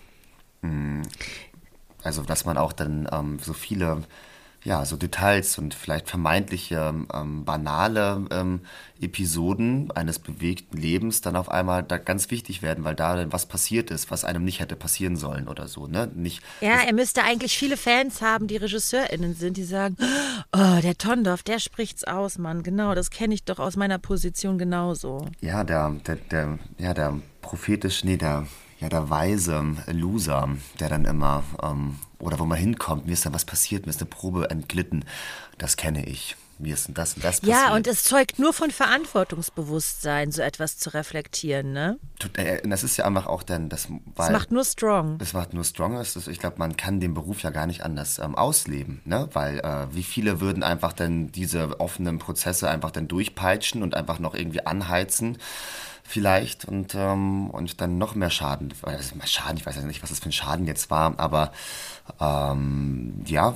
Mhm. 0.61 1.03
Also, 2.03 2.21
dass 2.21 2.45
man 2.45 2.57
auch 2.57 2.73
dann 2.73 3.07
ähm, 3.11 3.39
so 3.41 3.53
viele 3.53 4.03
ja, 4.63 4.85
so 4.85 4.95
Details 4.95 5.57
und 5.57 5.73
vielleicht 5.73 6.09
vermeintliche 6.09 6.93
ähm, 7.13 7.43
banale 7.43 8.25
ähm, 8.31 8.61
Episoden 9.01 9.91
eines 9.91 10.19
bewegten 10.19 10.77
Lebens 10.77 11.19
dann 11.21 11.35
auf 11.35 11.49
einmal 11.49 11.83
da 11.83 11.97
ganz 11.97 12.31
wichtig 12.31 12.61
werden, 12.61 12.85
weil 12.85 12.95
da 12.95 13.17
dann 13.17 13.33
was 13.33 13.45
passiert 13.45 13.91
ist, 13.91 14.09
was 14.09 14.23
einem 14.23 14.45
nicht 14.45 14.61
hätte 14.61 14.77
passieren 14.77 15.17
sollen 15.17 15.49
oder 15.49 15.67
so, 15.67 15.87
ne? 15.87 16.09
Nicht, 16.15 16.41
ja, 16.61 16.81
er 16.85 16.93
müsste 16.93 17.23
eigentlich 17.23 17.57
viele 17.57 17.75
Fans 17.75 18.21
haben, 18.21 18.47
die 18.47 18.55
RegisseurInnen 18.55 19.35
sind, 19.35 19.57
die 19.57 19.65
sagen, 19.65 19.97
oh, 20.53 20.79
der 20.81 20.97
Tondorf, 20.97 21.43
der 21.43 21.59
spricht's 21.59 22.05
aus, 22.05 22.37
Mann, 22.37 22.63
genau, 22.63 22.95
das 22.95 23.09
kenne 23.09 23.33
ich 23.33 23.43
doch 23.43 23.59
aus 23.59 23.75
meiner 23.75 23.99
Position 23.99 24.57
genauso. 24.57 25.27
Ja, 25.41 25.65
der, 25.65 25.89
der, 26.07 26.15
der, 26.15 26.59
ja, 26.77 26.93
der 26.93 27.19
prophetisch, 27.41 28.05
nee, 28.05 28.17
der, 28.17 28.47
ja, 28.79 28.87
der 28.87 29.09
weise 29.09 29.63
Loser, 29.91 30.49
der 30.79 30.89
dann 30.89 31.03
immer, 31.03 31.43
ähm, 31.61 31.99
oder 32.23 32.39
wo 32.39 32.45
man 32.45 32.57
hinkommt, 32.57 33.05
mir 33.05 33.13
ist 33.13 33.25
da 33.25 33.33
was 33.33 33.45
passiert, 33.45 33.85
mir 33.85 33.91
ist 33.91 34.01
eine 34.01 34.09
Probe 34.09 34.49
entglitten, 34.49 35.05
das 35.57 35.77
kenne 35.77 36.05
ich. 36.05 36.35
Mir 36.59 36.75
ist 36.75 36.87
das 36.93 37.15
und 37.15 37.23
das 37.25 37.41
passiert. 37.41 37.57
Ja, 37.57 37.75
und 37.75 37.87
es 37.87 38.03
zeugt 38.03 38.37
nur 38.37 38.53
von 38.53 38.69
Verantwortungsbewusstsein, 38.69 40.31
so 40.31 40.41
etwas 40.41 40.77
zu 40.77 40.93
reflektieren, 40.93 41.73
ne? 41.73 41.97
Äh, 42.37 42.67
das 42.67 42.83
ist 42.83 42.95
ja 42.95 43.05
einfach 43.05 43.25
auch 43.25 43.41
dann, 43.41 43.69
das, 43.69 43.89
weil, 43.89 44.01
das 44.15 44.31
macht 44.31 44.51
nur 44.51 44.63
strong. 44.63 45.17
Das 45.17 45.33
macht 45.33 45.53
nur 45.53 45.63
strong. 45.63 45.99
Ich 45.99 46.39
glaube, 46.39 46.57
man 46.59 46.77
kann 46.77 46.99
den 46.99 47.15
Beruf 47.15 47.41
ja 47.41 47.49
gar 47.49 47.65
nicht 47.65 47.83
anders 47.83 48.19
ähm, 48.19 48.35
ausleben, 48.35 49.01
ne? 49.03 49.27
Weil 49.33 49.59
äh, 49.59 49.87
wie 49.93 50.03
viele 50.03 50.41
würden 50.41 50.61
einfach 50.61 50.93
dann 50.93 51.31
diese 51.31 51.79
offenen 51.79 52.19
Prozesse 52.19 52.69
einfach 52.69 52.91
dann 52.91 53.07
durchpeitschen 53.07 53.81
und 53.81 53.95
einfach 53.95 54.19
noch 54.19 54.35
irgendwie 54.35 54.65
anheizen 54.65 55.39
vielleicht 56.03 56.65
und, 56.65 56.95
ähm, 56.95 57.49
und 57.49 57.81
dann 57.81 57.97
noch 57.97 58.15
mehr 58.15 58.29
Schaden. 58.29 58.73
Schaden, 59.25 59.57
ich 59.57 59.65
weiß 59.65 59.75
ja 59.75 59.81
nicht, 59.83 60.03
was 60.03 60.09
das 60.09 60.19
für 60.19 60.29
ein 60.29 60.33
Schaden 60.33 60.67
jetzt 60.67 60.91
war, 60.91 61.17
aber 61.17 61.51
ähm, 62.19 63.23
ja, 63.25 63.55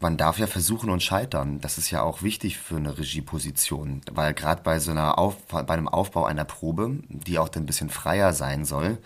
man 0.00 0.16
darf 0.18 0.38
ja 0.38 0.46
versuchen 0.46 0.90
und 0.90 1.02
scheitern. 1.02 1.60
Das 1.60 1.78
ist 1.78 1.90
ja 1.90 2.02
auch 2.02 2.22
wichtig 2.22 2.58
für 2.58 2.76
eine 2.76 2.98
Regieposition, 2.98 4.02
weil 4.12 4.34
gerade 4.34 4.62
bei 4.62 4.78
so 4.78 4.90
einer 4.90 5.18
Auf, 5.18 5.36
bei 5.46 5.66
einem 5.66 5.88
Aufbau 5.88 6.26
einer 6.26 6.44
Probe, 6.44 6.98
die 7.08 7.38
auch 7.38 7.48
dann 7.48 7.62
ein 7.62 7.66
bisschen 7.66 7.88
freier 7.88 8.34
sein 8.34 8.66
soll, 8.66 8.98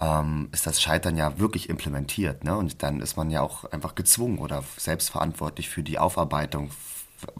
ähm, 0.00 0.48
ist 0.52 0.66
das 0.66 0.80
Scheitern 0.80 1.16
ja 1.18 1.38
wirklich 1.38 1.68
implementiert. 1.68 2.44
Ne? 2.44 2.56
Und 2.56 2.82
dann 2.82 3.00
ist 3.00 3.16
man 3.16 3.30
ja 3.30 3.42
auch 3.42 3.70
einfach 3.72 3.94
gezwungen 3.94 4.38
oder 4.38 4.64
selbstverantwortlich 4.78 5.68
für 5.68 5.82
die 5.82 5.98
Aufarbeitung, 5.98 6.70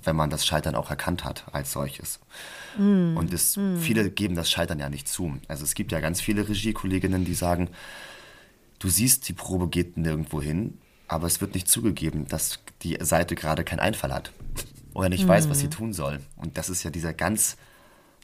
wenn 0.04 0.16
man 0.16 0.28
das 0.28 0.44
Scheitern 0.46 0.74
auch 0.74 0.90
erkannt 0.90 1.24
hat 1.24 1.44
als 1.52 1.72
solches. 1.72 2.20
Mm. 2.78 3.16
Und 3.16 3.32
es, 3.32 3.56
mm. 3.56 3.76
viele 3.78 4.10
geben 4.10 4.34
das 4.34 4.50
Scheitern 4.50 4.78
ja 4.78 4.88
nicht 4.88 5.08
zu. 5.08 5.38
Also 5.48 5.64
es 5.64 5.74
gibt 5.74 5.92
ja 5.92 6.00
ganz 6.00 6.20
viele 6.20 6.48
Regiekolleginnen, 6.48 7.24
die 7.24 7.34
sagen, 7.34 7.68
du 8.78 8.88
siehst, 8.88 9.28
die 9.28 9.32
Probe 9.32 9.68
geht 9.68 9.96
nirgendwo 9.96 10.42
hin, 10.42 10.78
aber 11.08 11.26
es 11.26 11.40
wird 11.40 11.54
nicht 11.54 11.68
zugegeben, 11.68 12.26
dass 12.26 12.60
die 12.82 12.98
Seite 13.00 13.34
gerade 13.34 13.64
keinen 13.64 13.80
Einfall 13.80 14.12
hat 14.12 14.32
oder 14.94 15.08
nicht 15.08 15.26
mm. 15.26 15.28
weiß, 15.28 15.48
was 15.48 15.60
sie 15.60 15.70
tun 15.70 15.92
soll. 15.92 16.20
Und 16.36 16.58
das 16.58 16.68
ist 16.68 16.82
ja 16.82 16.90
dieser 16.90 17.12
ganz, 17.12 17.56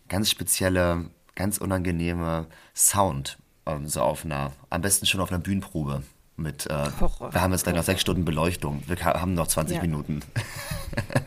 ganz 0.09 0.31
spezielle 0.31 1.11
ganz 1.39 1.59
unangenehme 1.59 2.47
Sound, 2.75 3.39
ähm, 3.65 3.87
so 3.87 4.03
auf 4.03 4.25
einer, 4.25 4.53
am 4.71 4.83
besten 4.83 5.07
schon 5.07 5.21
auf 5.21 5.31
einer 5.31 5.39
Bühnenprobe. 5.39 6.03
Mit, 6.39 6.67
äh, 6.67 6.87
Horror. 7.01 7.35
wir 7.35 7.41
haben 7.41 7.51
jetzt 7.51 7.65
gleich 7.65 7.75
noch 7.75 7.83
sechs 7.83 8.01
Stunden 8.01 8.25
Beleuchtung. 8.25 8.85
Wir 8.87 8.97
haben 9.05 9.35
noch 9.35 9.49
20 9.49 9.77
Ja. 9.77 9.83
Minuten. 9.83 10.21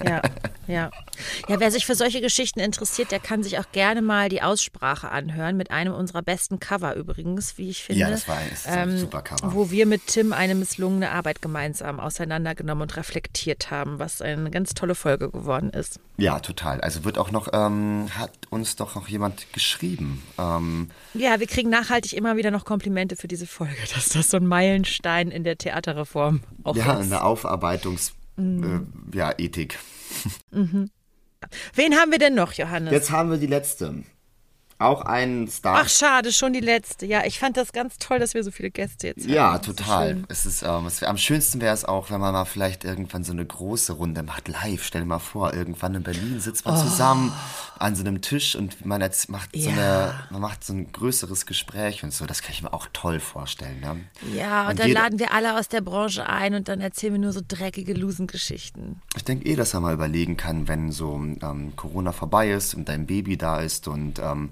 Ja, 0.03 0.21
ja. 0.67 0.89
Ja, 1.47 1.59
wer 1.59 1.71
sich 1.71 1.85
für 1.85 1.95
solche 1.95 2.19
Geschichten 2.19 2.59
interessiert, 2.59 3.11
der 3.11 3.19
kann 3.19 3.43
sich 3.43 3.59
auch 3.59 3.71
gerne 3.71 4.01
mal 4.01 4.27
die 4.27 4.41
Aussprache 4.41 5.09
anhören 5.09 5.55
mit 5.55 5.71
einem 5.71 5.93
unserer 5.93 6.23
besten 6.23 6.59
Cover 6.59 6.95
übrigens, 6.95 7.57
wie 7.57 7.69
ich 7.69 7.83
finde. 7.83 8.01
Ja, 8.01 8.09
das 8.09 8.27
war 8.27 8.37
das 8.49 8.61
ist 8.61 8.67
ein 8.67 8.97
super 8.97 9.21
Cover. 9.21 9.53
Wo 9.53 9.69
wir 9.71 9.85
mit 9.85 10.07
Tim 10.07 10.33
eine 10.33 10.55
misslungene 10.55 11.11
Arbeit 11.11 11.41
gemeinsam 11.41 11.99
auseinandergenommen 11.99 12.81
und 12.81 12.97
reflektiert 12.97 13.69
haben, 13.71 13.99
was 13.99 14.21
eine 14.21 14.49
ganz 14.49 14.73
tolle 14.73 14.95
Folge 14.95 15.29
geworden 15.29 15.69
ist. 15.69 15.99
Ja, 16.21 16.39
total. 16.39 16.81
Also 16.81 17.03
wird 17.03 17.17
auch 17.17 17.31
noch, 17.31 17.47
ähm, 17.51 18.07
hat 18.15 18.31
uns 18.51 18.75
doch 18.75 18.93
noch 18.93 19.07
jemand 19.07 19.51
geschrieben. 19.53 20.21
Ähm, 20.37 20.89
Ja, 21.15 21.39
wir 21.39 21.47
kriegen 21.47 21.71
nachhaltig 21.71 22.13
immer 22.13 22.37
wieder 22.37 22.51
noch 22.51 22.63
Komplimente 22.63 23.15
für 23.15 23.27
diese 23.27 23.47
Folge, 23.47 23.73
dass 23.95 24.09
das 24.09 24.29
so 24.29 24.37
ein 24.37 24.45
Meilenstein 24.45 25.31
in 25.31 25.43
der 25.43 25.57
Theaterreform 25.57 26.41
auch 26.63 26.75
ja, 26.75 26.99
ist. 26.99 27.07
eine 27.07 27.23
Aufarbeitungs, 27.23 28.13
äh, 28.37 28.81
ja, 29.13 29.33
Ethik. 29.35 29.79
Wen 30.51 31.95
haben 31.95 32.11
wir 32.11 32.19
denn 32.19 32.35
noch, 32.35 32.53
Johannes? 32.53 32.91
Jetzt 32.91 33.09
haben 33.09 33.31
wir 33.31 33.39
die 33.39 33.47
letzte. 33.47 34.03
Auch 34.81 35.01
ein 35.01 35.47
Star. 35.47 35.81
Ach, 35.83 35.89
schade, 35.89 36.31
schon 36.31 36.53
die 36.53 36.59
letzte. 36.59 37.05
Ja, 37.05 37.23
ich 37.25 37.39
fand 37.39 37.55
das 37.57 37.71
ganz 37.71 37.97
toll, 37.99 38.19
dass 38.19 38.33
wir 38.33 38.43
so 38.43 38.51
viele 38.51 38.71
Gäste 38.71 39.07
jetzt 39.07 39.25
Ja, 39.25 39.53
haben. 39.53 39.55
Ist 39.61 39.65
total. 39.65 40.07
schön. 40.09 40.25
Es 40.27 40.45
ist, 40.45 40.63
ähm, 40.63 40.85
es 40.87 41.03
am 41.03 41.17
schönsten 41.17 41.61
wäre 41.61 41.73
es 41.73 41.85
auch, 41.85 42.09
wenn 42.09 42.19
man 42.19 42.33
mal 42.33 42.45
vielleicht 42.45 42.83
irgendwann 42.83 43.23
so 43.23 43.31
eine 43.31 43.45
große 43.45 43.93
Runde 43.93 44.23
macht, 44.23 44.47
live. 44.47 44.83
Stell 44.83 45.01
dir 45.01 45.07
mal 45.07 45.19
vor, 45.19 45.53
irgendwann 45.53 45.95
in 45.95 46.03
Berlin 46.03 46.39
sitzt 46.39 46.65
man 46.65 46.77
zusammen 46.77 47.31
an 47.79 47.95
so 47.95 48.01
einem 48.03 48.21
Tisch 48.21 48.55
und 48.55 48.85
man 48.85 49.01
jetzt 49.01 49.29
macht 49.29 49.49
so 49.55 49.69
Oh. 49.69 49.71
Ja. 49.71 49.71
eine, 49.71 50.13
man 50.31 50.41
macht 50.41 50.63
so 50.63 50.73
ein 50.73 50.91
größeres 50.91 51.45
Gespräch 51.45 52.03
und 52.03 52.13
so. 52.13 52.25
Das 52.25 52.41
kann 52.41 52.51
ich 52.53 52.61
mir 52.61 52.73
auch 52.73 52.87
toll 52.93 53.19
vorstellen. 53.19 53.79
Ne? 53.79 53.97
Ja, 54.35 54.63
und 54.65 54.71
Und 54.71 54.79
dann 54.79 54.91
laden 54.91 55.19
wir 55.19 55.31
alle 55.31 55.57
aus 55.59 55.67
der 55.67 55.81
Branche 55.81 56.27
ein 56.27 56.53
und 56.55 56.67
dann 56.67 56.81
erzählen 56.81 57.13
wir 57.13 57.19
nur 57.19 57.33
so 57.33 57.41
dreckige 57.47 57.93
Lusengeschichten. 57.93 59.01
Ich 59.15 59.23
denke 59.23 59.45
eh, 59.47 59.55
dass 59.55 59.73
er 59.73 59.79
mal 59.79 59.93
überlegen 59.93 60.37
kann, 60.37 60.67
wenn 60.67 60.91
so 60.91 61.15
ähm, 61.15 61.73
Corona 61.75 62.11
vorbei 62.11 62.51
ist 62.51 62.73
und 62.73 62.87
dein 62.89 63.05
Baby 63.07 63.37
da 63.37 63.59
ist 63.59 63.87
und 63.87 64.19
ähm, 64.19 64.49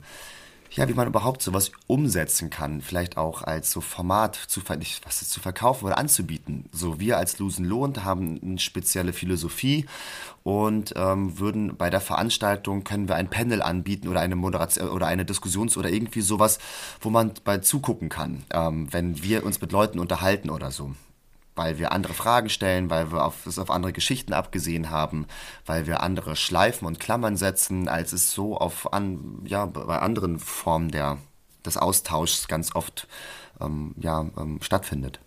ja, 0.72 0.88
wie 0.88 0.94
man 0.94 1.08
überhaupt 1.08 1.42
sowas 1.42 1.72
umsetzen 1.88 2.50
kann, 2.50 2.82
vielleicht 2.82 3.18
auch 3.18 3.44
als 3.44 3.72
so 3.72 3.82
Format 3.82 4.36
zu, 4.36 4.62
nicht, 4.78 5.06
was 5.06 5.28
zu 5.28 5.40
verkaufen 5.40 5.86
oder 5.86 5.98
anzubieten. 5.98 6.66
So 6.72 7.00
wir 7.00 7.18
als 7.18 7.40
Lusen 7.40 7.66
lohnt 7.66 8.04
haben 8.04 8.40
eine 8.42 8.60
spezielle 8.60 9.14
Philosophie 9.14 9.86
und 10.44 10.94
ähm, 10.96 11.40
würden 11.40 11.76
bei 11.76 11.90
der 11.90 12.02
Veranstaltung 12.02 12.84
können 12.84 13.08
wir 13.08 13.16
ein 13.16 13.30
Panel 13.30 13.62
anbieten 13.62 14.08
oder 14.08 14.22
eine 14.22 14.36
Moderation 14.36 14.90
oder 14.90 15.08
eine 15.08 15.26
Diskussions- 15.26 15.78
oder 15.78 15.90
irgendwie 15.90 16.22
sowas, 16.22 16.60
wo 17.02 17.10
man 17.10 17.34
bei 17.44 17.58
zugucken 17.58 18.10
kann, 18.10 18.44
ähm, 18.52 18.88
wenn 18.92 19.22
wir 19.24 19.46
uns 19.46 19.62
mit 19.62 19.72
Leuten 19.72 20.00
unterhalten 20.00 20.50
oder 20.50 20.72
so 20.72 20.94
weil 21.60 21.78
wir 21.78 21.92
andere 21.92 22.14
Fragen 22.14 22.48
stellen, 22.48 22.90
weil 22.90 23.12
wir 23.12 23.26
auf, 23.26 23.46
es 23.46 23.60
auf 23.60 23.70
andere 23.70 23.92
Geschichten 23.92 24.32
abgesehen 24.32 24.90
haben, 24.92 25.28
weil 25.66 25.88
wir 25.88 26.02
andere 26.02 26.38
Schleifen 26.38 26.88
und 26.88 27.02
Klammern 27.02 27.36
setzen, 27.36 27.90
als 27.90 28.14
es 28.14 28.32
so 28.32 28.56
auf 28.56 28.94
an, 28.94 29.42
ja, 29.44 29.66
bei 29.66 30.00
anderen 30.00 30.40
Formen 30.40 30.90
der, 30.90 31.18
des 31.66 31.76
Austauschs 31.76 32.48
ganz 32.48 32.74
oft 32.76 33.10
ähm, 33.60 33.94
ja, 34.00 34.26
ähm, 34.38 34.60
stattfindet. 34.62 35.20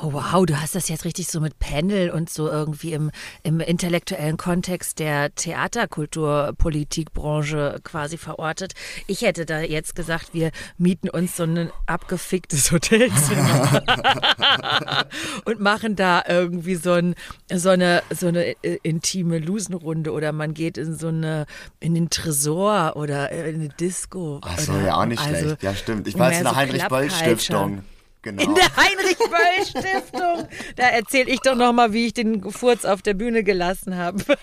Oh 0.00 0.12
wow, 0.12 0.46
du 0.46 0.60
hast 0.60 0.74
das 0.74 0.88
jetzt 0.88 1.04
richtig 1.04 1.28
so 1.28 1.40
mit 1.40 1.58
Panel 1.58 2.10
und 2.10 2.30
so 2.30 2.48
irgendwie 2.48 2.92
im, 2.92 3.10
im 3.42 3.58
intellektuellen 3.60 4.36
Kontext 4.36 4.98
der 4.98 5.34
Theaterkulturpolitikbranche 5.34 7.80
quasi 7.84 8.18
verortet. 8.18 8.74
Ich 9.06 9.22
hätte 9.22 9.46
da 9.46 9.60
jetzt 9.60 9.94
gesagt, 9.94 10.34
wir 10.34 10.50
mieten 10.76 11.08
uns 11.08 11.36
so 11.36 11.44
ein 11.44 11.70
abgeficktes 11.86 12.72
Hotelzimmer 12.78 13.84
und 15.44 15.60
machen 15.60 15.94
da 15.96 16.22
irgendwie 16.26 16.76
so, 16.76 16.92
ein, 16.92 17.14
so 17.52 17.70
eine, 17.70 18.02
so 18.10 18.28
eine 18.28 18.54
äh, 18.62 18.78
intime 18.82 19.38
Lusenrunde 19.38 20.12
oder 20.12 20.32
man 20.32 20.54
geht 20.54 20.78
in 20.78 20.96
so 20.96 21.08
eine, 21.08 21.46
in 21.80 21.94
den 21.94 22.10
Tresor 22.10 22.96
oder 22.96 23.30
in 23.30 23.54
eine 23.54 23.68
Disco. 23.68 24.40
Ach 24.42 24.58
so, 24.58 24.72
ja, 24.78 24.96
auch 24.96 25.06
nicht 25.06 25.20
also 25.20 25.40
schlecht. 25.40 25.62
Ja, 25.62 25.74
stimmt. 25.74 26.08
Ich 26.08 26.18
war 26.18 26.30
jetzt 26.30 26.38
in 26.38 26.44
der 26.44 26.52
so 26.52 26.56
Heinrich-Böll-Stiftung. 26.56 27.82
Genau. 28.22 28.42
In 28.42 28.54
der 28.54 28.76
Heinrich-Böll-Stiftung. 28.76 30.48
Da 30.76 30.88
erzähle 30.88 31.30
ich 31.30 31.40
doch 31.40 31.54
noch 31.54 31.72
mal, 31.72 31.92
wie 31.92 32.06
ich 32.06 32.14
den 32.14 32.50
Furz 32.50 32.84
auf 32.84 33.00
der 33.02 33.14
Bühne 33.14 33.44
gelassen 33.44 33.96
habe. 33.96 34.22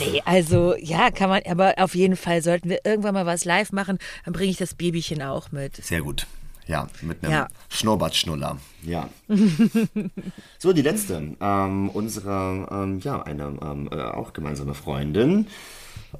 nee, 0.00 0.22
also 0.24 0.74
ja, 0.78 1.10
kann 1.10 1.30
man, 1.30 1.42
aber 1.48 1.74
auf 1.78 1.94
jeden 1.94 2.16
Fall 2.16 2.42
sollten 2.42 2.68
wir 2.68 2.84
irgendwann 2.84 3.14
mal 3.14 3.26
was 3.26 3.44
live 3.44 3.72
machen, 3.72 3.98
dann 4.24 4.34
bringe 4.34 4.50
ich 4.50 4.58
das 4.58 4.74
Babychen 4.74 5.22
auch 5.22 5.50
mit. 5.52 5.76
Sehr 5.76 6.02
gut. 6.02 6.26
Ja, 6.66 6.86
mit 7.00 7.24
einem 7.24 7.32
Ja. 7.32 7.48
Schnurrbartschnuller. 7.70 8.58
Ja. 8.82 9.08
so, 10.58 10.72
die 10.72 10.82
letzte. 10.82 11.34
Ähm, 11.40 11.88
unsere, 11.90 12.68
ähm, 12.70 13.00
ja, 13.00 13.22
eine 13.22 13.58
ähm, 13.60 13.88
äh, 13.90 14.00
auch 14.00 14.32
gemeinsame 14.32 14.74
Freundin. 14.74 15.48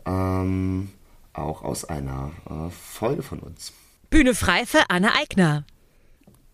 Ähm, 0.04 0.90
auch 1.32 1.62
aus 1.62 1.84
einer 1.84 2.32
äh, 2.50 2.70
Folge 2.70 3.22
von 3.22 3.38
uns. 3.38 3.72
Bühne 4.12 4.34
frei 4.34 4.66
für 4.66 4.90
Anne 4.90 5.14
Eigner. 5.14 5.64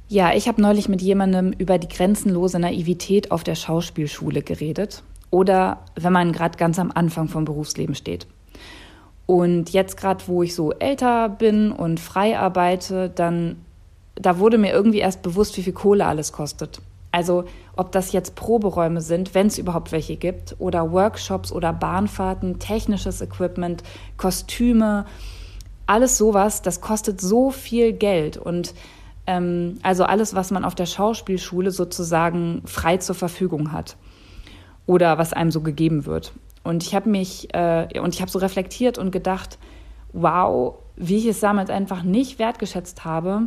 Ja, 0.07 0.33
ich 0.33 0.47
habe 0.47 0.63
neulich 0.63 0.89
mit 0.89 1.03
jemandem 1.03 1.51
über 1.51 1.79
die 1.79 1.89
grenzenlose 1.89 2.61
Naivität 2.61 3.33
auf 3.33 3.43
der 3.43 3.57
Schauspielschule 3.57 4.43
geredet. 4.43 5.03
Oder 5.31 5.81
wenn 5.97 6.13
man 6.13 6.31
gerade 6.31 6.57
ganz 6.57 6.79
am 6.79 6.93
Anfang 6.95 7.27
vom 7.27 7.45
Berufsleben 7.45 7.97
steht. 7.97 8.29
Und 9.27 9.71
jetzt 9.71 9.97
gerade, 9.97 10.23
wo 10.29 10.45
ich 10.45 10.55
so 10.55 10.71
älter 10.71 11.29
bin 11.29 11.73
und 11.73 11.99
frei 11.99 12.39
arbeite, 12.39 13.11
dann 13.11 13.57
da 14.15 14.39
wurde 14.39 14.57
mir 14.57 14.71
irgendwie 14.71 14.99
erst 14.99 15.23
bewusst, 15.23 15.57
wie 15.57 15.63
viel 15.65 15.73
Kohle 15.73 16.07
alles 16.07 16.33
kostet. 16.33 16.81
Also 17.11 17.45
ob 17.75 17.91
das 17.91 18.13
jetzt 18.13 18.37
Proberäume 18.37 19.01
sind, 19.01 19.35
wenn 19.35 19.49
es 19.49 19.59
überhaupt 19.59 19.91
welche 19.91 20.15
gibt, 20.15 20.55
oder 20.61 20.93
Workshops 20.93 21.51
oder 21.51 21.73
Bahnfahrten, 21.73 22.61
technisches 22.61 23.21
Equipment, 23.21 23.83
Kostüme, 24.17 25.07
alles 25.89 26.19
sowas, 26.19 26.63
das 26.63 26.81
kostet 26.81 27.21
so 27.21 27.51
viel 27.51 27.93
Geld. 27.93 28.37
Und 28.37 28.75
ähm, 29.27 29.79
also 29.83 30.05
alles, 30.05 30.35
was 30.35 30.51
man 30.51 30.65
auf 30.65 30.75
der 30.75 30.87
Schauspielschule 30.87 31.71
sozusagen 31.71 32.63
frei 32.67 32.99
zur 32.99 33.15
Verfügung 33.15 33.73
hat 33.73 33.97
oder 34.87 35.19
was 35.19 35.33
einem 35.33 35.51
so 35.51 35.63
gegeben 35.63 36.05
wird. 36.07 36.33
Und 36.63 36.83
ich 36.83 36.95
habe 36.95 37.09
mich 37.09 37.55
äh, 37.55 37.89
und 38.01 38.15
ich 38.15 38.21
habe 38.21 38.31
so 38.31 38.39
reflektiert 38.39 38.99
und 38.99 39.11
gedacht, 39.11 39.59
wow, 40.13 40.75
wie 40.97 41.17
ich 41.17 41.27
es 41.27 41.41
damals 41.41 41.71
einfach 41.71 42.03
nicht 42.03 42.39
wertgeschätzt 42.39 43.05
habe, 43.07 43.47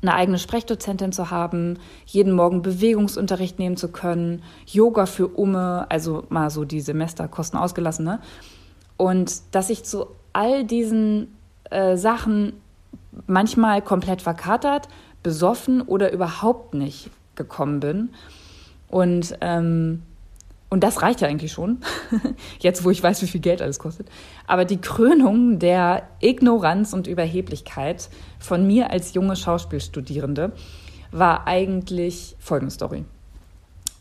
eine 0.00 0.14
eigene 0.14 0.38
Sprechdozentin 0.38 1.12
zu 1.12 1.30
haben, 1.30 1.78
jeden 2.06 2.32
Morgen 2.32 2.62
Bewegungsunterricht 2.62 3.58
nehmen 3.60 3.76
zu 3.76 3.92
können, 3.92 4.42
Yoga 4.66 5.06
für 5.06 5.28
Umme, 5.28 5.86
also 5.90 6.24
mal 6.28 6.50
so 6.50 6.64
die 6.64 6.80
Semesterkosten 6.80 7.58
ausgelassen, 7.58 8.04
ne? 8.04 8.20
Und 8.96 9.54
dass 9.54 9.70
ich 9.70 9.84
zu 9.84 10.06
all 10.32 10.64
diesen 10.64 11.28
äh, 11.72 11.96
Sachen 11.96 12.54
manchmal 13.26 13.82
komplett 13.82 14.22
verkatert, 14.22 14.88
besoffen 15.22 15.82
oder 15.82 16.12
überhaupt 16.12 16.74
nicht 16.74 17.10
gekommen 17.36 17.80
bin. 17.80 18.10
Und, 18.88 19.36
ähm, 19.40 20.02
und 20.68 20.82
das 20.84 21.02
reicht 21.02 21.20
ja 21.20 21.28
eigentlich 21.28 21.52
schon, 21.52 21.78
jetzt 22.60 22.84
wo 22.84 22.90
ich 22.90 23.02
weiß, 23.02 23.22
wie 23.22 23.26
viel 23.26 23.40
Geld 23.40 23.62
alles 23.62 23.78
kostet. 23.78 24.08
Aber 24.46 24.64
die 24.64 24.80
Krönung 24.80 25.58
der 25.58 26.02
Ignoranz 26.20 26.92
und 26.92 27.06
Überheblichkeit 27.06 28.08
von 28.38 28.66
mir 28.66 28.90
als 28.90 29.14
junge 29.14 29.36
Schauspielstudierende 29.36 30.52
war 31.10 31.46
eigentlich 31.46 32.36
folgende 32.38 32.72
Story. 32.72 33.04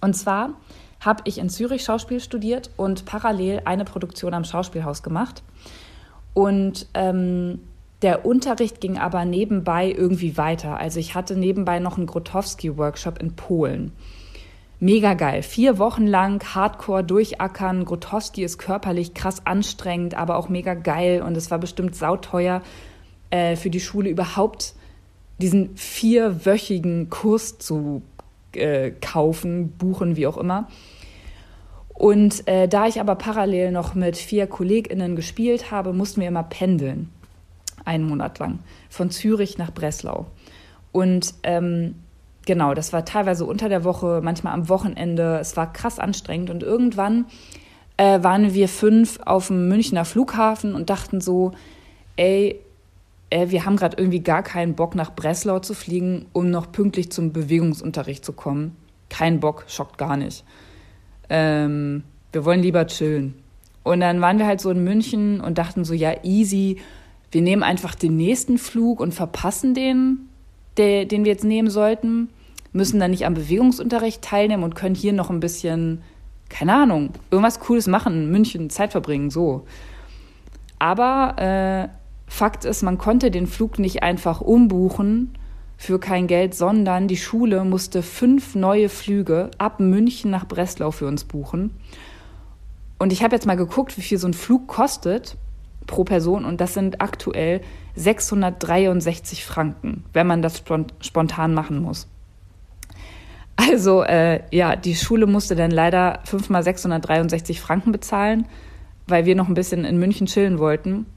Und 0.01 0.15
zwar 0.15 0.51
habe 0.99 1.23
ich 1.25 1.37
in 1.39 1.49
Zürich 1.49 1.83
Schauspiel 1.83 2.19
studiert 2.19 2.69
und 2.77 3.05
parallel 3.05 3.61
eine 3.65 3.85
Produktion 3.85 4.33
am 4.33 4.43
Schauspielhaus 4.43 5.03
gemacht. 5.03 5.43
Und 6.33 6.87
ähm, 6.93 7.59
der 8.01 8.25
Unterricht 8.25 8.81
ging 8.81 8.97
aber 8.97 9.25
nebenbei 9.25 9.91
irgendwie 9.91 10.37
weiter. 10.37 10.77
Also 10.77 10.99
ich 10.99 11.13
hatte 11.13 11.35
nebenbei 11.35 11.79
noch 11.79 11.97
einen 11.97 12.07
Grotowski-Workshop 12.07 13.19
in 13.19 13.35
Polen. 13.35 13.91
Mega 14.79 15.13
geil. 15.13 15.43
Vier 15.43 15.77
Wochen 15.77 16.07
lang 16.07 16.43
Hardcore 16.55 17.03
durchackern. 17.03 17.85
Grotowski 17.85 18.43
ist 18.43 18.57
körperlich 18.57 19.13
krass 19.13 19.45
anstrengend, 19.45 20.15
aber 20.15 20.37
auch 20.37 20.49
mega 20.49 20.73
geil. 20.73 21.21
Und 21.21 21.37
es 21.37 21.51
war 21.51 21.59
bestimmt 21.59 21.95
sauteuer 21.95 22.63
äh, 23.29 23.55
für 23.55 23.69
die 23.69 23.79
Schule 23.79 24.09
überhaupt 24.09 24.73
diesen 25.37 25.75
vierwöchigen 25.77 27.11
Kurs 27.11 27.59
zu 27.59 28.01
äh, 28.53 28.89
kaufen, 28.89 29.71
buchen, 29.77 30.15
wie 30.15 30.25
auch 30.25 30.37
immer. 30.37 30.67
Und 32.01 32.47
äh, 32.47 32.67
da 32.67 32.87
ich 32.87 32.99
aber 32.99 33.13
parallel 33.13 33.71
noch 33.71 33.93
mit 33.93 34.17
vier 34.17 34.47
KollegInnen 34.47 35.15
gespielt 35.15 35.69
habe, 35.69 35.93
mussten 35.93 36.19
wir 36.19 36.29
immer 36.29 36.41
pendeln. 36.41 37.09
Einen 37.85 38.05
Monat 38.05 38.39
lang. 38.39 38.57
Von 38.89 39.11
Zürich 39.11 39.59
nach 39.59 39.71
Breslau. 39.71 40.25
Und 40.91 41.35
ähm, 41.43 41.93
genau, 42.47 42.73
das 42.73 42.91
war 42.91 43.05
teilweise 43.05 43.45
unter 43.45 43.69
der 43.69 43.83
Woche, 43.83 44.19
manchmal 44.23 44.53
am 44.55 44.67
Wochenende. 44.67 45.37
Es 45.39 45.55
war 45.55 45.71
krass 45.71 45.99
anstrengend. 45.99 46.49
Und 46.49 46.63
irgendwann 46.63 47.25
äh, 47.97 48.23
waren 48.23 48.55
wir 48.55 48.67
fünf 48.67 49.19
auf 49.23 49.49
dem 49.49 49.67
Münchner 49.67 50.03
Flughafen 50.03 50.73
und 50.73 50.89
dachten 50.89 51.21
so, 51.21 51.51
ey, 52.15 52.59
äh, 53.29 53.51
wir 53.51 53.63
haben 53.63 53.75
gerade 53.75 53.97
irgendwie 53.97 54.21
gar 54.21 54.41
keinen 54.41 54.73
Bock 54.73 54.95
nach 54.95 55.13
Breslau 55.13 55.59
zu 55.59 55.75
fliegen, 55.75 56.25
um 56.33 56.49
noch 56.49 56.71
pünktlich 56.71 57.11
zum 57.11 57.31
Bewegungsunterricht 57.31 58.25
zu 58.25 58.33
kommen. 58.33 58.75
Kein 59.09 59.39
Bock, 59.39 59.65
schockt 59.67 59.99
gar 59.99 60.17
nicht. 60.17 60.43
Ähm, 61.33 62.03
wir 62.33 62.43
wollen 62.43 62.61
lieber 62.61 62.85
chillen. 62.87 63.35
Und 63.83 64.01
dann 64.01 64.19
waren 64.19 64.37
wir 64.37 64.45
halt 64.45 64.59
so 64.59 64.69
in 64.69 64.83
München 64.83 65.39
und 65.39 65.57
dachten 65.57 65.85
so, 65.85 65.93
ja, 65.93 66.23
easy, 66.23 66.77
wir 67.31 67.41
nehmen 67.41 67.63
einfach 67.63 67.95
den 67.95 68.17
nächsten 68.17 68.57
Flug 68.57 68.99
und 68.99 69.13
verpassen 69.13 69.73
den, 69.73 70.27
der, 70.75 71.05
den 71.05 71.23
wir 71.23 71.31
jetzt 71.31 71.45
nehmen 71.45 71.69
sollten, 71.69 72.29
müssen 72.73 72.99
dann 72.99 73.11
nicht 73.11 73.25
am 73.25 73.33
Bewegungsunterricht 73.33 74.21
teilnehmen 74.21 74.63
und 74.63 74.75
können 74.75 74.93
hier 74.93 75.13
noch 75.13 75.29
ein 75.29 75.39
bisschen, 75.39 76.01
keine 76.49 76.75
Ahnung, 76.75 77.11
irgendwas 77.31 77.61
Cooles 77.61 77.87
machen, 77.87 78.13
in 78.13 78.31
München 78.31 78.69
Zeit 78.69 78.91
verbringen, 78.91 79.29
so. 79.29 79.65
Aber 80.79 81.37
äh, 81.39 81.87
Fakt 82.27 82.65
ist, 82.65 82.81
man 82.81 82.97
konnte 82.97 83.31
den 83.31 83.47
Flug 83.47 83.79
nicht 83.79 84.03
einfach 84.03 84.41
umbuchen 84.41 85.31
für 85.81 85.99
kein 85.99 86.27
Geld, 86.27 86.53
sondern 86.53 87.07
die 87.07 87.17
Schule 87.17 87.65
musste 87.65 88.03
fünf 88.03 88.53
neue 88.53 88.87
Flüge 88.87 89.49
ab 89.57 89.79
München 89.79 90.29
nach 90.29 90.45
Breslau 90.47 90.91
für 90.91 91.07
uns 91.07 91.23
buchen. 91.23 91.71
Und 92.99 93.11
ich 93.11 93.23
habe 93.23 93.33
jetzt 93.33 93.47
mal 93.47 93.57
geguckt, 93.57 93.97
wie 93.97 94.03
viel 94.03 94.19
so 94.19 94.27
ein 94.27 94.35
Flug 94.35 94.67
kostet 94.67 95.37
pro 95.87 96.03
Person 96.03 96.45
und 96.45 96.61
das 96.61 96.75
sind 96.75 97.01
aktuell 97.01 97.61
663 97.95 99.43
Franken, 99.43 100.03
wenn 100.13 100.27
man 100.27 100.43
das 100.43 100.61
spontan 100.99 101.55
machen 101.55 101.81
muss. 101.81 102.07
Also 103.55 104.03
äh, 104.03 104.43
ja, 104.51 104.75
die 104.75 104.93
Schule 104.93 105.25
musste 105.25 105.55
dann 105.55 105.71
leider 105.71 106.19
fünfmal 106.25 106.61
663 106.61 107.59
Franken 107.59 107.91
bezahlen, 107.91 108.45
weil 109.07 109.25
wir 109.25 109.35
noch 109.35 109.47
ein 109.47 109.55
bisschen 109.55 109.83
in 109.83 109.97
München 109.97 110.27
chillen 110.27 110.59
wollten. 110.59 111.07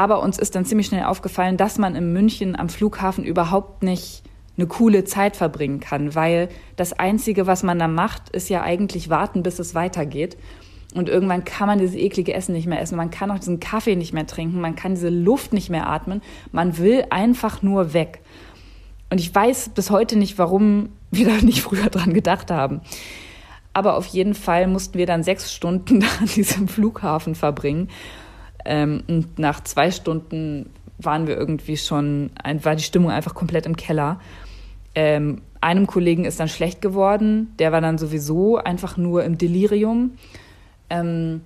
Aber 0.00 0.22
uns 0.22 0.38
ist 0.38 0.54
dann 0.54 0.64
ziemlich 0.64 0.86
schnell 0.86 1.04
aufgefallen, 1.04 1.58
dass 1.58 1.76
man 1.76 1.94
in 1.94 2.14
München 2.14 2.58
am 2.58 2.70
Flughafen 2.70 3.22
überhaupt 3.22 3.82
nicht 3.82 4.22
eine 4.56 4.66
coole 4.66 5.04
Zeit 5.04 5.36
verbringen 5.36 5.78
kann, 5.78 6.14
weil 6.14 6.48
das 6.76 6.94
Einzige, 6.94 7.46
was 7.46 7.62
man 7.62 7.78
da 7.78 7.86
macht, 7.86 8.30
ist 8.30 8.48
ja 8.48 8.62
eigentlich 8.62 9.10
warten, 9.10 9.42
bis 9.42 9.58
es 9.58 9.74
weitergeht. 9.74 10.38
Und 10.94 11.10
irgendwann 11.10 11.44
kann 11.44 11.66
man 11.66 11.78
dieses 11.78 11.96
eklige 11.96 12.32
Essen 12.32 12.54
nicht 12.54 12.66
mehr 12.66 12.80
essen. 12.80 12.96
Man 12.96 13.10
kann 13.10 13.30
auch 13.30 13.40
diesen 13.40 13.60
Kaffee 13.60 13.94
nicht 13.94 14.14
mehr 14.14 14.26
trinken. 14.26 14.62
Man 14.62 14.74
kann 14.74 14.94
diese 14.94 15.10
Luft 15.10 15.52
nicht 15.52 15.68
mehr 15.68 15.86
atmen. 15.86 16.22
Man 16.50 16.78
will 16.78 17.04
einfach 17.10 17.60
nur 17.60 17.92
weg. 17.92 18.22
Und 19.10 19.20
ich 19.20 19.34
weiß 19.34 19.68
bis 19.74 19.90
heute 19.90 20.16
nicht, 20.16 20.38
warum 20.38 20.92
wir 21.10 21.26
da 21.26 21.44
nicht 21.44 21.60
früher 21.60 21.90
dran 21.90 22.14
gedacht 22.14 22.50
haben. 22.50 22.80
Aber 23.74 23.98
auf 23.98 24.06
jeden 24.06 24.34
Fall 24.34 24.66
mussten 24.66 24.96
wir 24.96 25.04
dann 25.04 25.24
sechs 25.24 25.52
Stunden 25.52 26.02
an 26.20 26.26
diesem 26.34 26.68
Flughafen 26.68 27.34
verbringen. 27.34 27.90
Ähm, 28.64 29.02
und 29.08 29.38
nach 29.38 29.62
zwei 29.64 29.90
Stunden 29.90 30.70
waren 30.98 31.26
wir 31.26 31.36
irgendwie 31.36 31.76
schon, 31.76 32.30
war 32.62 32.76
die 32.76 32.82
Stimmung 32.82 33.10
einfach 33.10 33.34
komplett 33.34 33.66
im 33.66 33.76
Keller. 33.76 34.20
Ähm, 34.94 35.42
einem 35.60 35.86
Kollegen 35.86 36.24
ist 36.24 36.40
dann 36.40 36.48
schlecht 36.48 36.82
geworden. 36.82 37.52
Der 37.58 37.72
war 37.72 37.80
dann 37.80 37.98
sowieso 37.98 38.56
einfach 38.56 38.96
nur 38.96 39.24
im 39.24 39.38
Delirium. 39.38 40.12
Ähm, 40.88 41.42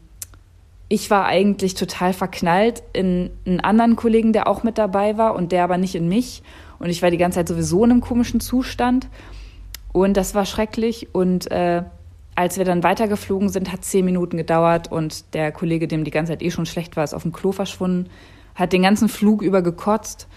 ich 0.88 1.10
war 1.10 1.26
eigentlich 1.26 1.74
total 1.74 2.12
verknallt 2.12 2.82
in 2.92 3.30
einen 3.46 3.60
anderen 3.60 3.96
Kollegen, 3.96 4.32
der 4.32 4.46
auch 4.46 4.62
mit 4.62 4.78
dabei 4.78 5.18
war 5.18 5.34
und 5.34 5.50
der 5.50 5.64
aber 5.64 5.78
nicht 5.78 5.94
in 5.94 6.08
mich. 6.08 6.42
Und 6.78 6.90
ich 6.90 7.02
war 7.02 7.10
die 7.10 7.18
ganze 7.18 7.36
Zeit 7.36 7.48
sowieso 7.48 7.84
in 7.84 7.90
einem 7.90 8.00
komischen 8.00 8.40
Zustand. 8.40 9.08
Und 9.92 10.16
das 10.16 10.34
war 10.34 10.44
schrecklich. 10.44 11.08
Und 11.12 11.50
äh, 11.50 11.82
als 12.34 12.58
wir 12.58 12.64
dann 12.64 12.82
weitergeflogen 12.82 13.48
sind, 13.48 13.72
hat 13.72 13.84
zehn 13.84 14.04
Minuten 14.04 14.36
gedauert 14.36 14.90
und 14.90 15.34
der 15.34 15.52
Kollege, 15.52 15.86
dem 15.86 16.04
die 16.04 16.10
ganze 16.10 16.32
Zeit 16.32 16.42
eh 16.42 16.50
schon 16.50 16.66
schlecht 16.66 16.96
war, 16.96 17.04
ist 17.04 17.14
auf 17.14 17.22
dem 17.22 17.32
Klo 17.32 17.52
verschwunden, 17.52 18.10
hat 18.54 18.72
den 18.72 18.82
ganzen 18.82 19.08
Flug 19.08 19.42
über 19.42 19.62
gekotzt. 19.62 20.28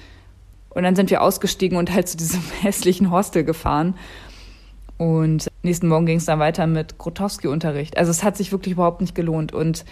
Und 0.69 0.83
dann 0.83 0.95
sind 0.95 1.09
wir 1.09 1.23
ausgestiegen 1.23 1.77
und 1.77 1.91
halt 1.91 2.07
zu 2.07 2.17
diesem 2.17 2.41
hässlichen 2.61 3.09
Hostel 3.09 3.43
gefahren. 3.43 3.95
Und 4.97 5.47
nächsten 5.63 5.87
Morgen 5.87 6.05
ging 6.05 6.17
es 6.17 6.25
dann 6.25 6.39
weiter 6.39 6.67
mit 6.67 6.97
Grotowski-Unterricht. 6.97 7.97
Also 7.97 8.11
es 8.11 8.23
hat 8.23 8.37
sich 8.37 8.51
wirklich 8.51 8.73
überhaupt 8.73 9.01
nicht 9.01 9.15
gelohnt. 9.15 9.53
Und 9.53 9.85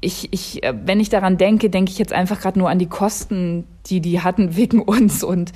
ich, 0.00 0.32
ich, 0.32 0.62
äh, 0.62 0.74
wenn 0.84 1.00
ich 1.00 1.08
daran 1.08 1.36
denke, 1.36 1.70
denke 1.70 1.90
ich 1.90 1.98
jetzt 1.98 2.12
einfach 2.12 2.40
gerade 2.40 2.58
nur 2.58 2.70
an 2.70 2.78
die 2.78 2.88
Kosten, 2.88 3.64
die 3.86 4.00
die 4.00 4.20
hatten 4.20 4.56
wegen 4.56 4.80
uns. 4.82 5.24
Und 5.24 5.52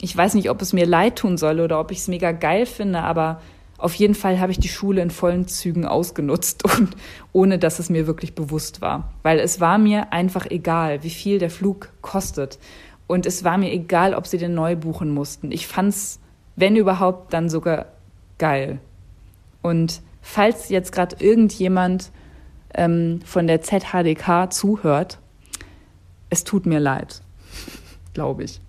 ich 0.00 0.16
weiß 0.16 0.34
nicht, 0.34 0.50
ob 0.50 0.60
es 0.62 0.72
mir 0.72 0.86
leid 0.86 1.16
tun 1.16 1.36
soll 1.36 1.60
oder 1.60 1.80
ob 1.80 1.90
ich 1.90 1.98
es 1.98 2.08
mega 2.08 2.32
geil 2.32 2.66
finde, 2.66 3.00
aber 3.00 3.40
auf 3.84 3.94
jeden 3.94 4.14
Fall 4.14 4.40
habe 4.40 4.50
ich 4.50 4.58
die 4.58 4.68
Schule 4.68 5.02
in 5.02 5.10
vollen 5.10 5.46
Zügen 5.46 5.84
ausgenutzt 5.84 6.64
und 6.78 6.96
ohne 7.32 7.58
dass 7.58 7.78
es 7.78 7.90
mir 7.90 8.06
wirklich 8.06 8.34
bewusst 8.34 8.80
war. 8.80 9.12
Weil 9.22 9.38
es 9.38 9.60
war 9.60 9.76
mir 9.76 10.12
einfach 10.12 10.46
egal, 10.50 11.02
wie 11.02 11.10
viel 11.10 11.38
der 11.38 11.50
Flug 11.50 11.90
kostet. 12.00 12.58
Und 13.06 13.26
es 13.26 13.44
war 13.44 13.58
mir 13.58 13.70
egal, 13.70 14.14
ob 14.14 14.26
sie 14.26 14.38
den 14.38 14.54
neu 14.54 14.74
buchen 14.74 15.10
mussten. 15.10 15.52
Ich 15.52 15.66
fand's 15.66 16.18
wenn 16.56 16.76
überhaupt, 16.76 17.32
dann 17.34 17.50
sogar 17.50 17.86
geil. 18.38 18.78
Und 19.60 20.00
falls 20.22 20.68
jetzt 20.68 20.92
gerade 20.92 21.16
irgendjemand 21.18 22.10
ähm, 22.74 23.20
von 23.24 23.46
der 23.46 23.60
ZHDK 23.60 24.52
zuhört, 24.52 25.18
es 26.30 26.44
tut 26.44 26.64
mir 26.64 26.80
leid, 26.80 27.22
glaube 28.14 28.44
ich. 28.44 28.60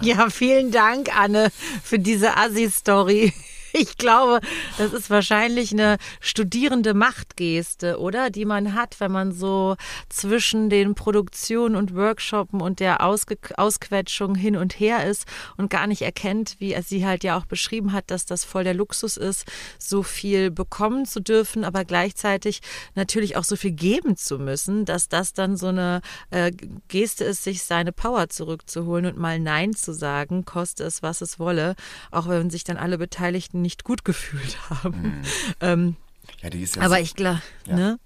Ja, 0.00 0.30
vielen 0.30 0.70
Dank, 0.70 1.14
Anne, 1.14 1.48
für 1.82 1.98
diese 1.98 2.36
Assi-Story. 2.36 3.32
ich 3.76 3.98
glaube, 3.98 4.40
das 4.78 4.92
ist 4.92 5.10
wahrscheinlich 5.10 5.72
eine 5.72 5.98
studierende 6.20 6.94
Machtgeste, 6.94 7.98
oder? 7.98 8.30
Die 8.30 8.44
man 8.44 8.74
hat, 8.74 9.00
wenn 9.00 9.10
man 9.10 9.32
so 9.32 9.76
zwischen 10.08 10.70
den 10.70 10.94
Produktionen 10.94 11.74
und 11.74 11.94
Workshoppen 11.94 12.60
und 12.60 12.78
der 12.78 13.04
Ausge 13.04 13.36
Ausquetschung 13.56 14.36
hin 14.36 14.56
und 14.56 14.78
her 14.78 15.04
ist 15.06 15.26
und 15.56 15.70
gar 15.70 15.88
nicht 15.88 16.02
erkennt, 16.02 16.56
wie 16.60 16.76
sie 16.82 17.04
halt 17.04 17.24
ja 17.24 17.36
auch 17.36 17.46
beschrieben 17.46 17.92
hat, 17.92 18.12
dass 18.12 18.26
das 18.26 18.44
voll 18.44 18.62
der 18.62 18.74
Luxus 18.74 19.16
ist, 19.16 19.44
so 19.78 20.04
viel 20.04 20.52
bekommen 20.52 21.04
zu 21.04 21.20
dürfen, 21.20 21.64
aber 21.64 21.84
gleichzeitig 21.84 22.60
natürlich 22.94 23.36
auch 23.36 23.44
so 23.44 23.56
viel 23.56 23.72
geben 23.72 24.16
zu 24.16 24.38
müssen, 24.38 24.84
dass 24.84 25.08
das 25.08 25.32
dann 25.32 25.56
so 25.56 25.68
eine 25.68 26.00
äh, 26.30 26.52
Geste 26.86 27.24
ist, 27.24 27.42
sich 27.42 27.64
seine 27.64 27.90
Power 27.90 28.28
zurückzuholen 28.28 29.06
und 29.06 29.18
mal 29.18 29.40
Nein 29.40 29.74
zu 29.74 29.92
sagen, 29.92 30.44
koste 30.44 30.84
es, 30.84 31.02
was 31.02 31.22
es 31.22 31.40
wolle, 31.40 31.74
auch 32.12 32.28
wenn 32.28 32.50
sich 32.50 32.62
dann 32.62 32.76
alle 32.76 32.98
Beteiligten 32.98 33.63
nicht 33.64 33.82
gut 33.82 34.04
gefühlt 34.04 34.58
haben. 34.70 35.02
Mhm. 35.02 35.22
Ähm, 35.60 35.96
ja, 36.40 36.50
die 36.50 36.62
ist 36.62 36.76
ja 36.76 36.82
aber 36.82 36.96
so, 36.96 37.02
ich 37.02 37.16
glaube, 37.16 37.42
ja, 37.66 37.74
ne? 37.74 37.98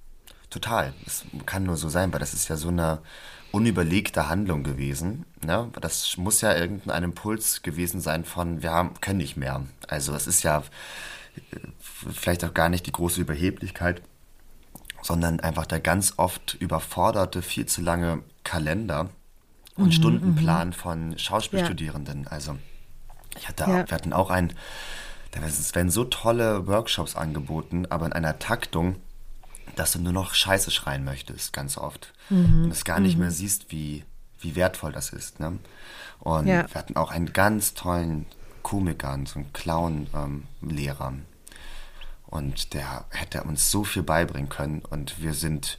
Total. 0.51 0.95
Es 1.05 1.25
kann 1.45 1.65
nur 1.65 1.77
so 1.77 1.91
sein, 1.91 2.11
weil 2.13 2.21
das 2.21 2.33
ist 2.33 2.49
ja 2.49 2.57
so 2.57 2.69
eine 2.69 3.03
unüberlegte 3.53 4.29
Handlung 4.29 4.63
gewesen. 4.63 5.25
Ne? 5.45 5.71
Das 5.81 6.17
muss 6.17 6.41
ja 6.41 6.55
irgendein 6.55 7.03
Impuls 7.03 7.63
gewesen 7.63 8.01
sein 8.01 8.25
von, 8.25 8.63
wir 8.63 8.71
haben, 8.71 8.95
können 9.01 9.19
nicht 9.19 9.37
mehr. 9.37 9.65
Also 9.87 10.15
es 10.15 10.27
ist 10.27 10.43
ja 10.43 10.63
äh, 11.37 11.59
vielleicht 11.91 12.45
auch 12.45 12.55
gar 12.55 12.69
nicht 12.69 12.87
die 12.87 12.93
große 12.93 13.21
Überheblichkeit, 13.21 14.03
sondern 15.03 15.41
einfach 15.41 15.67
der 15.67 15.81
ganz 15.81 16.15
oft 16.17 16.55
überforderte, 16.55 17.43
viel 17.43 17.67
zu 17.67 17.83
lange 17.83 18.23
Kalender 18.45 19.11
und 19.77 19.87
mhm, 19.87 19.93
Stundenplan 19.93 20.69
mhm. 20.69 20.73
von 20.73 21.19
Schauspielstudierenden. 21.19 22.25
Ja. 22.25 22.31
Also 22.31 22.57
ich 23.39 23.49
hatte, 23.49 23.65
ja. 23.65 23.89
wir 23.89 23.95
hatten 23.95 24.13
auch 24.13 24.31
einen 24.31 24.53
es 25.33 25.75
werden 25.75 25.91
so 25.91 26.05
tolle 26.05 26.67
Workshops 26.67 27.17
angeboten, 27.17 27.87
aber 27.91 28.07
in 28.07 28.13
einer 28.13 28.39
Taktung, 28.39 28.97
dass 29.77 29.93
du 29.93 30.01
nur 30.01 30.13
noch 30.13 30.35
Scheiße 30.35 30.71
schreien 30.71 31.05
möchtest, 31.05 31.53
ganz 31.53 31.79
oft. 31.79 32.13
Mhm. 32.31 32.65
Und 32.65 32.71
es 32.71 32.85
gar 32.85 33.01
nicht 33.01 33.15
mhm. 33.15 33.23
mehr 33.23 33.31
siehst, 33.31 33.71
wie, 33.71 34.05
wie 34.41 34.57
wertvoll 34.57 34.93
das 34.93 35.11
ist. 35.11 35.41
Ne? 35.41 35.59
Und 36.21 36.47
ja. 36.47 36.69
wir 36.69 36.75
hatten 36.75 36.97
auch 36.97 37.11
einen 37.11 37.33
ganz 37.33 37.75
tollen 37.75 38.27
Komiker, 38.63 39.19
so 39.27 39.39
einen 39.39 39.53
Clown-Lehrer. 39.53 41.09
Ähm, 41.09 41.25
und 42.27 42.75
der 42.75 43.07
hätte 43.11 43.45
uns 43.45 43.71
so 43.71 43.85
viel 43.85 44.03
beibringen 44.03 44.51
können. 44.51 44.83
Und 44.91 45.23
wir 45.23 45.33
sind 45.33 45.79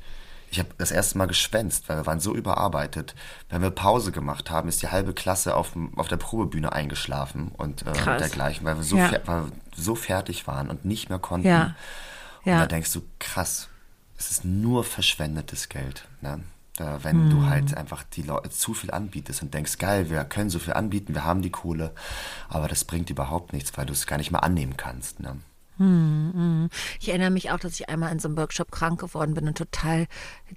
ich 0.52 0.60
habe 0.60 0.70
das 0.78 0.92
erste 0.92 1.18
Mal 1.18 1.28
geschwänzt, 1.28 1.90
weil 1.90 1.98
wir 1.98 2.06
waren 2.06 2.20
so 2.20 2.36
überarbeitet. 2.36 3.16
Wenn 3.50 3.62
wir 3.62 3.70
Pause 3.70 4.12
gemacht 4.12 4.50
haben, 4.50 4.68
ist 4.68 4.82
die 4.82 4.88
halbe 4.88 5.14
Klasse 5.14 5.56
auf, 5.56 5.74
auf 5.96 6.08
der 6.08 6.18
Probebühne 6.18 6.74
eingeschlafen 6.74 7.52
und 7.58 7.86
äh, 7.86 7.94
dergleichen, 7.94 8.66
weil 8.66 8.78
wir, 8.78 8.84
so 8.84 8.98
ja. 8.98 9.12
weil 9.26 9.44
wir 9.46 9.52
so 9.76 9.96
fertig 9.96 10.48
waren 10.48 10.70
und 10.70 10.86
nicht 10.86 11.10
mehr 11.10 11.20
konnten. 11.20 11.48
Ja. 11.48 11.76
Ja. 12.46 12.54
Und 12.54 12.60
da 12.62 12.66
denkst 12.68 12.94
du, 12.94 13.02
krass, 13.20 13.70
es 14.18 14.32
ist 14.32 14.46
nur 14.46 14.84
verschwendetes 14.84 15.70
Geld. 15.70 16.08
Ne? 16.22 16.42
Wenn 16.78 17.24
hm. 17.24 17.30
du 17.30 17.46
halt 17.46 17.76
einfach 17.76 18.04
die 18.04 18.22
Leute 18.22 18.50
zu 18.50 18.74
viel 18.74 18.92
anbietest 18.92 19.42
und 19.42 19.54
denkst, 19.54 19.78
geil, 19.80 20.10
wir 20.10 20.24
können 20.24 20.50
so 20.50 20.60
viel 20.60 20.74
anbieten, 20.74 21.14
wir 21.14 21.26
haben 21.26 21.42
die 21.42 21.50
Kohle, 21.50 21.94
aber 22.48 22.70
das 22.70 22.86
bringt 22.86 23.10
überhaupt 23.10 23.52
nichts, 23.52 23.78
weil 23.78 23.86
du 23.86 23.92
es 23.92 24.08
gar 24.08 24.18
nicht 24.18 24.32
mehr 24.32 24.44
annehmen 24.44 24.78
kannst. 24.78 25.20
Ne? 25.20 25.38
Hm, 25.80 26.32
hm. 26.34 26.70
Ich 27.00 27.10
erinnere 27.10 27.30
mich 27.30 27.52
auch, 27.52 27.60
dass 27.60 27.74
ich 27.74 27.88
einmal 27.90 28.12
in 28.12 28.20
so 28.20 28.28
einem 28.28 28.38
Workshop 28.38 28.72
krank 28.72 29.00
geworden 29.00 29.34
bin 29.34 29.48
und 29.48 29.58
total 29.58 30.08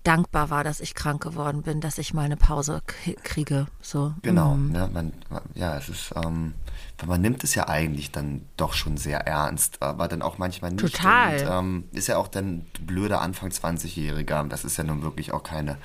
dankbar 0.03 0.51
war, 0.51 0.65
dass 0.65 0.81
ich 0.81 0.95
krank 0.95 1.23
geworden 1.23 1.63
bin, 1.63 1.81
dass 1.81 1.99
ich 1.99 2.13
mal 2.13 2.25
eine 2.25 2.37
Pause 2.37 2.83
kriege. 3.23 3.67
So. 3.81 4.15
Genau, 4.23 4.55
mm. 4.55 4.73
ne, 4.73 4.91
man, 4.93 5.13
ja, 5.55 5.77
es 5.79 5.89
ist, 5.89 6.13
ähm, 6.17 6.55
man 7.07 7.21
nimmt 7.21 7.45
es 7.45 7.55
ja 7.55 7.69
eigentlich 7.69 8.11
dann 8.11 8.43
doch 8.57 8.75
schon 8.75 8.97
sehr 8.97 9.27
ernst, 9.27 9.81
aber 9.81 10.09
dann 10.09 10.23
auch 10.23 10.39
manchmal 10.39 10.73
nicht. 10.73 10.81
Total. 10.81 11.41
Und, 11.41 11.49
ähm, 11.51 11.85
ist 11.93 12.09
ja 12.09 12.17
auch 12.17 12.29
dann 12.29 12.67
blöder 12.81 13.21
Anfang 13.21 13.51
20-Jähriger. 13.51 14.49
Das 14.49 14.65
ist 14.65 14.77
ja 14.77 14.85
nun 14.85 15.03
wirklich 15.03 15.33
auch 15.33 15.43
keine, 15.43 15.79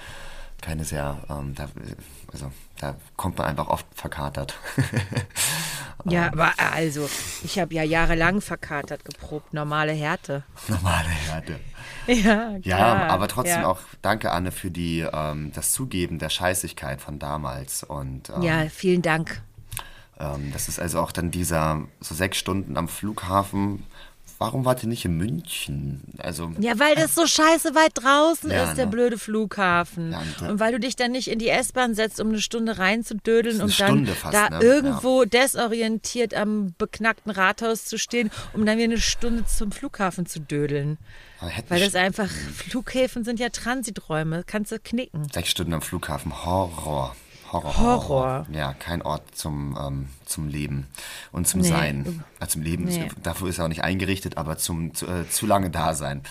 keine 0.62 0.86
sehr, 0.86 1.18
ähm, 1.30 1.56
da, 1.56 1.70
also 2.32 2.52
da 2.80 2.96
kommt 3.16 3.38
man 3.38 3.48
einfach 3.48 3.68
oft 3.68 3.86
verkatert. 3.94 4.56
Ja, 6.06 6.28
aber 6.28 6.54
äh, 6.58 6.74
also, 6.74 7.10
ich 7.44 7.60
habe 7.60 7.74
ja 7.74 7.84
jahrelang 7.84 8.42
verkatert 8.42 9.04
geprobt, 9.04 9.54
normale 9.54 9.94
Härte. 9.94 10.44
Normale 10.68 11.08
Härte. 11.08 11.60
Ja, 12.08 12.58
klar. 12.60 12.62
ja, 12.64 13.08
aber 13.08 13.28
trotzdem 13.28 13.64
ja. 13.64 13.68
auch 13.68 13.80
danke, 14.02 14.32
Anne, 14.32 14.54
für 14.54 14.72
die, 14.72 15.06
ähm, 15.12 15.52
das 15.54 15.74
Zugeben 15.74 16.20
der 16.20 16.30
Scheißigkeit 16.30 17.02
von 17.02 17.20
damals. 17.20 17.84
Und, 17.84 18.30
ähm, 18.30 18.44
ja, 18.44 18.70
vielen 18.70 19.02
Dank. 19.02 19.42
Ähm, 20.18 20.54
das 20.54 20.70
ist 20.70 20.80
also 20.80 21.02
auch 21.02 21.12
dann 21.12 21.32
dieser, 21.32 21.82
so 22.00 22.16
sechs 22.16 22.38
Stunden 22.38 22.78
am 22.78 22.88
Flughafen 22.88 23.84
warum 24.38 24.66
wart 24.66 24.84
ihr 24.84 24.90
nicht 24.90 25.06
in 25.06 25.18
München? 25.18 26.02
Also, 26.18 26.52
ja, 26.60 26.80
weil 26.80 26.96
das 26.96 27.16
so 27.16 27.26
scheiße 27.26 27.76
weit 27.76 27.92
draußen 27.96 28.52
ja, 28.52 28.66
ist, 28.66 28.78
der 28.78 28.86
ne? 28.86 28.92
blöde 28.92 29.18
Flughafen. 29.18 30.12
Ja, 30.12 30.20
und, 30.20 30.50
und, 30.50 30.60
weil 30.60 30.74
du 30.74 30.80
dich 30.80 30.96
dann 30.96 31.12
nicht 31.12 31.30
in 31.30 31.40
die 31.40 31.50
S-Bahn 31.50 31.96
setzt, 31.96 32.20
um 32.20 32.30
eine 32.30 32.42
Stunde 32.42 32.78
reinzudödeln 32.78 33.62
und 33.62 33.80
dann 33.80 34.06
fast, 34.08 34.34
da 34.34 34.50
ne? 34.50 34.60
irgendwo 34.64 35.24
ja. 35.24 35.30
desorientiert 35.30 36.34
am 36.34 36.74
beknackten 36.78 37.32
Rathaus 37.32 37.86
zu 37.86 37.98
stehen, 37.98 38.32
um 38.54 38.66
dann 38.66 38.78
wieder 38.78 38.86
eine 38.86 39.02
Stunde 39.02 39.46
zum 39.46 39.72
Flughafen 39.72 40.26
zu 40.26 40.40
dödeln. 40.40 40.98
Weil 41.68 41.80
das 41.80 41.94
einfach, 41.94 42.30
Flughäfen 42.30 43.24
sind 43.24 43.40
ja 43.40 43.50
Transiträume, 43.50 44.44
kannst 44.46 44.72
du 44.72 44.80
knicken. 44.80 45.28
Sechs 45.32 45.50
Stunden 45.50 45.74
am 45.74 45.82
Flughafen, 45.82 46.46
Horror. 46.46 47.16
Horror. 47.52 47.78
Horror. 47.78 48.45
Ja, 48.52 48.74
kein 48.74 49.02
Ort 49.02 49.36
zum, 49.36 49.78
ähm, 49.80 50.10
zum 50.26 50.48
Leben 50.48 50.88
und 51.32 51.48
zum 51.48 51.61
nee. 51.61 51.68
Sein. 51.68 52.24
Äh, 52.40 52.48
zum 52.48 52.61
Leben, 52.61 52.86
nee. 52.86 53.07
ist, 53.07 53.15
dafür 53.24 53.49
ist 53.49 53.60
er 53.60 53.65
auch 53.65 53.69
nicht 53.69 53.84
eingerichtet, 53.84 54.38
aber 54.38 54.57
zum 54.57 54.94
zu, 54.94 55.07
äh, 55.07 55.30
zu 55.30 55.45
lange 55.45 55.69
da 55.69 55.94
sein. 55.94 56.24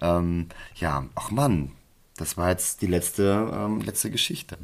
Ähm, 0.00 0.48
ja, 0.76 1.04
ach 1.14 1.30
Mann, 1.30 1.72
das 2.16 2.36
war 2.36 2.50
jetzt 2.50 2.82
die 2.82 2.86
letzte, 2.86 3.50
ähm, 3.52 3.80
letzte 3.80 4.10
Geschichte. 4.10 4.58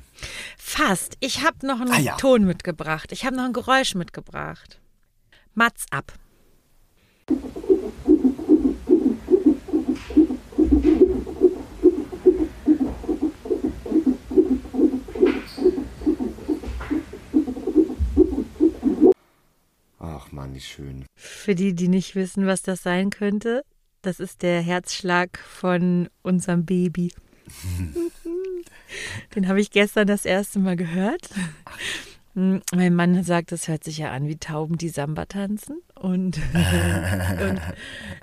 Fast. 0.57 1.17
Ich 1.21 1.45
habe 1.45 1.67
noch 1.67 1.81
einen 1.81 1.93
ah, 1.93 1.99
ja. 1.99 2.17
Ton 2.17 2.45
mitgebracht. 2.45 3.13
Ich 3.13 3.25
habe 3.25 3.37
noch 3.37 3.45
ein 3.45 3.53
Geräusch 3.53 3.95
mitgebracht. 3.95 4.79
Mats 5.55 5.87
ab. 5.91 6.13
Wie 20.59 20.61
schön. 20.61 21.05
Für 21.17 21.55
die, 21.55 21.75
die 21.75 21.89
nicht 21.89 22.15
wissen, 22.15 22.47
was 22.47 22.63
das 22.63 22.83
sein 22.83 23.11
könnte, 23.11 23.65
das 24.03 24.21
ist 24.21 24.43
der 24.43 24.61
Herzschlag 24.61 25.39
von 25.39 26.09
unserem 26.23 26.65
Baby. 26.65 27.13
Den 29.35 29.49
habe 29.49 29.61
ich 29.61 29.71
gestern 29.71 30.07
das 30.07 30.25
erste 30.25 30.59
Mal 30.59 30.77
gehört. 30.77 31.29
Hm, 32.39 32.63
mein 32.73 32.95
Mann 32.95 33.25
sagt, 33.25 33.51
das 33.51 33.67
hört 33.67 33.83
sich 33.83 33.99
ja 33.99 34.13
an 34.13 34.29
wie 34.29 34.37
Tauben, 34.37 34.79
die 34.79 34.91
Samba 34.91 35.25
tanzen. 35.25 35.83
Und, 35.97 36.39
und 36.55 37.61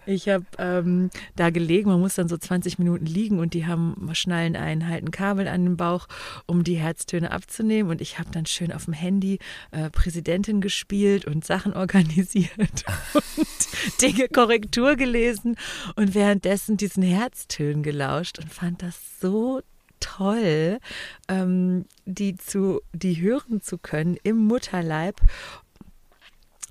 ich 0.06 0.30
habe 0.30 0.46
ähm, 0.58 1.10
da 1.36 1.50
gelegen, 1.50 1.90
man 1.90 2.00
muss 2.00 2.16
dann 2.16 2.30
so 2.30 2.38
20 2.38 2.80
Minuten 2.80 3.06
liegen 3.06 3.40
und 3.40 3.54
die 3.54 3.66
haben 3.66 4.10
Schnallen 4.14 4.56
ein, 4.56 4.88
halten 4.88 5.12
Kabel 5.12 5.50
an 5.50 5.66
den 5.66 5.76
Bauch, 5.76 6.08
um 6.46 6.64
die 6.64 6.76
Herztöne 6.76 7.32
abzunehmen. 7.32 7.92
Und 7.92 8.00
ich 8.00 8.18
habe 8.18 8.30
dann 8.32 8.46
schön 8.46 8.72
auf 8.72 8.86
dem 8.86 8.94
Handy 8.94 9.40
äh, 9.72 9.90
Präsidentin 9.90 10.62
gespielt 10.62 11.26
und 11.26 11.44
Sachen 11.44 11.74
organisiert 11.76 12.58
und 12.58 12.86
Dinge 14.02 14.30
Korrektur 14.30 14.96
gelesen 14.96 15.58
und 15.98 16.16
währenddessen 16.16 16.78
diesen 16.78 17.04
Herztönen 17.04 17.84
gelauscht 17.84 18.40
und 18.40 18.50
fand 18.50 18.82
das 18.82 19.20
so 19.20 19.60
toll, 20.00 20.80
ähm, 21.28 21.86
die 22.06 22.36
zu, 22.36 22.82
die 22.94 23.22
hören 23.22 23.62
zu 23.62 23.78
können 23.78 24.18
im 24.24 24.38
Mutterleib 24.38 25.22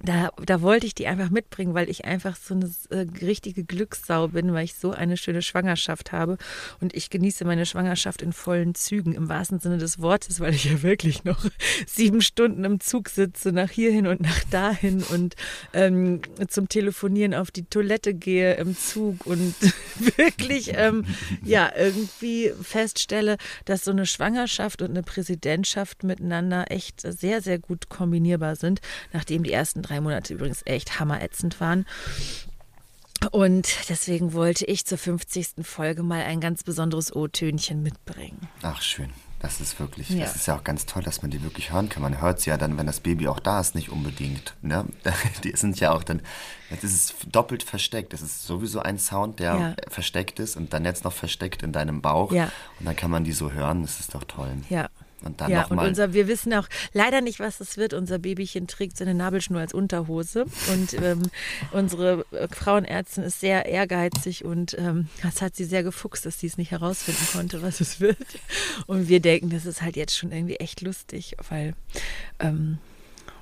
da, 0.03 0.31
da 0.45 0.61
wollte 0.61 0.87
ich 0.87 0.95
die 0.95 1.07
einfach 1.07 1.31
mitbringen, 1.31 1.75
weil 1.75 1.89
ich 1.89 2.05
einfach 2.05 2.37
so 2.37 2.55
eine 2.55 2.71
äh, 2.91 3.07
richtige 3.25 3.65
Glückssau 3.65 4.29
bin, 4.29 4.53
weil 4.53 4.65
ich 4.65 4.75
so 4.75 4.91
eine 4.91 5.17
schöne 5.17 5.41
Schwangerschaft 5.41 6.11
habe. 6.11 6.37
Und 6.81 6.95
ich 6.95 7.11
genieße 7.11 7.45
meine 7.45 7.65
Schwangerschaft 7.65 8.21
in 8.21 8.33
vollen 8.33 8.75
Zügen, 8.75 9.15
im 9.15 9.29
wahrsten 9.29 9.61
Sinne 9.61 9.79
des 9.79 10.01
Wortes, 10.01 10.41
weil 10.41 10.53
ich 10.53 10.65
ja 10.65 10.83
wirklich 10.83 11.25
noch 11.25 11.47
sieben 11.87 12.23
Stunden 12.23 12.65
im 12.65 12.81
Zug 12.81 13.09
sitze, 13.09 13.53
nach 13.53 13.71
hierhin 13.71 14.07
und 14.07 14.21
nach 14.21 14.43
dahin 14.51 15.03
und 15.05 15.37
ähm, 15.73 16.21
zum 16.49 16.69
Telefonieren 16.69 17.33
auf 17.33 17.53
die 17.53 17.65
Toilette 17.65 18.15
gehe 18.15 18.55
im 18.55 18.77
Zug 18.77 19.27
und 19.27 19.55
wirklich, 20.17 20.73
ähm, 20.75 21.05
ja, 21.45 21.71
irgendwie 21.75 22.53
feststelle, 22.61 23.37
dass 23.65 23.85
so 23.85 23.93
eine 23.93 24.07
Schwangerschaft 24.07 24.83
und 24.83 24.91
eine 24.91 25.03
Präsidentschaft 25.03 26.03
miteinander 26.03 26.71
echt 26.71 27.01
sehr, 27.01 27.41
sehr 27.41 27.61
gut 27.61 27.89
kombinierbar 27.89 28.57
sind, 28.57 28.81
nachdem 29.13 29.45
die 29.45 29.53
ersten 29.53 29.84
drei 29.89 30.01
Monate 30.01 30.35
übrigens 30.35 30.63
echt 30.65 30.99
hammerätzend 31.01 31.61
waren. 31.61 31.87
Und 33.31 33.69
deswegen 33.89 34.33
wollte 34.33 34.65
ich 34.67 34.85
zur 34.85 34.99
50. 34.99 35.63
Folge 35.63 36.03
mal 36.03 36.23
ein 36.23 36.41
ganz 36.41 36.63
besonderes 36.63 37.15
O-Tönchen 37.15 37.83
mitbringen. 37.83 38.49
Ach, 38.63 38.83
schön. 38.83 39.11
Das 39.45 39.61
ist 39.61 39.79
wirklich, 39.79 40.09
ja. 40.09 40.21
das 40.21 40.37
ist 40.37 40.47
ja 40.47 40.57
auch 40.57 40.65
ganz 40.65 40.87
toll, 40.87 41.03
dass 41.03 41.21
man 41.21 41.31
die 41.31 41.43
wirklich 41.43 41.71
hören 41.71 41.91
kann. 41.91 42.03
Man 42.03 42.19
hört 42.19 42.41
sie 42.41 42.49
ja 42.49 42.57
dann, 42.57 42.79
wenn 42.79 42.87
das 42.87 43.01
Baby 43.01 43.29
auch 43.29 43.41
da 43.41 43.61
ist, 43.61 43.75
nicht 43.75 43.91
unbedingt. 43.91 44.55
Ne? 44.63 44.87
Die 45.45 45.55
sind 45.55 45.79
ja 45.81 45.93
auch 45.93 46.03
dann, 46.03 46.23
jetzt 46.71 46.83
ist 46.83 46.95
es 46.95 47.15
doppelt 47.31 47.63
versteckt. 47.63 48.15
Das 48.15 48.23
ist 48.23 48.47
sowieso 48.47 48.81
ein 48.81 48.99
Sound, 48.99 49.41
der 49.41 49.55
ja. 49.55 49.77
versteckt 49.89 50.39
ist 50.39 50.57
und 50.57 50.73
dann 50.73 50.87
jetzt 50.87 51.05
noch 51.05 51.13
versteckt 51.13 51.63
in 51.63 51.73
deinem 51.73 52.01
Bauch. 52.01 52.33
Ja. 52.33 52.51
Und 52.81 52.87
dann 52.87 52.97
kann 52.97 53.11
man 53.11 53.25
die 53.25 53.33
so 53.33 53.53
hören. 53.53 53.83
Das 53.83 54.01
ist 54.01 54.15
doch 54.15 54.25
toll. 54.25 54.51
Ja. 54.71 54.89
Und 55.25 55.41
dann 55.41 55.51
ja, 55.51 55.63
noch 55.63 55.71
mal. 55.71 55.83
und 55.83 55.89
unser, 55.89 56.13
wir 56.13 56.29
wissen 56.29 56.53
auch 56.55 56.69
leider 56.93 57.21
nicht, 57.21 57.41
was 57.41 57.61
es 57.61 57.77
wird. 57.77 57.95
Unser 57.95 58.19
Babychen 58.19 58.67
trägt 58.67 58.97
seine 58.97 59.15
Nabelschnur 59.15 59.61
als 59.61 59.73
Unterhose. 59.73 60.47
Und 60.73 60.95
ähm, 61.03 61.23
unsere 61.73 62.25
äh, 62.33 62.49
Frauenärztin 62.49 63.25
ist 63.25 63.41
sehr 63.41 63.67
ehrgeizig 63.67 64.45
und 64.45 64.77
ähm, 64.79 65.09
das 65.23 65.43
hat 65.43 65.57
sie 65.57 65.65
sehr 65.65 65.83
gefuchst, 65.83 66.27
dass 66.27 66.41
sie 66.41 66.47
es 66.47 66.59
nicht 66.59 66.71
herausfinden 66.71 67.27
konnte, 67.33 67.63
was 67.63 67.81
es 67.81 68.01
wird. 68.01 68.19
Und 68.87 69.09
wir 69.09 69.21
denken, 69.21 69.51
das 69.51 69.67
ist 69.67 69.83
halt 69.83 69.97
jetzt 69.97 70.17
schon 70.17 70.33
irgendwie 70.33 70.57
echt 70.57 70.81
lustig, 70.81 71.37
weil. 71.49 71.75
Ähm, 72.39 72.79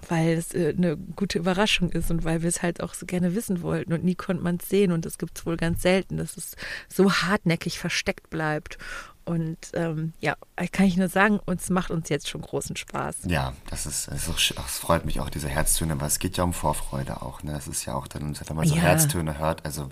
weil 0.09 0.31
es 0.31 0.55
äh, 0.55 0.75
eine 0.77 0.97
gute 0.97 1.39
Überraschung 1.39 1.91
ist 1.93 2.11
und 2.11 2.25
weil 2.25 2.43
wir 2.43 2.49
es 2.49 2.63
halt 2.63 2.83
auch 2.83 2.95
so 2.95 3.07
gerne 3.07 3.35
wissen 3.35 3.63
wollten 3.63 3.93
und 3.93 4.05
nie 4.05 4.15
konnte 4.15 4.43
man 4.43 4.59
es 4.61 4.69
sehen 4.69 4.93
und 4.93 5.07
es 5.07 5.19
gibt 5.19 5.39
es 5.39 5.47
wohl 5.47 5.57
ganz 5.57 5.83
selten, 5.83 6.17
dass 6.17 6.37
es 6.37 6.57
so 6.89 7.11
hartnäckig 7.11 7.79
versteckt 7.79 8.31
bleibt. 8.31 8.79
Und 9.25 9.59
ähm, 9.75 10.13
ja, 10.21 10.37
kann 10.73 10.87
ich 10.87 10.97
nur 10.97 11.09
sagen, 11.09 11.39
uns 11.45 11.71
macht 11.71 11.91
uns 11.91 12.09
jetzt 12.09 12.29
schon 12.29 12.41
großen 12.41 12.77
Spaß. 12.77 13.19
Ja, 13.27 13.53
das 13.71 13.87
ist, 13.87 14.09
das, 14.09 14.29
ist, 14.29 14.55
das 14.57 14.79
freut 14.79 15.05
mich 15.05 15.21
auch, 15.21 15.31
diese 15.31 15.49
Herztöne, 15.49 16.01
weil 16.01 16.09
es 16.09 16.19
geht 16.19 16.37
ja 16.37 16.45
um 16.45 16.53
Vorfreude 16.53 17.23
auch. 17.23 17.43
Ne? 17.43 17.53
Das 17.53 17.69
ist 17.69 17.85
ja 17.85 17.95
auch 17.95 18.09
dann, 18.09 18.37
wenn 18.39 18.57
man 18.57 18.67
so 18.67 18.75
ja. 18.75 18.83
Herztöne 18.83 19.39
hört, 19.39 19.65
also 19.65 19.89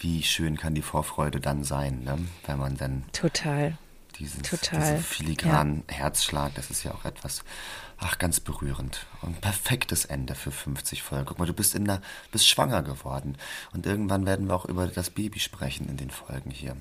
wie 0.00 0.22
schön 0.22 0.56
kann 0.56 0.74
die 0.74 0.82
Vorfreude 0.82 1.40
dann 1.40 1.64
sein, 1.64 2.04
ne? 2.04 2.18
wenn 2.46 2.58
man 2.58 2.76
dann 2.76 3.04
total 3.12 3.76
dieses, 4.18 4.42
total 4.42 4.80
diesen 4.80 4.98
filigranen 4.98 5.84
ja. 5.88 5.96
Herzschlag, 5.96 6.54
das 6.54 6.70
ist 6.70 6.82
ja 6.82 6.92
auch 6.92 7.04
etwas, 7.04 7.44
ach 7.98 8.18
ganz 8.18 8.40
berührend 8.40 9.06
und 9.22 9.36
ein 9.36 9.40
perfektes 9.40 10.04
Ende 10.04 10.34
für 10.34 10.50
50 10.50 11.02
Folgen. 11.02 11.26
Guck 11.26 11.38
mal, 11.38 11.46
du 11.46 11.52
bist 11.52 11.74
in 11.74 11.84
der, 11.84 12.00
bist 12.32 12.46
schwanger 12.46 12.82
geworden 12.82 13.36
und 13.72 13.86
irgendwann 13.86 14.26
werden 14.26 14.48
wir 14.48 14.54
auch 14.54 14.64
über 14.64 14.86
das 14.86 15.10
Baby 15.10 15.40
sprechen 15.40 15.88
in 15.88 15.96
den 15.96 16.10
Folgen 16.10 16.50
hier. 16.50 16.76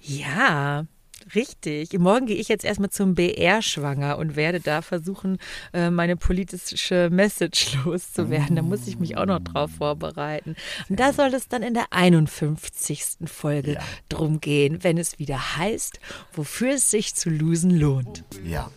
Ja, 0.00 0.86
Richtig. 1.34 1.98
Morgen 1.98 2.26
gehe 2.26 2.36
ich 2.36 2.48
jetzt 2.48 2.64
erstmal 2.64 2.90
zum 2.90 3.14
BR 3.14 3.62
schwanger 3.62 4.18
und 4.18 4.36
werde 4.36 4.60
da 4.60 4.82
versuchen, 4.82 5.38
äh, 5.72 5.90
meine 5.90 6.16
politische 6.16 7.08
Message 7.10 7.76
loszuwerden. 7.84 8.56
Da 8.56 8.62
muss 8.62 8.86
ich 8.86 8.98
mich 8.98 9.16
auch 9.16 9.26
noch 9.26 9.40
drauf 9.40 9.70
vorbereiten. 9.78 10.56
Und 10.88 11.00
da 11.00 11.12
soll 11.12 11.32
es 11.34 11.48
dann 11.48 11.62
in 11.62 11.74
der 11.74 11.86
51. 11.90 13.18
Folge 13.24 13.74
ja. 13.74 13.80
drum 14.08 14.40
gehen, 14.40 14.82
wenn 14.82 14.98
es 14.98 15.18
wieder 15.18 15.56
heißt, 15.56 15.98
wofür 16.32 16.74
es 16.74 16.90
sich 16.90 17.14
zu 17.14 17.30
losen 17.30 17.70
lohnt. 17.70 18.24
Ja. 18.44 18.70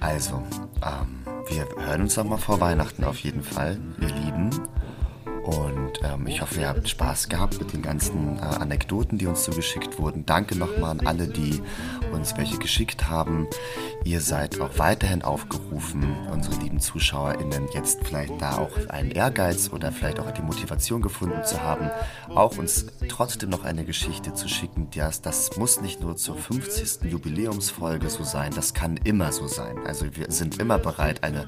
Also, 0.00 0.42
ähm, 0.82 1.24
wir 1.48 1.68
hören 1.86 2.02
uns 2.02 2.16
noch 2.16 2.24
mal 2.24 2.38
vor 2.38 2.60
Weihnachten 2.60 3.04
auf 3.04 3.18
jeden 3.18 3.42
Fall, 3.42 3.78
ihr 4.00 4.08
Lieben. 4.08 4.50
Und 5.44 6.00
ähm, 6.02 6.26
ich 6.26 6.40
hoffe, 6.40 6.60
ihr 6.60 6.68
habt 6.68 6.88
Spaß 6.88 7.28
gehabt 7.28 7.58
mit 7.58 7.74
den 7.74 7.82
ganzen 7.82 8.38
äh, 8.38 8.40
Anekdoten, 8.40 9.18
die 9.18 9.26
uns 9.26 9.44
zugeschickt 9.44 9.98
wurden. 9.98 10.24
Danke 10.24 10.56
nochmal 10.56 10.92
an 10.92 11.06
alle, 11.06 11.28
die 11.28 11.60
uns 12.12 12.36
welche 12.38 12.58
geschickt 12.58 13.08
haben. 13.10 13.46
Ihr 14.04 14.20
seid 14.20 14.58
auch 14.60 14.78
weiterhin 14.78 15.22
aufgerufen, 15.22 16.16
unsere 16.32 16.56
lieben 16.62 16.80
ZuschauerInnen, 16.80 17.68
jetzt 17.74 18.04
vielleicht 18.04 18.40
da 18.40 18.56
auch 18.56 18.88
einen 18.88 19.10
Ehrgeiz 19.10 19.70
oder 19.70 19.92
vielleicht 19.92 20.18
auch 20.18 20.30
die 20.30 20.42
Motivation 20.42 21.02
gefunden 21.02 21.44
zu 21.44 21.62
haben, 21.62 21.90
auch 22.34 22.56
uns 22.56 22.86
trotzdem 23.08 23.50
noch 23.50 23.64
eine 23.64 23.84
Geschichte 23.84 24.32
zu 24.32 24.48
schicken. 24.48 24.88
Das, 24.94 25.20
das 25.20 25.56
muss 25.58 25.80
nicht 25.82 26.00
nur 26.00 26.16
zur 26.16 26.36
50. 26.36 27.10
Jubiläumsfolge 27.10 28.08
so 28.08 28.24
sein, 28.24 28.52
das 28.54 28.72
kann 28.72 28.96
immer 29.04 29.32
so 29.32 29.46
sein. 29.46 29.76
Also 29.86 30.06
wir 30.16 30.30
sind 30.30 30.58
immer 30.58 30.78
bereit, 30.78 31.22
eine 31.22 31.46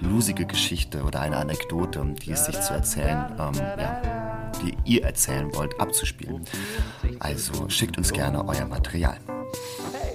lusige 0.00 0.46
Geschichte 0.46 1.04
oder 1.04 1.20
eine 1.20 1.36
Anekdote, 1.36 2.04
die 2.24 2.32
es 2.32 2.46
sich 2.46 2.60
zu 2.60 2.72
erzählen, 2.72 3.35
ähm, 3.38 3.54
ja, 3.54 4.50
die 4.62 4.76
ihr 4.84 5.04
erzählen 5.04 5.54
wollt, 5.54 5.78
abzuspielen. 5.80 6.44
Also 7.20 7.68
schickt 7.68 7.98
uns 7.98 8.12
gerne 8.12 8.46
euer 8.46 8.66
Material. 8.66 9.18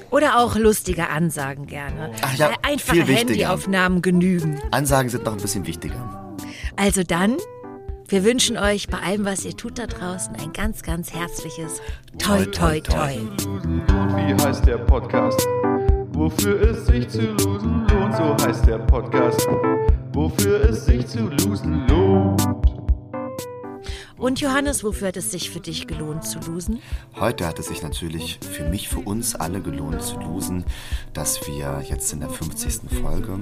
Oder 0.10 0.40
auch 0.40 0.56
lustige 0.58 1.10
Ansagen 1.10 1.68
gerne. 1.68 2.12
Ach 2.22 2.36
ja, 2.36 2.52
Einfache 2.62 2.98
viel 2.98 3.08
wichtiger. 3.08 3.30
Handyaufnahmen 3.32 4.02
genügen. 4.02 4.62
Ansagen 4.72 5.10
sind 5.10 5.24
noch 5.24 5.34
ein 5.34 5.42
bisschen 5.42 5.66
wichtiger. 5.66 6.36
Also 6.76 7.04
dann, 7.04 7.38
wir 8.08 8.26
wünschen 8.26 8.58
euch 8.58 8.88
bei 8.88 8.98
allem, 9.00 9.24
was 9.24 9.46
ihr 9.46 9.56
tut 9.56 9.80
da 9.80 9.88
draußen, 9.88 10.36
ein 10.36 10.52
ganz, 10.52 10.84
ganz 10.84 11.14
herzliches 11.14 11.82
Toi, 12.18 12.46
toi, 12.46 12.82
toi. 12.82 13.16
Wie 14.18 14.44
heißt 14.44 14.66
der 14.66 14.80
Podcast? 14.80 15.48
Wofür 16.14 16.62
es 16.62 16.86
sich 16.88 17.08
zu 17.08 17.22
losen 17.22 17.88
lohnt, 17.88 18.16
so 18.16 18.36
heißt 18.46 18.68
der 18.68 18.80
Podcast. 18.80 19.48
Wofür 20.12 20.70
es 20.70 20.86
sich 20.86 21.08
zu 21.08 21.30
losen 21.30 21.88
lohnt. 21.88 22.42
Und 24.22 24.40
Johannes, 24.40 24.84
wofür 24.84 25.08
hat 25.08 25.18
es 25.18 25.32
sich 25.32 25.50
für 25.50 25.62
dich 25.62 25.88
gelohnt 25.88 26.24
zu 26.24 26.38
losen? 26.42 26.80
Heute 27.20 27.48
hat 27.48 27.58
es 27.58 27.70
sich 27.70 27.82
natürlich 27.82 28.38
für 28.40 28.70
mich, 28.70 28.88
für 28.88 29.00
uns 29.00 29.34
alle 29.34 29.62
gelohnt 29.62 30.04
zu 30.04 30.20
losen, 30.20 30.64
dass 31.12 31.48
wir 31.48 31.84
jetzt 31.90 32.14
in 32.14 32.20
der 32.20 32.30
50. 32.30 33.02
Folge 33.02 33.40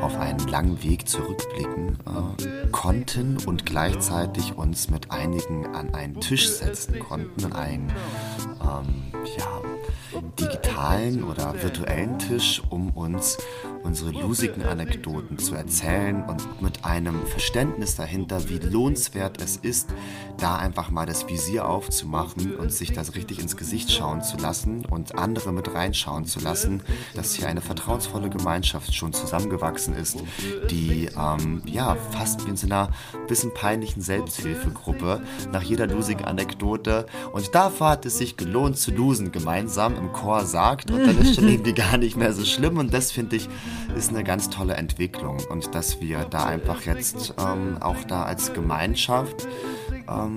auf 0.00 0.18
einen 0.18 0.40
langen 0.48 0.82
Weg 0.82 1.08
zurückblicken 1.08 1.98
äh, 2.04 2.66
konnten 2.72 3.38
und 3.46 3.64
gleichzeitig 3.64 4.56
uns 4.56 4.90
mit 4.90 5.12
einigen 5.12 5.66
an 5.66 5.94
einen 5.94 6.20
Tisch 6.20 6.48
setzen 6.48 6.98
konnten, 6.98 7.44
an 7.44 7.52
einen 7.52 7.92
ähm, 8.60 9.12
ja, 9.38 9.62
digitalen 10.40 11.22
oder 11.22 11.54
virtuellen 11.62 12.18
Tisch, 12.18 12.60
um 12.70 12.90
uns 12.90 13.38
unsere 13.82 14.10
lusigen 14.10 14.62
Anekdoten 14.62 15.38
zu 15.38 15.54
erzählen 15.54 16.24
und 16.24 16.60
mit 16.60 16.84
einem 16.84 17.26
Verständnis 17.26 17.96
dahinter, 17.96 18.48
wie 18.48 18.58
lohnenswert 18.58 19.40
es 19.40 19.56
ist, 19.56 19.88
da 20.38 20.56
einfach 20.56 20.90
mal 20.90 21.06
das 21.06 21.28
Visier 21.28 21.68
aufzumachen 21.68 22.54
und 22.56 22.72
sich 22.72 22.92
das 22.92 23.14
richtig 23.14 23.40
ins 23.40 23.56
Gesicht 23.56 23.90
schauen 23.90 24.22
zu 24.22 24.36
lassen 24.36 24.84
und 24.84 25.18
andere 25.18 25.52
mit 25.52 25.74
reinschauen 25.74 26.24
zu 26.24 26.40
lassen, 26.40 26.82
dass 27.14 27.34
hier 27.34 27.48
eine 27.48 27.60
vertrauensvolle 27.60 28.30
Gemeinschaft 28.30 28.94
schon 28.94 29.12
zusammengewachsen 29.12 29.94
ist, 29.94 30.22
die 30.70 31.10
ähm, 31.18 31.62
ja 31.66 31.96
fast 32.12 32.46
wie 32.46 32.50
in 32.50 32.56
so 32.56 32.66
einer 32.66 32.90
bisschen 33.26 33.52
peinlichen 33.52 34.00
Selbsthilfegruppe 34.00 35.22
nach 35.52 35.62
jeder 35.62 35.86
lusigen 35.86 36.24
Anekdote 36.24 37.06
und 37.32 37.54
dafür 37.54 37.88
hat 37.90 38.06
es 38.06 38.18
sich 38.18 38.36
gelohnt 38.36 38.78
zu 38.78 38.92
losen 38.92 39.32
gemeinsam 39.32 39.96
im 39.96 40.12
Chor 40.12 40.44
sagt 40.44 40.90
und 40.90 41.04
dann 41.04 41.18
ist 41.18 41.34
schon 41.34 41.48
irgendwie 41.48 41.74
gar 41.74 41.98
nicht 41.98 42.16
mehr 42.16 42.32
so 42.32 42.44
schlimm 42.44 42.78
und 42.78 42.94
das 42.94 43.10
finde 43.10 43.36
ich 43.36 43.48
ist 43.96 44.10
eine 44.10 44.22
ganz 44.22 44.50
tolle 44.50 44.74
Entwicklung 44.74 45.38
und 45.50 45.74
dass 45.74 46.00
wir 46.00 46.24
da 46.24 46.44
einfach 46.44 46.82
jetzt 46.82 47.34
ähm, 47.38 47.78
auch 47.80 48.04
da 48.06 48.22
als 48.22 48.52
Gemeinschaft 48.52 49.48
ähm, 50.08 50.36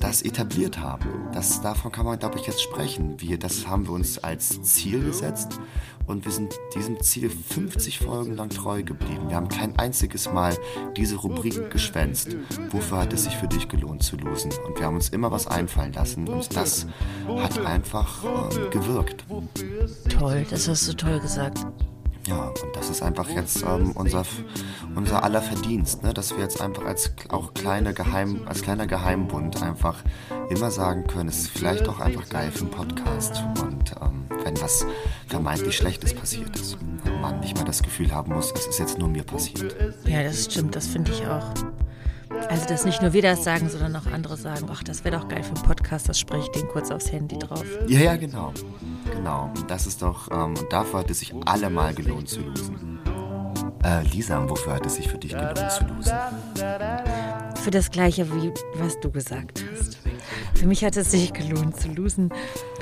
das 0.00 0.22
etabliert 0.22 0.78
haben. 0.78 1.28
Das, 1.32 1.60
davon 1.60 1.92
kann 1.92 2.06
man, 2.06 2.18
glaube 2.18 2.38
ich, 2.38 2.46
jetzt 2.46 2.62
sprechen. 2.62 3.20
Wir, 3.20 3.38
das 3.38 3.66
haben 3.66 3.86
wir 3.86 3.92
uns 3.92 4.18
als 4.18 4.62
Ziel 4.62 5.02
gesetzt 5.04 5.60
und 6.06 6.24
wir 6.24 6.32
sind 6.32 6.58
diesem 6.74 7.00
Ziel 7.00 7.30
50 7.30 7.98
Folgen 7.98 8.34
lang 8.34 8.50
treu 8.50 8.82
geblieben. 8.82 9.28
Wir 9.28 9.36
haben 9.36 9.48
kein 9.48 9.78
einziges 9.78 10.32
Mal 10.32 10.56
diese 10.96 11.16
Rubrik 11.16 11.70
geschwänzt. 11.70 12.36
Wofür 12.70 12.98
hat 12.98 13.12
es 13.12 13.24
sich 13.24 13.36
für 13.36 13.48
dich 13.48 13.68
gelohnt 13.68 14.02
zu 14.02 14.16
losen? 14.16 14.52
Und 14.66 14.78
wir 14.78 14.86
haben 14.86 14.96
uns 14.96 15.10
immer 15.10 15.30
was 15.30 15.46
einfallen 15.46 15.92
lassen 15.92 16.28
und 16.28 16.56
das 16.56 16.86
hat 17.28 17.64
einfach 17.64 18.24
ähm, 18.24 18.70
gewirkt. 18.70 19.24
Toll, 20.08 20.46
das 20.50 20.68
hast 20.68 20.88
du 20.88 20.94
toll 20.94 21.20
gesagt. 21.20 21.64
Ja, 22.30 22.44
und 22.62 22.76
das 22.76 22.88
ist 22.88 23.02
einfach 23.02 23.28
jetzt 23.28 23.64
ähm, 23.64 23.90
unser, 23.96 24.24
unser 24.94 25.24
aller 25.24 25.42
Verdienst, 25.42 26.04
ne? 26.04 26.14
dass 26.14 26.30
wir 26.30 26.38
jetzt 26.38 26.60
einfach 26.60 26.84
als 26.84 27.12
auch 27.28 27.52
kleine 27.54 27.92
Geheim, 27.92 28.42
als 28.46 28.62
kleiner 28.62 28.86
Geheimbund 28.86 29.60
einfach 29.60 30.04
immer 30.48 30.70
sagen 30.70 31.08
können, 31.08 31.28
es 31.28 31.38
ist 31.38 31.50
vielleicht 31.50 31.88
auch 31.88 31.98
einfach 31.98 32.28
geil 32.28 32.52
für 32.52 32.60
einen 32.60 32.70
Podcast. 32.70 33.42
Und 33.60 33.92
ähm, 34.00 34.26
wenn 34.44 34.60
was 34.60 34.86
vermeintlich 35.26 35.76
Schlechtes 35.76 36.14
passiert 36.14 36.54
ist, 36.54 36.78
man 37.20 37.40
nicht 37.40 37.56
mal 37.56 37.64
das 37.64 37.82
Gefühl 37.82 38.14
haben 38.14 38.32
muss, 38.32 38.52
es 38.52 38.68
ist 38.68 38.78
jetzt 38.78 38.96
nur 38.96 39.08
mir 39.08 39.24
passiert. 39.24 39.74
Ja, 40.04 40.22
das 40.22 40.44
stimmt, 40.44 40.76
das 40.76 40.86
finde 40.86 41.10
ich 41.10 41.26
auch. 41.26 41.52
Also, 42.48 42.66
dass 42.66 42.84
nicht 42.84 43.02
nur 43.02 43.12
wir 43.12 43.22
das 43.22 43.44
sagen, 43.44 43.68
sondern 43.68 43.94
auch 43.96 44.06
andere 44.06 44.36
sagen, 44.36 44.66
ach, 44.70 44.82
das 44.82 45.04
wäre 45.04 45.18
doch 45.18 45.28
geil 45.28 45.42
für 45.42 45.54
einen 45.54 45.62
Podcast, 45.62 46.08
das 46.08 46.18
spreche 46.18 46.44
ich 46.44 46.50
denen 46.50 46.68
kurz 46.68 46.90
aufs 46.90 47.12
Handy 47.12 47.38
drauf. 47.38 47.64
Ja, 47.86 48.00
ja, 48.00 48.16
genau. 48.16 48.52
Genau. 49.14 49.50
Und 49.56 49.70
das 49.70 49.86
ist 49.86 50.02
doch, 50.02 50.30
ähm, 50.30 50.56
und 50.56 50.72
dafür 50.72 51.00
hat 51.00 51.10
es 51.10 51.20
sich 51.20 51.34
allemal 51.46 51.94
gelohnt 51.94 52.28
zu 52.28 52.40
losen. 52.40 52.98
Äh, 53.82 54.02
Lisa, 54.02 54.48
wofür 54.48 54.74
hat 54.74 54.86
es 54.86 54.96
sich 54.96 55.08
für 55.08 55.18
dich 55.18 55.32
gelohnt 55.32 55.70
zu 55.70 55.84
losen? 55.84 56.12
Für 57.62 57.70
das 57.70 57.90
Gleiche, 57.90 58.30
wie 58.30 58.52
was 58.74 58.98
du 59.00 59.10
gesagt 59.10 59.64
hast. 59.72 59.98
Für 60.54 60.66
mich 60.66 60.84
hat 60.84 60.96
es 60.96 61.10
sich 61.10 61.32
gelohnt 61.32 61.80
zu 61.80 61.88
losen. 61.88 62.30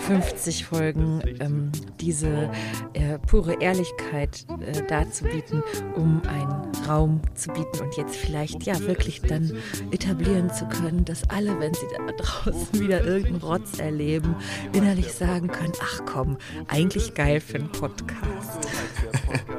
50 0.08 0.64
Folgen, 0.64 1.20
ähm, 1.38 1.70
diese 2.00 2.50
äh, 2.94 3.18
pure 3.26 3.60
Ehrlichkeit 3.60 4.46
äh, 4.58 4.82
darzubieten, 4.88 5.62
um 5.96 6.22
einen 6.26 6.86
Raum 6.88 7.20
zu 7.34 7.50
bieten 7.50 7.82
und 7.82 7.94
jetzt 7.98 8.16
vielleicht 8.16 8.62
ja 8.62 8.80
wirklich 8.80 9.20
dann 9.20 9.52
etablieren 9.90 10.50
zu 10.50 10.64
können, 10.66 11.04
dass 11.04 11.28
alle, 11.28 11.60
wenn 11.60 11.74
sie 11.74 11.84
da 11.94 12.10
draußen 12.10 12.80
wieder 12.80 13.04
irgendeinen 13.04 13.42
Rotz 13.42 13.78
erleben, 13.78 14.34
innerlich 14.72 15.12
sagen 15.12 15.48
können, 15.48 15.74
ach 15.82 16.00
komm, 16.06 16.38
eigentlich 16.68 17.12
geil 17.12 17.40
für 17.40 17.58
einen 17.58 17.70
Podcast. 17.70 18.66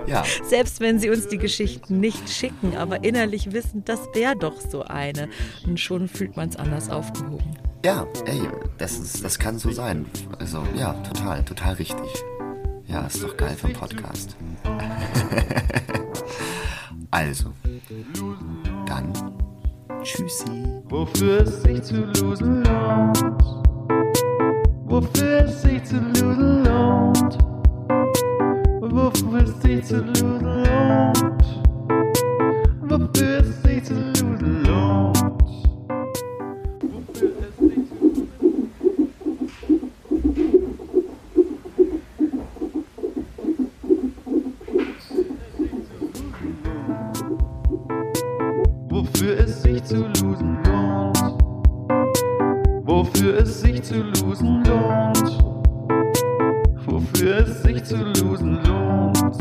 Ja. 0.08 0.24
Selbst 0.48 0.80
wenn 0.80 0.98
sie 0.98 1.12
uns 1.12 1.28
die 1.28 1.38
Geschichten 1.38 2.00
nicht 2.00 2.28
schicken, 2.28 2.76
aber 2.76 3.04
innerlich 3.04 3.54
wissen, 3.54 3.86
das 3.86 4.00
wäre 4.16 4.36
doch 4.36 4.60
so 4.60 4.82
eine. 4.82 5.30
Und 5.68 5.80
schon 5.80 6.08
fühlt 6.08 6.36
man 6.38 6.50
es 6.50 6.56
anders 6.56 6.90
aufgehoben. 6.90 7.69
Ja, 7.86 8.06
ey, 8.26 8.42
das, 8.78 9.00
ist, 9.00 9.24
das 9.24 9.40
kann 9.40 9.58
so 9.58 9.72
sein. 9.72 10.06
Also, 10.38 10.62
ja, 10.76 10.92
total, 10.94 11.46
total 11.46 11.76
richtig. 11.76 12.26
Ja, 12.88 13.06
ist 13.06 13.24
doch 13.24 13.38
geil 13.38 13.56
für 13.56 13.68
einen 13.68 13.76
Podcast. 13.76 14.36
also, 17.12 17.54
dann 18.86 19.14
tschüssi. 20.04 20.82
Wofür 20.90 21.44
es 21.44 21.64
sich 21.64 21.82
zu 21.82 22.04
losen 22.22 22.66
lohnt. 22.66 23.24
Wofür 24.86 25.46
es 25.46 25.62
sich 25.62 25.82
zu 25.86 25.96
losen 25.96 26.66
lohnt. 26.66 27.38
Wofür 28.82 29.44
es 29.44 29.62
sich 29.62 29.86
zu 29.86 30.04
losen 30.04 30.42
lohnt. 30.42 31.46
Wofür 32.82 33.40
es 33.40 33.62
sich 33.64 33.84
zu 33.86 33.94
losen 33.94 34.14
lohnt. 34.14 34.19
Zu 49.90 50.06
losen 50.22 50.60
lohnt. 50.66 51.18
Wofür 52.86 53.40
es 53.40 53.62
sich 53.62 53.82
zu 53.82 54.04
losen 54.04 54.64
lohnt. 54.64 55.44
Wofür 56.86 57.38
es 57.38 57.64
sich 57.64 57.84
zu 57.84 57.96
losen 57.98 58.60
lohnt. 58.66 59.38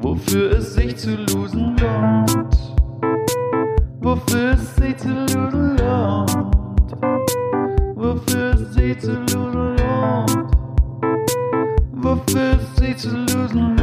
Wofür 0.00 0.52
es 0.52 0.74
sich 0.74 0.96
zu 0.96 1.16
losen 1.16 1.76
lohnt. 1.78 2.56
Wofür 4.00 4.52
es 4.52 4.76
sich 4.76 4.96
zu 4.96 5.08
losen 5.08 5.76
lohnt. 5.78 6.56
Wofür 7.96 8.54
es 8.54 8.74
sich 8.74 9.00
zu 9.00 9.12
losen 9.14 9.76
lohnt. 9.78 10.56
Wofür 11.94 12.52
es 12.52 12.76
sich 12.76 12.96
zu 12.98 13.08
losen 13.10 13.76
lohnt. 13.76 13.81